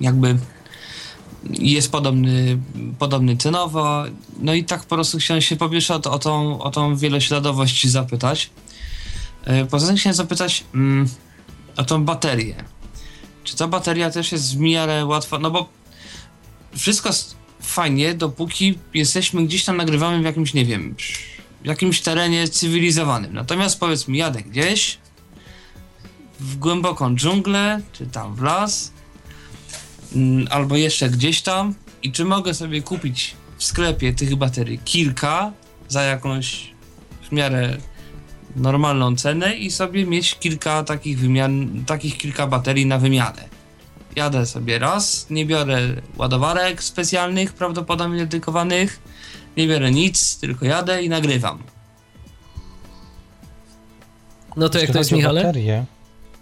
jakby 0.00 0.38
jest 1.50 1.92
podobny, 1.92 2.58
podobny 2.98 3.36
cenowo. 3.36 4.04
No 4.40 4.54
i 4.54 4.64
tak 4.64 4.84
po 4.84 4.94
prostu 4.94 5.18
chciałem 5.18 5.42
się 5.42 5.56
po 5.56 5.68
pierwsze 5.68 5.94
o, 5.94 6.10
o, 6.10 6.18
tą, 6.18 6.62
o 6.62 6.70
tą 6.70 6.96
wielośladowość 6.96 7.86
zapytać. 7.86 8.50
E, 9.44 9.64
Poza 9.64 9.86
tym 9.86 9.96
chciałem 9.96 10.14
zapytać 10.14 10.64
mm, 10.74 11.08
o 11.76 11.84
tą 11.84 12.04
baterię. 12.04 12.64
Czy 13.44 13.56
ta 13.56 13.68
bateria 13.68 14.10
też 14.10 14.32
jest 14.32 14.56
w 14.56 14.60
miarę 14.60 15.06
łatwa? 15.06 15.38
No 15.38 15.50
bo 15.50 15.68
wszystko 16.76 17.10
fajnie, 17.62 18.14
dopóki 18.14 18.78
jesteśmy 18.94 19.46
gdzieś 19.46 19.64
tam 19.64 19.76
nagrywamy 19.76 20.20
w 20.22 20.24
jakimś, 20.24 20.54
nie 20.54 20.64
wiem, 20.64 20.94
w 21.62 21.66
jakimś 21.66 22.00
terenie 22.00 22.48
cywilizowanym. 22.48 23.34
Natomiast 23.34 23.80
powiedzmy, 23.80 24.16
jadę 24.16 24.42
gdzieś 24.42 24.98
w 26.40 26.56
głęboką 26.56 27.16
dżunglę, 27.16 27.80
czy 27.92 28.06
tam 28.06 28.34
w 28.34 28.42
las, 28.42 28.92
albo 30.50 30.76
jeszcze 30.76 31.10
gdzieś 31.10 31.42
tam 31.42 31.74
i 32.02 32.12
czy 32.12 32.24
mogę 32.24 32.54
sobie 32.54 32.82
kupić 32.82 33.34
w 33.58 33.64
sklepie 33.64 34.12
tych 34.12 34.36
baterii 34.36 34.78
kilka 34.78 35.52
za 35.88 36.02
jakąś 36.02 36.70
w 37.28 37.32
miarę 37.32 37.76
normalną 38.56 39.16
cenę 39.16 39.54
i 39.54 39.70
sobie 39.70 40.06
mieć 40.06 40.38
kilka 40.38 40.84
takich 40.84 41.18
wymian, 41.18 41.84
takich 41.86 42.18
kilka 42.18 42.46
baterii 42.46 42.86
na 42.86 42.98
wymianę. 42.98 43.48
Jadę 44.16 44.46
sobie 44.46 44.78
raz, 44.78 45.26
nie 45.30 45.46
biorę 45.46 45.80
ładowarek 46.16 46.82
specjalnych, 46.82 47.52
prawdopodobnie 47.52 48.18
dedykowanych, 48.18 49.00
nie 49.56 49.68
biorę 49.68 49.90
nic, 49.90 50.38
tylko 50.38 50.64
jadę 50.64 51.02
i 51.02 51.08
nagrywam. 51.08 51.62
No 54.56 54.68
to 54.68 54.78
jak 54.78 54.90
to 54.90 54.98
jest, 54.98 55.12
Michale? 55.12 55.42
Baterie, 55.42 55.84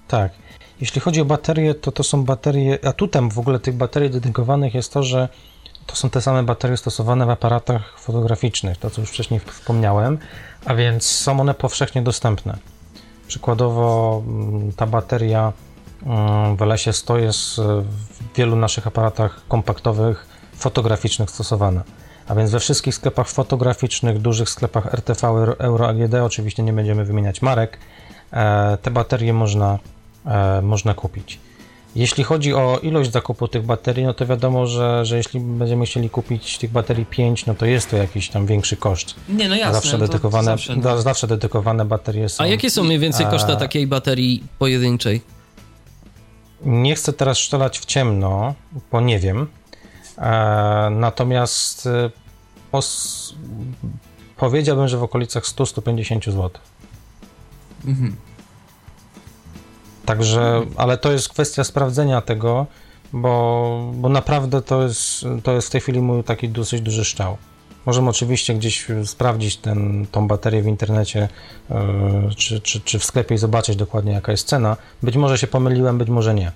tak. 0.09 0.33
Jeśli 0.81 1.01
chodzi 1.01 1.21
o 1.21 1.25
baterie, 1.25 1.75
to 1.75 1.93
to 1.93 2.03
są 2.03 2.25
baterie. 2.25 2.79
Atutem 2.85 3.31
w 3.31 3.39
ogóle 3.39 3.59
tych 3.59 3.75
baterii 3.75 4.11
dedykowanych 4.11 4.75
jest 4.75 4.93
to, 4.93 5.03
że 5.03 5.29
to 5.87 5.97
są 5.97 6.11
te 6.11 6.21
same 6.21 6.43
baterie 6.43 6.77
stosowane 6.77 7.27
w 7.27 7.31
aparatach 7.31 7.99
fotograficznych, 7.99 8.79
to 8.79 8.91
co 8.91 9.01
już 9.01 9.11
wcześniej 9.11 9.41
wspomniałem, 9.41 10.19
a 10.65 10.75
więc 10.75 11.05
są 11.05 11.41
one 11.41 11.55
powszechnie 11.55 12.03
dostępne. 12.03 12.59
Przykładowo 13.27 14.23
mm, 14.27 14.73
ta 14.73 14.87
bateria 14.87 15.53
mm, 16.07 16.57
w 16.57 16.61
LS100 16.61 17.17
jest 17.17 17.59
e, 17.59 17.63
w 17.63 18.37
wielu 18.37 18.57
naszych 18.57 18.87
aparatach 18.87 19.41
kompaktowych, 19.49 20.27
fotograficznych 20.57 21.31
stosowana. 21.31 21.83
A 22.29 22.35
więc 22.35 22.51
we 22.51 22.61
wszystkich 22.61 22.95
sklepach 22.95 23.29
fotograficznych, 23.29 24.19
dużych 24.19 24.51
sklepach 24.51 24.95
RTV, 24.95 25.27
Euro- 25.59 25.89
AGD, 25.89 26.15
oczywiście 26.15 26.63
nie 26.63 26.73
będziemy 26.73 27.05
wymieniać 27.05 27.43
marek, 27.43 27.79
e, 28.33 28.79
te 28.83 28.91
baterie 28.91 29.33
można, 29.33 29.79
można 30.63 30.95
kupić. 30.95 31.39
Jeśli 31.97 32.25
chodzi 32.25 32.55
o 32.55 32.79
ilość 32.83 33.13
zakupu 33.13 33.49
tych 33.49 33.63
baterii, 33.63 34.05
no 34.05 34.15
to 34.15 34.27
wiadomo, 34.27 34.67
że, 34.67 35.05
że 35.05 35.17
jeśli 35.17 35.41
będziemy 35.41 35.87
chcieli 35.87 36.11
kupić 36.11 36.59
tych 36.59 36.71
baterii 36.71 37.07
5, 37.07 37.47
no 37.47 37.55
to 37.55 37.67
jest 37.67 37.91
to 37.91 37.97
jakiś 37.97 38.29
tam 38.29 38.47
większy 38.47 38.77
koszt. 38.77 39.15
Nie, 39.29 39.49
no 39.49 39.57
jasne. 39.57 39.75
zawsze, 39.75 39.99
dedykowane, 39.99 40.45
zawsze, 40.45 40.77
da, 40.77 41.03
zawsze 41.03 41.27
dedykowane 41.27 41.85
baterie 41.85 42.29
są. 42.29 42.45
A 42.45 42.47
jakie 42.47 42.71
są 42.71 42.85
mniej 42.85 42.99
więcej 42.99 43.27
koszta 43.27 43.53
A- 43.53 43.57
takiej 43.57 43.87
baterii 43.87 44.43
pojedynczej? 44.59 45.21
Nie 46.63 46.95
chcę 46.95 47.13
teraz 47.13 47.39
strzelać 47.39 47.79
w 47.79 47.85
ciemno, 47.85 48.55
bo 48.93 49.01
nie 49.01 49.19
wiem. 49.19 49.47
E, 50.19 50.89
natomiast 50.91 51.87
e, 51.87 52.11
pos, 52.71 53.35
powiedziałbym, 54.37 54.89
że 54.89 54.99
w 54.99 55.03
okolicach 55.03 55.45
100-150 55.45 56.25
zł. 56.25 56.51
Mhm. 57.87 58.17
Także, 60.07 60.63
ale 60.77 60.99
to 60.99 61.13
jest 61.13 61.29
kwestia 61.29 61.65
sprawdzenia 61.65 62.21
tego, 62.21 62.67
bo, 63.13 63.93
bo 63.95 64.09
naprawdę 64.09 64.63
to 64.63 64.83
jest, 64.83 65.25
to 65.43 65.53
jest 65.53 65.69
w 65.69 65.71
tej 65.71 65.81
chwili 65.81 66.01
mój 66.01 66.25
taki 66.25 66.49
dosyć 66.49 66.81
duży 66.81 67.05
szczał. 67.05 67.37
Możemy 67.87 68.11
oczywiście 68.11 68.55
gdzieś 68.55 68.87
sprawdzić 69.05 69.57
ten, 69.57 70.07
tą 70.13 70.29
baterię 70.29 70.63
w 70.63 70.67
internecie 70.67 71.29
e, 71.71 72.31
czy, 72.37 72.61
czy, 72.61 72.81
czy 72.81 72.99
w 72.99 73.05
sklepie 73.05 73.35
i 73.35 73.39
zobaczyć 73.39 73.77
dokładnie 73.77 74.13
jaka 74.13 74.33
jest 74.33 74.49
cena. 74.49 74.77
Być 75.03 75.17
może 75.17 75.39
się 75.39 75.47
pomyliłem, 75.47 75.99
być 75.99 76.09
może 76.09 76.35
nie. 76.35 76.53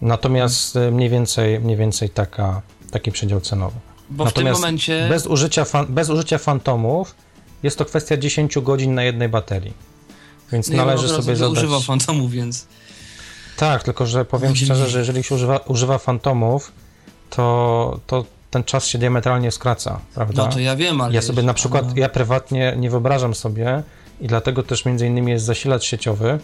Natomiast 0.00 0.76
e, 0.76 0.90
mniej 0.90 1.08
więcej, 1.08 1.60
mniej 1.60 1.76
więcej 1.76 2.10
taka, 2.10 2.62
taki 2.90 3.12
przedział 3.12 3.40
cenowy. 3.40 3.76
Bo 4.10 4.24
w 4.24 4.32
tym 4.32 4.44
Natomiast 4.44 4.60
momencie... 4.60 5.06
Bez 5.08 5.26
użycia, 5.26 5.64
fan, 5.64 5.86
bez 5.88 6.10
użycia 6.10 6.38
fantomów 6.38 7.14
jest 7.62 7.78
to 7.78 7.84
kwestia 7.84 8.16
10 8.16 8.58
godzin 8.58 8.94
na 8.94 9.02
jednej 9.02 9.28
baterii. 9.28 9.91
Więc 10.52 10.68
no 10.68 10.76
ja 10.76 10.84
należy 10.84 11.08
razu 11.08 11.22
sobie 11.22 11.36
zadać... 11.36 11.58
używał 11.58 11.80
fantomu, 11.80 12.28
więc... 12.28 12.66
Tak, 13.56 13.82
tylko 13.82 14.06
że 14.06 14.24
powiem 14.24 14.48
Będzie 14.48 14.64
szczerze, 14.64 14.88
że 14.88 14.98
jeżeli 14.98 15.22
się 15.22 15.34
używa, 15.34 15.56
używa 15.56 15.98
fantomów, 15.98 16.72
to, 17.30 18.00
to 18.06 18.24
ten 18.50 18.64
czas 18.64 18.86
się 18.86 18.98
diametralnie 18.98 19.50
skraca, 19.50 20.00
prawda? 20.14 20.44
No 20.44 20.52
to 20.52 20.60
ja 20.60 20.76
wiem, 20.76 21.00
ale... 21.00 21.14
ja 21.14 21.22
sobie 21.22 21.42
na 21.42 21.54
przykład, 21.54 21.88
no. 21.88 21.92
ja 21.96 22.08
prywatnie 22.08 22.74
nie 22.76 22.90
wyobrażam 22.90 23.34
sobie 23.34 23.82
i 24.20 24.26
dlatego 24.26 24.62
też 24.62 24.84
między 24.84 25.06
innymi 25.06 25.32
jest 25.32 25.44
zasilacz 25.44 25.84
sieciowy, 25.84 26.38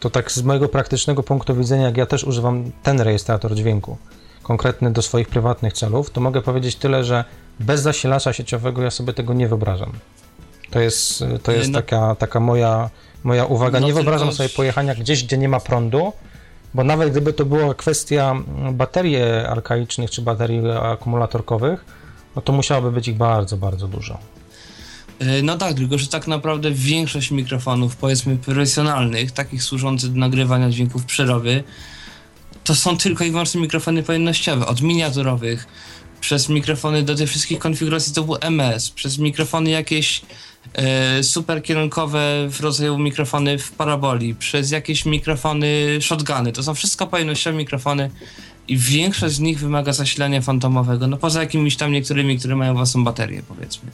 to 0.00 0.10
tak 0.10 0.32
z 0.32 0.42
mojego 0.42 0.68
praktycznego 0.68 1.22
punktu 1.22 1.54
widzenia, 1.54 1.84
jak 1.84 1.96
ja 1.96 2.06
też 2.06 2.24
używam 2.24 2.70
ten 2.82 3.00
rejestrator 3.00 3.54
dźwięku, 3.54 3.96
konkretny 4.42 4.92
do 4.92 5.02
swoich 5.02 5.28
prywatnych 5.28 5.72
celów, 5.72 6.10
to 6.10 6.20
mogę 6.20 6.42
powiedzieć 6.42 6.76
tyle, 6.76 7.04
że 7.04 7.24
bez 7.60 7.80
zasilacza 7.80 8.32
sieciowego 8.32 8.82
ja 8.82 8.90
sobie 8.90 9.12
tego 9.12 9.34
nie 9.34 9.48
wyobrażam. 9.48 9.92
To 10.70 10.80
jest, 10.80 11.24
to 11.42 11.52
jest 11.52 11.70
no, 11.70 11.78
taka, 11.78 12.14
taka 12.14 12.40
moja, 12.40 12.90
moja 13.24 13.44
uwaga. 13.44 13.80
No 13.80 13.86
nie 13.86 13.94
wyobrażam 13.94 14.32
sobie 14.32 14.48
pojechania 14.48 14.94
gdzieś, 14.94 15.24
gdzie 15.24 15.38
nie 15.38 15.48
ma 15.48 15.60
prądu, 15.60 16.12
bo 16.74 16.84
nawet 16.84 17.10
gdyby 17.10 17.32
to 17.32 17.44
była 17.44 17.74
kwestia 17.74 18.34
baterii 18.72 19.16
arkaicznych 19.48 20.10
czy 20.10 20.22
baterii 20.22 20.60
akumulatorkowych, 20.70 21.84
no 22.36 22.42
to 22.42 22.52
musiałoby 22.52 22.92
być 22.92 23.08
ich 23.08 23.16
bardzo, 23.16 23.56
bardzo 23.56 23.88
dużo. 23.88 24.18
E, 25.18 25.42
no 25.42 25.58
tak, 25.58 25.74
tylko 25.74 25.98
że 25.98 26.06
tak 26.06 26.26
naprawdę 26.26 26.70
większość 26.70 27.30
mikrofonów, 27.30 27.96
powiedzmy 27.96 28.36
profesjonalnych, 28.36 29.32
takich 29.32 29.62
służących 29.62 30.12
do 30.12 30.18
nagrywania 30.18 30.70
dźwięków 30.70 31.04
przeroby, 31.04 31.64
to 32.64 32.74
są 32.74 32.98
tylko 32.98 33.24
i 33.24 33.30
wyłącznie 33.30 33.60
mikrofony 33.60 34.02
pojemnościowe, 34.02 34.66
od 34.66 34.80
miniaturowych, 34.80 35.66
przez 36.20 36.48
mikrofony 36.48 37.02
do 37.02 37.14
tych 37.14 37.28
wszystkich 37.28 37.58
konfiguracji 37.58 38.14
typu 38.14 38.36
MS, 38.40 38.90
przez 38.90 39.18
mikrofony 39.18 39.70
jakieś 39.70 40.22
super 41.22 41.62
kierunkowe 41.62 42.48
w 42.50 42.60
rodzaju 42.60 42.98
mikrofony 42.98 43.58
w 43.58 43.72
paraboli, 43.72 44.34
przez 44.34 44.70
jakieś 44.70 45.04
mikrofony 45.04 45.98
shotguny. 46.00 46.52
To 46.52 46.62
są 46.62 46.74
wszystko 46.74 47.06
pojemnościowe 47.06 47.56
mikrofony 47.56 48.10
i 48.68 48.76
większość 48.76 49.34
z 49.34 49.40
nich 49.40 49.58
wymaga 49.58 49.92
zasilania 49.92 50.40
fantomowego, 50.40 51.06
no 51.06 51.16
poza 51.16 51.40
jakimiś 51.40 51.76
tam 51.76 51.92
niektórymi, 51.92 52.38
które 52.38 52.56
mają 52.56 52.74
własną 52.74 53.04
baterię, 53.04 53.42
powiedzmy. 53.48 53.90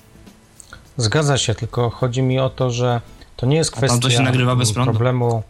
Zgadza 0.97 1.39
się, 1.39 1.55
tylko 1.55 1.91
chodzi 1.91 2.23
mi 2.23 2.39
o 2.39 2.51
to, 2.51 2.71
że 2.71 3.01
to 3.37 3.47
nie 3.47 3.57
jest 3.57 3.71
kwestia 3.71 3.99
to 3.99 4.11
się 4.11 4.23
nagrywa 4.23 4.57
bez 4.57 4.73
prądu. 4.73 4.93
problemu. 4.93 5.43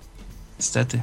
Niestety. 0.59 1.01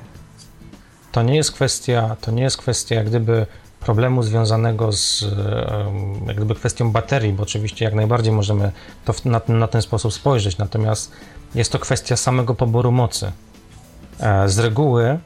To 1.11 1.23
nie 1.23 1.35
jest 1.35 1.51
kwestia, 1.51 2.15
to 2.21 2.31
nie 2.31 2.43
jest 2.43 2.57
kwestia 2.57 3.03
gdyby 3.03 3.45
problemu 3.81 4.23
związanego 4.23 4.91
z 4.91 5.25
jak 6.27 6.35
gdyby 6.35 6.55
kwestią 6.55 6.91
baterii, 6.91 7.33
bo 7.33 7.43
oczywiście 7.43 7.85
jak 7.85 7.93
najbardziej 7.93 8.33
możemy 8.33 8.71
to 9.05 9.13
na, 9.25 9.41
na 9.47 9.67
ten 9.67 9.81
sposób 9.81 10.13
spojrzeć, 10.13 10.57
natomiast 10.57 11.11
jest 11.55 11.71
to 11.71 11.79
kwestia 11.79 12.17
samego 12.17 12.55
poboru 12.55 12.91
mocy. 12.91 13.31
E, 14.19 14.49
z 14.49 14.59
reguły 14.59 15.19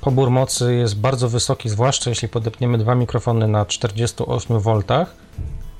pobór 0.00 0.30
mocy 0.30 0.74
jest 0.74 1.00
bardzo 1.00 1.28
wysoki, 1.28 1.68
zwłaszcza 1.68 2.10
jeśli 2.10 2.28
podepniemy 2.28 2.78
dwa 2.78 2.94
mikrofony 2.94 3.48
na 3.48 3.66
48 3.66 4.60
V, 4.60 4.82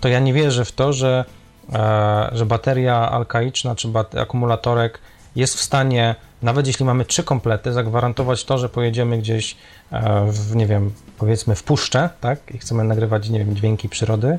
to 0.01 0.09
ja 0.09 0.21
nie 0.21 0.33
wierzę 0.33 0.65
w 0.65 0.73
to, 0.73 0.93
że 0.93 1.25
E, 1.73 2.31
że 2.33 2.47
bateria 2.47 3.11
alkaiczna 3.11 3.75
czy 3.75 3.89
akumulatorek 4.21 4.99
jest 5.37 5.57
w 5.57 5.61
stanie, 5.61 6.15
nawet 6.43 6.67
jeśli 6.67 6.85
mamy 6.85 7.05
trzy 7.05 7.25
komplety, 7.25 7.73
zagwarantować 7.73 8.45
to, 8.45 8.59
że 8.59 8.69
pojedziemy 8.69 9.19
gdzieś 9.19 9.57
e, 9.93 10.27
w, 10.31 10.57
nie 10.57 10.67
wiem, 10.67 10.93
powiedzmy 11.23 11.55
w 11.55 11.63
puszczę, 11.63 12.11
tak, 12.21 12.39
i 12.55 12.59
chcemy 12.59 12.85
nagrywać, 12.85 13.29
nie 13.29 13.39
wiem, 13.39 13.57
dźwięki 13.57 13.89
przyrody 13.89 14.39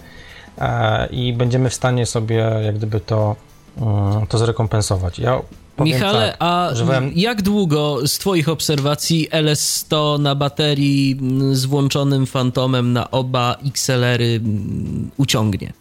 i 1.11 1.34
będziemy 1.34 1.69
w 1.69 1.73
stanie 1.73 2.05
sobie 2.05 2.35
jak 2.65 2.76
gdyby 2.76 2.99
to, 2.99 3.35
mm, 3.77 4.27
to 4.27 4.38
zrekompensować. 4.38 5.19
Ja 5.19 5.41
Michale, 5.80 6.27
tak, 6.30 6.38
a 6.39 6.69
używałem... 6.73 7.11
jak 7.15 7.41
długo 7.41 8.07
z 8.07 8.18
Twoich 8.18 8.49
obserwacji 8.49 9.30
LS100 9.31 10.19
na 10.19 10.35
baterii 10.35 11.18
mm, 11.22 11.55
z 11.55 11.65
włączonym 11.65 12.26
fantomem 12.26 12.93
na 12.93 13.11
oba 13.11 13.57
XLR-y 13.65 14.35
mm, 14.35 15.11
uciągnie? 15.18 15.73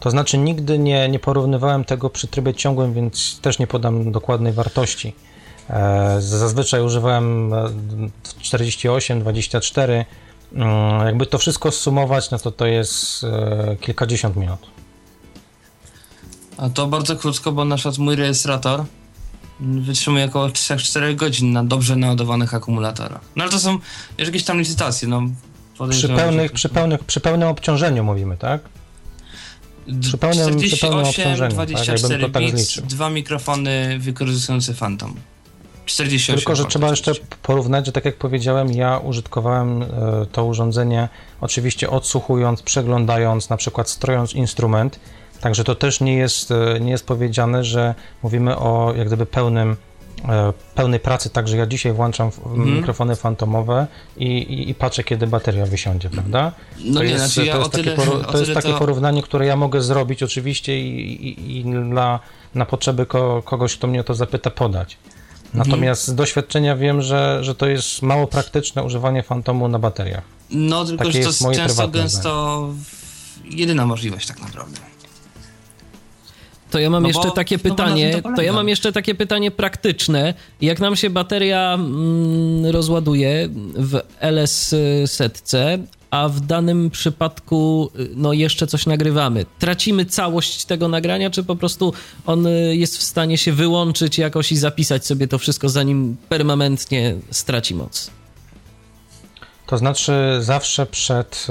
To 0.00 0.10
znaczy 0.10 0.38
nigdy 0.38 0.78
nie, 0.78 1.08
nie 1.08 1.18
porównywałem 1.18 1.84
tego 1.84 2.10
przy 2.10 2.26
trybie 2.26 2.54
ciągłym, 2.54 2.94
więc 2.94 3.40
też 3.40 3.58
nie 3.58 3.66
podam 3.66 4.12
dokładnej 4.12 4.52
wartości. 4.52 5.14
E, 5.70 6.16
zazwyczaj 6.20 6.82
używałem 6.82 7.52
48, 8.40 9.20
24. 9.20 10.04
Mm, 10.52 11.06
jakby 11.06 11.26
to 11.26 11.38
wszystko 11.38 11.70
sumować, 11.70 12.30
no 12.30 12.38
to 12.38 12.50
to 12.50 12.66
jest 12.66 13.24
e, 13.24 13.76
kilkadziesiąt 13.80 14.36
minut. 14.36 14.60
A 16.56 16.68
to 16.68 16.86
bardzo 16.86 17.16
krótko, 17.16 17.52
bo 17.52 17.64
na 17.64 17.76
przykład 17.76 17.98
mój 17.98 18.16
rejestrator 18.16 18.84
wytrzymuje 19.60 20.24
około 20.24 20.48
3-4 20.48 21.14
godzin 21.16 21.52
na 21.52 21.64
dobrze 21.64 21.96
naładowanych 21.96 22.54
akumulatorach. 22.54 23.20
No 23.36 23.44
ale 23.44 23.52
to 23.52 23.58
są 23.58 23.78
jakieś 24.18 24.44
tam 24.44 24.58
licytacje, 24.58 25.08
no. 25.08 25.22
Przy, 25.90 26.08
pełnych, 26.08 26.52
przy, 26.52 26.68
pełnych, 26.68 27.04
przy 27.04 27.20
pełnym 27.20 27.48
obciążeniu 27.48 28.04
mówimy, 28.04 28.36
tak? 28.36 28.60
Przy 30.00 30.18
pełnym, 30.18 30.58
48, 30.58 31.50
24 31.50 32.24
tak, 32.24 32.32
tak 32.32 32.42
bits, 32.42 32.80
dwa 32.80 33.10
mikrofony 33.10 33.98
wykorzystujące 33.98 34.74
Phantom. 34.74 35.14
48 35.86 36.36
Tylko, 36.36 36.56
że 36.56 36.64
trzeba 36.64 36.90
jeszcze 36.90 37.12
porównać, 37.42 37.86
że 37.86 37.92
tak 37.92 38.04
jak 38.04 38.16
powiedziałem, 38.16 38.72
ja 38.72 38.98
użytkowałem 38.98 39.82
e, 39.82 39.86
to 40.32 40.44
urządzenie 40.44 41.08
oczywiście 41.40 41.90
odsłuchując, 41.90 42.62
przeglądając, 42.62 43.50
na 43.50 43.56
przykład 43.56 43.90
strojąc 43.90 44.34
instrument, 44.34 45.00
także 45.40 45.64
to 45.64 45.74
też 45.74 46.00
nie 46.00 46.16
jest, 46.16 46.50
e, 46.50 46.80
nie 46.80 46.90
jest 46.90 47.06
powiedziane, 47.06 47.64
że 47.64 47.94
mówimy 48.22 48.56
o 48.56 48.94
jak 48.96 49.06
gdyby 49.06 49.26
pełnym 49.26 49.76
E, 50.28 50.52
pełnej 50.74 51.00
pracy, 51.00 51.30
także 51.30 51.56
ja 51.56 51.66
dzisiaj 51.66 51.92
włączam 51.92 52.30
mm. 52.46 52.76
mikrofony 52.76 53.16
fantomowe 53.16 53.86
i, 54.16 54.26
i, 54.26 54.70
i, 54.70 54.74
patrzę, 54.74 55.04
kiedy 55.04 55.26
bateria 55.26 55.66
wysiądzie, 55.66 56.10
prawda? 56.10 56.52
No 56.84 56.94
to 56.94 57.04
nie, 57.04 57.10
jest, 57.10 57.24
znaczy 57.24 57.46
ja 57.46 57.52
to 57.52 57.58
jest, 57.58 57.70
tyle, 57.72 57.96
takie, 57.96 58.24
to 58.32 58.38
jest 58.38 58.54
takie 58.54 58.72
to... 58.72 58.78
porównanie, 58.78 59.22
które 59.22 59.46
ja 59.46 59.56
mogę 59.56 59.80
zrobić 59.80 60.22
oczywiście 60.22 60.80
i, 60.80 61.28
i, 61.28 61.58
i 61.58 61.64
dla, 61.90 62.20
na 62.54 62.66
potrzeby 62.66 63.06
ko, 63.06 63.42
kogoś, 63.42 63.76
kto 63.76 63.86
mnie 63.86 64.00
o 64.00 64.04
to 64.04 64.14
zapyta, 64.14 64.50
podać. 64.50 64.98
Natomiast 65.54 66.08
mm. 66.08 66.14
z 66.14 66.18
doświadczenia 66.18 66.76
wiem, 66.76 67.02
że, 67.02 67.38
że 67.44 67.54
to 67.54 67.66
jest 67.66 68.02
mało 68.02 68.26
praktyczne 68.26 68.82
używanie 68.82 69.22
fantomu 69.22 69.68
na 69.68 69.78
bateriach. 69.78 70.22
No, 70.50 70.84
tylko 70.84 71.04
Takie 71.04 71.12
że 71.12 71.32
to 71.40 71.50
jest 71.50 71.60
często 71.60 71.88
gęsto 71.88 72.68
jedyna 73.50 73.86
możliwość 73.86 74.26
tak 74.26 74.40
naprawdę. 74.40 74.80
To 76.70 76.78
ja 76.78 76.90
mam 76.90 77.02
no 77.02 77.08
jeszcze 77.08 77.30
takie 77.30 77.58
pytanie, 77.58 78.22
to, 78.22 78.32
to, 78.36 78.42
ja 78.42 78.52
mam 78.52 78.68
jeszcze 78.68 78.92
takie 78.92 79.14
pytanie 79.14 79.50
praktyczne. 79.50 80.34
Jak 80.60 80.80
nam 80.80 80.96
się 80.96 81.10
bateria 81.10 81.74
mm, 81.74 82.66
rozładuje 82.66 83.48
w 83.76 84.00
LS 84.20 84.74
setce, 85.06 85.78
a 86.16 86.28
w 86.28 86.40
danym 86.40 86.90
przypadku 86.90 87.90
no 88.14 88.32
jeszcze 88.32 88.66
coś 88.66 88.86
nagrywamy. 88.86 89.46
Tracimy 89.58 90.04
całość 90.04 90.64
tego 90.64 90.88
nagrania, 90.88 91.30
czy 91.30 91.44
po 91.44 91.56
prostu 91.56 91.92
on 92.26 92.46
jest 92.70 92.98
w 92.98 93.02
stanie 93.02 93.38
się 93.38 93.52
wyłączyć 93.52 94.18
jakoś 94.18 94.52
i 94.52 94.56
zapisać 94.56 95.06
sobie 95.06 95.28
to 95.28 95.38
wszystko, 95.38 95.68
zanim 95.68 96.16
permanentnie 96.28 97.16
straci 97.30 97.74
moc? 97.74 98.10
To 99.66 99.78
znaczy 99.78 100.12
zawsze 100.40 100.86
przed, 100.86 101.46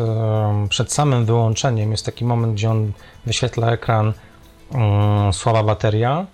przed 0.70 0.94
samym 0.94 1.26
wyłączeniem 1.26 1.92
jest 1.92 2.06
taki 2.06 2.26
moment, 2.26 2.54
gdzie 2.54 2.70
on 2.70 2.92
wyświetla 3.26 3.72
ekran 3.72 4.14
Mm, 4.74 5.34
słaba 5.34 5.64
bateria 5.64 6.26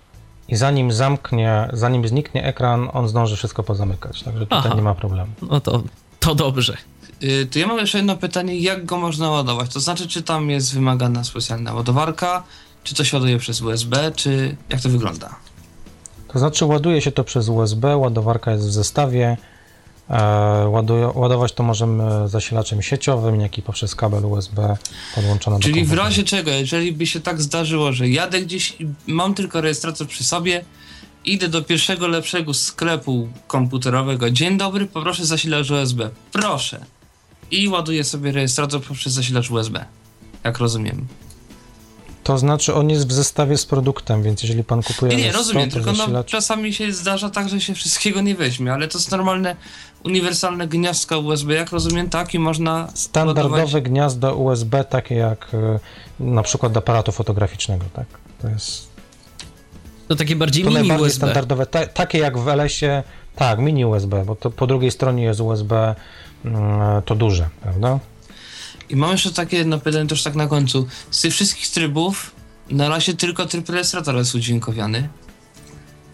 i 0.48 0.56
zanim 0.56 0.92
zamknie, 0.92 1.68
zanim 1.72 2.08
zniknie 2.08 2.44
ekran, 2.44 2.88
on 2.92 3.08
zdąży 3.08 3.36
wszystko 3.36 3.62
pozamykać, 3.62 4.22
także 4.22 4.40
tutaj 4.40 4.62
Aha. 4.64 4.74
nie 4.74 4.82
ma 4.82 4.94
problemu. 4.94 5.32
No 5.42 5.60
to, 5.60 5.82
to 6.20 6.34
dobrze. 6.34 6.76
Yy, 7.22 7.46
to 7.46 7.58
ja 7.58 7.66
mam 7.66 7.78
jeszcze 7.78 7.98
jedno 7.98 8.16
pytanie, 8.16 8.58
jak 8.58 8.84
go 8.84 8.98
można 8.98 9.30
ładować? 9.30 9.72
To 9.72 9.80
znaczy, 9.80 10.08
czy 10.08 10.22
tam 10.22 10.50
jest 10.50 10.74
wymagana 10.74 11.24
specjalna 11.24 11.74
ładowarka, 11.74 12.42
czy 12.84 12.94
to 12.94 13.04
się 13.04 13.16
ładuje 13.16 13.38
przez 13.38 13.62
USB, 13.62 14.12
czy 14.16 14.56
jak 14.68 14.80
to 14.80 14.88
wygląda? 14.88 15.36
To 16.28 16.38
znaczy, 16.38 16.64
ładuje 16.64 17.00
się 17.00 17.12
to 17.12 17.24
przez 17.24 17.48
USB, 17.48 17.96
ładowarka 17.96 18.50
jest 18.52 18.66
w 18.66 18.72
zestawie, 18.72 19.36
E, 20.12 20.68
ładować 21.14 21.52
to 21.52 21.62
możemy 21.62 22.28
zasilaczem 22.28 22.82
sieciowym, 22.82 23.40
jak 23.40 23.58
i 23.58 23.62
poprzez 23.62 23.94
kabel 23.94 24.24
USB 24.24 24.76
podłączony 25.14 25.60
Czyli 25.60 25.72
do 25.72 25.80
Czyli 25.80 25.86
w 25.86 25.92
razie 25.92 26.24
czego, 26.24 26.50
jeżeli 26.50 26.92
by 26.92 27.06
się 27.06 27.20
tak 27.20 27.42
zdarzyło, 27.42 27.92
że 27.92 28.08
jadę 28.08 28.42
gdzieś 28.42 28.80
i 28.80 28.86
mam 29.06 29.34
tylko 29.34 29.60
rejestrator 29.60 30.06
przy 30.06 30.24
sobie, 30.24 30.64
idę 31.24 31.48
do 31.48 31.62
pierwszego 31.62 32.08
lepszego 32.08 32.54
sklepu 32.54 33.28
komputerowego. 33.46 34.30
Dzień 34.30 34.58
dobry, 34.58 34.86
poproszę 34.86 35.26
zasilacz 35.26 35.70
USB. 35.70 36.10
Proszę. 36.32 36.84
I 37.52 37.68
ładuję 37.68 38.04
sobie 38.04 38.32
rejestrator 38.32 38.82
poprzez 38.82 39.12
zasilacz 39.12 39.50
USB. 39.50 39.84
Jak 40.44 40.58
rozumiem. 40.58 41.06
To 42.24 42.38
znaczy 42.38 42.74
on 42.74 42.90
jest 42.90 43.08
w 43.08 43.12
zestawie 43.12 43.58
z 43.58 43.66
produktem, 43.66 44.22
więc 44.22 44.42
jeżeli 44.42 44.64
pan 44.64 44.82
kupuje... 44.82 45.16
Nie, 45.16 45.22
nie, 45.22 45.32
rozumiem, 45.32 45.70
tylko 45.70 45.92
no, 45.92 46.24
czasami 46.24 46.74
się 46.74 46.92
zdarza 46.92 47.30
tak, 47.30 47.48
że 47.48 47.60
się 47.60 47.74
wszystkiego 47.74 48.20
nie 48.20 48.34
weźmie, 48.34 48.72
ale 48.72 48.88
to 48.88 48.98
jest 48.98 49.10
normalne, 49.10 49.56
uniwersalne 50.04 50.68
gniazdko 50.68 51.18
USB, 51.18 51.54
jak 51.54 51.70
rozumiem, 51.70 52.08
tak 52.08 52.34
i 52.34 52.38
można... 52.38 52.88
Standardowe 52.94 53.56
ładować... 53.56 53.82
gniazdo 53.82 54.36
USB, 54.36 54.84
takie 54.84 55.14
jak 55.14 55.48
e, 55.54 55.78
na 56.20 56.42
przykład 56.42 56.72
do 56.72 56.78
aparatu 56.78 57.12
fotograficznego, 57.12 57.84
tak? 57.92 58.06
To 58.42 58.48
jest... 58.48 58.88
To 60.08 60.16
takie 60.16 60.36
bardziej 60.36 60.64
to 60.64 60.70
mini 60.70 60.80
najbardziej 60.80 61.06
USB. 61.06 61.16
standardowe, 61.16 61.66
ta, 61.66 61.86
takie 61.86 62.18
jak 62.18 62.38
w 62.38 62.48
LS-ie, 62.48 63.02
tak, 63.36 63.58
mini 63.58 63.84
USB, 63.84 64.24
bo 64.24 64.36
to 64.36 64.50
po 64.50 64.66
drugiej 64.66 64.90
stronie 64.90 65.22
jest 65.22 65.40
USB 65.40 65.94
to 67.04 67.14
duże, 67.14 67.48
prawda? 67.62 67.98
I 68.88 68.96
mam 68.96 69.10
jeszcze 69.12 69.32
takie 69.32 69.56
jedno 69.56 69.78
pytanie 69.78 70.06
też 70.06 70.22
tak 70.22 70.34
na 70.34 70.46
końcu. 70.46 70.86
Z 71.10 71.20
tych 71.20 71.32
wszystkich 71.32 71.68
trybów 71.68 72.30
na 72.70 72.88
razie 72.88 73.14
tylko 73.14 73.46
tryb 73.46 73.68
rejestratora 73.68 74.18
jest 74.18 74.34
udźwiękowiany 74.34 75.08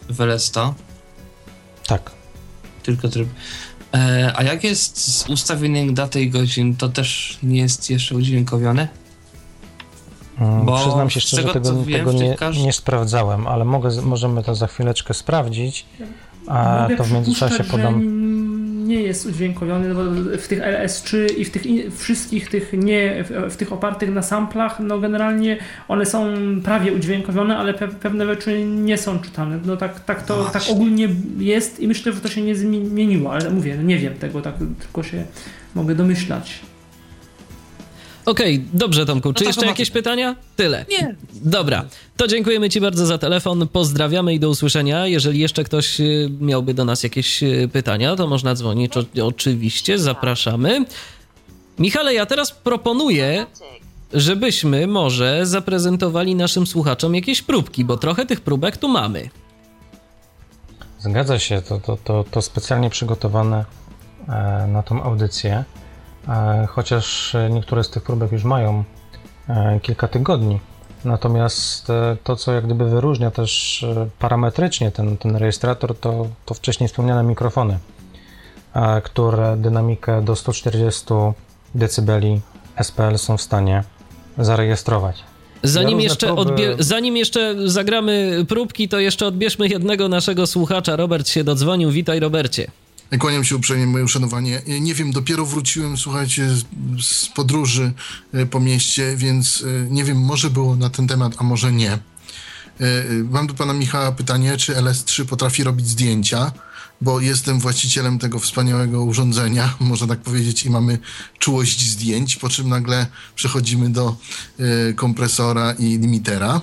w 0.09 0.16
LS100. 0.18 0.72
Tak. 1.86 2.10
tylko 2.82 3.09
tryb. 3.09 3.28
E, 3.94 4.32
a 4.36 4.42
jak 4.42 4.64
jest 4.64 5.14
z 5.14 5.28
ustawieniem 5.28 5.94
daty 5.94 6.22
i 6.22 6.30
godzin, 6.30 6.76
to 6.76 6.88
też 6.88 7.38
nie 7.42 7.60
jest 7.60 7.90
jeszcze 7.90 8.14
udźwiękowione? 8.16 8.88
Mm, 10.38 10.66
Bo 10.66 10.78
Przyznam 10.78 11.10
się 11.10 11.20
szczerze, 11.20 11.42
tego, 11.42 11.60
tego, 11.70 11.84
wiem, 11.84 11.98
tego 11.98 12.12
nie, 12.12 12.34
każ- 12.36 12.59
nie 12.64 12.72
sprawdzałem, 12.72 13.46
ale 13.46 13.64
mogę, 13.64 14.02
możemy 14.02 14.42
to 14.44 14.55
za 14.55 14.66
chwileczkę 14.66 15.14
sprawdzić. 15.14 15.86
A 16.46 16.82
Mogę 16.82 16.96
to 16.96 17.05
w 17.05 17.12
międzyczasie 17.12 17.64
podam. 17.64 18.02
Nie 18.89 19.02
jest 19.02 19.27
udźwiękowiony, 19.27 19.94
w 20.39 20.48
tych 20.48 20.60
LS3 20.60 21.16
i 21.36 21.44
w 21.44 21.51
tych 21.51 21.66
in, 21.66 21.90
wszystkich 21.90 22.51
tych 22.51 22.73
nie, 22.73 23.24
w, 23.24 23.52
w 23.52 23.56
tych 23.56 23.73
opartych 23.73 24.10
na 24.10 24.23
samplach, 24.23 24.81
no 24.81 24.98
generalnie 24.98 25.56
one 25.89 26.06
są 26.06 26.35
prawie 26.65 26.93
udźwiękowione, 26.93 27.56
ale 27.56 27.74
pe, 27.74 27.89
pewne 27.89 28.27
rzeczy 28.27 28.65
nie 28.65 28.98
są 28.98 29.19
czytane. 29.19 29.59
No 29.65 29.77
tak, 29.77 30.01
tak 30.01 30.23
to 30.23 30.44
tak 30.44 30.62
ogólnie 30.70 31.09
jest 31.39 31.81
i 31.81 31.89
myślę, 31.89 32.12
że 32.12 32.20
to 32.20 32.28
się 32.28 32.43
nie 32.43 32.56
zmieniło, 32.56 33.32
ale 33.32 33.51
mówię, 33.51 33.77
no 33.77 33.82
nie 33.82 33.98
wiem 33.98 34.15
tego, 34.15 34.43
tak 34.43 34.55
tylko 34.81 35.02
się 35.02 35.24
mogę 35.74 35.94
domyślać. 35.94 36.60
Okej, 38.28 38.64
dobrze 38.72 39.06
Tomku. 39.06 39.32
Czy 39.32 39.44
to 39.44 39.48
jeszcze 39.48 39.60
chyba 39.60 39.70
jakieś 39.70 39.90
pytania? 39.90 40.36
Tyle. 40.56 40.84
Nie. 40.90 41.14
Dobra, 41.32 41.84
to 42.16 42.26
dziękujemy 42.26 42.70
Ci 42.70 42.80
bardzo 42.80 43.06
za 43.06 43.18
telefon, 43.18 43.68
pozdrawiamy 43.68 44.34
i 44.34 44.40
do 44.40 44.48
usłyszenia. 44.48 45.06
Jeżeli 45.06 45.40
jeszcze 45.40 45.64
ktoś 45.64 46.00
y, 46.00 46.30
miałby 46.40 46.74
do 46.74 46.84
nas 46.84 47.02
jakieś 47.02 47.42
y, 47.42 47.68
pytania, 47.72 48.16
to 48.16 48.26
można 48.26 48.55
dzwonić, 48.55 48.92
o, 48.96 49.26
oczywiście, 49.26 49.98
zapraszamy. 49.98 50.84
Michale, 51.78 52.14
ja 52.14 52.26
teraz 52.26 52.52
proponuję, 52.52 53.46
żebyśmy 54.12 54.86
może 54.86 55.46
zaprezentowali 55.46 56.34
naszym 56.34 56.66
słuchaczom 56.66 57.14
jakieś 57.14 57.42
próbki, 57.42 57.84
bo 57.84 57.96
trochę 57.96 58.26
tych 58.26 58.40
próbek 58.40 58.76
tu 58.76 58.88
mamy. 58.88 59.30
Zgadza 60.98 61.38
się, 61.38 61.62
to, 61.62 61.80
to, 61.80 61.98
to, 62.05 62.24
to 62.30 62.42
specjalnie 62.42 62.90
przygotowane 62.90 63.64
e, 64.28 64.66
na 64.72 64.82
tą 64.82 65.02
audycję, 65.02 65.64
chociaż 66.68 67.34
e, 67.34 67.50
niektóre 67.50 67.84
z 67.84 67.90
tych 67.90 68.02
próbek 68.02 68.32
już 68.32 68.44
mają 68.44 68.84
e, 69.48 69.80
kilka 69.82 70.09
tygodni. 70.09 70.60
Natomiast 71.05 71.90
e, 71.90 72.16
to, 72.24 72.36
co 72.36 72.52
jak 72.52 72.64
gdyby 72.64 72.90
wyróżnia 72.90 73.30
też 73.30 73.84
parametrycznie 74.18 74.90
ten, 74.90 75.16
ten 75.16 75.36
rejestrator, 75.36 75.96
to, 75.96 76.26
to 76.44 76.55
wcześniej 76.55 76.88
wspomniane 76.88 77.22
mikrofony, 77.22 77.78
które 79.05 79.56
dynamikę 79.56 80.22
do 80.22 80.36
140 80.36 81.05
dB 81.74 82.40
SPL 82.82 83.16
są 83.16 83.36
w 83.36 83.42
stanie 83.42 83.84
zarejestrować. 84.38 85.24
Zanim 85.62 86.00
jeszcze, 86.00 86.26
próby- 86.26 86.76
zanim 86.78 87.16
jeszcze 87.16 87.55
zagramy 87.64 88.44
próbki, 88.48 88.88
to 88.88 88.98
jeszcze 88.98 89.26
odbierzmy 89.26 89.68
jednego 89.68 90.09
naszego 90.09 90.46
słuchacza. 90.46 90.96
Robert 90.96 91.28
się 91.28 91.44
dodzwonił. 91.44 91.90
Witaj, 91.90 92.20
Robercie. 92.20 92.70
Kłaniam 93.16 93.44
się 93.44 93.56
uprzejmie, 93.56 93.86
moje 93.86 94.05
uszanowanie. 94.05 94.62
Nie 94.80 94.94
wiem, 94.94 95.12
dopiero 95.12 95.47
wróciłem, 95.47 95.97
słuchajcie, 95.97 96.48
z, 97.02 97.28
podróży 97.35 97.93
e, 98.32 98.47
po 98.47 98.60
mieście, 98.60 99.16
więc 99.16 99.64
e, 99.86 99.90
nie 99.90 100.05
wiem, 100.05 100.20
może 100.20 100.51
było 100.51 100.76
na 100.76 100.90
ten 100.90 101.09
temat, 101.09 101.35
a 101.39 101.44
może 101.44 101.72
nie. 101.72 101.93
E, 101.93 101.98
e, 102.80 103.05
Mam 103.30 103.47
do 103.47 103.55
pana 103.55 103.72
Michała 103.72 104.12
pytanie, 104.12 104.56
czy 104.56 104.74
LS3 104.74 105.24
potrafi 105.24 105.64
robić 105.64 105.89
zdjęcia, 105.89 106.52
bo 107.01 107.20
jestem 107.20 107.60
właścicielem 107.60 108.18
tego 108.18 108.39
wspaniałego 108.39 109.05
urządzenia, 109.05 109.74
można 109.80 110.06
tak 110.06 110.20
powiedzieć, 110.20 110.64
i 110.64 110.70
mamy 110.70 110.98
czułość 111.39 111.90
zdjęć, 111.90 112.36
po 112.36 112.48
czym 112.48 112.68
nagle 112.68 113.06
przechodzimy 113.35 113.90
do 113.90 114.16
e, 114.59 114.93
kompresora 114.93 115.72
i 115.72 115.98
limitera. 115.98 116.60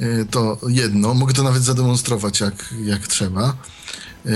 E, 0.00 0.24
To 0.24 0.58
jedno, 0.68 1.14
mogę 1.14 1.34
to 1.34 1.42
nawet 1.42 1.62
zademonstrować, 1.62 2.40
jak, 2.40 2.74
jak 2.84 3.06
trzeba. 3.06 3.56
E, 4.26 4.30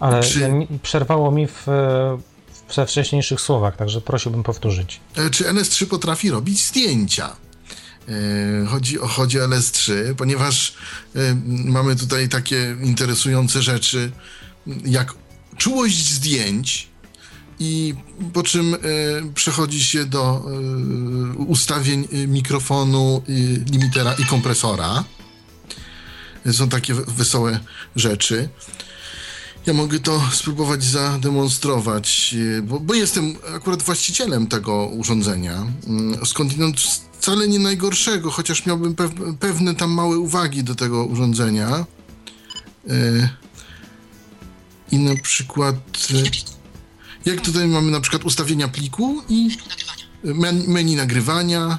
Ale 0.00 0.22
czy- 0.22 0.50
przerwało 0.82 1.30
mi 1.30 1.46
w, 1.46 1.68
e, 1.68 2.18
we 2.76 2.86
wcześniejszych 2.86 3.40
słowach, 3.40 3.76
także 3.76 4.00
prosiłbym 4.00 4.42
powtórzyć. 4.42 5.00
E, 5.16 5.30
czy 5.30 5.44
LS3 5.44 5.86
potrafi 5.86 6.30
robić 6.30 6.64
zdjęcia. 6.66 7.36
Chodzi 8.68 9.00
o, 9.00 9.06
chodzi 9.06 9.40
o 9.40 9.44
LS3, 9.48 9.92
ponieważ 10.16 10.74
mamy 11.64 11.96
tutaj 11.96 12.28
takie 12.28 12.76
interesujące 12.82 13.62
rzeczy, 13.62 14.10
jak 14.84 15.14
czułość 15.56 16.12
zdjęć 16.12 16.88
i 17.58 17.94
po 18.32 18.42
czym 18.42 18.76
przechodzi 19.34 19.84
się 19.84 20.04
do 20.04 20.42
ustawień 21.46 22.08
mikrofonu, 22.28 23.22
limitera 23.72 24.12
i 24.14 24.24
kompresora. 24.24 25.04
Są 26.52 26.68
takie 26.68 26.94
we- 26.94 27.04
wesołe 27.04 27.60
rzeczy. 27.96 28.48
Ja 29.66 29.72
mogę 29.72 29.98
to 30.00 30.22
spróbować 30.32 30.84
zademonstrować, 30.84 32.34
e, 32.58 32.62
bo, 32.62 32.80
bo 32.80 32.94
jestem 32.94 33.36
akurat 33.54 33.82
właścicielem 33.82 34.46
tego 34.46 34.86
urządzenia. 34.86 35.66
Mm, 35.86 36.26
Skądinąd 36.26 36.80
wcale 37.18 37.48
nie 37.48 37.58
najgorszego, 37.58 38.30
chociaż 38.30 38.66
miałbym 38.66 38.94
pew- 38.94 39.36
pewne 39.40 39.74
tam 39.74 39.90
małe 39.90 40.18
uwagi 40.18 40.64
do 40.64 40.74
tego 40.74 41.04
urządzenia. 41.04 41.84
E, 42.88 43.28
I 44.92 44.98
na 44.98 45.16
przykład. 45.22 45.76
e, 46.14 46.46
Jak 47.30 47.40
tutaj 47.40 47.66
mamy 47.68 47.90
na 47.90 48.00
przykład 48.00 48.24
ustawienia 48.24 48.68
pliku 48.68 49.22
i 49.28 49.56
men- 50.24 50.64
menu 50.68 50.96
nagrywania, 50.96 51.78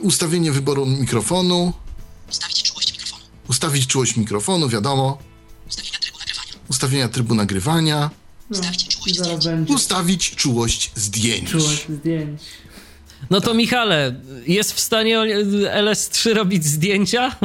ustawienie 0.00 0.52
wyboru 0.52 0.86
mikrofonu, 0.86 1.72
ustawić 3.48 3.86
czułość 3.86 4.16
mikrofonu, 4.16 4.68
wiadomo, 4.68 5.18
ustawienia 5.68 5.98
trybu 7.12 7.34
nagrywania, 7.34 8.10
No, 8.50 8.58
ustawić 9.68 10.30
czułość 10.36 10.90
zdjęć. 10.94 11.50
czułość 11.50 11.86
zdjęć. 11.88 12.40
No 13.30 13.40
to 13.40 13.54
Michale, 13.54 14.14
jest 14.46 14.72
w 14.72 14.80
stanie 14.80 15.18
LS3 15.82 16.34
robić 16.34 16.64
zdjęcia? 16.64 17.36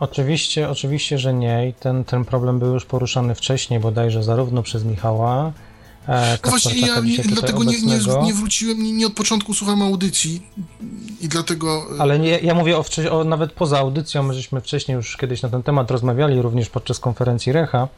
Oczywiście, 0.00 0.68
oczywiście, 0.68 1.18
że 1.18 1.34
nie 1.34 1.68
i 1.68 1.72
ten, 1.74 2.04
ten 2.04 2.24
problem 2.24 2.58
był 2.58 2.74
już 2.74 2.84
poruszany 2.84 3.34
wcześniej, 3.34 3.80
bodajże 3.80 4.22
zarówno 4.22 4.62
przez 4.62 4.84
Michała, 4.84 5.52
No 6.44 6.50
właśnie 6.50 6.86
ja 6.86 7.00
nie, 7.00 7.18
dlatego 7.18 7.64
nie, 7.64 7.82
nie, 7.82 7.98
nie 8.22 8.34
wróciłem, 8.34 8.82
nie, 8.82 8.92
nie 8.92 9.06
od 9.06 9.12
początku 9.12 9.54
słucham 9.54 9.82
audycji 9.82 10.42
i 11.20 11.28
dlatego... 11.28 11.86
e, 11.98 12.00
ale 12.00 12.18
nie, 12.18 12.38
ja 12.38 12.54
mówię 12.54 12.78
o, 12.78 12.84
o 13.10 13.24
nawet 13.24 13.52
poza 13.52 13.78
audycją, 13.78 14.22
my 14.22 14.34
żeśmy 14.34 14.60
wcześniej 14.60 14.94
już 14.96 15.16
kiedyś 15.16 15.42
na 15.42 15.48
ten 15.48 15.62
temat 15.62 15.90
rozmawiali, 15.90 16.42
również 16.42 16.68
podczas 16.68 17.00
konferencji 17.00 17.52
Recha, 17.52 17.88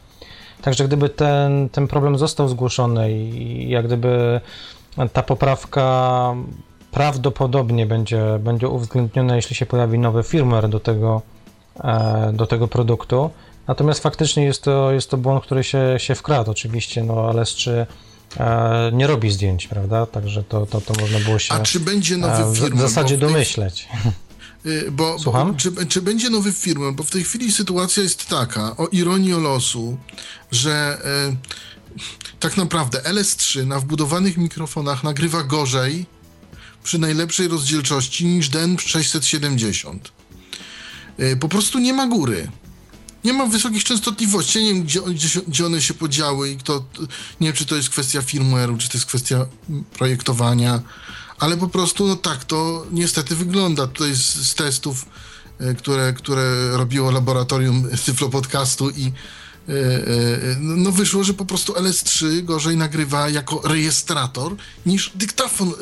także 0.61 0.87
gdyby 0.87 1.09
ten, 1.09 1.69
ten 1.69 1.87
problem 1.87 2.17
został 2.17 2.49
zgłoszony 2.49 3.11
i 3.11 3.69
jak 3.69 3.85
gdyby 3.87 4.41
ta 5.13 5.23
poprawka 5.23 6.35
prawdopodobnie 6.91 7.85
będzie, 7.85 8.39
będzie 8.39 8.67
uwzględniona, 8.67 9.35
jeśli 9.35 9.55
się 9.55 9.65
pojawi 9.65 9.99
nowy 9.99 10.23
firmware 10.23 10.69
do 10.69 10.79
tego, 10.79 11.21
e, 11.83 12.31
do 12.33 12.47
tego 12.47 12.67
produktu. 12.67 13.29
Natomiast 13.71 14.03
faktycznie 14.03 14.43
jest 14.43 14.61
to, 14.61 14.91
jest 14.91 15.09
to 15.09 15.17
błąd, 15.17 15.43
który 15.43 15.63
się, 15.63 15.95
się 15.97 16.15
wkradł. 16.15 16.51
Oczywiście, 16.51 17.03
no 17.03 17.13
LS3 17.33 17.85
e, 18.39 18.91
nie 18.93 19.07
robi 19.07 19.31
zdjęć, 19.31 19.67
prawda? 19.67 20.05
Także 20.05 20.43
to, 20.43 20.65
to, 20.65 20.81
to 20.81 20.93
można 21.01 21.19
było 21.19 21.39
się 21.39 21.53
A 21.53 21.59
czy 21.59 21.79
będzie 21.79 22.15
e, 22.15 22.17
nowy 22.17 22.43
w, 22.43 22.75
w 22.75 22.79
zasadzie 22.79 23.17
domyśleć. 23.17 23.87
Y, 24.65 24.91
Bo, 24.91 25.19
Słucham? 25.19 25.51
bo 25.51 25.57
czy, 25.57 25.85
czy 25.85 26.01
będzie 26.01 26.29
nowy 26.29 26.51
firmware? 26.51 26.93
Bo 26.93 27.03
w 27.03 27.09
tej 27.09 27.23
chwili 27.23 27.51
sytuacja 27.51 28.03
jest 28.03 28.27
taka, 28.27 28.77
o 28.77 28.87
ironii 28.87 29.33
o 29.33 29.39
losu, 29.39 29.97
że 30.51 30.97
e, 31.05 31.35
tak 32.39 32.57
naprawdę 32.57 32.99
LS3 32.99 33.65
na 33.65 33.79
wbudowanych 33.79 34.37
mikrofonach 34.37 35.03
nagrywa 35.03 35.43
gorzej 35.43 36.05
przy 36.83 36.99
najlepszej 36.99 37.47
rozdzielczości 37.47 38.25
niż 38.25 38.49
DN670. 38.49 39.97
E, 41.17 41.35
po 41.35 41.49
prostu 41.49 41.79
nie 41.79 41.93
ma 41.93 42.07
góry. 42.07 42.47
Nie 43.23 43.33
ma 43.33 43.45
wysokich 43.45 43.83
częstotliwości. 43.83 44.59
Ja 44.59 44.65
nie 44.65 44.73
wiem, 44.73 44.83
gdzie, 44.83 45.01
gdzie, 45.01 45.41
gdzie 45.47 45.65
one 45.65 45.81
się 45.81 45.93
podziały 45.93 46.49
i 46.49 46.57
kto. 46.57 46.85
Nie 47.41 47.47
wiem, 47.47 47.55
czy 47.55 47.65
to 47.65 47.75
jest 47.75 47.89
kwestia 47.89 48.21
firmware'u, 48.21 48.77
czy 48.77 48.89
to 48.89 48.97
jest 48.97 49.05
kwestia 49.05 49.45
projektowania, 49.93 50.81
ale 51.39 51.57
po 51.57 51.67
prostu, 51.67 52.07
no 52.07 52.15
tak, 52.15 52.45
to 52.45 52.85
niestety 52.91 53.35
wygląda. 53.35 53.87
Tutaj 53.87 54.15
z, 54.15 54.35
z 54.35 54.55
testów, 54.55 55.05
e, 55.59 55.73
które, 55.73 56.13
które 56.13 56.77
robiło 56.77 57.11
laboratorium 57.11 57.89
Tyflo 58.05 58.29
Podcastu 58.29 58.89
i 58.89 59.05
e, 59.05 59.73
e, 59.73 60.55
no 60.59 60.91
wyszło, 60.91 61.23
że 61.23 61.33
po 61.33 61.45
prostu 61.45 61.73
LS3 61.73 62.43
gorzej 62.43 62.77
nagrywa 62.77 63.29
jako 63.29 63.61
rejestrator 63.63 64.55
niż 64.85 65.11
dyktafon 65.15 65.73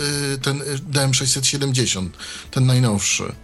ten 0.42 0.62
e, 0.62 0.66
DM670, 0.92 2.10
ten 2.52 2.66
najnowszy. 2.66 3.36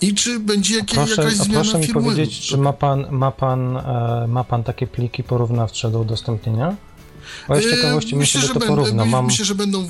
I 0.00 0.14
czy 0.14 0.40
będzie 0.40 0.76
jakie, 0.76 0.94
Proszę, 0.94 1.22
jakaś 1.22 1.34
zmiana 1.36 1.60
proszę 1.62 1.78
mi 1.78 1.88
powiedzieć, 1.88 2.40
czy 2.40 2.56
ma 2.56 2.72
pan, 2.72 3.06
ma, 3.10 3.30
pan, 3.30 3.76
e, 3.76 4.26
ma 4.28 4.44
pan 4.44 4.64
takie 4.64 4.86
pliki 4.86 5.22
porównawcze 5.22 5.90
do 5.90 6.00
udostępnienia? 6.00 6.76
Bo 7.48 7.54
ja 7.54 7.62
z 7.62 7.64
E, 7.66 7.70
ciekawości 7.70 8.16
bym 8.16 8.26
sobie 8.26 8.46
że 8.46 8.54
to 8.54 8.76
my- 8.76 9.04
Mam, 9.04 9.26
Myślę, 9.26 9.44
że 9.44 9.54
będą 9.54 9.86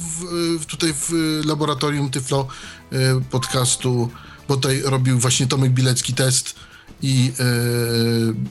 w, 0.61 0.67
tutaj 0.67 0.93
w 0.95 1.11
e, 1.13 1.49
laboratorium 1.49 2.11
Tyflo 2.11 2.47
e, 2.93 2.97
podcastu, 3.31 4.09
bo 4.49 4.55
tutaj 4.57 4.83
robił 4.85 5.19
właśnie 5.19 5.47
Tomek 5.47 5.73
Bilecki 5.73 6.15
test 6.15 6.55
i 7.03 7.33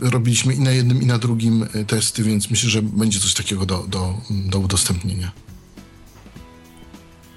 e, 0.02 0.10
robiliśmy 0.10 0.54
i 0.54 0.60
na 0.60 0.72
jednym, 0.72 1.02
i 1.02 1.06
na 1.06 1.18
drugim 1.18 1.66
e, 1.74 1.86
testy, 1.86 2.24
więc 2.24 2.50
myślę, 2.50 2.70
że 2.70 2.82
będzie 2.82 3.20
coś 3.20 3.34
takiego 3.34 3.66
do, 3.66 3.86
do, 3.88 4.14
do 4.30 4.60
udostępnienia. 4.60 5.32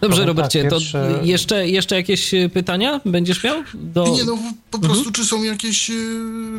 Dobrze, 0.02 0.16
Powiem 0.16 0.28
Robercie, 0.28 0.62
tak, 0.62 0.70
to 0.70 0.78
jeszcze, 1.22 1.68
jeszcze 1.68 1.96
jakieś 1.96 2.34
e, 2.34 2.48
pytania 2.48 3.00
będziesz 3.06 3.44
miał? 3.44 3.62
Do... 3.74 4.08
Nie, 4.16 4.24
no 4.24 4.38
po 4.70 4.78
prostu, 4.78 5.12
czy 5.12 5.24
są 5.24 5.42
jakieś, 5.42 5.90
e, 5.90 5.94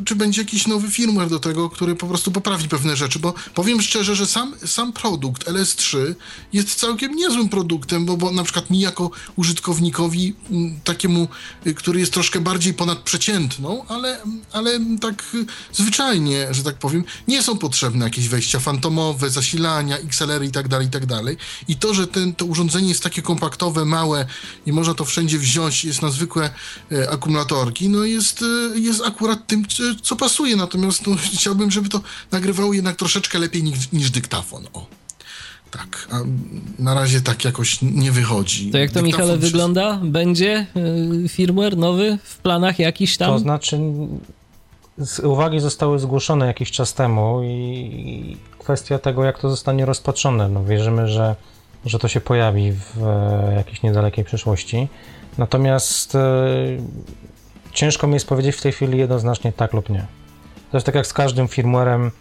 czy 0.05 0.15
będzie 0.15 0.41
jakiś 0.41 0.67
nowy 0.67 0.87
firmware 0.87 1.29
do 1.29 1.39
tego, 1.39 1.69
który 1.69 1.95
po 1.95 2.07
prostu 2.07 2.31
poprawi 2.31 2.69
pewne 2.69 2.95
rzeczy, 2.95 3.19
bo 3.19 3.33
powiem 3.53 3.81
szczerze, 3.81 4.15
że 4.15 4.25
sam, 4.25 4.53
sam 4.65 4.93
produkt 4.93 5.47
LS3 5.47 5.97
jest 6.53 6.75
całkiem 6.75 7.15
niezłym 7.15 7.49
produktem, 7.49 8.05
bo, 8.05 8.17
bo 8.17 8.31
na 8.31 8.43
przykład 8.43 8.69
mi 8.69 8.79
jako 8.79 9.11
użytkownikowi 9.35 10.33
takiemu, 10.83 11.27
y, 11.67 11.73
który 11.73 11.99
jest 11.99 12.13
troszkę 12.13 12.39
bardziej 12.39 12.73
ponadprzeciętną, 12.73 13.85
ale, 13.87 14.19
ale 14.51 14.79
tak 15.01 15.23
zwyczajnie, 15.73 16.47
że 16.51 16.63
tak 16.63 16.75
powiem, 16.75 17.03
nie 17.27 17.43
są 17.43 17.57
potrzebne 17.57 18.05
jakieś 18.05 18.29
wejścia 18.29 18.59
fantomowe, 18.59 19.29
zasilania, 19.29 19.97
XLR 19.97 20.43
i 20.43 20.51
tak 20.51 20.67
dalej, 20.67 20.87
i 20.87 20.91
tak 20.91 21.05
dalej. 21.05 21.37
I 21.67 21.75
to, 21.75 21.93
że 21.93 22.07
ten, 22.07 22.35
to 22.35 22.45
urządzenie 22.45 22.89
jest 22.89 23.03
takie 23.03 23.21
kompaktowe, 23.37 23.85
małe 23.85 24.25
i 24.65 24.73
można 24.73 24.93
to 24.93 25.05
wszędzie 25.05 25.39
wziąć, 25.39 25.85
jest 25.85 26.01
na 26.01 26.09
zwykłe 26.09 26.49
e, 26.91 27.09
akumulatorki, 27.09 27.89
no 27.89 28.03
jest, 28.03 28.41
e, 28.75 28.79
jest 28.79 29.01
akurat 29.05 29.47
tym, 29.47 29.65
co- 30.01 30.15
pasuje. 30.15 30.55
Natomiast 30.55 31.07
no, 31.07 31.15
chciałbym, 31.37 31.71
żeby 31.71 31.89
to 31.89 32.01
nagrywało 32.31 32.73
jednak 32.73 32.95
troszeczkę 32.95 33.39
lepiej 33.39 33.63
niż, 33.63 33.91
niż 33.91 34.11
dyktafon. 34.11 34.67
O. 34.73 34.85
Tak, 35.71 36.07
a 36.11 36.19
na 36.79 36.93
razie 36.93 37.21
tak 37.21 37.45
jakoś 37.45 37.81
nie 37.81 38.11
wychodzi. 38.11 38.71
To 38.71 38.77
jak 38.77 38.91
to, 38.91 38.93
Dyktafon 39.01 39.05
Michale, 39.05 39.37
przez- 39.39 39.51
wygląda? 39.51 39.99
Będzie 40.03 40.65
y, 41.25 41.29
firmware 41.29 41.77
nowy 41.77 42.17
w 42.23 42.37
planach 42.37 42.79
jakiś 42.79 43.17
tam? 43.17 43.29
To 43.29 43.39
znaczy, 43.39 43.79
z 44.97 45.19
uwagi 45.19 45.59
zostały 45.59 45.99
zgłoszone 45.99 46.45
jakiś 46.47 46.71
czas 46.71 46.93
temu 46.93 47.41
i 47.43 48.37
kwestia 48.59 48.99
tego, 48.99 49.23
jak 49.23 49.39
to 49.39 49.49
zostanie 49.49 49.85
rozpatrzone. 49.85 50.49
No, 50.49 50.63
wierzymy, 50.65 51.07
że, 51.07 51.35
że 51.85 51.99
to 51.99 52.07
się 52.07 52.21
pojawi 52.21 52.71
w 52.71 53.03
e, 53.03 53.53
jakiejś 53.55 53.83
niedalekiej 53.83 54.25
przyszłości. 54.25 54.87
Natomiast 55.37 56.15
e, 56.15 56.45
ciężko 57.71 58.07
mi 58.07 58.13
jest 58.13 58.27
powiedzieć 58.27 58.55
w 58.55 58.61
tej 58.61 58.71
chwili 58.71 58.97
jednoznacznie 58.97 59.53
tak 59.53 59.73
lub 59.73 59.89
nie. 59.89 60.05
To 60.71 60.77
jest 60.77 60.85
tak 60.85 60.95
jak 60.95 61.07
z 61.07 61.13
każdym 61.13 61.47
firmwarem. 61.47 62.11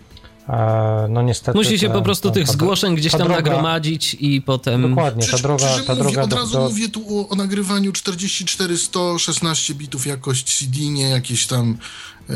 E, 0.49 1.07
no 1.11 1.23
niestety. 1.23 1.59
Musi 1.59 1.79
się 1.79 1.89
ta- 1.89 1.95
po 1.95 2.03
prostu 2.03 2.29
ta- 2.29 2.35
tych 2.35 2.47
ta- 2.47 2.53
zgłoszeń 2.53 2.95
gdzieś 2.97 3.13
ta 3.13 3.19
tam 3.19 3.27
droga- 3.29 3.37
nagromadzić 3.37 4.17
i 4.21 4.43
potem... 4.43 4.89
Dokładnie, 4.89 5.27
ta 5.27 5.39
droga, 5.39 5.67
przecież 5.67 5.87
ta 5.87 5.93
mówię, 5.95 6.05
droga 6.05 6.23
od 6.23 6.33
razu 6.33 6.53
do, 6.53 6.61
mówię 6.69 6.89
tu 6.89 7.21
o, 7.21 7.29
o 7.29 7.35
nagrywaniu 7.35 7.93
44, 7.93 8.79
100, 8.79 9.19
16 9.19 9.75
bitów 9.75 10.07
jakość 10.07 10.59
CD, 10.59 10.81
nie 10.87 11.09
jakieś 11.11 11.47
tam 11.47 11.77
e, 12.31 12.35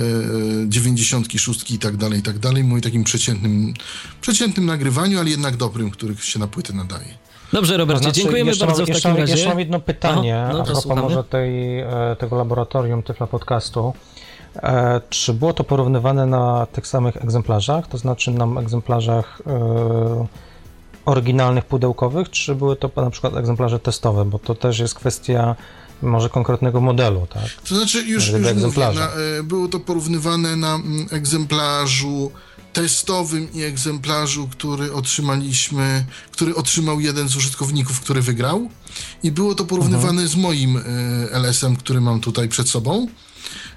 96 0.69 1.71
i 1.71 1.79
tak 1.79 1.97
dalej, 1.97 2.19
i 2.19 2.23
tak 2.23 2.39
dalej. 2.39 2.65
Mówię 2.65 2.83
takim 2.83 3.05
przeciętnym, 3.05 3.75
przeciętnym 4.21 4.67
nagrywaniu, 4.67 5.21
ale 5.21 5.31
jednak 5.31 5.57
dobrym, 5.57 5.91
który 5.91 6.17
się 6.17 6.39
na 6.39 6.47
płytę 6.47 6.73
nadaje. 6.73 7.15
Dobrze, 7.53 7.77
Robercie, 7.77 7.99
To 7.99 8.05
znaczy, 8.05 8.21
dziękujemy 8.21 8.51
jeszcze 8.51 8.67
bardzo 8.67 8.79
mam, 8.83 8.87
w 8.87 8.89
jeszcze, 8.89 9.03
takim 9.03 9.19
mam- 9.21 9.29
Jeszcze 9.29 9.45
mam 9.45 9.49
razie. 9.49 9.61
jedno 9.61 9.81
pytanie, 9.81 10.39
Aha, 10.45 10.53
no 10.53 10.61
a 10.61 10.65
propos 10.65 10.83
słuchamy. 10.83 11.03
może 11.03 11.25
tej, 11.25 11.81
e, 11.81 12.17
tego 12.21 12.37
laboratorium 12.37 13.03
Tyfla 13.03 13.27
Podcastu. 13.27 13.93
E, 14.63 15.01
Czy 15.11 15.35
było 15.35 15.53
to 15.53 15.65
porównywane 15.65 16.27
na 16.27 16.67
tych 16.67 16.87
samych 16.87 17.17
egzemplarzach, 17.17 17.87
to 17.87 17.99
znaczy 17.99 18.31
na 18.31 18.61
egzemplarzach 18.61 19.43
e, 19.47 20.27
oryginalnych 21.05 21.65
pudełkowych, 21.65 22.31
czy 22.31 22.55
były 22.55 22.77
to 22.77 22.91
na 22.97 23.11
przykład 23.11 23.37
egzemplarze 23.37 23.79
testowe, 23.79 24.25
bo 24.25 24.39
to 24.39 24.55
też 24.55 24.79
jest 24.79 24.95
kwestia 24.95 25.57
może 26.03 26.29
konkretnego 26.29 26.81
modelu, 26.81 27.27
tak? 27.35 27.69
To 27.69 27.77
znaczy, 27.77 27.99
już, 27.99 28.29
już 28.29 28.33
mówię, 28.33 28.55
na, 28.95 29.09
e, 29.39 29.43
było 29.43 29.69
to 29.69 29.81
porównywane 29.81 30.57
na 30.57 30.75
mm, 30.75 31.07
egzemplarzu 31.11 32.31
testowym 32.73 33.53
i 33.53 33.63
egzemplarzu, 33.63 34.49
który 34.49 34.93
otrzymaliśmy, 34.93 36.05
który 36.31 36.55
otrzymał 36.55 37.01
jeden 37.01 37.29
z 37.29 37.37
użytkowników, 37.37 38.01
który 38.01 38.23
wygrał. 38.23 38.71
I 39.23 39.31
było 39.31 39.55
to 39.55 39.65
porównywane 39.65 40.29
z 40.29 40.37
moim 40.37 40.81
LS-em, 41.31 41.77
który 41.77 42.01
mam 42.01 42.21
tutaj 42.21 42.49
przed 42.49 42.69
sobą. 42.69 43.07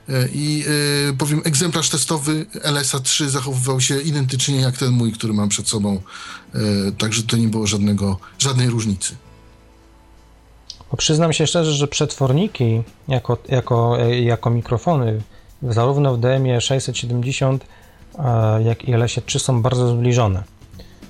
E, 0.10 0.27
I 0.34 0.65
e, 1.10 1.14
powiem, 1.14 1.41
egzemplarz 1.45 1.90
testowy 1.90 2.45
LS-a 2.64 2.99
3 2.99 3.30
zachowywał 3.30 3.81
się 3.81 4.02
identycznie 4.02 4.56
jak 4.56 4.77
ten 4.77 4.91
mój, 4.91 5.11
który 5.11 5.34
mam 5.34 5.49
przed 5.49 5.68
sobą. 5.68 6.02
E, 6.56 6.60
Także 6.98 7.23
to 7.23 7.38
nie 7.38 7.48
było 7.48 7.68
żadnego, 7.68 8.18
żadnej 8.40 8.69
różnicy. 8.69 9.15
Bo 10.91 10.98
przyznam 10.98 11.34
się 11.34 11.48
szczerze, 11.48 11.73
że 11.73 11.88
przetworniki 11.88 12.81
jako, 13.07 13.38
jako, 13.48 14.02
e, 14.02 14.22
jako 14.22 14.49
mikrofony 14.49 15.22
zarówno 15.64 16.15
w 16.15 16.19
DM-ie 16.19 16.61
670 16.61 17.65
e, 18.19 18.64
jak 18.64 18.84
i 18.84 18.94
LS-ie 18.94 19.26
3 19.26 19.40
są 19.40 19.61
bardzo 19.61 19.88
zbliżone. 19.88 20.44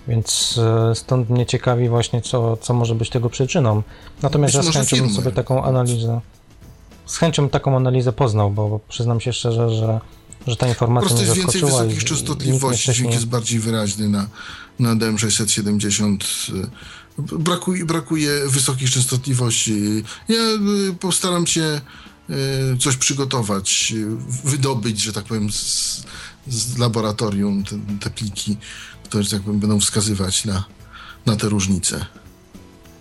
Więc 0.07 0.59
e, 0.91 0.95
stąd 0.95 1.29
mnie 1.29 1.45
ciekawi 1.45 1.89
właśnie, 1.89 2.21
co, 2.21 2.57
co 2.57 2.73
może 2.73 2.95
być 2.95 3.09
tego 3.09 3.29
przyczyną. 3.29 3.83
Natomiast 4.21 4.53
ja 4.53 4.61
z 4.61 4.65
może 4.65 4.79
chęcią 4.79 4.95
bym 4.95 5.05
firmware. 5.05 5.23
sobie 5.23 5.35
taką 5.35 5.63
analizę 5.63 6.21
z 7.09 7.17
chęcią 7.17 7.49
taką 7.49 7.75
analizę 7.77 8.13
poznał, 8.13 8.51
bo, 8.51 8.69
bo 8.69 8.79
przyznam 8.79 9.21
się 9.21 9.33
szczerze, 9.33 9.69
że, 9.69 9.99
że 10.47 10.55
ta 10.55 10.65
Po 10.65 10.69
informacja 10.69 11.07
prostu 11.09 11.17
mnie 11.17 11.25
jest 11.27 11.37
więcej 11.41 11.61
zaskoczyła. 11.61 11.83
i- 11.85 11.87
wysokich 11.87 11.91
i 11.91 11.95
nikt 11.95 12.09
mnie 12.11 12.17
częstotliwości, 12.17 12.83
dźwięk 12.83 12.95
wcześniej- 12.95 13.13
jest 13.13 13.25
bardziej 13.25 13.59
wyraźny 13.59 14.09
na, 14.09 14.27
na 14.79 14.95
DM670. 14.95 16.17
y, 16.55 16.69
Brakuje, 17.39 17.85
brakuje 17.85 18.31
wysokich 18.47 18.91
częstotliwości. 18.91 20.03
Ja 20.27 20.35
y, 20.89 20.93
postaram 20.99 21.47
się 21.47 21.81
y, 22.29 22.77
coś 22.79 22.95
przygotować, 22.95 23.93
wydobyć, 24.43 25.01
że 25.01 25.13
tak 25.13 25.23
powiem, 25.25 25.51
z, 25.51 26.03
z 26.47 26.77
laboratorium 26.77 27.63
te, 27.63 27.79
te 27.99 28.09
pliki, 28.09 28.57
które, 29.03 29.23
tak 29.25 29.41
powiem, 29.41 29.59
będą 29.59 29.79
wskazywać 29.79 30.45
na, 30.45 30.63
na 31.25 31.35
te 31.35 31.49
różnice. 31.49 32.05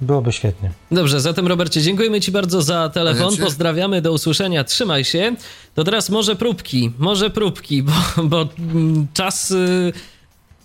Byłoby 0.00 0.32
świetnie. 0.32 0.70
Dobrze, 0.90 1.20
zatem 1.20 1.46
Robercie, 1.46 1.82
dziękujemy 1.82 2.20
Ci 2.20 2.32
bardzo 2.32 2.62
za 2.62 2.88
telefon. 2.88 3.36
Pozdrawiamy, 3.36 4.02
do 4.02 4.12
usłyszenia. 4.12 4.64
Trzymaj 4.64 5.04
się. 5.04 5.36
To 5.74 5.84
teraz 5.84 6.10
może 6.10 6.36
próbki, 6.36 6.92
może 6.98 7.30
próbki, 7.30 7.82
bo, 7.82 7.92
bo 8.24 8.48
mm, 8.58 9.06
czas 9.14 9.50
y, 9.50 9.92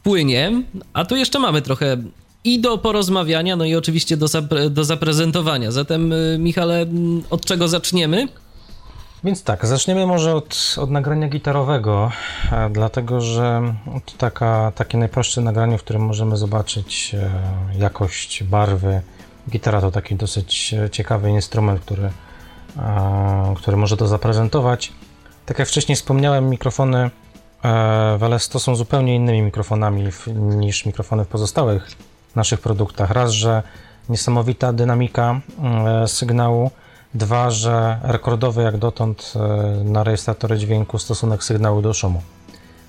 płynie, 0.03 0.63
a 0.93 1.05
tu 1.05 1.15
jeszcze 1.15 1.39
mamy 1.39 1.61
trochę 1.61 1.97
i 2.43 2.59
do 2.59 2.77
porozmawiania, 2.77 3.55
no 3.55 3.65
i 3.65 3.75
oczywiście 3.75 4.17
do, 4.17 4.25
zapre- 4.25 4.69
do 4.69 4.83
zaprezentowania. 4.83 5.71
Zatem, 5.71 6.13
y, 6.13 6.37
Michale, 6.39 6.81
mm, 6.81 7.23
od 7.29 7.45
czego 7.45 7.67
zaczniemy? 7.67 8.27
Więc 9.23 9.43
tak, 9.43 9.65
zaczniemy 9.65 10.07
może 10.07 10.35
od, 10.35 10.75
od 10.77 10.91
nagrania 10.91 11.27
gitarowego, 11.29 12.11
dlatego 12.71 13.21
że 13.21 13.61
to 14.05 14.13
taka, 14.17 14.71
takie 14.75 14.97
najprostsze 14.97 15.41
nagranie, 15.41 15.77
w 15.77 15.83
którym 15.83 16.01
możemy 16.01 16.37
zobaczyć 16.37 17.15
e, 17.15 17.29
jakość, 17.79 18.43
barwy. 18.43 19.01
Gitara 19.49 19.81
to 19.81 19.91
taki 19.91 20.15
dosyć 20.15 20.73
e, 20.73 20.89
ciekawy 20.89 21.29
instrument, 21.29 21.81
który, 21.81 22.11
e, 22.77 23.53
który 23.57 23.77
może 23.77 23.97
to 23.97 24.07
zaprezentować. 24.07 24.91
Tak 25.45 25.59
jak 25.59 25.67
wcześniej 25.67 25.95
wspomniałem, 25.95 26.49
mikrofony 26.49 26.97
e, 26.97 27.09
w 28.17 28.21
LS100 28.21 28.59
są 28.59 28.75
zupełnie 28.75 29.15
innymi 29.15 29.41
mikrofonami 29.41 30.07
niż 30.35 30.85
mikrofony 30.85 31.25
w 31.25 31.27
pozostałych 31.27 31.91
naszych 32.35 32.61
produktach. 32.61 33.11
Raz, 33.11 33.31
że 33.31 33.63
niesamowita 34.09 34.73
dynamika 34.73 35.41
e, 36.03 36.07
sygnału, 36.07 36.71
Dwa, 37.15 37.49
że 37.49 37.99
rekordowy 38.03 38.63
jak 38.63 38.77
dotąd 38.77 39.33
e, 39.35 39.39
na 39.83 40.03
rejestratory 40.03 40.57
dźwięku 40.57 40.99
stosunek 40.99 41.43
sygnału 41.43 41.81
do 41.81 41.93
szumu. 41.93 42.21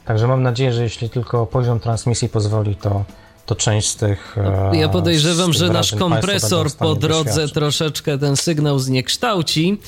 Także 0.04 0.26
mam 0.26 0.42
nadzieję, 0.42 0.72
że 0.72 0.82
jeśli 0.82 1.10
tylko 1.10 1.46
poziom 1.46 1.80
transmisji 1.80 2.28
pozwoli, 2.28 2.76
to, 2.76 3.04
to 3.46 3.54
część 3.54 3.88
z 3.88 3.96
tych. 3.96 4.36
e, 4.72 4.76
Ja 4.76 4.88
podejrzewam, 4.88 5.50
tych 5.50 5.58
że 5.60 5.68
nasz 5.68 5.94
kompresor 5.94 6.72
po 6.72 6.94
drodze 6.94 7.48
troszeczkę 7.48 8.18
ten 8.18 8.36
sygnał 8.36 8.78
zniekształci. 8.78 9.78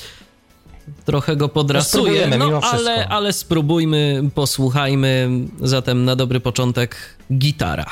Trochę 1.05 1.35
go 1.35 1.49
podrasuje, 1.49 2.27
no 2.27 2.61
wszystko. 2.61 2.69
ale, 2.79 3.07
ale 3.07 3.33
spróbujmy, 3.33 4.23
posłuchajmy. 4.35 5.29
Zatem 5.61 6.05
na 6.05 6.15
dobry 6.15 6.39
początek 6.39 6.95
gitara. 7.33 7.85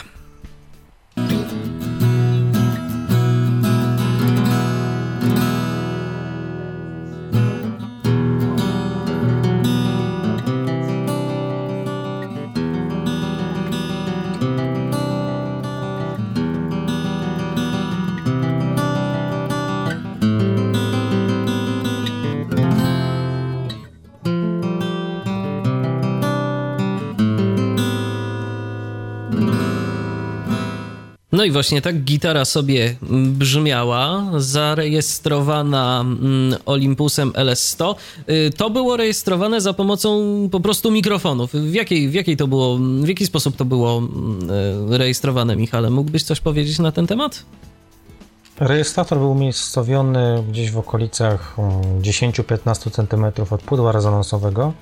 No 31.36 31.44
i 31.44 31.52
właśnie 31.52 31.82
tak 31.82 32.04
gitara 32.04 32.46
sobie 32.46 32.96
brzmiała, 33.28 34.24
zarejestrowana 34.38 36.02
mm, 36.02 36.56
Olympusem 36.66 37.32
LS100. 37.32 37.96
Y, 38.30 38.52
to 38.58 38.70
było 38.70 38.98
rejestrowane 38.98 39.62
za 39.62 39.74
pomocą 39.74 40.10
po 40.52 40.60
prostu 40.60 40.92
mikrofonów. 40.92 41.54
W 41.54 41.74
jakiej, 41.74 42.10
w 42.10 42.14
jakiej 42.14 42.38
to 42.38 42.48
było, 42.48 42.78
w 42.78 43.08
jaki 43.08 43.26
sposób 43.26 43.56
to 43.56 43.66
było 43.66 43.98
mm, 43.98 44.50
y, 44.94 44.98
rejestrowane, 44.98 45.56
Michale? 45.56 45.90
Mógłbyś 45.90 46.24
coś 46.24 46.40
powiedzieć 46.40 46.80
na 46.80 46.92
ten 46.92 47.08
temat? 47.08 47.46
Rejestrator 48.60 49.18
był 49.18 49.32
umiejscowiony 49.32 50.44
gdzieś 50.50 50.72
w 50.72 50.78
okolicach 50.78 51.56
10-15 52.02 52.92
cm 52.92 53.54
od 53.54 53.62
pudła 53.62 53.92
rezonansowego. 53.92 54.74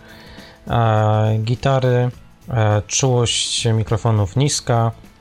Gitary, 1.39 2.09
e, 2.49 2.81
czułość 2.87 3.65
mikrofonów 3.65 4.35
niska, 4.35 4.81
mm, 4.81 5.12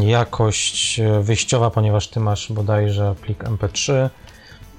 jakość 0.00 1.00
wyjściowa, 1.20 1.70
ponieważ 1.70 2.08
ty 2.08 2.20
masz 2.20 2.52
bodajże 2.52 3.14
plik 3.20 3.44
MP3, 3.44 4.08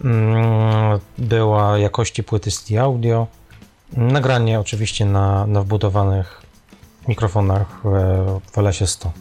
mm, 0.04 1.00
była 1.18 1.78
jakości 1.78 2.24
płyty 2.24 2.52
CD 2.52 2.82
Audio, 2.82 3.28
nagranie 3.98 4.60
oczywiście 4.60 5.06
na, 5.06 5.48
na 5.48 5.62
wbudowanych 5.62 6.42
mikrofonach 7.08 7.82
w 8.54 8.58
LS 8.58 8.90
100. 8.90 9.12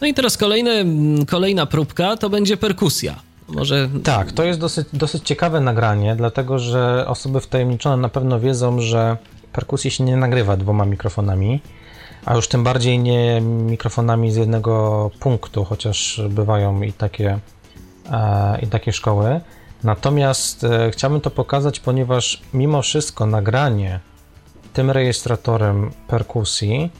No 0.00 0.06
i 0.06 0.14
teraz 0.14 0.36
kolejne, 0.36 0.84
kolejna 1.26 1.66
próbka 1.66 2.16
to 2.16 2.30
będzie 2.30 2.56
perkusja. 2.56 3.20
Może... 3.48 3.88
Tak, 4.04 4.32
to 4.32 4.44
jest 4.44 4.60
dosyć, 4.60 4.88
dosyć 4.92 5.22
ciekawe 5.22 5.60
nagranie, 5.60 6.16
dlatego 6.16 6.58
że 6.58 7.04
osoby 7.08 7.40
wtajemniczone 7.40 7.96
na 7.96 8.08
pewno 8.08 8.40
wiedzą, 8.40 8.80
że 8.80 9.16
perkusji 9.52 9.90
się 9.90 10.04
nie 10.04 10.16
nagrywa 10.16 10.56
dwoma 10.56 10.84
mikrofonami, 10.84 11.60
a 12.24 12.34
już 12.34 12.48
tym 12.48 12.64
bardziej 12.64 12.98
nie 12.98 13.40
mikrofonami 13.40 14.32
z 14.32 14.36
jednego 14.36 15.10
punktu, 15.20 15.64
chociaż 15.64 16.20
bywają 16.30 16.82
i 16.82 16.92
takie, 16.92 17.38
e, 18.10 18.58
i 18.62 18.66
takie 18.66 18.92
szkoły. 18.92 19.40
Natomiast 19.84 20.64
e, 20.64 20.90
chciałbym 20.90 21.20
to 21.20 21.30
pokazać, 21.30 21.80
ponieważ 21.80 22.42
mimo 22.54 22.82
wszystko 22.82 23.26
nagranie 23.26 24.00
tym 24.72 24.90
rejestratorem 24.90 25.90
perkusji 26.08 26.90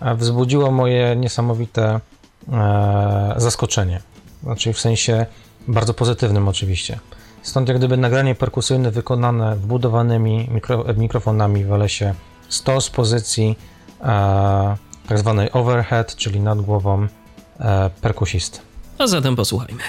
e, 0.00 0.14
wzbudziło 0.14 0.70
moje 0.70 1.16
niesamowite 1.16 2.00
zaskoczenie. 3.36 4.00
Znaczy 4.42 4.72
w 4.72 4.80
sensie 4.80 5.26
bardzo 5.68 5.94
pozytywnym 5.94 6.48
oczywiście. 6.48 6.98
Stąd 7.42 7.68
jak 7.68 7.78
gdyby 7.78 7.96
nagranie 7.96 8.34
perkusyjne 8.34 8.90
wykonane 8.90 9.56
wbudowanymi 9.56 10.48
mikro, 10.50 10.84
mikrofonami 10.96 11.64
w 11.64 11.72
LS-ie 11.72 12.14
100 12.48 12.80
z 12.80 12.90
pozycji 12.90 13.58
tak 15.08 15.18
zwanej 15.18 15.52
overhead, 15.52 16.16
czyli 16.16 16.40
nad 16.40 16.60
głową 16.60 17.06
e, 17.60 17.90
perkusisty. 18.00 18.58
A 18.98 19.06
zatem 19.06 19.36
posłuchajmy. 19.36 19.82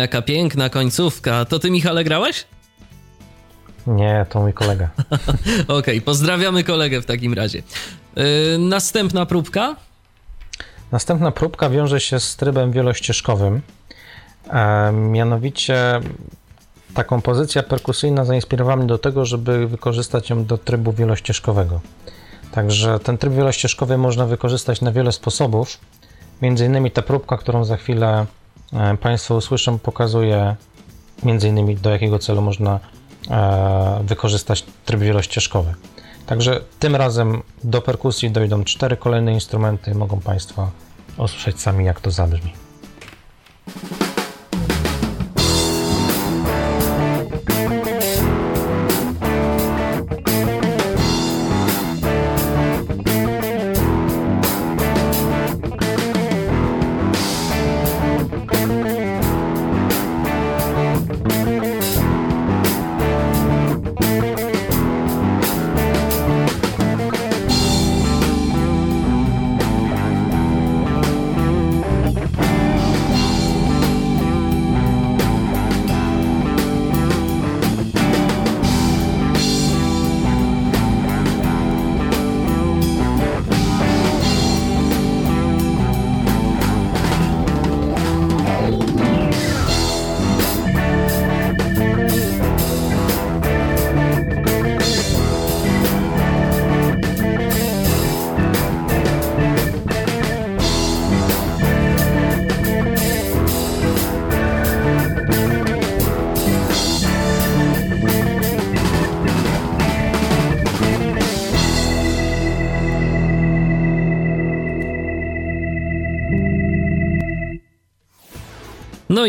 Jaka 0.00 0.22
piękna 0.22 0.70
końcówka. 0.70 1.44
To 1.44 1.58
ty, 1.58 1.70
Michale, 1.70 2.04
grałeś? 2.04 2.44
Nie, 3.86 4.26
to 4.28 4.40
mój 4.40 4.52
kolega. 4.52 4.88
Okej, 5.10 5.76
okay, 5.78 6.00
pozdrawiamy 6.00 6.64
kolegę 6.64 7.00
w 7.00 7.06
takim 7.06 7.34
razie. 7.34 7.62
Yy, 8.16 8.24
następna 8.58 9.26
próbka? 9.26 9.76
Następna 10.92 11.30
próbka 11.30 11.70
wiąże 11.70 12.00
się 12.00 12.20
z 12.20 12.36
trybem 12.36 12.72
wielościeżkowym. 12.72 13.60
E, 14.50 14.92
mianowicie 14.92 16.00
ta 16.94 17.04
kompozycja 17.04 17.62
perkusyjna 17.62 18.24
zainspirowała 18.24 18.76
mnie 18.76 18.86
do 18.86 18.98
tego, 18.98 19.24
żeby 19.24 19.66
wykorzystać 19.66 20.30
ją 20.30 20.44
do 20.44 20.58
trybu 20.58 20.92
wielościeżkowego. 20.92 21.80
Także 22.52 22.98
ten 22.98 23.18
tryb 23.18 23.32
wielościeżkowy 23.32 23.98
można 23.98 24.26
wykorzystać 24.26 24.80
na 24.80 24.92
wiele 24.92 25.12
sposobów. 25.12 25.78
Między 26.42 26.66
innymi 26.66 26.90
ta 26.90 27.02
próbka, 27.02 27.36
którą 27.36 27.64
za 27.64 27.76
chwilę 27.76 28.26
państwo 29.00 29.34
usłyszą, 29.34 29.78
pokazuje 29.78 30.56
między 31.22 31.48
innymi 31.48 31.76
do 31.76 31.90
jakiego 31.90 32.18
celu 32.18 32.42
można 32.42 32.80
e, 33.30 34.00
wykorzystać 34.04 34.64
tryb 34.84 35.00
wielościeżkowy. 35.00 35.74
Także 36.26 36.60
tym 36.78 36.96
razem 36.96 37.42
do 37.64 37.82
perkusji 37.82 38.30
dojdą 38.30 38.64
cztery 38.64 38.96
kolejne 38.96 39.32
instrumenty. 39.32 39.94
Mogą 39.94 40.20
Państwo 40.20 40.70
usłyszeć 41.18 41.60
sami, 41.60 41.84
jak 41.84 42.00
to 42.00 42.10
zabrzmi. 42.10 42.52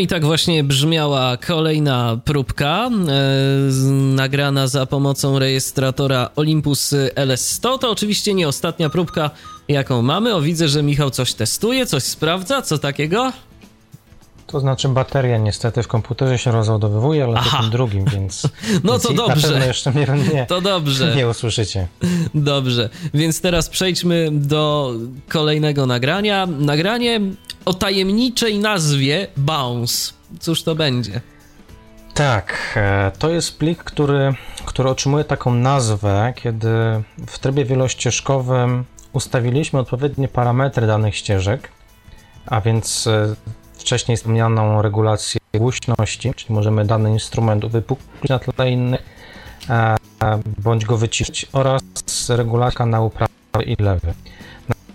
I 0.00 0.06
tak 0.06 0.24
właśnie 0.24 0.64
brzmiała 0.64 1.36
kolejna 1.36 2.20
próbka, 2.24 2.90
e, 3.08 3.72
nagrana 4.14 4.66
za 4.66 4.86
pomocą 4.86 5.38
rejestratora 5.38 6.30
Olympus 6.36 6.94
LS100. 7.14 7.78
To 7.78 7.90
oczywiście 7.90 8.34
nie 8.34 8.48
ostatnia 8.48 8.90
próbka, 8.90 9.30
jaką 9.68 10.02
mamy. 10.02 10.34
O, 10.34 10.40
widzę, 10.40 10.68
że 10.68 10.82
Michał 10.82 11.10
coś 11.10 11.34
testuje, 11.34 11.86
coś 11.86 12.02
sprawdza. 12.02 12.62
Co 12.62 12.78
takiego? 12.78 13.32
To 14.50 14.60
znaczy 14.60 14.88
bateria 14.88 15.38
niestety 15.38 15.82
w 15.82 15.88
komputerze 15.88 16.38
się 16.38 16.50
rozładowywuje, 16.52 17.24
ale 17.24 17.34
Aha. 17.38 17.58
tym 17.60 17.70
drugim, 17.70 18.04
więc... 18.04 18.42
No 18.84 18.92
więc 18.92 19.02
to 19.02 19.12
i 19.12 19.14
Na 19.14 19.26
dobrze. 19.26 19.48
pewno 19.48 19.64
jeszcze 19.64 19.92
nie, 19.92 20.06
nie, 20.34 20.46
To 20.46 20.60
dobrze. 20.60 21.16
nie 21.16 21.28
usłyszycie. 21.28 21.86
Dobrze, 22.34 22.90
więc 23.14 23.40
teraz 23.40 23.68
przejdźmy 23.68 24.28
do 24.32 24.92
kolejnego 25.28 25.86
nagrania. 25.86 26.46
Nagranie 26.46 27.20
o 27.64 27.74
tajemniczej 27.74 28.58
nazwie 28.58 29.26
Bounce. 29.36 30.12
Cóż 30.40 30.62
to 30.62 30.74
będzie? 30.74 31.20
Tak, 32.14 32.72
e, 32.76 33.12
to 33.18 33.30
jest 33.30 33.58
plik, 33.58 33.84
który, 33.84 34.34
który 34.64 34.88
otrzymuje 34.90 35.24
taką 35.24 35.54
nazwę, 35.54 36.32
kiedy 36.36 36.68
w 37.26 37.38
trybie 37.40 37.64
wielościeżkowym 37.64 38.84
ustawiliśmy 39.12 39.78
odpowiednie 39.78 40.28
parametry 40.28 40.86
danych 40.86 41.16
ścieżek, 41.16 41.68
a 42.46 42.60
więc 42.60 43.06
e, 43.06 43.34
wcześniej 43.80 44.16
wspomnianą 44.16 44.82
regulację 44.82 45.40
głośności, 45.54 46.32
czyli 46.36 46.54
możemy 46.54 46.84
dany 46.84 47.10
instrument 47.10 47.64
uwypuklić 47.64 48.28
na 48.28 48.38
tle 48.38 48.70
inny, 48.70 48.98
e, 49.70 49.96
bądź 50.58 50.84
go 50.84 50.96
wyciszyć 50.96 51.46
oraz 51.52 51.82
regulacja 52.28 52.78
kanału 52.78 53.10
prawy 53.10 53.64
i 53.66 53.82
lewy. 53.82 54.14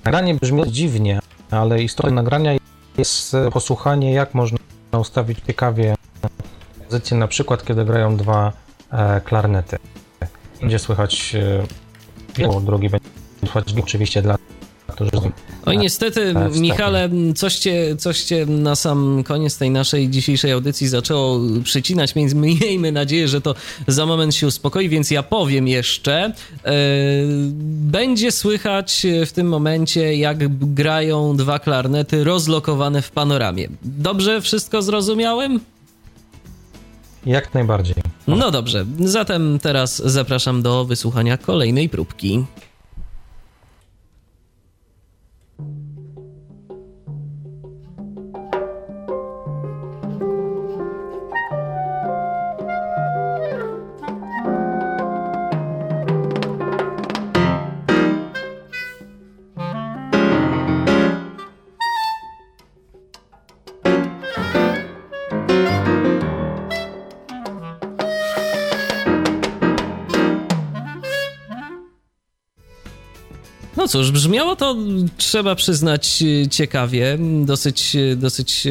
Nagranie 0.04 0.36
brzmi 0.36 0.72
dziwnie, 0.72 1.20
ale 1.52 1.84
istotą 1.84 2.12
nagrania 2.12 2.52
jest 2.98 3.34
e, 3.34 3.52
posłuchanie, 3.52 4.14
jak 4.14 4.34
można 4.34 4.58
ustawić 5.00 5.40
ciekawie 5.48 5.96
pozycję, 6.86 7.18
na 7.18 7.28
przykład 7.28 7.66
kiedy 7.66 7.86
grają 7.86 8.18
dwa 8.18 8.54
e, 8.92 9.22
klarnety. 9.22 9.78
Będzie 10.62 10.80
słychać 10.80 11.36
e, 11.36 12.62
drugi 12.62 12.90
będzie 12.90 13.10
słychać 13.40 13.74
oczywiście 13.84 14.22
dla 14.22 14.36
którzy 14.88 15.12
Oj, 15.66 15.78
niestety, 15.78 16.34
tak, 16.34 16.44
tak. 16.44 16.60
Michale, 16.60 17.10
coś 17.36 17.56
cię, 17.56 17.96
coś 17.96 18.24
cię 18.24 18.46
na 18.46 18.76
sam 18.76 19.24
koniec 19.24 19.58
tej 19.58 19.72
naszej 19.72 20.10
dzisiejszej 20.10 20.52
audycji 20.52 20.88
zaczęło 20.88 21.40
przycinać, 21.64 22.14
więc 22.14 22.34
miejmy 22.34 22.92
nadzieję, 22.92 23.28
że 23.28 23.42
to 23.42 23.56
za 23.88 24.06
moment 24.06 24.36
się 24.36 24.48
uspokoi, 24.48 24.90
więc 24.90 25.12
ja 25.12 25.24
powiem 25.24 25.68
jeszcze. 25.68 26.14
E, 26.14 26.34
będzie 27.66 28.32
słychać 28.32 29.06
w 29.26 29.32
tym 29.32 29.48
momencie, 29.48 30.16
jak 30.16 30.58
grają 30.74 31.38
dwa 31.38 31.60
klarnety 31.60 32.24
rozlokowane 32.24 33.02
w 33.02 33.12
panoramie. 33.12 33.68
Dobrze 33.84 34.42
wszystko 34.42 34.82
zrozumiałem? 34.82 35.60
Jak 37.26 37.54
najbardziej. 37.54 37.96
No 38.28 38.52
dobrze, 38.52 38.86
zatem 39.00 39.60
teraz 39.60 40.02
zapraszam 40.06 40.62
do 40.62 40.86
wysłuchania 40.86 41.38
kolejnej 41.38 41.90
próbki. 41.90 42.46
Cóż, 73.96 74.12
brzmiało 74.12 74.56
to, 74.56 74.76
trzeba 75.18 75.56
przyznać, 75.56 76.24
ciekawie, 76.52 77.18
dosyć, 77.46 77.98
dosyć 78.16 78.68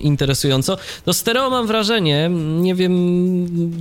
interesująco. 0.00 0.76
To 1.04 1.12
stereo 1.12 1.50
mam 1.50 1.66
wrażenie, 1.66 2.30
nie 2.60 2.74
wiem 2.74 2.92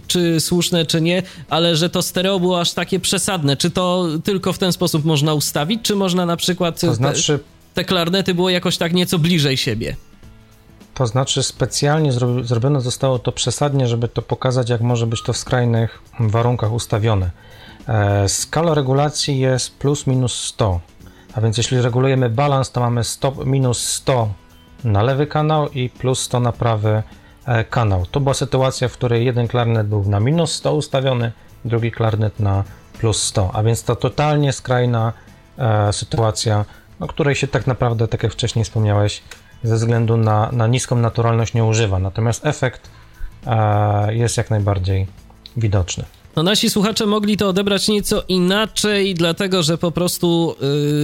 czy 0.07 0.39
słuszne, 0.39 0.85
czy 0.85 1.01
nie, 1.01 1.23
ale 1.49 1.75
że 1.75 1.89
to 1.89 2.01
stereo 2.01 2.39
było 2.39 2.59
aż 2.59 2.73
takie 2.73 2.99
przesadne. 2.99 3.57
Czy 3.57 3.69
to 3.69 4.07
tylko 4.23 4.53
w 4.53 4.57
ten 4.57 4.73
sposób 4.73 5.05
można 5.05 5.33
ustawić, 5.33 5.79
czy 5.83 5.95
można 5.95 6.25
na 6.25 6.37
przykład 6.37 6.79
To 6.81 6.93
znaczy, 6.93 7.37
te, 7.37 7.43
te 7.73 7.85
klarnety 7.85 8.33
było 8.33 8.49
jakoś 8.49 8.77
tak 8.77 8.93
nieco 8.93 9.19
bliżej 9.19 9.57
siebie? 9.57 9.95
to 10.93 11.07
znaczy 11.07 11.43
specjalnie 11.43 12.11
zro, 12.11 12.43
zrobione 12.43 12.81
zostało 12.81 13.19
to 13.19 13.31
przesadnie, 13.31 13.87
żeby 13.87 14.07
to 14.07 14.21
pokazać, 14.21 14.69
jak 14.69 14.81
może 14.81 15.07
być 15.07 15.23
to 15.23 15.33
w 15.33 15.37
skrajnych 15.37 16.01
warunkach 16.19 16.73
ustawione. 16.73 17.31
E, 17.87 18.29
skala 18.29 18.73
regulacji 18.73 19.39
jest 19.39 19.77
plus 19.77 20.07
minus 20.07 20.35
100, 20.35 20.79
a 21.33 21.41
więc 21.41 21.57
jeśli 21.57 21.81
regulujemy 21.81 22.29
balans, 22.29 22.71
to 22.71 22.81
mamy 22.81 23.03
100, 23.03 23.31
minus 23.45 23.87
100 23.87 24.29
na 24.83 25.03
lewy 25.03 25.27
kanał 25.27 25.69
i 25.69 25.89
plus 25.89 26.21
100 26.21 26.39
na 26.39 26.51
prawy 26.51 27.03
e, 27.45 27.63
kanał. 27.63 28.05
To 28.05 28.19
była 28.19 28.33
sytuacja, 28.33 28.87
w 28.87 28.93
której 28.93 29.25
jeden 29.25 29.47
klarnet 29.47 29.87
był 29.87 30.05
na 30.05 30.19
minus 30.19 30.51
100 30.51 30.75
ustawiony, 30.75 31.31
drugi 31.65 31.91
klarnet 31.91 32.39
na 32.39 32.63
plus 32.99 33.23
100, 33.23 33.51
a 33.53 33.63
więc 33.63 33.83
to 33.83 33.95
totalnie 33.95 34.53
skrajna 34.53 35.13
e, 35.57 35.93
sytuacja, 35.93 36.65
o 36.99 37.07
której 37.07 37.35
się 37.35 37.47
tak 37.47 37.67
naprawdę, 37.67 38.07
tak 38.07 38.23
jak 38.23 38.33
wcześniej 38.33 38.65
wspomniałeś, 38.65 39.23
ze 39.63 39.75
względu 39.75 40.17
na, 40.17 40.49
na 40.51 40.67
niską 40.67 40.95
naturalność 40.95 41.53
nie 41.53 41.65
używa. 41.65 41.99
Natomiast 41.99 42.45
efekt 42.45 42.89
e, 43.47 44.15
jest 44.15 44.37
jak 44.37 44.49
najbardziej 44.49 45.07
widoczny. 45.57 46.03
No 46.35 46.43
nasi 46.43 46.69
słuchacze 46.69 47.05
mogli 47.05 47.37
to 47.37 47.49
odebrać 47.49 47.87
nieco 47.87 48.23
inaczej, 48.27 49.15
dlatego 49.15 49.63
że 49.63 49.77
po 49.77 49.91
prostu 49.91 50.55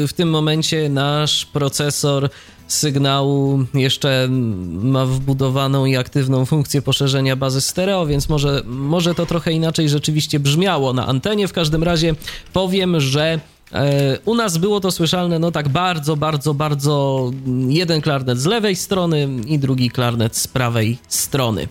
yy, 0.01 0.07
w 0.07 0.13
tym 0.13 0.29
momencie 0.29 0.89
nasz 0.89 1.45
procesor 1.45 2.29
sygnału 2.67 3.65
jeszcze 3.73 4.27
ma 4.69 5.05
wbudowaną 5.05 5.85
i 5.85 5.95
aktywną 5.95 6.45
funkcję 6.45 6.81
poszerzenia 6.81 7.35
bazy 7.35 7.61
stereo, 7.61 8.05
więc 8.05 8.29
może, 8.29 8.61
może 8.65 9.15
to 9.15 9.25
trochę 9.25 9.51
inaczej 9.51 9.89
rzeczywiście 9.89 10.39
brzmiało 10.39 10.93
na 10.93 11.07
antenie. 11.07 11.47
W 11.47 11.53
każdym 11.53 11.83
razie 11.83 12.15
powiem, 12.53 12.99
że 12.99 13.39
e, 13.71 14.19
u 14.25 14.35
nas 14.35 14.57
było 14.57 14.79
to 14.79 14.91
słyszalne, 14.91 15.39
no 15.39 15.51
tak 15.51 15.69
bardzo, 15.69 16.15
bardzo, 16.15 16.53
bardzo 16.53 17.31
jeden 17.67 18.01
klarnet 18.01 18.39
z 18.39 18.45
lewej 18.45 18.75
strony 18.75 19.29
i 19.47 19.59
drugi 19.59 19.89
klarnet 19.89 20.37
z 20.37 20.47
prawej 20.47 20.97
strony. 21.07 21.67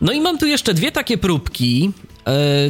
No 0.00 0.12
i 0.12 0.20
mam 0.20 0.38
tu 0.38 0.46
jeszcze 0.46 0.74
dwie 0.74 0.92
takie 0.92 1.18
próbki, 1.18 1.92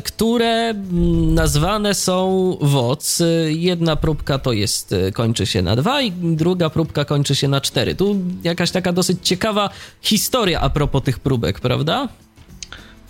które 0.04 0.46
mm, 0.70 1.34
nazwane 1.34 1.94
są 1.94 2.56
WOC. 2.60 3.22
Jedna 3.46 3.96
próbka 3.96 4.38
to 4.38 4.52
jest, 4.52 4.92
e, 4.92 5.12
kończy 5.12 5.46
się 5.46 5.62
na 5.62 5.76
2 5.76 6.02
i 6.02 6.12
druga 6.12 6.70
próbka 6.70 7.04
kończy 7.04 7.34
się 7.34 7.48
na 7.48 7.60
4. 7.60 7.94
Tu 7.94 8.16
jakaś 8.42 8.70
taka 8.70 8.92
dosyć 8.92 9.18
ciekawa 9.22 9.70
historia 10.00 10.60
a 10.60 10.70
propos 10.70 11.02
tych 11.02 11.18
próbek, 11.18 11.60
prawda? 11.60 12.08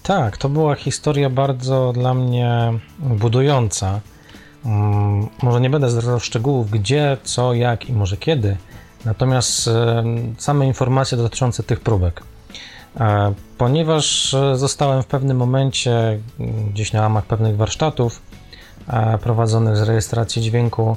Tak, 0.03 0.37
to 0.37 0.49
była 0.49 0.75
historia 0.75 1.31
bardzo 1.31 1.93
dla 1.93 2.15
mnie 2.15 2.73
budująca. 3.01 4.01
Mm, 4.65 5.29
Może 5.43 5.61
nie 5.61 5.71
będę 5.71 5.91
zdradzał 5.91 6.21
szczegółów, 6.21 6.71
gdzie, 6.71 7.17
co, 7.25 7.55
jak 7.55 7.89
i 7.89 7.93
może 7.93 8.17
kiedy, 8.17 8.57
natomiast 9.05 9.69
e, 9.69 10.05
same 10.39 10.67
informacje 10.67 11.19
dotyczące 11.19 11.63
tych 11.63 11.81
próbek. 11.81 12.23
E, 13.01 13.35
Ponieważ 13.59 14.35
e, 14.35 14.57
zostałem 14.57 15.03
w 15.03 15.07
pewnym 15.07 15.37
momencie, 15.37 16.19
mm, 16.41 16.71
gdzieś 16.71 16.93
na 16.93 17.01
łamach 17.01 17.25
pewnych 17.25 17.57
warsztatów 17.57 18.23
e, 18.89 19.19
prowadzonych 19.19 19.77
z 19.77 19.83
rejestracji 19.83 20.43
dźwięku, 20.43 20.97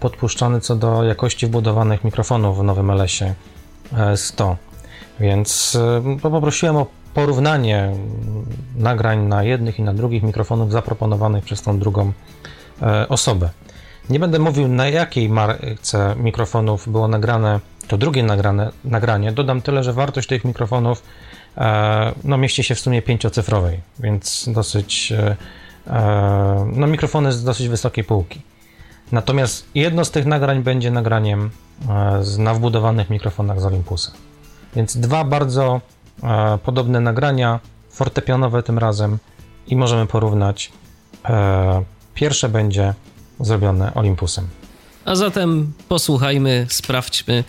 podpuszczony 0.00 0.60
co 0.60 0.76
do 0.76 1.04
jakości 1.04 1.46
wbudowanych 1.46 2.04
mikrofonów 2.04 2.58
w 2.58 2.62
nowym 2.62 2.90
LS-ie 2.90 3.34
e, 3.96 4.16
100. 4.16 4.56
Więc 5.20 5.78
poprosiłem 6.22 6.76
o 6.76 6.86
porównanie 7.14 7.78
mm, 7.78 7.96
nagrań 8.76 9.18
na 9.18 9.42
jednych 9.42 9.78
i 9.78 9.82
na 9.82 9.94
drugich 9.94 10.22
mikrofonów 10.22 10.72
zaproponowanych 10.72 11.44
przez 11.44 11.62
tą 11.62 11.78
drugą 11.78 12.12
osobę. 13.08 13.50
Nie 14.10 14.20
będę 14.20 14.38
mówił 14.38 14.68
na 14.68 14.88
jakiej 14.88 15.28
marce 15.28 16.14
mikrofonów 16.16 16.88
było 16.88 17.08
nagrane 17.08 17.60
to 17.88 17.98
drugie 17.98 18.22
nagrane, 18.22 18.70
nagranie. 18.84 19.32
Dodam 19.32 19.62
tyle, 19.62 19.84
że 19.84 19.92
wartość 19.92 20.28
tych 20.28 20.44
mikrofonów 20.44 21.02
no, 22.24 22.38
mieści 22.38 22.64
się 22.64 22.74
w 22.74 22.80
sumie 22.80 23.02
pięciocyfrowej, 23.02 23.80
więc 23.98 24.48
dosyć 24.48 25.12
e, 25.12 25.36
e, 25.86 26.72
no, 26.72 26.86
mikrofony 26.86 27.32
z 27.32 27.44
dosyć 27.44 27.68
wysokiej 27.68 28.04
półki. 28.04 28.40
Natomiast 29.12 29.66
jedno 29.74 30.04
z 30.04 30.10
tych 30.10 30.26
nagrań 30.26 30.62
będzie 30.62 30.90
nagraniem 30.90 31.50
e, 31.88 32.24
z, 32.24 32.38
na 32.38 32.54
wbudowanych 32.54 33.10
mikrofonach 33.10 33.60
z 33.60 33.64
Olympusa. 33.64 34.12
Więc 34.76 34.96
dwa 34.96 35.24
bardzo 35.24 35.80
e, 36.22 36.58
podobne 36.64 37.00
nagrania, 37.00 37.60
fortepianowe 37.90 38.62
tym 38.62 38.78
razem 38.78 39.18
i 39.66 39.76
możemy 39.76 40.06
porównać. 40.06 40.72
E, 41.24 41.82
pierwsze 42.14 42.48
będzie 42.48 42.94
zrobione 43.40 43.94
Olympusem. 43.94 44.48
A 45.04 45.16
zatem 45.16 45.72
posłuchajmy, 45.88 46.66
sprawdźmy. 46.70 47.44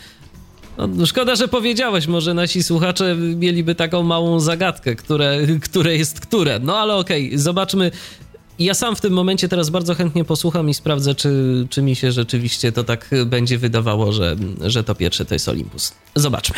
No, 0.88 1.06
szkoda, 1.06 1.36
że 1.36 1.48
powiedziałeś, 1.48 2.08
może 2.08 2.34
nasi 2.34 2.64
słuchacze 2.64 3.16
mieliby 3.16 3.76
taką 3.76 4.04
małą 4.04 4.40
zagadkę, 4.40 4.96
które, 4.96 5.38
które 5.62 5.98
jest 5.98 6.20
które. 6.20 6.60
No 6.60 6.78
ale 6.78 6.96
okej, 6.96 7.28
okay, 7.28 7.40
zobaczmy. 7.40 7.92
Ja 8.60 8.74
sam 8.74 8.96
w 8.96 9.02
tym 9.02 9.14
momencie 9.14 9.50
teraz 9.50 9.70
bardzo 9.70 9.96
chętnie 9.96 10.26
posłucham 10.26 10.70
i 10.70 10.74
sprawdzę, 10.74 11.16
czy, 11.16 11.68
czy 11.70 11.82
mi 11.82 11.96
się 11.96 12.12
rzeczywiście 12.12 12.72
to 12.72 12.84
tak 12.84 13.10
będzie 13.26 13.58
wydawało, 13.58 14.12
że, 14.12 14.36
że 14.62 14.84
to 14.84 14.96
pierwsze 14.96 15.26
to 15.26 15.36
jest 15.36 15.50
Olympus. 15.50 15.94
Zobaczmy. 16.16 16.56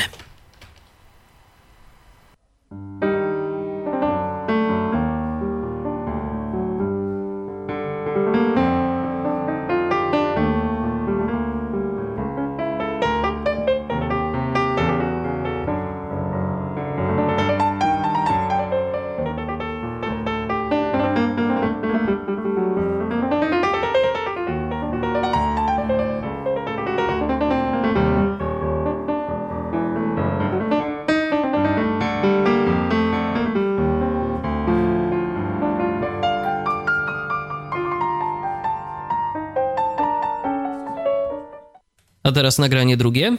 A 42.32 42.34
teraz 42.34 42.56
nagranie 42.64 42.96
drugie. 42.96 43.36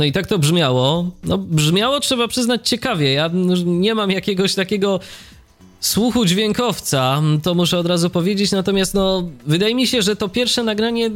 No 0.00 0.04
i 0.04 0.12
tak 0.12 0.26
to 0.26 0.38
brzmiało. 0.38 1.10
No, 1.24 1.38
brzmiało, 1.38 2.00
trzeba 2.00 2.28
przyznać, 2.28 2.68
ciekawie. 2.68 3.12
Ja 3.12 3.30
nie 3.64 3.94
mam 3.94 4.10
jakiegoś 4.10 4.54
takiego 4.54 5.00
słuchu 5.80 6.24
dźwiękowca, 6.24 7.22
to 7.42 7.54
muszę 7.54 7.78
od 7.78 7.86
razu 7.86 8.10
powiedzieć, 8.10 8.52
natomiast 8.52 8.94
no, 8.94 9.28
wydaje 9.46 9.74
mi 9.74 9.86
się, 9.86 10.02
że 10.02 10.16
to 10.16 10.28
pierwsze 10.28 10.64
nagranie 10.64 11.10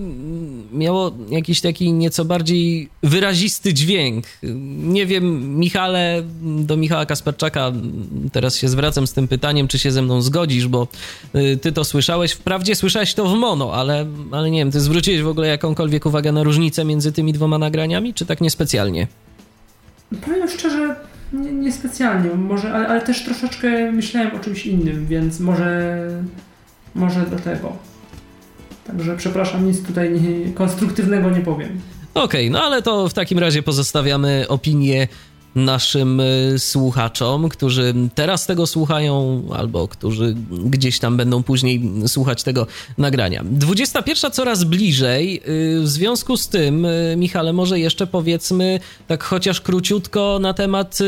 miało 0.75 1.13
jakiś 1.29 1.61
taki 1.61 1.93
nieco 1.93 2.25
bardziej 2.25 2.89
wyrazisty 3.03 3.75
dźwięk. 3.75 4.25
Nie 4.77 5.07
wiem, 5.07 5.57
Michale, 5.59 6.23
do 6.43 6.77
Michała 6.77 7.07
Kasperczaka 7.07 7.73
teraz 8.33 8.57
się 8.57 8.69
zwracam 8.69 9.07
z 9.07 9.13
tym 9.13 9.29
pytaniem, 9.29 9.69
czy 9.69 9.79
się 9.79 9.93
ze 9.93 10.03
mną 10.03 10.23
zgodzisz, 10.23 10.69
bo 10.69 10.89
y, 11.35 11.57
ty 11.57 11.73
to 11.73 11.85
słyszałeś, 11.85 12.33
wprawdzie 12.33 12.75
słyszałeś 12.75 13.15
to 13.15 13.29
w 13.29 13.35
mono, 13.35 13.75
ale, 13.75 14.07
ale 14.31 14.51
nie 14.51 14.59
wiem, 14.59 14.71
ty 14.71 14.81
zwróciłeś 14.81 15.23
w 15.23 15.29
ogóle 15.29 15.49
jakąkolwiek 15.49 16.07
uwagę 16.07 16.33
na 16.33 16.43
różnicę 16.43 16.85
między 16.85 17.13
tymi 17.13 17.33
dwoma 17.33 17.59
nagraniami, 17.59 18.15
czy 18.15 18.27
tak 18.27 18.41
niespecjalnie? 18.41 19.07
Powiem 20.25 20.49
szczerze, 20.49 20.97
niespecjalnie, 21.53 22.31
nie 22.31 22.37
może, 22.37 22.73
ale, 22.73 22.89
ale, 22.89 23.01
też 23.01 23.25
troszeczkę 23.25 23.93
myślałem 23.93 24.37
o 24.37 24.39
czymś 24.39 24.67
innym, 24.67 25.07
więc 25.07 25.41
może, 25.41 26.09
może 26.95 27.21
do 27.21 27.37
tego. 27.37 27.94
Także 28.87 29.17
przepraszam, 29.17 29.67
nic 29.67 29.87
tutaj 29.87 30.21
konstruktywnego 30.55 31.31
nie 31.31 31.41
powiem. 31.41 31.81
Okej, 32.15 32.49
okay, 32.49 32.51
no 32.51 32.63
ale 32.63 32.83
to 32.83 33.09
w 33.09 33.15
takim 33.15 33.39
razie 33.39 33.63
pozostawiamy 33.63 34.45
opinię 34.49 35.09
naszym 35.55 36.21
y, 36.21 36.55
słuchaczom, 36.59 37.49
którzy 37.49 37.95
teraz 38.15 38.47
tego 38.47 38.67
słuchają, 38.67 39.43
albo 39.57 39.89
którzy 39.89 40.37
gdzieś 40.51 40.99
tam 40.99 41.17
będą 41.17 41.43
później 41.43 41.83
słuchać 42.07 42.43
tego 42.43 42.67
nagrania. 42.99 43.43
21 43.45 44.31
coraz 44.31 44.65
bliżej. 44.65 45.41
Y, 45.49 45.81
w 45.81 45.89
związku 45.89 46.37
z 46.37 46.49
tym, 46.49 46.85
y, 46.85 47.15
Michale, 47.17 47.53
może 47.53 47.79
jeszcze 47.79 48.07
powiedzmy 48.07 48.81
tak 49.07 49.25
chociaż 49.25 49.61
króciutko 49.61 50.39
na 50.41 50.55
temat 50.55 50.99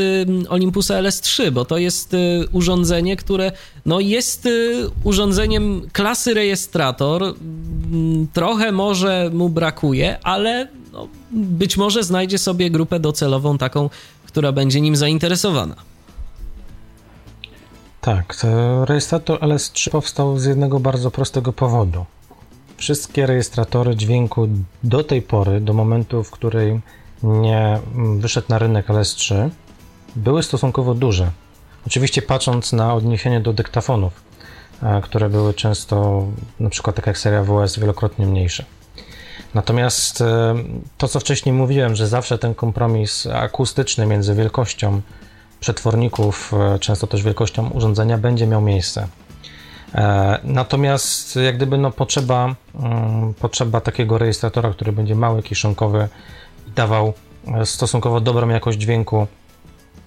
Olympusa 0.49 1.01
LS3, 1.01 1.51
bo 1.51 1.65
to 1.65 1.77
jest 1.77 2.15
urządzenie, 2.51 3.15
które 3.15 3.51
no 3.85 3.99
jest 3.99 4.47
urządzeniem 5.03 5.81
klasy 5.93 6.33
rejestrator. 6.33 7.23
Mm, 7.23 8.27
trochę 8.33 8.71
może 8.71 9.29
mu 9.33 9.49
brakuje, 9.49 10.19
ale 10.23 10.67
no, 10.93 11.07
być 11.31 11.77
może 11.77 12.03
znajdzie 12.03 12.37
sobie 12.37 12.69
grupę 12.69 12.99
docelową 12.99 13.57
taką 13.57 13.89
która 14.27 14.51
będzie 14.51 14.81
nim 14.81 14.95
zainteresowana. 14.95 15.75
Tak, 18.01 18.37
rejestrator 18.85 19.39
LS3 19.39 19.89
powstał 19.89 20.39
z 20.39 20.45
jednego 20.45 20.79
bardzo 20.79 21.11
prostego 21.11 21.53
powodu. 21.53 22.05
Wszystkie 22.77 23.25
rejestratory 23.25 23.95
dźwięku 23.95 24.47
do 24.83 25.03
tej 25.03 25.21
pory, 25.21 25.61
do 25.61 25.73
momentu, 25.73 26.23
w 26.23 26.31
którym 26.31 26.81
nie 27.23 27.79
wyszedł 28.17 28.47
na 28.49 28.59
rynek 28.59 28.87
LS3, 28.87 29.49
były 30.15 30.43
stosunkowo 30.43 30.93
duże. 30.93 31.31
Oczywiście 31.87 32.21
patrząc 32.21 32.73
na 32.73 32.93
odniesienie 32.93 33.39
do 33.39 33.53
dyktafonów, 33.53 34.13
e, 34.83 35.01
które 35.01 35.29
były 35.29 35.53
często, 35.53 36.27
na 36.59 36.69
przykład 36.69 36.95
tak 36.95 37.07
jak 37.07 37.17
seria 37.17 37.43
WS, 37.43 37.79
wielokrotnie 37.79 38.25
mniejsze. 38.25 38.65
Natomiast 39.53 40.21
e, 40.21 40.55
to, 40.97 41.07
co 41.07 41.19
wcześniej 41.19 41.55
mówiłem, 41.55 41.95
że 41.95 42.07
zawsze 42.07 42.37
ten 42.37 42.55
kompromis 42.55 43.27
akustyczny 43.33 44.05
między 44.05 44.35
wielkością 44.35 45.01
przetworników, 45.59 46.53
e, 46.53 46.79
często 46.79 47.07
też 47.07 47.23
wielkością 47.23 47.69
urządzenia, 47.69 48.17
będzie 48.17 48.47
miał 48.47 48.61
miejsce. 48.61 49.07
E, 49.95 50.39
natomiast 50.43 51.35
jak 51.35 51.55
gdyby 51.55 51.77
no, 51.77 51.91
potrzeba, 51.91 52.55
mm, 52.75 53.33
potrzeba 53.33 53.81
takiego 53.81 54.17
rejestratora, 54.17 54.69
który 54.69 54.91
będzie 54.91 55.15
mały, 55.15 55.43
kieszonkowy 55.43 56.07
i 56.67 56.71
dawał 56.71 57.13
stosunkowo 57.65 58.21
dobrą 58.21 58.49
jakość 58.49 58.77
dźwięku, 58.77 59.27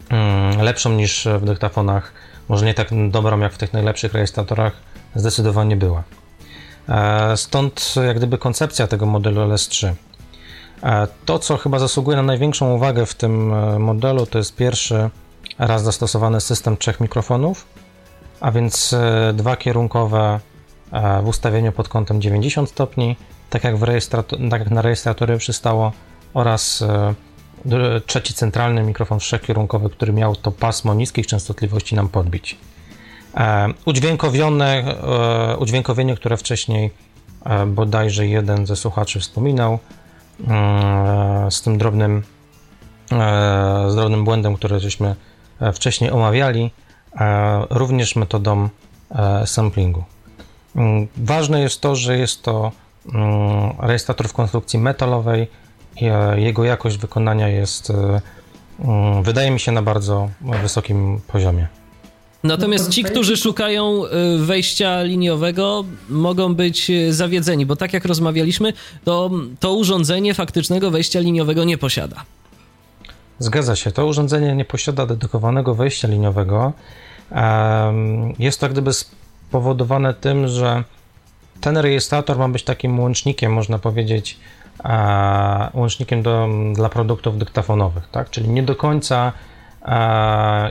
mm, 0.08 0.60
lepszą 0.60 0.92
niż 0.92 1.28
w 1.38 1.44
dyktafonach, 1.44 2.12
może 2.48 2.66
nie 2.66 2.74
tak 2.74 2.88
dobrą 3.10 3.40
jak 3.40 3.52
w 3.52 3.58
tych 3.58 3.72
najlepszych 3.72 4.12
rejestratorach, 4.14 4.72
zdecydowanie 5.14 5.76
była. 5.76 6.02
E, 6.88 7.36
stąd 7.36 7.94
jak 8.06 8.16
gdyby 8.16 8.38
koncepcja 8.38 8.86
tego 8.86 9.06
modelu 9.06 9.40
LS3. 9.40 9.92
E, 10.82 11.06
to, 11.24 11.38
co 11.38 11.56
chyba 11.56 11.78
zasługuje 11.78 12.16
na 12.16 12.22
największą 12.22 12.74
uwagę 12.74 13.06
w 13.06 13.14
tym 13.14 13.54
e, 13.54 13.78
modelu, 13.78 14.26
to 14.26 14.38
jest 14.38 14.56
pierwszy 14.56 15.10
raz 15.58 15.82
zastosowany 15.82 16.40
system 16.40 16.76
trzech 16.76 17.00
mikrofonów, 17.00 17.66
a 18.40 18.50
więc 18.50 18.94
dwa 19.34 19.56
kierunkowe 19.56 20.40
w 21.22 21.28
ustawieniu 21.28 21.72
pod 21.72 21.88
kątem 21.88 22.20
90 22.20 22.70
stopni, 22.70 23.16
tak 23.50 23.64
jak, 23.64 23.76
w 23.76 23.88
tak 24.50 24.60
jak 24.60 24.70
na 24.70 24.82
rejestratory 24.82 25.38
przystało, 25.38 25.92
oraz 26.34 26.84
trzeci 28.06 28.34
centralny 28.34 28.82
mikrofon 28.82 29.18
trzekierunkowy, 29.18 29.90
który 29.90 30.12
miał 30.12 30.36
to 30.36 30.52
pasmo 30.52 30.94
niskich 30.94 31.26
częstotliwości 31.26 31.94
nam 31.94 32.08
podbić. 32.08 32.58
E, 33.36 33.68
udźwiękowione, 33.84 34.96
e, 35.52 35.56
udźwiękowienie, 35.56 36.16
które 36.16 36.36
wcześniej 36.36 36.90
e, 37.44 37.66
bodajże 37.66 38.26
jeden 38.26 38.66
ze 38.66 38.76
słuchaczy 38.76 39.20
wspominał, 39.20 39.78
z 41.50 41.62
tym 41.62 41.78
drobnym, 41.78 42.22
z 43.88 43.94
drobnym 43.94 44.24
błędem, 44.24 44.56
który 44.56 44.80
żeśmy 44.80 45.16
wcześniej 45.72 46.10
omawiali, 46.10 46.70
również 47.70 48.16
metodą 48.16 48.68
samplingu. 49.46 50.04
Mm, 50.76 51.08
ważne 51.16 51.60
jest 51.60 51.80
to, 51.80 51.96
że 51.96 52.18
jest 52.18 52.42
to 52.42 52.72
mm, 53.14 53.72
rejestrator 53.78 54.28
w 54.28 54.32
konstrukcji 54.32 54.78
metalowej 54.78 55.50
jego 56.36 56.64
jakość 56.64 56.98
wykonania 56.98 57.48
jest, 57.48 57.92
mm, 58.84 59.22
wydaje 59.22 59.50
mi 59.50 59.60
się, 59.60 59.72
na 59.72 59.82
bardzo 59.82 60.28
wysokim 60.62 61.20
poziomie. 61.26 61.79
Natomiast 62.44 62.90
ci, 62.90 63.04
którzy 63.04 63.36
szukają 63.36 64.04
y, 64.04 64.38
wejścia 64.38 65.02
liniowego, 65.02 65.84
mogą 66.08 66.54
być 66.54 66.90
y, 66.90 67.14
zawiedzeni, 67.14 67.66
bo 67.66 67.76
tak 67.76 67.92
jak 67.92 68.04
rozmawialiśmy, 68.04 68.72
to 69.04 69.30
to 69.60 69.74
urządzenie 69.74 70.34
faktycznego 70.34 70.90
wejścia 70.90 71.20
liniowego 71.20 71.64
nie 71.64 71.78
posiada. 71.78 72.24
Zgadza 73.38 73.76
się, 73.76 73.92
to 73.92 74.06
urządzenie 74.06 74.54
nie 74.56 74.64
posiada 74.64 75.06
dedykowanego 75.06 75.74
wejścia 75.74 76.08
liniowego. 76.08 76.72
Jest 78.38 78.60
to 78.60 78.66
jak 78.66 78.72
gdyby 78.72 78.92
spowodowane 78.92 80.14
tym, 80.14 80.48
że 80.48 80.84
ten 81.60 81.76
rejestrator 81.76 82.38
ma 82.38 82.48
być 82.48 82.62
takim 82.62 83.00
łącznikiem, 83.00 83.52
można 83.52 83.78
powiedzieć, 83.78 84.38
łącznikiem 85.74 86.22
do, 86.22 86.48
dla 86.74 86.88
produktów 86.88 87.38
dyktafonowych, 87.38 88.08
tak? 88.12 88.30
Czyli 88.30 88.48
nie 88.48 88.62
do 88.62 88.76
końca 88.76 89.32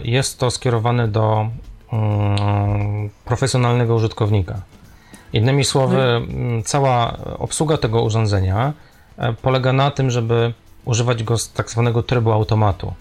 jest 0.04 0.40
to 0.40 0.52
skierowane 0.52 1.08
do 1.08 1.50
mm, 1.94 3.10
profesjonalnego 3.26 3.96
użytkownika. 3.96 4.62
Innymi 5.34 5.66
słowy, 5.66 6.02
mm, 6.02 6.64
cała 6.64 7.18
obsługa 7.38 7.78
tego 7.78 8.02
urządzenia 8.02 8.74
e, 9.18 9.34
polega 9.34 9.74
na 9.74 9.92
tym, 9.92 10.10
żeby 10.10 10.54
używać 10.86 11.24
go 11.24 11.38
z 11.38 11.54
tak 11.54 11.70
zwanego 11.70 12.04
trybu 12.04 12.32
automatu. 12.32 12.94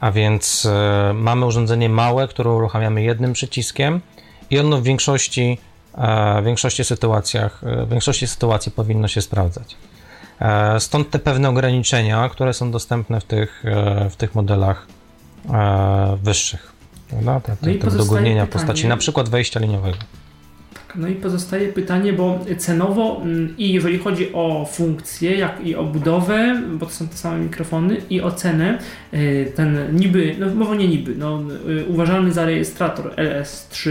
A 0.00 0.10
więc 0.10 0.66
e, 0.66 1.12
mamy 1.14 1.46
urządzenie 1.46 1.88
małe, 1.88 2.28
które 2.28 2.50
uruchamiamy 2.50 3.02
jednym 3.02 3.32
przyciskiem 3.32 4.00
i 4.50 4.58
ono 4.58 4.76
w 4.76 4.82
większości, 4.82 5.58
w 6.40 6.44
większości 6.44 6.84
sytuacjach, 6.84 7.60
w 7.86 7.90
większości 7.90 8.26
sytuacji 8.26 8.72
powinno 8.72 9.08
się 9.08 9.22
sprawdzać. 9.22 9.76
Stąd 10.78 11.10
te 11.10 11.18
pewne 11.18 11.48
ograniczenia, 11.48 12.28
które 12.28 12.54
są 12.54 12.70
dostępne 12.70 13.20
w 13.20 13.24
tych, 13.24 13.64
w 14.10 14.16
tych 14.16 14.34
modelach 14.34 14.86
e, 14.88 14.95
wyższych. 16.22 16.72
No, 17.22 17.40
te, 17.40 17.56
te, 17.56 17.66
no 17.66 17.72
te 17.72 17.78
pozostaje 17.78 18.46
postaci, 18.46 18.88
na 18.88 18.96
przykład 18.96 19.28
wejścia 19.28 19.60
liniowego. 19.60 19.98
No 20.94 21.08
i 21.08 21.14
pozostaje 21.14 21.72
pytanie, 21.72 22.12
bo 22.12 22.38
cenowo 22.58 23.20
mm, 23.22 23.54
i 23.58 23.72
jeżeli 23.72 23.98
chodzi 23.98 24.32
o 24.32 24.68
funkcje, 24.72 25.36
jak 25.36 25.66
i 25.66 25.74
o 25.74 25.84
budowę, 25.84 26.62
bo 26.72 26.86
to 26.86 26.92
są 26.92 27.08
te 27.08 27.16
same 27.16 27.38
mikrofony, 27.38 27.96
i 28.10 28.20
o 28.20 28.30
cenę, 28.30 28.78
y, 29.14 29.52
ten 29.56 29.78
niby, 29.92 30.34
no 30.38 30.54
może 30.54 30.76
nie 30.76 30.88
niby, 30.88 31.14
no, 31.18 31.42
y, 31.68 31.84
uważany 31.84 32.32
za 32.32 32.44
rejestrator 32.44 33.14
LS3, 33.16 33.90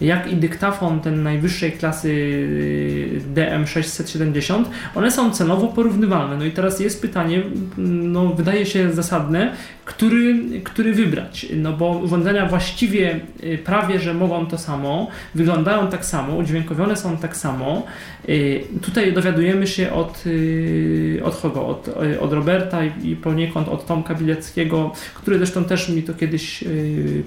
jak 0.00 0.32
i 0.32 0.36
dyktafon 0.36 1.00
ten 1.00 1.22
najwyższej 1.22 1.72
klasy 1.72 2.08
y, 2.08 3.20
DM670, 3.34 4.64
one 4.94 5.10
są 5.10 5.30
cenowo 5.30 5.66
porównywalne. 5.66 6.36
No 6.36 6.44
i 6.44 6.50
teraz 6.50 6.80
jest 6.80 7.02
pytanie, 7.02 7.42
no 7.78 8.28
wydaje 8.28 8.66
się 8.66 8.92
zasadne, 8.92 9.52
który, 9.84 10.34
który 10.64 10.92
wybrać, 10.92 11.46
no 11.56 11.72
bo 11.72 11.90
urządzenia 11.90 12.46
właściwie 12.46 13.20
prawie, 13.64 13.98
że 13.98 14.14
mogą 14.14 14.46
to 14.46 14.58
samo, 14.58 15.08
wyglądają 15.34 15.88
tak 15.88 16.04
samo, 16.04 16.33
udźwiękowione 16.36 16.96
są 16.96 17.16
tak 17.16 17.36
samo. 17.36 17.86
Y, 18.28 18.64
tutaj 18.82 19.12
dowiadujemy 19.12 19.66
się 19.66 19.92
od, 19.92 20.24
y, 20.26 21.20
od 21.24 21.36
kogo? 21.36 21.66
Od, 21.66 21.88
y, 21.88 22.20
od 22.20 22.32
Roberta 22.32 22.84
i 22.84 23.16
poniekąd 23.16 23.68
od 23.68 23.86
Tomka 23.86 24.14
Bileckiego, 24.14 24.92
który 25.14 25.38
zresztą 25.38 25.64
też 25.64 25.88
mi 25.88 26.02
to 26.02 26.14
kiedyś 26.14 26.64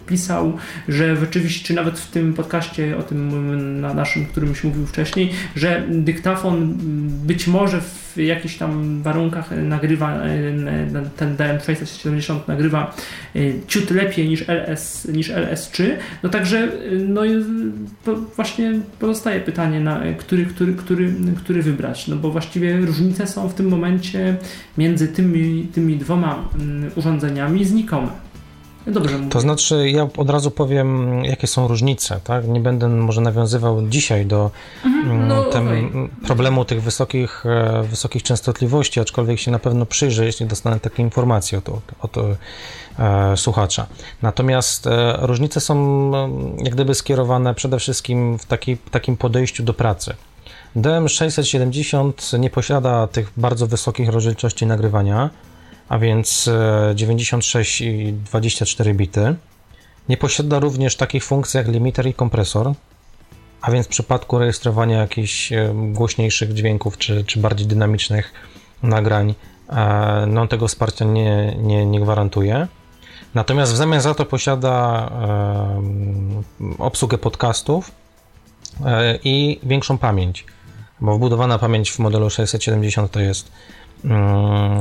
pisał, 0.08 0.54
że 0.88 1.16
rzeczywiście, 1.16 1.68
czy 1.68 1.74
nawet 1.74 2.00
w 2.00 2.12
tym 2.12 2.34
podcaście 2.34 2.98
o 2.98 3.04
tym 3.04 3.82
na 3.82 3.94
naszym, 3.94 4.26
którym 4.26 4.56
się 4.56 4.68
mówił 4.68 4.86
wcześniej, 4.86 5.30
że 5.56 5.84
dyktafon 5.90 6.74
być 7.26 7.48
może 7.48 7.82
w 7.82 8.07
jakichś 8.18 8.58
tam 8.58 9.02
warunkach 9.02 9.52
nagrywa 9.52 10.20
ten 11.18 11.36
DM670 11.36 12.40
nagrywa 12.48 12.96
ciut 13.68 13.92
lepiej 13.92 14.30
niż 14.30 14.50
LS, 14.50 15.08
niż 15.14 15.30
LS3, 15.30 15.84
no 16.24 16.30
także 16.30 16.72
no 17.08 17.22
właśnie 18.36 18.74
pozostaje 19.00 19.40
pytanie, 19.40 19.80
na 19.80 20.02
który, 20.18 20.46
który, 20.46 20.74
który, 20.74 21.14
który 21.38 21.62
wybrać, 21.62 22.08
no 22.08 22.16
bo 22.16 22.32
właściwie 22.32 22.78
różnice 22.78 23.28
są 23.28 23.50
w 23.50 23.54
tym 23.54 23.68
momencie 23.68 24.38
między 24.78 25.08
tymi, 25.08 25.68
tymi 25.74 25.98
dwoma 25.98 26.50
mm, 26.60 26.92
urządzeniami 26.96 27.66
znikome. 27.66 28.27
Dobrze 28.88 29.20
To 29.30 29.40
znaczy, 29.40 29.90
ja 29.90 30.08
od 30.18 30.30
razu 30.30 30.52
powiem, 30.52 31.24
jakie 31.26 31.48
są 31.48 31.68
różnice, 31.68 32.20
tak? 32.24 32.48
Nie 32.48 32.60
będę 32.60 32.88
może 32.90 33.22
nawiązywał 33.22 33.88
dzisiaj 33.88 34.26
do 34.26 34.52
mhm, 34.86 35.12
mm, 35.12 35.28
no, 35.28 35.44
tem, 35.44 35.68
okay. 35.68 36.10
problemu 36.26 36.66
tych 36.66 36.84
wysokich, 36.84 37.46
e, 37.46 37.84
wysokich 37.84 38.24
częstotliwości, 38.24 39.00
aczkolwiek 39.00 39.40
się 39.40 39.52
na 39.52 39.60
pewno 39.60 39.86
przyjrzę, 39.86 40.26
jeśli 40.26 40.46
dostanę 40.46 40.80
takie 40.80 41.04
informacje 41.04 41.58
od, 41.58 41.70
od, 41.70 41.84
od 42.18 42.18
e, 43.00 43.38
słuchacza. 43.38 43.88
Natomiast 44.22 44.88
e, 44.88 45.18
różnice 45.22 45.62
są 45.62 45.76
e, 46.16 46.30
jak 46.64 46.74
gdyby 46.74 46.96
skierowane 46.96 47.54
przede 47.54 47.80
wszystkim 47.80 48.40
w 48.40 48.46
taki, 48.46 48.78
takim 48.78 49.18
podejściu 49.18 49.64
do 49.64 49.74
pracy. 49.74 50.14
DM670 50.76 52.40
nie 52.40 52.50
posiada 52.50 53.08
tych 53.08 53.32
bardzo 53.38 53.68
wysokich 53.68 54.10
rozdzielczości 54.10 54.66
nagrywania, 54.66 55.30
a 55.90 56.00
więc 56.00 56.50
96 56.96 57.82
e, 57.82 57.86
i 57.86 58.14
24 58.14 58.94
bity. 58.94 59.36
Nie 60.10 60.18
posiada 60.18 60.60
również 60.60 60.96
takich 60.96 61.24
funkcji 61.24 61.58
jak 61.58 61.68
limiter 61.68 62.08
i 62.08 62.14
kompresor, 62.14 62.74
a 63.62 63.72
więc 63.72 63.86
w 63.86 63.90
przypadku 63.90 64.40
rejestrowania 64.40 64.98
jakichś 64.98 65.52
e, 65.52 65.74
głośniejszych 65.94 66.54
dźwięków 66.54 66.98
czy, 66.98 67.24
czy 67.24 67.40
bardziej 67.40 67.68
dynamicznych 67.68 68.34
nagrań, 68.84 69.36
e, 69.70 70.26
no 70.28 70.48
tego 70.48 70.68
wsparcia 70.68 71.06
nie, 71.06 71.56
nie, 71.56 71.86
nie 71.86 72.00
gwarantuje. 72.00 72.68
Natomiast 73.34 73.74
w 73.74 73.76
zamian 73.76 74.02
za 74.02 74.14
to 74.14 74.26
posiada 74.26 75.12
obsługę 76.78 77.18
podcastów 77.18 77.92
i 79.24 79.60
większą 79.64 79.98
pamięć, 79.98 80.46
bo 81.02 81.16
wbudowana 81.16 81.60
pamięć 81.60 81.92
w 81.92 82.00
modelu 82.00 82.30
670 82.30 83.12
to 83.12 83.20
jest 83.20 83.52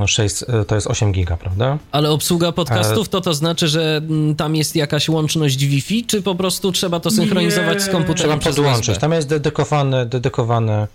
6, 0.06 0.43
mm, 0.43 0.64
to 0.64 0.74
jest 0.74 0.86
8 0.86 1.12
giga, 1.12 1.36
prawda? 1.36 1.78
Ale 1.93 2.10
obsługa 2.10 2.52
podcastów 2.52 3.09
to 3.09 3.20
to 3.20 3.34
znaczy, 3.34 3.68
że 3.68 3.97
mm, 3.97 4.36
tam 4.36 4.56
jest 4.56 4.76
jakaś 4.76 5.09
łączność 5.09 5.64
Wi-Fi, 5.64 6.05
czy 6.05 6.22
po 6.22 6.34
prostu 6.34 6.72
trzeba 6.72 7.01
to 7.01 7.10
synchronizować 7.10 7.78
Nie. 7.78 7.84
z 7.84 7.88
komputerem 7.88 8.40
Trzeba 8.40 8.56
podłączyć. 8.56 8.98
Tam 8.98 9.12
jest 9.12 9.28
dedykowany, 9.28 10.06
dedykowany, 10.06 10.86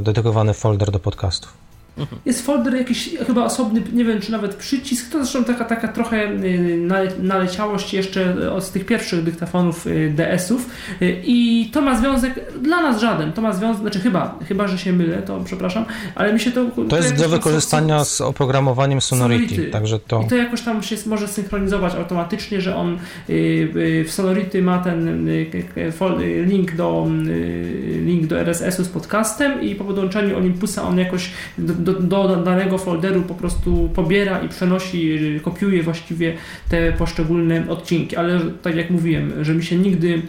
dedykowany 0.00 0.54
folder 0.54 0.90
do 0.90 0.98
podcastów. 0.98 1.63
Mhm. 1.98 2.20
Jest 2.26 2.46
folder 2.46 2.74
jakiś 2.74 3.10
chyba 3.26 3.44
osobny, 3.44 3.82
nie 3.92 4.04
wiem 4.04 4.20
czy 4.20 4.32
nawet 4.32 4.54
przycisk, 4.54 5.12
to 5.12 5.18
zresztą 5.18 5.44
taka, 5.44 5.64
taka 5.64 5.88
trochę 5.88 6.30
y, 6.30 6.88
naleciałość 7.22 7.94
jeszcze 7.94 8.50
od 8.52 8.70
tych 8.70 8.86
pierwszych 8.86 9.22
dyktafonów 9.22 9.86
y, 9.86 10.12
DS-ów 10.16 10.70
y, 11.02 11.22
i 11.24 11.70
to 11.72 11.82
ma 11.82 11.98
związek, 11.98 12.52
dla 12.62 12.82
nas 12.82 13.00
żaden, 13.00 13.32
to 13.32 13.42
ma 13.42 13.52
związek, 13.52 13.82
znaczy 13.82 14.00
chyba, 14.00 14.38
chyba 14.48 14.68
że 14.68 14.78
się 14.78 14.92
mylę, 14.92 15.22
to 15.22 15.40
przepraszam, 15.44 15.84
ale 16.14 16.32
mi 16.32 16.40
się 16.40 16.52
to... 16.52 16.64
To 16.88 16.96
jest 16.96 17.14
do 17.14 17.28
wykorzystania 17.28 18.04
z 18.04 18.20
oprogramowaniem 18.20 19.00
Sonority, 19.00 19.48
Sonority, 19.48 19.72
także 19.72 19.98
to... 19.98 20.22
I 20.22 20.28
to 20.28 20.36
jakoś 20.36 20.62
tam 20.62 20.82
się 20.82 20.96
może 21.06 21.28
synchronizować 21.28 21.94
automatycznie, 21.94 22.60
że 22.60 22.76
on 22.76 22.98
w 23.28 24.06
Sonority 24.08 24.62
ma 24.62 24.78
ten 24.78 25.28
link 26.46 26.76
do, 26.76 27.08
link 28.04 28.26
do 28.26 28.40
RSS-u 28.40 28.84
z 28.84 28.88
podcastem 28.88 29.62
i 29.62 29.74
po 29.74 29.84
podłączeniu 29.84 30.36
Olympusa 30.36 30.82
on 30.82 30.98
jakoś 30.98 31.30
do, 31.84 31.92
do 31.92 32.36
danego 32.36 32.78
folderu 32.78 33.22
po 33.22 33.34
prostu 33.34 33.90
pobiera 33.94 34.40
i 34.40 34.48
przenosi, 34.48 35.18
kopiuje 35.42 35.82
właściwie 35.82 36.34
te 36.68 36.92
poszczególne 36.92 37.64
odcinki, 37.68 38.16
ale 38.16 38.40
tak 38.62 38.76
jak 38.76 38.90
mówiłem, 38.90 39.44
że 39.44 39.54
mi 39.54 39.64
się 39.64 39.76
nigdy 39.76 40.22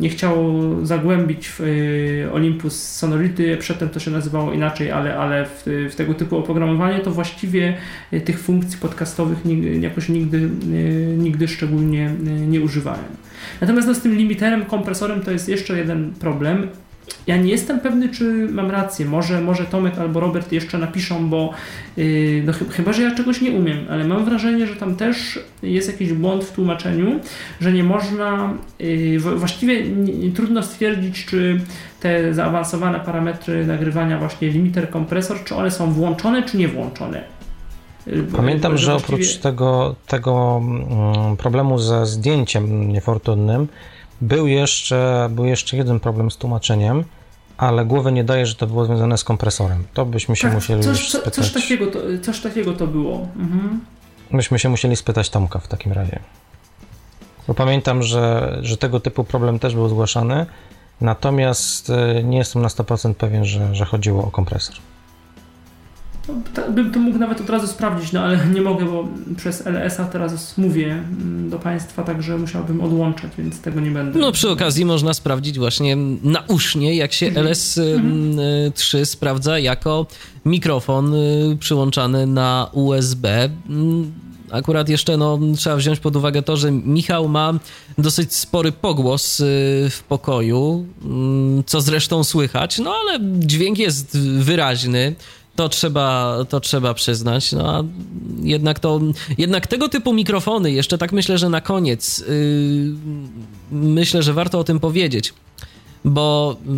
nie 0.00 0.08
chciało 0.08 0.76
zagłębić 0.86 1.48
w 1.48 1.60
y, 1.60 2.28
Olympus 2.32 2.82
Sonority, 2.82 3.56
przedtem 3.56 3.88
to 3.88 4.00
się 4.00 4.10
nazywało 4.10 4.52
inaczej, 4.52 4.90
ale, 4.90 5.16
ale 5.16 5.46
w, 5.46 5.88
w 5.90 5.94
tego 5.94 6.14
typu 6.14 6.36
oprogramowanie 6.36 7.00
to 7.00 7.10
właściwie 7.10 7.76
y, 8.12 8.20
tych 8.20 8.40
funkcji 8.40 8.78
podcastowych 8.78 9.38
jakoś 9.80 10.08
nigdy, 10.08 10.38
y, 10.38 11.16
nigdy 11.18 11.48
szczególnie 11.48 12.14
nie 12.48 12.60
używałem. 12.60 13.04
Natomiast 13.60 13.88
no, 13.88 13.94
z 13.94 14.00
tym 14.00 14.14
limiterem, 14.14 14.64
kompresorem 14.64 15.20
to 15.20 15.30
jest 15.30 15.48
jeszcze 15.48 15.78
jeden 15.78 16.12
problem 16.20 16.68
ja 17.26 17.36
nie 17.36 17.50
jestem 17.50 17.80
pewny, 17.80 18.08
czy 18.08 18.48
mam 18.50 18.70
rację. 18.70 19.06
Może, 19.06 19.40
może 19.40 19.64
Tomek 19.64 19.98
albo 19.98 20.20
Robert 20.20 20.52
jeszcze 20.52 20.78
napiszą, 20.78 21.28
bo 21.28 21.50
yy, 21.96 22.42
no, 22.46 22.52
ch 22.52 22.58
chyba, 22.70 22.92
że 22.92 23.02
ja 23.02 23.14
czegoś 23.14 23.40
nie 23.40 23.50
umiem, 23.50 23.78
ale 23.90 24.04
mam 24.04 24.24
wrażenie, 24.24 24.66
że 24.66 24.76
tam 24.76 24.96
też 24.96 25.38
jest 25.62 25.92
jakiś 25.92 26.12
błąd 26.12 26.44
w 26.44 26.52
tłumaczeniu, 26.52 27.20
że 27.60 27.72
nie 27.72 27.84
można, 27.84 28.54
yy, 28.78 29.18
właściwie 29.18 29.88
nie, 29.88 30.12
nie, 30.14 30.30
trudno 30.30 30.62
stwierdzić, 30.62 31.24
czy 31.24 31.60
te 32.00 32.34
zaawansowane 32.34 33.00
parametry 33.00 33.66
nagrywania, 33.66 34.18
właśnie 34.18 34.48
limiter, 34.48 34.90
kompresor, 34.90 35.44
czy 35.44 35.54
one 35.54 35.70
są 35.70 35.92
włączone, 35.92 36.42
czy 36.42 36.56
nie 36.56 36.68
włączone. 36.68 37.24
Y, 38.06 38.24
Pamiętam, 38.36 38.78
że, 38.78 38.94
oprócz 38.94 39.36
tego, 39.36 39.94
tego 40.06 40.62
mm, 40.64 41.36
problemu 41.36 41.78
ze 41.78 42.06
zdjęciem 42.06 42.92
niefortunnym, 42.92 43.68
był 44.22 44.46
jeszcze, 44.46 45.28
był 45.32 45.44
jeszcze 45.44 45.76
jeden 45.76 46.00
problem 46.00 46.30
z 46.30 46.36
tłumaczeniem, 46.36 47.04
ale 47.56 47.84
głowy 47.84 48.12
nie 48.12 48.24
daje, 48.24 48.46
że 48.46 48.54
to 48.54 48.66
było 48.66 48.84
związane 48.84 49.18
z 49.18 49.24
kompresorem. 49.24 49.84
To 49.94 50.06
byśmy 50.06 50.36
się 50.36 50.42
tak, 50.42 50.54
musieli 50.54 50.82
coś, 50.82 51.08
spytać. 51.08 51.34
Coś 51.34 51.52
takiego 51.52 51.86
to, 51.86 51.98
coś 52.22 52.40
takiego 52.40 52.72
to 52.72 52.86
było. 52.86 53.28
Mhm. 53.36 53.80
Myśmy 54.30 54.58
się 54.58 54.68
musieli 54.68 54.96
spytać 54.96 55.30
Tomka 55.30 55.58
w 55.58 55.68
takim 55.68 55.92
razie. 55.92 56.18
Bo 57.48 57.54
pamiętam, 57.54 58.02
że, 58.02 58.58
że 58.62 58.76
tego 58.76 59.00
typu 59.00 59.24
problem 59.24 59.58
też 59.58 59.74
był 59.74 59.88
zgłaszany, 59.88 60.46
natomiast 61.00 61.90
e, 61.90 62.22
nie 62.22 62.38
jestem 62.38 62.62
na 62.62 62.68
100% 62.68 63.14
pewien, 63.14 63.44
że, 63.44 63.74
że 63.74 63.84
chodziło 63.84 64.24
o 64.24 64.30
kompresor. 64.30 64.76
Bym 66.70 66.92
to 66.92 67.00
mógł 67.00 67.18
nawet 67.18 67.40
od 67.40 67.50
razu 67.50 67.66
sprawdzić, 67.66 68.12
no 68.12 68.20
ale 68.20 68.46
nie 68.54 68.60
mogę, 68.60 68.84
bo 68.84 69.08
przez 69.36 69.66
LS-a 69.66 70.04
teraz 70.04 70.58
mówię 70.58 70.92
mm, 70.92 71.50
do 71.50 71.58
Państwa, 71.58 72.02
także 72.02 72.38
musiałbym 72.38 72.80
odłączać, 72.80 73.32
więc 73.38 73.60
tego 73.60 73.80
nie 73.80 73.90
będę. 73.90 74.18
No 74.18 74.32
przy 74.32 74.50
okazji 74.50 74.84
można 74.84 75.14
sprawdzić 75.14 75.58
właśnie 75.58 75.96
nausznie, 76.22 76.96
jak 76.96 77.12
się 77.12 77.26
mhm. 77.26 77.46
LS3 77.46 77.82
mhm. 77.94 79.06
sprawdza 79.06 79.58
jako 79.58 80.06
mikrofon 80.44 81.14
y, 81.14 81.56
przyłączany 81.60 82.26
na 82.26 82.70
USB. 82.72 83.50
Mm, 83.68 84.12
akurat 84.52 84.88
jeszcze 84.88 85.16
no, 85.16 85.38
trzeba 85.56 85.76
wziąć 85.76 86.00
pod 86.00 86.16
uwagę 86.16 86.42
to, 86.42 86.56
że 86.56 86.72
Michał 86.72 87.28
ma 87.28 87.52
dosyć 87.98 88.34
spory 88.34 88.72
pogłos 88.72 89.40
y, 89.40 89.44
w 89.90 90.02
pokoju, 90.08 90.86
mm, 91.04 91.64
co 91.66 91.80
zresztą 91.80 92.24
słychać, 92.24 92.78
no 92.78 92.94
ale 92.94 93.18
dźwięk 93.38 93.78
jest 93.78 94.18
wyraźny 94.18 95.14
to 95.56 95.68
trzeba, 95.68 96.36
to 96.48 96.60
trzeba 96.60 96.94
przyznać. 96.94 97.52
No 97.52 97.76
a 97.76 97.84
jednak 98.42 98.78
to, 98.78 99.00
jednak 99.38 99.66
tego 99.66 99.88
typu 99.88 100.12
mikrofony, 100.12 100.72
jeszcze 100.72 100.98
tak 100.98 101.12
myślę, 101.12 101.38
że 101.38 101.48
na 101.48 101.60
koniec, 101.60 102.18
yy, 102.18 102.94
myślę, 103.70 104.22
że 104.22 104.32
warto 104.32 104.58
o 104.58 104.64
tym 104.64 104.80
powiedzieć, 104.80 105.34
bo 106.04 106.56
yy, 106.66 106.72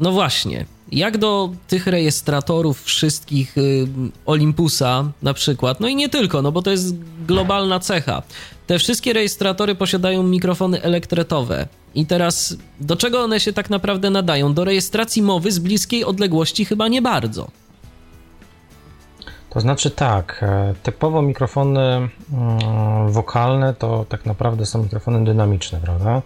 no 0.00 0.12
właśnie, 0.12 0.66
jak 0.92 1.18
do 1.18 1.50
tych 1.68 1.86
rejestratorów 1.86 2.82
wszystkich 2.82 3.58
y, 3.58 3.86
Olympusa 4.26 5.12
na 5.22 5.34
przykład, 5.34 5.80
no 5.80 5.88
i 5.88 5.96
nie 5.96 6.08
tylko, 6.08 6.42
no 6.42 6.52
bo 6.52 6.62
to 6.62 6.70
jest 6.70 6.94
globalna 7.26 7.80
cecha. 7.80 8.22
Te 8.66 8.78
wszystkie 8.78 9.12
rejestratory 9.12 9.74
posiadają 9.74 10.22
mikrofony 10.22 10.82
elektretowe. 10.82 11.68
I 11.94 12.06
teraz 12.06 12.56
do 12.80 12.96
czego 12.96 13.22
one 13.22 13.40
się 13.40 13.52
tak 13.52 13.70
naprawdę 13.70 14.10
nadają? 14.10 14.54
Do 14.54 14.64
rejestracji 14.64 15.22
mowy 15.22 15.52
z 15.52 15.58
bliskiej 15.58 16.04
odległości 16.04 16.64
chyba 16.64 16.88
nie 16.88 17.02
bardzo. 17.02 17.50
To 19.50 19.60
znaczy 19.60 19.90
tak, 19.90 20.40
e, 20.42 20.74
typowo 20.82 21.22
mikrofony 21.22 21.80
mm, 21.80 22.08
wokalne 23.08 23.74
to 23.74 24.04
tak 24.08 24.26
naprawdę 24.26 24.66
są 24.66 24.82
mikrofony 24.82 25.24
dynamiczne, 25.24 25.80
prawda? 25.80 26.22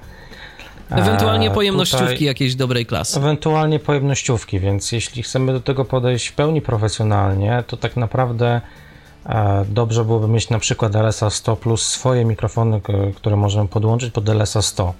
Ewentualnie 0.91 1.51
pojemnościówki 1.51 2.13
Tutaj, 2.13 2.25
jakiejś 2.25 2.55
dobrej 2.55 2.87
klasy. 2.87 3.19
Ewentualnie 3.19 3.79
pojemnościówki, 3.79 4.61
więc 4.61 4.93
jeśli 4.93 5.23
chcemy 5.23 5.53
do 5.53 5.61
tego 5.61 5.85
podejść 5.85 6.27
w 6.27 6.33
pełni 6.33 6.63
profesjonalnie, 6.63 7.65
to 7.67 7.77
tak 7.77 7.97
naprawdę 7.97 8.61
e, 9.27 9.65
dobrze 9.69 10.05
byłoby 10.05 10.29
mieć 10.29 10.51
na 10.51 10.59
przykład 10.59 10.95
LSA 10.95 11.31
100 11.31 11.57
plus 11.57 11.87
swoje 11.87 12.25
mikrofony, 12.25 12.81
które 13.17 13.37
możemy 13.37 13.69
podłączyć 13.69 14.13
pod 14.13 14.29
LSA 14.29 14.63
100. 14.63 14.95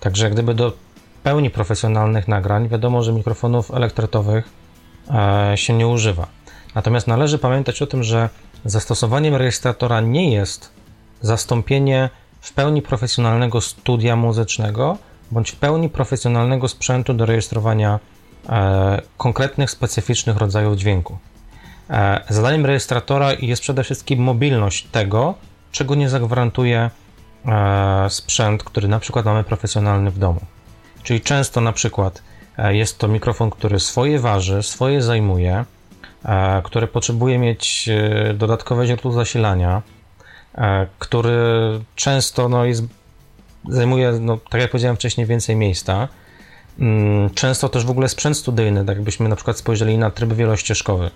Także 0.00 0.30
gdyby 0.30 0.54
do 0.54 0.72
pełni 1.22 1.50
profesjonalnych 1.50 2.28
nagrań, 2.28 2.68
wiadomo, 2.68 3.02
że 3.02 3.12
mikrofonów 3.12 3.70
elektretowych 3.70 4.48
e, 5.10 5.52
się 5.56 5.72
nie 5.72 5.88
używa. 5.88 6.35
Natomiast 6.76 7.06
należy 7.06 7.38
pamiętać 7.38 7.82
o 7.82 7.86
tym, 7.86 8.02
że 8.02 8.28
zastosowaniem 8.64 9.34
rejestratora 9.34 10.00
nie 10.00 10.34
jest 10.34 10.70
zastąpienie 11.20 12.10
w 12.40 12.52
pełni 12.52 12.82
profesjonalnego 12.82 13.60
studia 13.60 14.16
muzycznego, 14.16 14.98
bądź 15.30 15.50
w 15.50 15.56
pełni 15.56 15.88
profesjonalnego 15.88 16.68
sprzętu 16.68 17.14
do 17.14 17.26
rejestrowania 17.26 18.00
e, 18.48 19.02
konkretnych, 19.16 19.70
specyficznych 19.70 20.36
rodzajów 20.36 20.76
dźwięku. 20.76 21.18
E, 21.90 22.20
zadaniem 22.28 22.66
rejestratora 22.66 23.32
jest 23.32 23.62
przede 23.62 23.84
wszystkim 23.84 24.22
mobilność 24.22 24.86
tego, 24.92 25.34
czego 25.72 25.94
nie 25.94 26.08
zagwarantuje 26.08 26.90
e, 27.46 28.10
sprzęt, 28.10 28.64
który 28.64 28.88
na 28.88 28.98
przykład 28.98 29.24
mamy 29.24 29.44
profesjonalny 29.44 30.10
w 30.10 30.18
domu. 30.18 30.40
Czyli 31.02 31.20
często 31.20 31.60
na 31.60 31.72
przykład 31.72 32.22
e, 32.58 32.76
jest 32.76 32.98
to 32.98 33.08
mikrofon, 33.08 33.50
który 33.50 33.80
swoje 33.80 34.18
waży, 34.18 34.62
swoje 34.62 35.02
zajmuje, 35.02 35.64
który 36.64 36.86
potrzebuje 36.86 37.38
mieć 37.38 37.88
e, 37.88 38.34
dodatkowe 38.34 38.86
źródło 38.86 39.12
zasilania, 39.12 39.82
który 40.98 41.38
często 41.94 42.48
no, 42.48 42.64
jest 42.64 42.82
zajmuje, 43.68 44.12
no, 44.20 44.38
tak 44.50 44.60
jak 44.60 44.70
powiedziałem 44.70 44.96
wcześniej, 44.96 45.26
więcej 45.26 45.56
miejsca. 45.56 46.08
Mm, 46.78 47.30
często 47.30 47.68
też 47.68 47.84
w 47.84 47.90
ogóle 47.90 48.08
sprzęt 48.08 48.36
studyjny, 48.36 48.84
tak 48.84 48.96
jakbyśmy 48.96 49.28
na 49.28 49.36
przykład 49.36 49.58
spojrzeli 49.58 49.98
na 49.98 50.10
tryb 50.10 50.32
wielościeżkowy. 50.32 51.10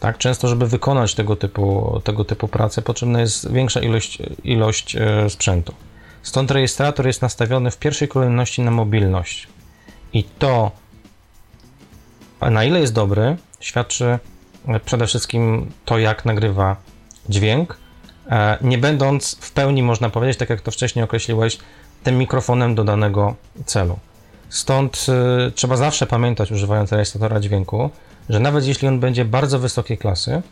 Tak, 0.00 0.18
często, 0.18 0.48
żeby 0.48 0.66
wykonać 0.66 1.14
tego 1.14 1.36
typu, 1.36 2.00
tego 2.04 2.24
typu 2.24 2.48
pracę, 2.48 2.82
potrzebna 2.82 3.20
jest 3.20 3.52
większa 3.52 3.80
ilość, 3.80 4.18
ilość 4.44 4.96
e, 4.96 5.30
sprzętu. 5.30 5.74
Stąd 6.22 6.50
rejestrator 6.50 7.06
jest 7.06 7.22
nastawiony 7.22 7.70
w 7.70 7.78
pierwszej 7.78 8.08
kolejności 8.08 8.62
na 8.62 8.70
mobilność. 8.70 9.48
I 10.12 10.24
to, 10.24 10.70
na 12.40 12.64
ile 12.64 12.80
jest 12.80 12.94
dobry, 12.94 13.36
świadczy 13.60 14.18
przede 14.84 15.06
wszystkim 15.06 15.72
to, 15.84 15.98
jak 15.98 16.24
nagrywa 16.24 16.76
dźwięk, 17.28 17.78
e, 18.30 18.58
nie 18.60 18.78
będąc 18.78 19.36
w 19.40 19.52
pełni, 19.52 19.82
można 19.82 20.10
powiedzieć, 20.10 20.38
tak 20.38 20.50
jak 20.50 20.60
to 20.60 20.70
wcześniej 20.70 21.04
określiłeś, 21.04 21.58
tym 22.02 22.18
mikrofonem 22.18 22.74
do 22.74 22.84
danego 22.84 23.34
celu. 23.66 23.98
Stąd 24.48 25.06
y, 25.48 25.52
trzeba 25.52 25.76
zawsze 25.76 26.06
pamiętać, 26.06 26.52
używając 26.52 26.92
rejestratora 26.92 27.40
dźwięku, 27.40 27.90
że 28.28 28.40
nawet 28.40 28.66
jeśli 28.66 28.88
on 28.88 29.00
będzie 29.00 29.24
bardzo 29.24 29.58
wysokiej 29.58 29.98
klasy, 29.98 30.42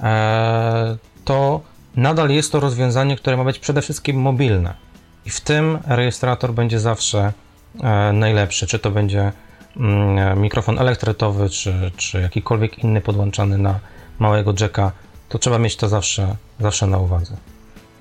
e, 0.00 0.96
to 1.24 1.60
nadal 1.96 2.30
jest 2.30 2.52
to 2.52 2.60
rozwiązanie, 2.60 3.16
które 3.16 3.36
ma 3.36 3.44
być 3.44 3.58
przede 3.58 3.82
wszystkim 3.82 4.20
mobilne. 4.20 4.74
I 5.26 5.30
w 5.30 5.40
tym 5.40 5.78
rejestrator 5.86 6.52
będzie 6.52 6.80
zawsze 6.80 7.32
e, 7.82 8.12
najlepszy. 8.12 8.66
Czy 8.66 8.78
to 8.78 8.90
będzie 8.90 9.32
mikrofon 10.36 10.78
elektretowy, 10.78 11.50
czy, 11.50 11.90
czy 11.96 12.20
jakikolwiek 12.20 12.78
inny 12.78 13.00
podłączany 13.00 13.58
na 13.58 13.80
małego 14.18 14.54
jacka, 14.60 14.92
to 15.28 15.38
trzeba 15.38 15.58
mieć 15.58 15.76
to 15.76 15.88
zawsze, 15.88 16.36
zawsze 16.60 16.86
na 16.86 16.98
uwadze. 16.98 17.36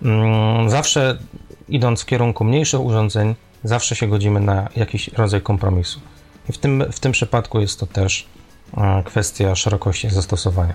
Mm, 0.01 0.69
zawsze 0.69 1.17
idąc 1.69 2.01
w 2.01 2.05
kierunku 2.05 2.43
mniejszych 2.43 2.81
urządzeń, 2.81 3.35
zawsze 3.63 3.95
się 3.95 4.07
godzimy 4.07 4.39
na 4.39 4.69
jakiś 4.75 5.07
rodzaj 5.07 5.41
kompromisu. 5.41 5.99
I 6.49 6.51
w 6.53 6.57
tym, 6.57 6.83
w 6.91 6.99
tym 6.99 7.11
przypadku 7.11 7.59
jest 7.59 7.79
to 7.79 7.85
też 7.85 8.25
e, 8.77 9.03
kwestia 9.03 9.55
szerokości 9.55 10.09
zastosowania. 10.09 10.73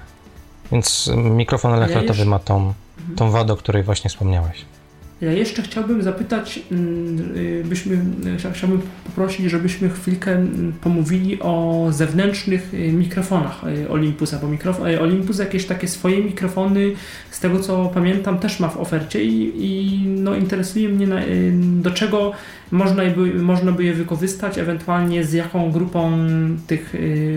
Więc 0.73 1.11
mikrofon 1.17 1.75
elektrotowy 1.75 2.25
ma 2.25 2.39
tą, 2.39 2.75
tą 3.17 3.31
wadę, 3.31 3.53
o 3.53 3.57
której 3.57 3.83
właśnie 3.83 4.11
wspomniałeś. 4.11 4.65
Ja 5.21 5.33
jeszcze 5.33 5.63
chciałbym 5.63 6.03
zapytać, 6.03 6.61
mm, 6.73 7.37
y, 7.37 7.65
byśmy, 7.65 7.99
chciałbym 8.55 8.81
poprosić, 9.05 9.51
żebyśmy 9.51 9.89
chwilkę 9.89 10.33
mm, 10.33 10.73
pomówili 10.81 11.41
o 11.41 11.87
zewnętrznych 11.91 12.75
y, 12.75 12.93
mikrofonach 12.93 13.65
y, 13.65 13.89
Olympusa, 13.91 14.39
bo 14.43 14.49
mikrofon, 14.49 14.87
Olympus 15.01 15.39
jakieś 15.39 15.67
takie 15.67 15.89
swoje 15.89 16.25
mikrofony, 16.25 16.93
z 17.31 17.41
tego 17.41 17.61
co 17.61 17.91
pamiętam, 17.95 18.39
też 18.39 18.61
ma 18.61 18.69
w 18.69 18.77
ofercie 18.77 19.25
i, 19.25 19.53
i 19.65 20.01
no, 20.09 20.37
interesuje 20.37 20.89
mnie 20.89 21.07
na, 21.07 21.21
do 21.83 21.91
czego 21.91 22.33
można 22.71 23.03
by, 23.05 23.35
można 23.35 23.73
by 23.73 23.85
je 23.85 23.95
wykorzystać, 23.95 24.59
ewentualnie 24.59 25.25
z 25.25 25.33
jaką 25.33 25.73
grupą 25.73 26.13
tych 26.67 26.95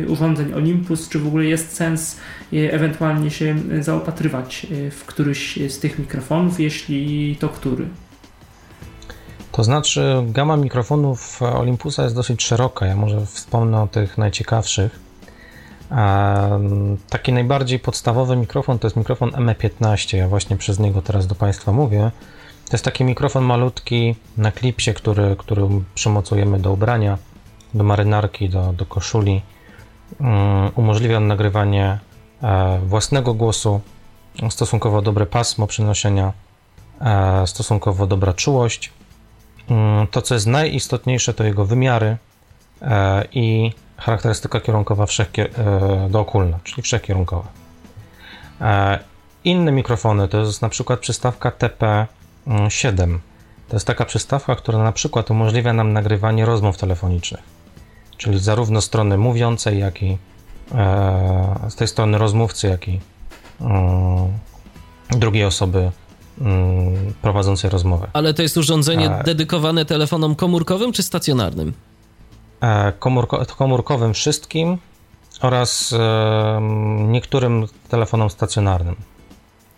urządzeń 0.08 0.54
Olympus, 0.54 1.10
czy 1.10 1.20
w 1.20 1.28
ogóle 1.28 1.46
jest 1.46 1.76
sens 1.76 2.20
ewentualnie 2.54 3.32
się 3.32 3.56
zaopatrywać 3.80 4.68
w 4.92 5.06
któryś 5.06 5.60
z 5.70 5.80
tych 5.80 6.00
mikrofonów, 6.00 6.60
jeśli 6.60 7.36
to 7.40 7.50
który. 7.50 7.86
To 9.52 9.64
znaczy, 9.64 10.24
gama 10.28 10.58
mikrofonów 10.58 11.42
Olympusa 11.42 12.04
jest 12.04 12.16
dosyć 12.16 12.44
szeroka. 12.44 12.86
Ja 12.86 12.96
może 12.96 13.26
wspomnę 13.26 13.82
o 13.82 13.88
tych 13.88 14.18
najciekawszych. 14.18 15.00
Taki 17.10 17.34
najbardziej 17.34 17.80
podstawowy 17.80 18.36
mikrofon 18.36 18.80
to 18.80 18.88
jest 18.88 18.98
mikrofon 18.98 19.30
ME15. 19.30 20.18
Ja 20.18 20.28
właśnie 20.28 20.58
przez 20.58 20.80
niego 20.80 21.02
teraz 21.02 21.28
do 21.28 21.36
Państwa 21.36 21.72
mówię. 21.72 22.12
To 22.74 22.76
jest 22.76 22.86
taki 22.86 23.04
mikrofon 23.04 23.44
malutki 23.44 24.16
na 24.38 24.52
klipsie, 24.52 24.94
który, 24.94 25.36
który 25.36 25.68
przymocujemy 25.96 26.60
do 26.60 26.72
ubrania, 26.72 27.18
do 27.74 27.84
marynarki, 27.84 28.50
do, 28.50 28.74
do 28.74 28.86
koszuli. 28.86 29.42
Um, 30.20 30.32
umożliwia 30.76 31.18
on 31.18 31.28
nagrywanie 31.28 32.00
e, 32.44 32.80
własnego 32.86 33.34
głosu, 33.34 33.82
stosunkowo 34.50 35.02
dobre 35.02 35.26
pasmo 35.26 35.68
przenoszenia 35.68 36.34
E, 37.02 37.48
stosunkowo 37.48 38.08
dobra 38.08 38.34
czułość. 38.34 38.92
Mm, 39.70 40.08
to, 40.08 40.22
co 40.22 40.34
jest 40.34 40.48
najistotniejsze, 40.48 41.34
to 41.34 41.44
jego 41.44 41.66
wymiary 41.66 42.18
e, 42.82 43.24
i 43.32 43.72
charakterystyka 43.98 44.60
kierunkowa 44.60 45.06
dookulna, 46.10 46.60
czyli 46.64 46.82
wszechkierunkowa. 46.82 47.48
Inne 49.44 49.72
mikrofony 49.72 50.28
to 50.28 50.40
jest 50.40 50.62
na 50.62 50.70
przykład 50.70 51.00
przystawka 51.00 51.52
TP7. 52.48 53.20
To 53.70 53.76
jest 53.76 53.88
taka 53.88 54.06
przystawka, 54.06 54.56
która 54.56 54.84
na 54.84 54.92
przykład 54.92 55.32
umożliwia 55.32 55.74
nam 55.74 55.94
nagrywanie 55.94 56.46
rozmów 56.46 56.78
telefonicznych, 56.78 57.44
czyli 58.18 58.40
zarówno 58.40 58.82
strony 58.82 59.18
mówiącej, 59.18 59.80
jak 59.80 60.04
i 60.04 60.18
z 61.70 61.76
tej 61.76 61.88
strony 61.88 62.18
rozmówcy, 62.18 62.68
jak 62.68 62.88
i 62.88 63.00
mm, 63.62 64.40
drugiej 65.10 65.46
osoby 65.46 65.92
Mm, 66.42 67.14
prowadzącej 67.22 67.70
rozmowę. 67.70 68.08
Ale 68.14 68.34
to 68.34 68.42
jest 68.42 68.58
urządzenie 68.58 69.12
e, 69.12 69.24
dedykowane 69.24 69.86
telefonom 69.86 70.36
komórkowym 70.36 70.92
czy 70.92 71.04
stacjonarnym? 71.04 71.74
E, 72.62 72.92
komórko, 73.00 73.46
komórkowym 73.46 74.14
wszystkim 74.14 74.78
oraz 75.42 75.94
e, 75.94 76.62
niektórym 77.08 77.68
telefonom 77.90 78.30
stacjonarnym. 78.30 78.96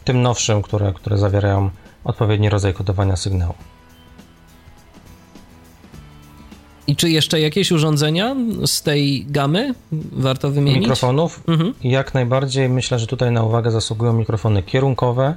Tym 0.03 0.21
nowszym, 0.21 0.61
które, 0.61 0.93
które 0.93 1.17
zawierają 1.17 1.69
odpowiedni 2.05 2.49
rodzaj 2.49 2.73
kodowania 2.73 3.15
sygnału. 3.15 3.53
I 6.87 6.95
czy 6.95 7.09
jeszcze 7.09 7.39
jakieś 7.39 7.71
urządzenia 7.71 8.35
z 8.65 8.81
tej 8.81 9.25
gamy 9.29 9.73
warto 10.11 10.49
wymienić? 10.49 10.79
Mikrofonów? 10.79 11.43
Mhm. 11.47 11.73
Jak 11.83 12.13
najbardziej. 12.13 12.69
Myślę, 12.69 12.99
że 12.99 13.07
tutaj 13.07 13.31
na 13.31 13.43
uwagę 13.43 13.71
zasługują 13.71 14.13
mikrofony 14.13 14.63
kierunkowe, 14.63 15.35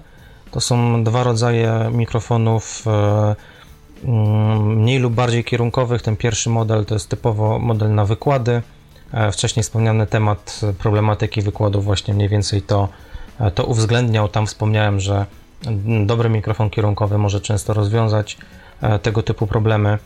to 0.51 0.61
są 0.61 1.05
dwa 1.05 1.23
rodzaje 1.23 1.91
mikrofonów 1.93 2.85
e, 2.87 3.37
mm, 4.05 4.77
mniej 4.77 4.99
lub 4.99 5.15
bardziej 5.15 5.45
kierunkowych. 5.45 6.03
Ten 6.03 6.17
pierwszy 6.17 6.51
model 6.51 6.85
to 6.85 6.95
jest 6.95 7.09
typowo 7.09 7.59
model 7.59 7.95
na 7.95 8.05
wykłady. 8.05 8.63
E, 9.13 9.33
wcześniej 9.33 9.63
wspomniany 9.63 10.07
temat 10.07 10.61
problematyki 10.79 11.43
wykładów 11.43 11.85
właśnie 11.85 12.15
mniej 12.15 12.29
więcej 12.29 12.63
to, 12.63 12.89
e, 13.41 13.51
to 13.51 13.65
uwzględniał. 13.65 14.29
Tam 14.29 14.47
wspomniałem, 14.47 15.01
że 15.01 15.27
dobry 16.07 16.29
mikrofon 16.29 16.71
kierunkowy 16.71 17.19
może 17.19 17.41
często 17.41 17.75
rozwiązać 17.75 18.39
tego 19.03 19.23
typu 19.23 19.47
problemy. 19.47 19.99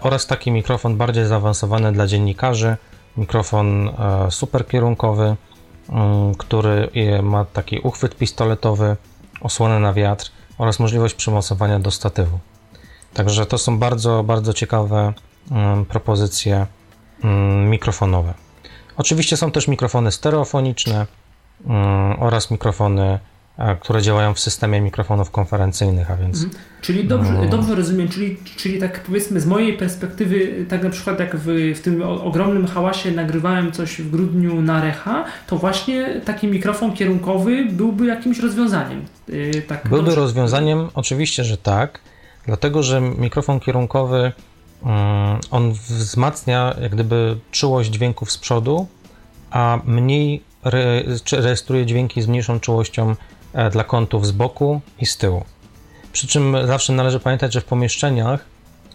Oraz 0.00 0.26
taki 0.26 0.50
mikrofon 0.50 0.96
bardziej 0.96 1.26
zaawansowany 1.26 1.92
dla 1.92 2.06
dziennikarzy, 2.06 2.76
mikrofon 3.16 3.90
superkierunkowy, 4.30 5.36
mm, 5.88 6.34
który 6.34 6.90
ma 7.22 7.44
taki 7.44 7.78
uchwyt 7.78 8.16
pistoletowy, 8.16 8.96
osłonę 9.40 9.80
na 9.80 9.92
wiatr 9.92 10.30
oraz 10.58 10.80
możliwość 10.80 11.14
przymocowania 11.14 11.78
do 11.78 11.90
statywu. 11.90 12.38
Także 13.14 13.46
to 13.46 13.58
są 13.58 13.78
bardzo, 13.78 14.22
bardzo 14.22 14.52
ciekawe 14.52 15.12
mm, 15.50 15.84
propozycje 15.84 16.66
mm, 17.24 17.70
mikrofonowe. 17.70 18.34
Oczywiście 18.96 19.36
są 19.36 19.50
też 19.50 19.68
mikrofony 19.68 20.12
stereofoniczne 20.12 21.06
oraz 22.18 22.50
mikrofony 22.50 23.18
E, 23.33 23.33
które 23.80 24.02
działają 24.02 24.34
w 24.34 24.40
systemie 24.40 24.80
mikrofonów 24.80 25.30
konferencyjnych, 25.30 26.10
a 26.10 26.16
więc... 26.16 26.44
Mhm. 26.44 26.62
Czyli 26.80 27.04
dobrze, 27.04 27.32
no. 27.32 27.48
dobrze 27.48 27.74
rozumiem, 27.74 28.08
czyli, 28.08 28.36
czyli 28.56 28.80
tak 28.80 29.02
powiedzmy 29.02 29.40
z 29.40 29.46
mojej 29.46 29.72
perspektywy, 29.72 30.66
tak 30.68 30.82
na 30.82 30.90
przykład 30.90 31.20
jak 31.20 31.36
w, 31.36 31.72
w 31.74 31.80
tym 31.80 32.02
ogromnym 32.02 32.66
hałasie 32.66 33.10
nagrywałem 33.10 33.72
coś 33.72 34.00
w 34.00 34.10
grudniu 34.10 34.62
na 34.62 34.80
Recha, 34.80 35.24
to 35.46 35.58
właśnie 35.58 36.20
taki 36.24 36.46
mikrofon 36.46 36.92
kierunkowy 36.92 37.66
byłby 37.70 38.06
jakimś 38.06 38.38
rozwiązaniem. 38.38 39.04
Yy, 39.28 39.62
tak 39.62 39.88
byłby 39.88 40.04
dobrze. 40.04 40.20
rozwiązaniem, 40.20 40.88
oczywiście, 40.94 41.44
że 41.44 41.56
tak, 41.56 42.00
dlatego, 42.46 42.82
że 42.82 43.00
mikrofon 43.00 43.60
kierunkowy 43.60 44.32
mm, 44.84 45.40
on 45.50 45.72
wzmacnia 45.72 46.74
jak 46.80 46.92
gdyby 46.92 47.36
czułość 47.50 47.90
dźwięków 47.90 48.32
z 48.32 48.38
przodu, 48.38 48.86
a 49.50 49.78
mniej 49.84 50.42
rejestruje 51.32 51.86
dźwięki 51.86 52.22
z 52.22 52.26
mniejszą 52.26 52.60
czułością 52.60 53.14
dla 53.72 53.84
kątów 53.84 54.26
z 54.26 54.30
boku 54.32 54.80
i 55.00 55.06
z 55.06 55.16
tyłu. 55.16 55.44
Przy 56.14 56.26
czym 56.26 56.56
zawsze 56.66 56.92
należy 56.92 57.20
pamiętać, 57.20 57.52
że 57.52 57.60
w 57.60 57.64
pomieszczeniach 57.64 58.44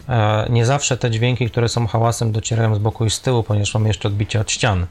e, 0.10 0.48
nie 0.50 0.66
zawsze 0.66 0.98
te 0.98 1.12
dźwięki, 1.12 1.50
które 1.50 1.70
są 1.70 1.88
hałasem, 1.88 2.32
docierają 2.32 2.76
z 2.76 2.80
boku 2.80 3.06
i 3.06 3.10
z 3.10 3.22
tyłu, 3.22 3.44
ponieważ 3.44 3.74
mamy 3.74 3.88
jeszcze 3.88 4.08
odbicie 4.08 4.40
od 4.40 4.52
ścian. 4.52 4.86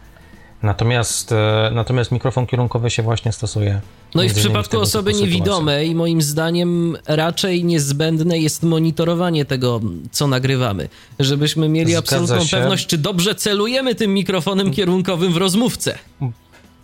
Natomiast, 0.63 1.33
e, 1.33 1.71
natomiast 1.75 2.13
mikrofon 2.13 2.47
kierunkowy 2.47 2.91
się 2.91 3.03
właśnie 3.03 3.33
stosuje. 3.33 3.81
No 4.15 4.23
i 4.23 4.29
w 4.29 4.35
przypadku 4.35 4.81
osoby 4.81 5.15
niewidomej, 5.15 5.95
moim 5.95 6.23
zdaniem, 6.23 6.97
raczej 7.07 7.65
niezbędne 7.65 8.39
jest 8.39 8.63
monitorowanie 8.63 9.45
tego, 9.45 9.81
co 10.11 10.27
nagrywamy. 10.27 10.89
Żebyśmy 11.19 11.69
mieli 11.69 11.93
Zgadza 11.93 12.17
absolutną 12.17 12.45
się. 12.45 12.57
pewność, 12.57 12.87
czy 12.87 12.99
dobrze 12.99 13.35
celujemy 13.35 13.95
tym 13.95 14.15
mikrofonem 14.15 14.71
kierunkowym 14.71 15.33
w 15.33 15.37
rozmówcę. 15.37 15.99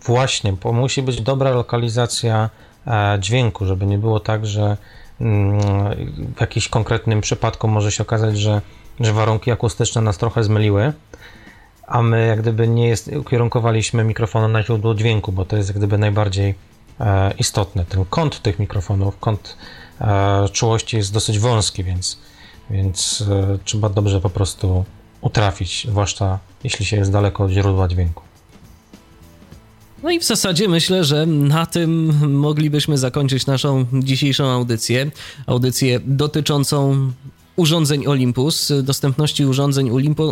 Właśnie, 0.04 0.52
bo 0.52 0.72
musi 0.72 1.02
być 1.02 1.20
dobra 1.20 1.50
lokalizacja 1.50 2.50
E, 2.50 2.73
dźwięku, 3.18 3.66
żeby 3.66 3.86
nie 3.86 3.98
było 3.98 4.20
tak, 4.20 4.46
że 4.46 4.76
mm, 5.20 5.60
w 6.36 6.40
jakimś 6.40 6.68
konkretnym 6.68 7.20
przypadku 7.20 7.68
może 7.68 7.92
się 7.92 8.02
okazać, 8.02 8.38
że, 8.38 8.60
że 9.00 9.12
warunki 9.12 9.50
akustyczne 9.50 10.02
nas 10.02 10.18
trochę 10.18 10.44
zmyliły, 10.44 10.92
a 11.86 12.02
my 12.02 12.26
jak 12.26 12.40
gdyby 12.40 12.68
nie 12.68 12.88
jest, 12.88 13.08
ukierunkowaliśmy 13.08 14.04
mikrofonu 14.04 14.48
na 14.48 14.62
źródło 14.62 14.94
dźwięku, 14.94 15.32
bo 15.32 15.44
to 15.44 15.56
jest 15.56 15.68
jak 15.68 15.78
gdyby 15.78 15.98
najbardziej 15.98 16.54
e, 17.00 17.32
istotne. 17.38 17.84
Ten 17.84 18.04
kąt 18.04 18.42
tych 18.42 18.58
mikrofonów, 18.58 19.18
kąt 19.18 19.56
e, 20.00 20.48
czułości 20.52 20.96
jest 20.96 21.12
dosyć 21.12 21.38
wąski, 21.38 21.84
więc, 21.84 22.18
więc 22.70 23.24
trzeba 23.64 23.88
dobrze 23.88 24.20
po 24.20 24.30
prostu 24.30 24.84
utrafić, 25.20 25.86
zwłaszcza 25.88 26.38
jeśli 26.64 26.84
się 26.84 26.96
jest 26.96 27.12
daleko 27.12 27.44
od 27.44 27.50
źródła 27.50 27.88
dźwięku. 27.88 28.22
No 30.04 30.10
i 30.10 30.20
w 30.20 30.24
zasadzie 30.24 30.68
myślę, 30.68 31.04
że 31.04 31.26
na 31.26 31.66
tym 31.66 32.12
moglibyśmy 32.32 32.98
zakończyć 32.98 33.46
naszą 33.46 33.86
dzisiejszą 33.92 34.44
audycję. 34.44 35.10
Audycję 35.46 36.00
dotyczącą 36.06 37.10
urządzeń 37.56 38.06
Olympus, 38.06 38.72
dostępności 38.82 39.46
urządzeń 39.46 39.90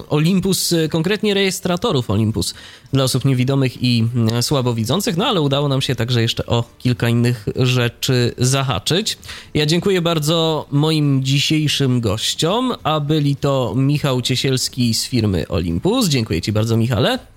Olympus, 0.08 0.74
konkretnie 0.90 1.34
rejestratorów 1.34 2.10
Olympus 2.10 2.54
dla 2.92 3.04
osób 3.04 3.24
niewidomych 3.24 3.82
i 3.82 4.04
słabowidzących, 4.40 5.16
no 5.16 5.26
ale 5.26 5.40
udało 5.40 5.68
nam 5.68 5.82
się 5.82 5.94
także 5.94 6.22
jeszcze 6.22 6.46
o 6.46 6.64
kilka 6.78 7.08
innych 7.08 7.46
rzeczy 7.56 8.34
zahaczyć. 8.38 9.18
Ja 9.54 9.66
dziękuję 9.66 10.02
bardzo 10.02 10.66
moim 10.70 11.24
dzisiejszym 11.24 12.00
gościom, 12.00 12.72
a 12.82 13.00
byli 13.00 13.36
to 13.36 13.74
Michał 13.76 14.22
Ciesielski 14.22 14.94
z 14.94 15.04
firmy 15.04 15.48
Olympus. 15.48 16.08
Dziękuję 16.08 16.40
Ci 16.40 16.52
bardzo, 16.52 16.76
Michale. 16.76 17.31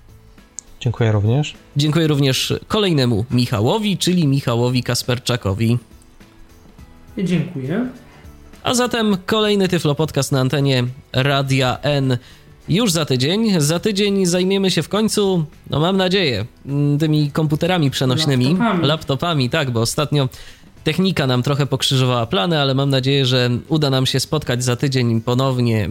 Dziękuję 0.86 1.12
również. 1.12 1.54
Dziękuję 1.76 2.06
również 2.06 2.54
kolejnemu 2.68 3.24
Michałowi, 3.30 3.98
czyli 3.98 4.26
Michałowi 4.26 4.82
Kasperczakowi. 4.82 5.78
Dziękuję. 7.18 7.86
A 8.62 8.74
zatem 8.74 9.16
kolejny 9.26 9.68
Tyflo 9.68 9.94
Podcast 9.94 10.32
na 10.32 10.40
antenie 10.40 10.84
Radia 11.12 11.78
N 11.82 12.18
już 12.68 12.92
za 12.92 13.04
tydzień. 13.04 13.60
Za 13.60 13.80
tydzień 13.80 14.26
zajmiemy 14.26 14.70
się 14.70 14.82
w 14.82 14.88
końcu, 14.88 15.44
no 15.70 15.80
mam 15.80 15.96
nadzieję, 15.96 16.46
tymi 16.98 17.30
komputerami 17.30 17.90
przenośnymi, 17.90 18.44
laptopami, 18.44 18.86
laptopami 18.86 19.50
tak, 19.50 19.70
bo 19.70 19.80
ostatnio 19.80 20.28
Technika 20.86 21.26
nam 21.26 21.42
trochę 21.42 21.66
pokrzyżowała 21.66 22.26
plany, 22.26 22.60
ale 22.60 22.74
mam 22.74 22.90
nadzieję, 22.90 23.26
że 23.26 23.50
uda 23.68 23.90
nam 23.90 24.06
się 24.06 24.20
spotkać 24.20 24.64
za 24.64 24.76
tydzień 24.76 25.20
ponownie 25.20 25.88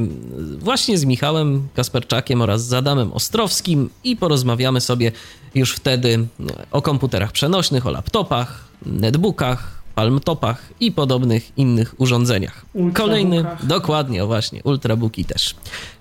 właśnie 0.58 0.98
z 0.98 1.06
Michałem 1.06 1.68
Kasperczakiem 1.74 2.42
oraz 2.42 2.68
z 2.68 2.74
Adamem 2.74 3.14
Ostrowskim 3.14 3.90
i 4.04 4.16
porozmawiamy 4.18 4.82
sobie 4.82 5.12
już 5.56 5.74
wtedy 5.74 6.28
o 6.72 6.82
komputerach 6.82 7.32
przenośnych, 7.32 7.88
o 7.88 7.92
laptopach, 7.92 8.68
netbookach, 8.86 9.84
palmtopach 9.96 10.70
i 10.80 10.92
podobnych 10.92 11.58
innych 11.58 11.96
urządzeniach. 11.98 12.66
Kolejny, 12.94 13.46
dokładnie, 13.64 14.26
właśnie, 14.26 14.64
ultrabooki 14.64 15.26
też. 15.26 15.56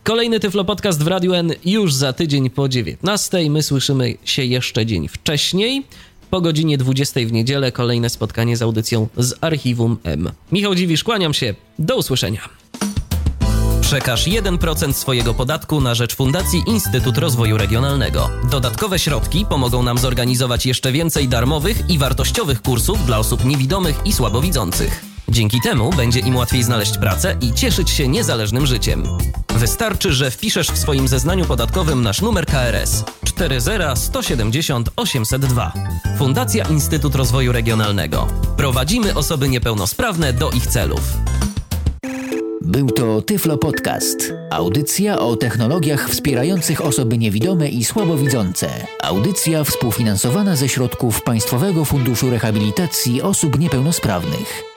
Kolejny 0.04 0.40
Tyflo 0.40 0.64
Podcast 0.64 1.02
w 1.02 1.06
Radiu 1.06 1.32
N 1.32 1.52
już 1.64 1.94
za 1.94 2.12
tydzień 2.12 2.50
po 2.50 2.68
19. 2.68 3.50
My 3.50 3.62
słyszymy 3.62 4.14
się 4.24 4.44
jeszcze 4.44 4.86
dzień 4.86 5.08
wcześniej. 5.08 5.84
Po 6.34 6.40
godzinie 6.40 6.78
20 6.78 7.20
w 7.26 7.32
niedzielę 7.32 7.72
kolejne 7.72 8.10
spotkanie 8.10 8.56
z 8.56 8.62
audycją 8.62 9.08
z 9.16 9.34
Archiwum 9.40 9.96
M. 10.04 10.30
Michał 10.52 10.74
Dziwisz, 10.74 11.04
kłaniam 11.04 11.34
się. 11.34 11.54
Do 11.78 11.96
usłyszenia. 11.96 12.48
Przekaż 13.80 14.26
1% 14.26 14.92
swojego 14.92 15.34
podatku 15.34 15.80
na 15.80 15.94
rzecz 15.94 16.16
Fundacji 16.16 16.62
Instytut 16.66 17.18
Rozwoju 17.18 17.58
Regionalnego. 17.58 18.30
Dodatkowe 18.50 18.98
środki 18.98 19.46
pomogą 19.48 19.82
nam 19.82 19.98
zorganizować 19.98 20.66
jeszcze 20.66 20.92
więcej 20.92 21.28
darmowych 21.28 21.90
i 21.90 21.98
wartościowych 21.98 22.62
kursów 22.62 23.06
dla 23.06 23.18
osób 23.18 23.44
niewidomych 23.44 24.00
i 24.04 24.12
słabowidzących. 24.12 25.13
Dzięki 25.28 25.60
temu 25.60 25.90
będzie 25.90 26.20
im 26.20 26.36
łatwiej 26.36 26.62
znaleźć 26.62 26.98
pracę 26.98 27.36
i 27.40 27.52
cieszyć 27.52 27.90
się 27.90 28.08
niezależnym 28.08 28.66
życiem. 28.66 29.02
Wystarczy, 29.54 30.12
że 30.12 30.30
wpiszesz 30.30 30.68
w 30.68 30.78
swoim 30.78 31.08
zeznaniu 31.08 31.44
podatkowym 31.44 32.02
nasz 32.02 32.22
numer 32.22 32.46
KRS 32.46 33.04
40170 33.24 34.90
802. 34.96 35.72
Fundacja 36.18 36.64
Instytut 36.64 37.14
Rozwoju 37.14 37.52
Regionalnego. 37.52 38.26
Prowadzimy 38.56 39.14
osoby 39.14 39.48
niepełnosprawne 39.48 40.32
do 40.32 40.50
ich 40.50 40.66
celów. 40.66 41.00
Był 42.60 42.90
to 42.90 43.22
Tyflo 43.22 43.58
Podcast. 43.58 44.32
Audycja 44.50 45.18
o 45.18 45.36
technologiach 45.36 46.10
wspierających 46.10 46.80
osoby 46.80 47.18
niewidome 47.18 47.68
i 47.68 47.84
słabowidzące. 47.84 48.68
Audycja 49.02 49.64
współfinansowana 49.64 50.56
ze 50.56 50.68
środków 50.68 51.22
Państwowego 51.22 51.84
Funduszu 51.84 52.30
Rehabilitacji 52.30 53.22
Osób 53.22 53.58
Niepełnosprawnych. 53.58 54.64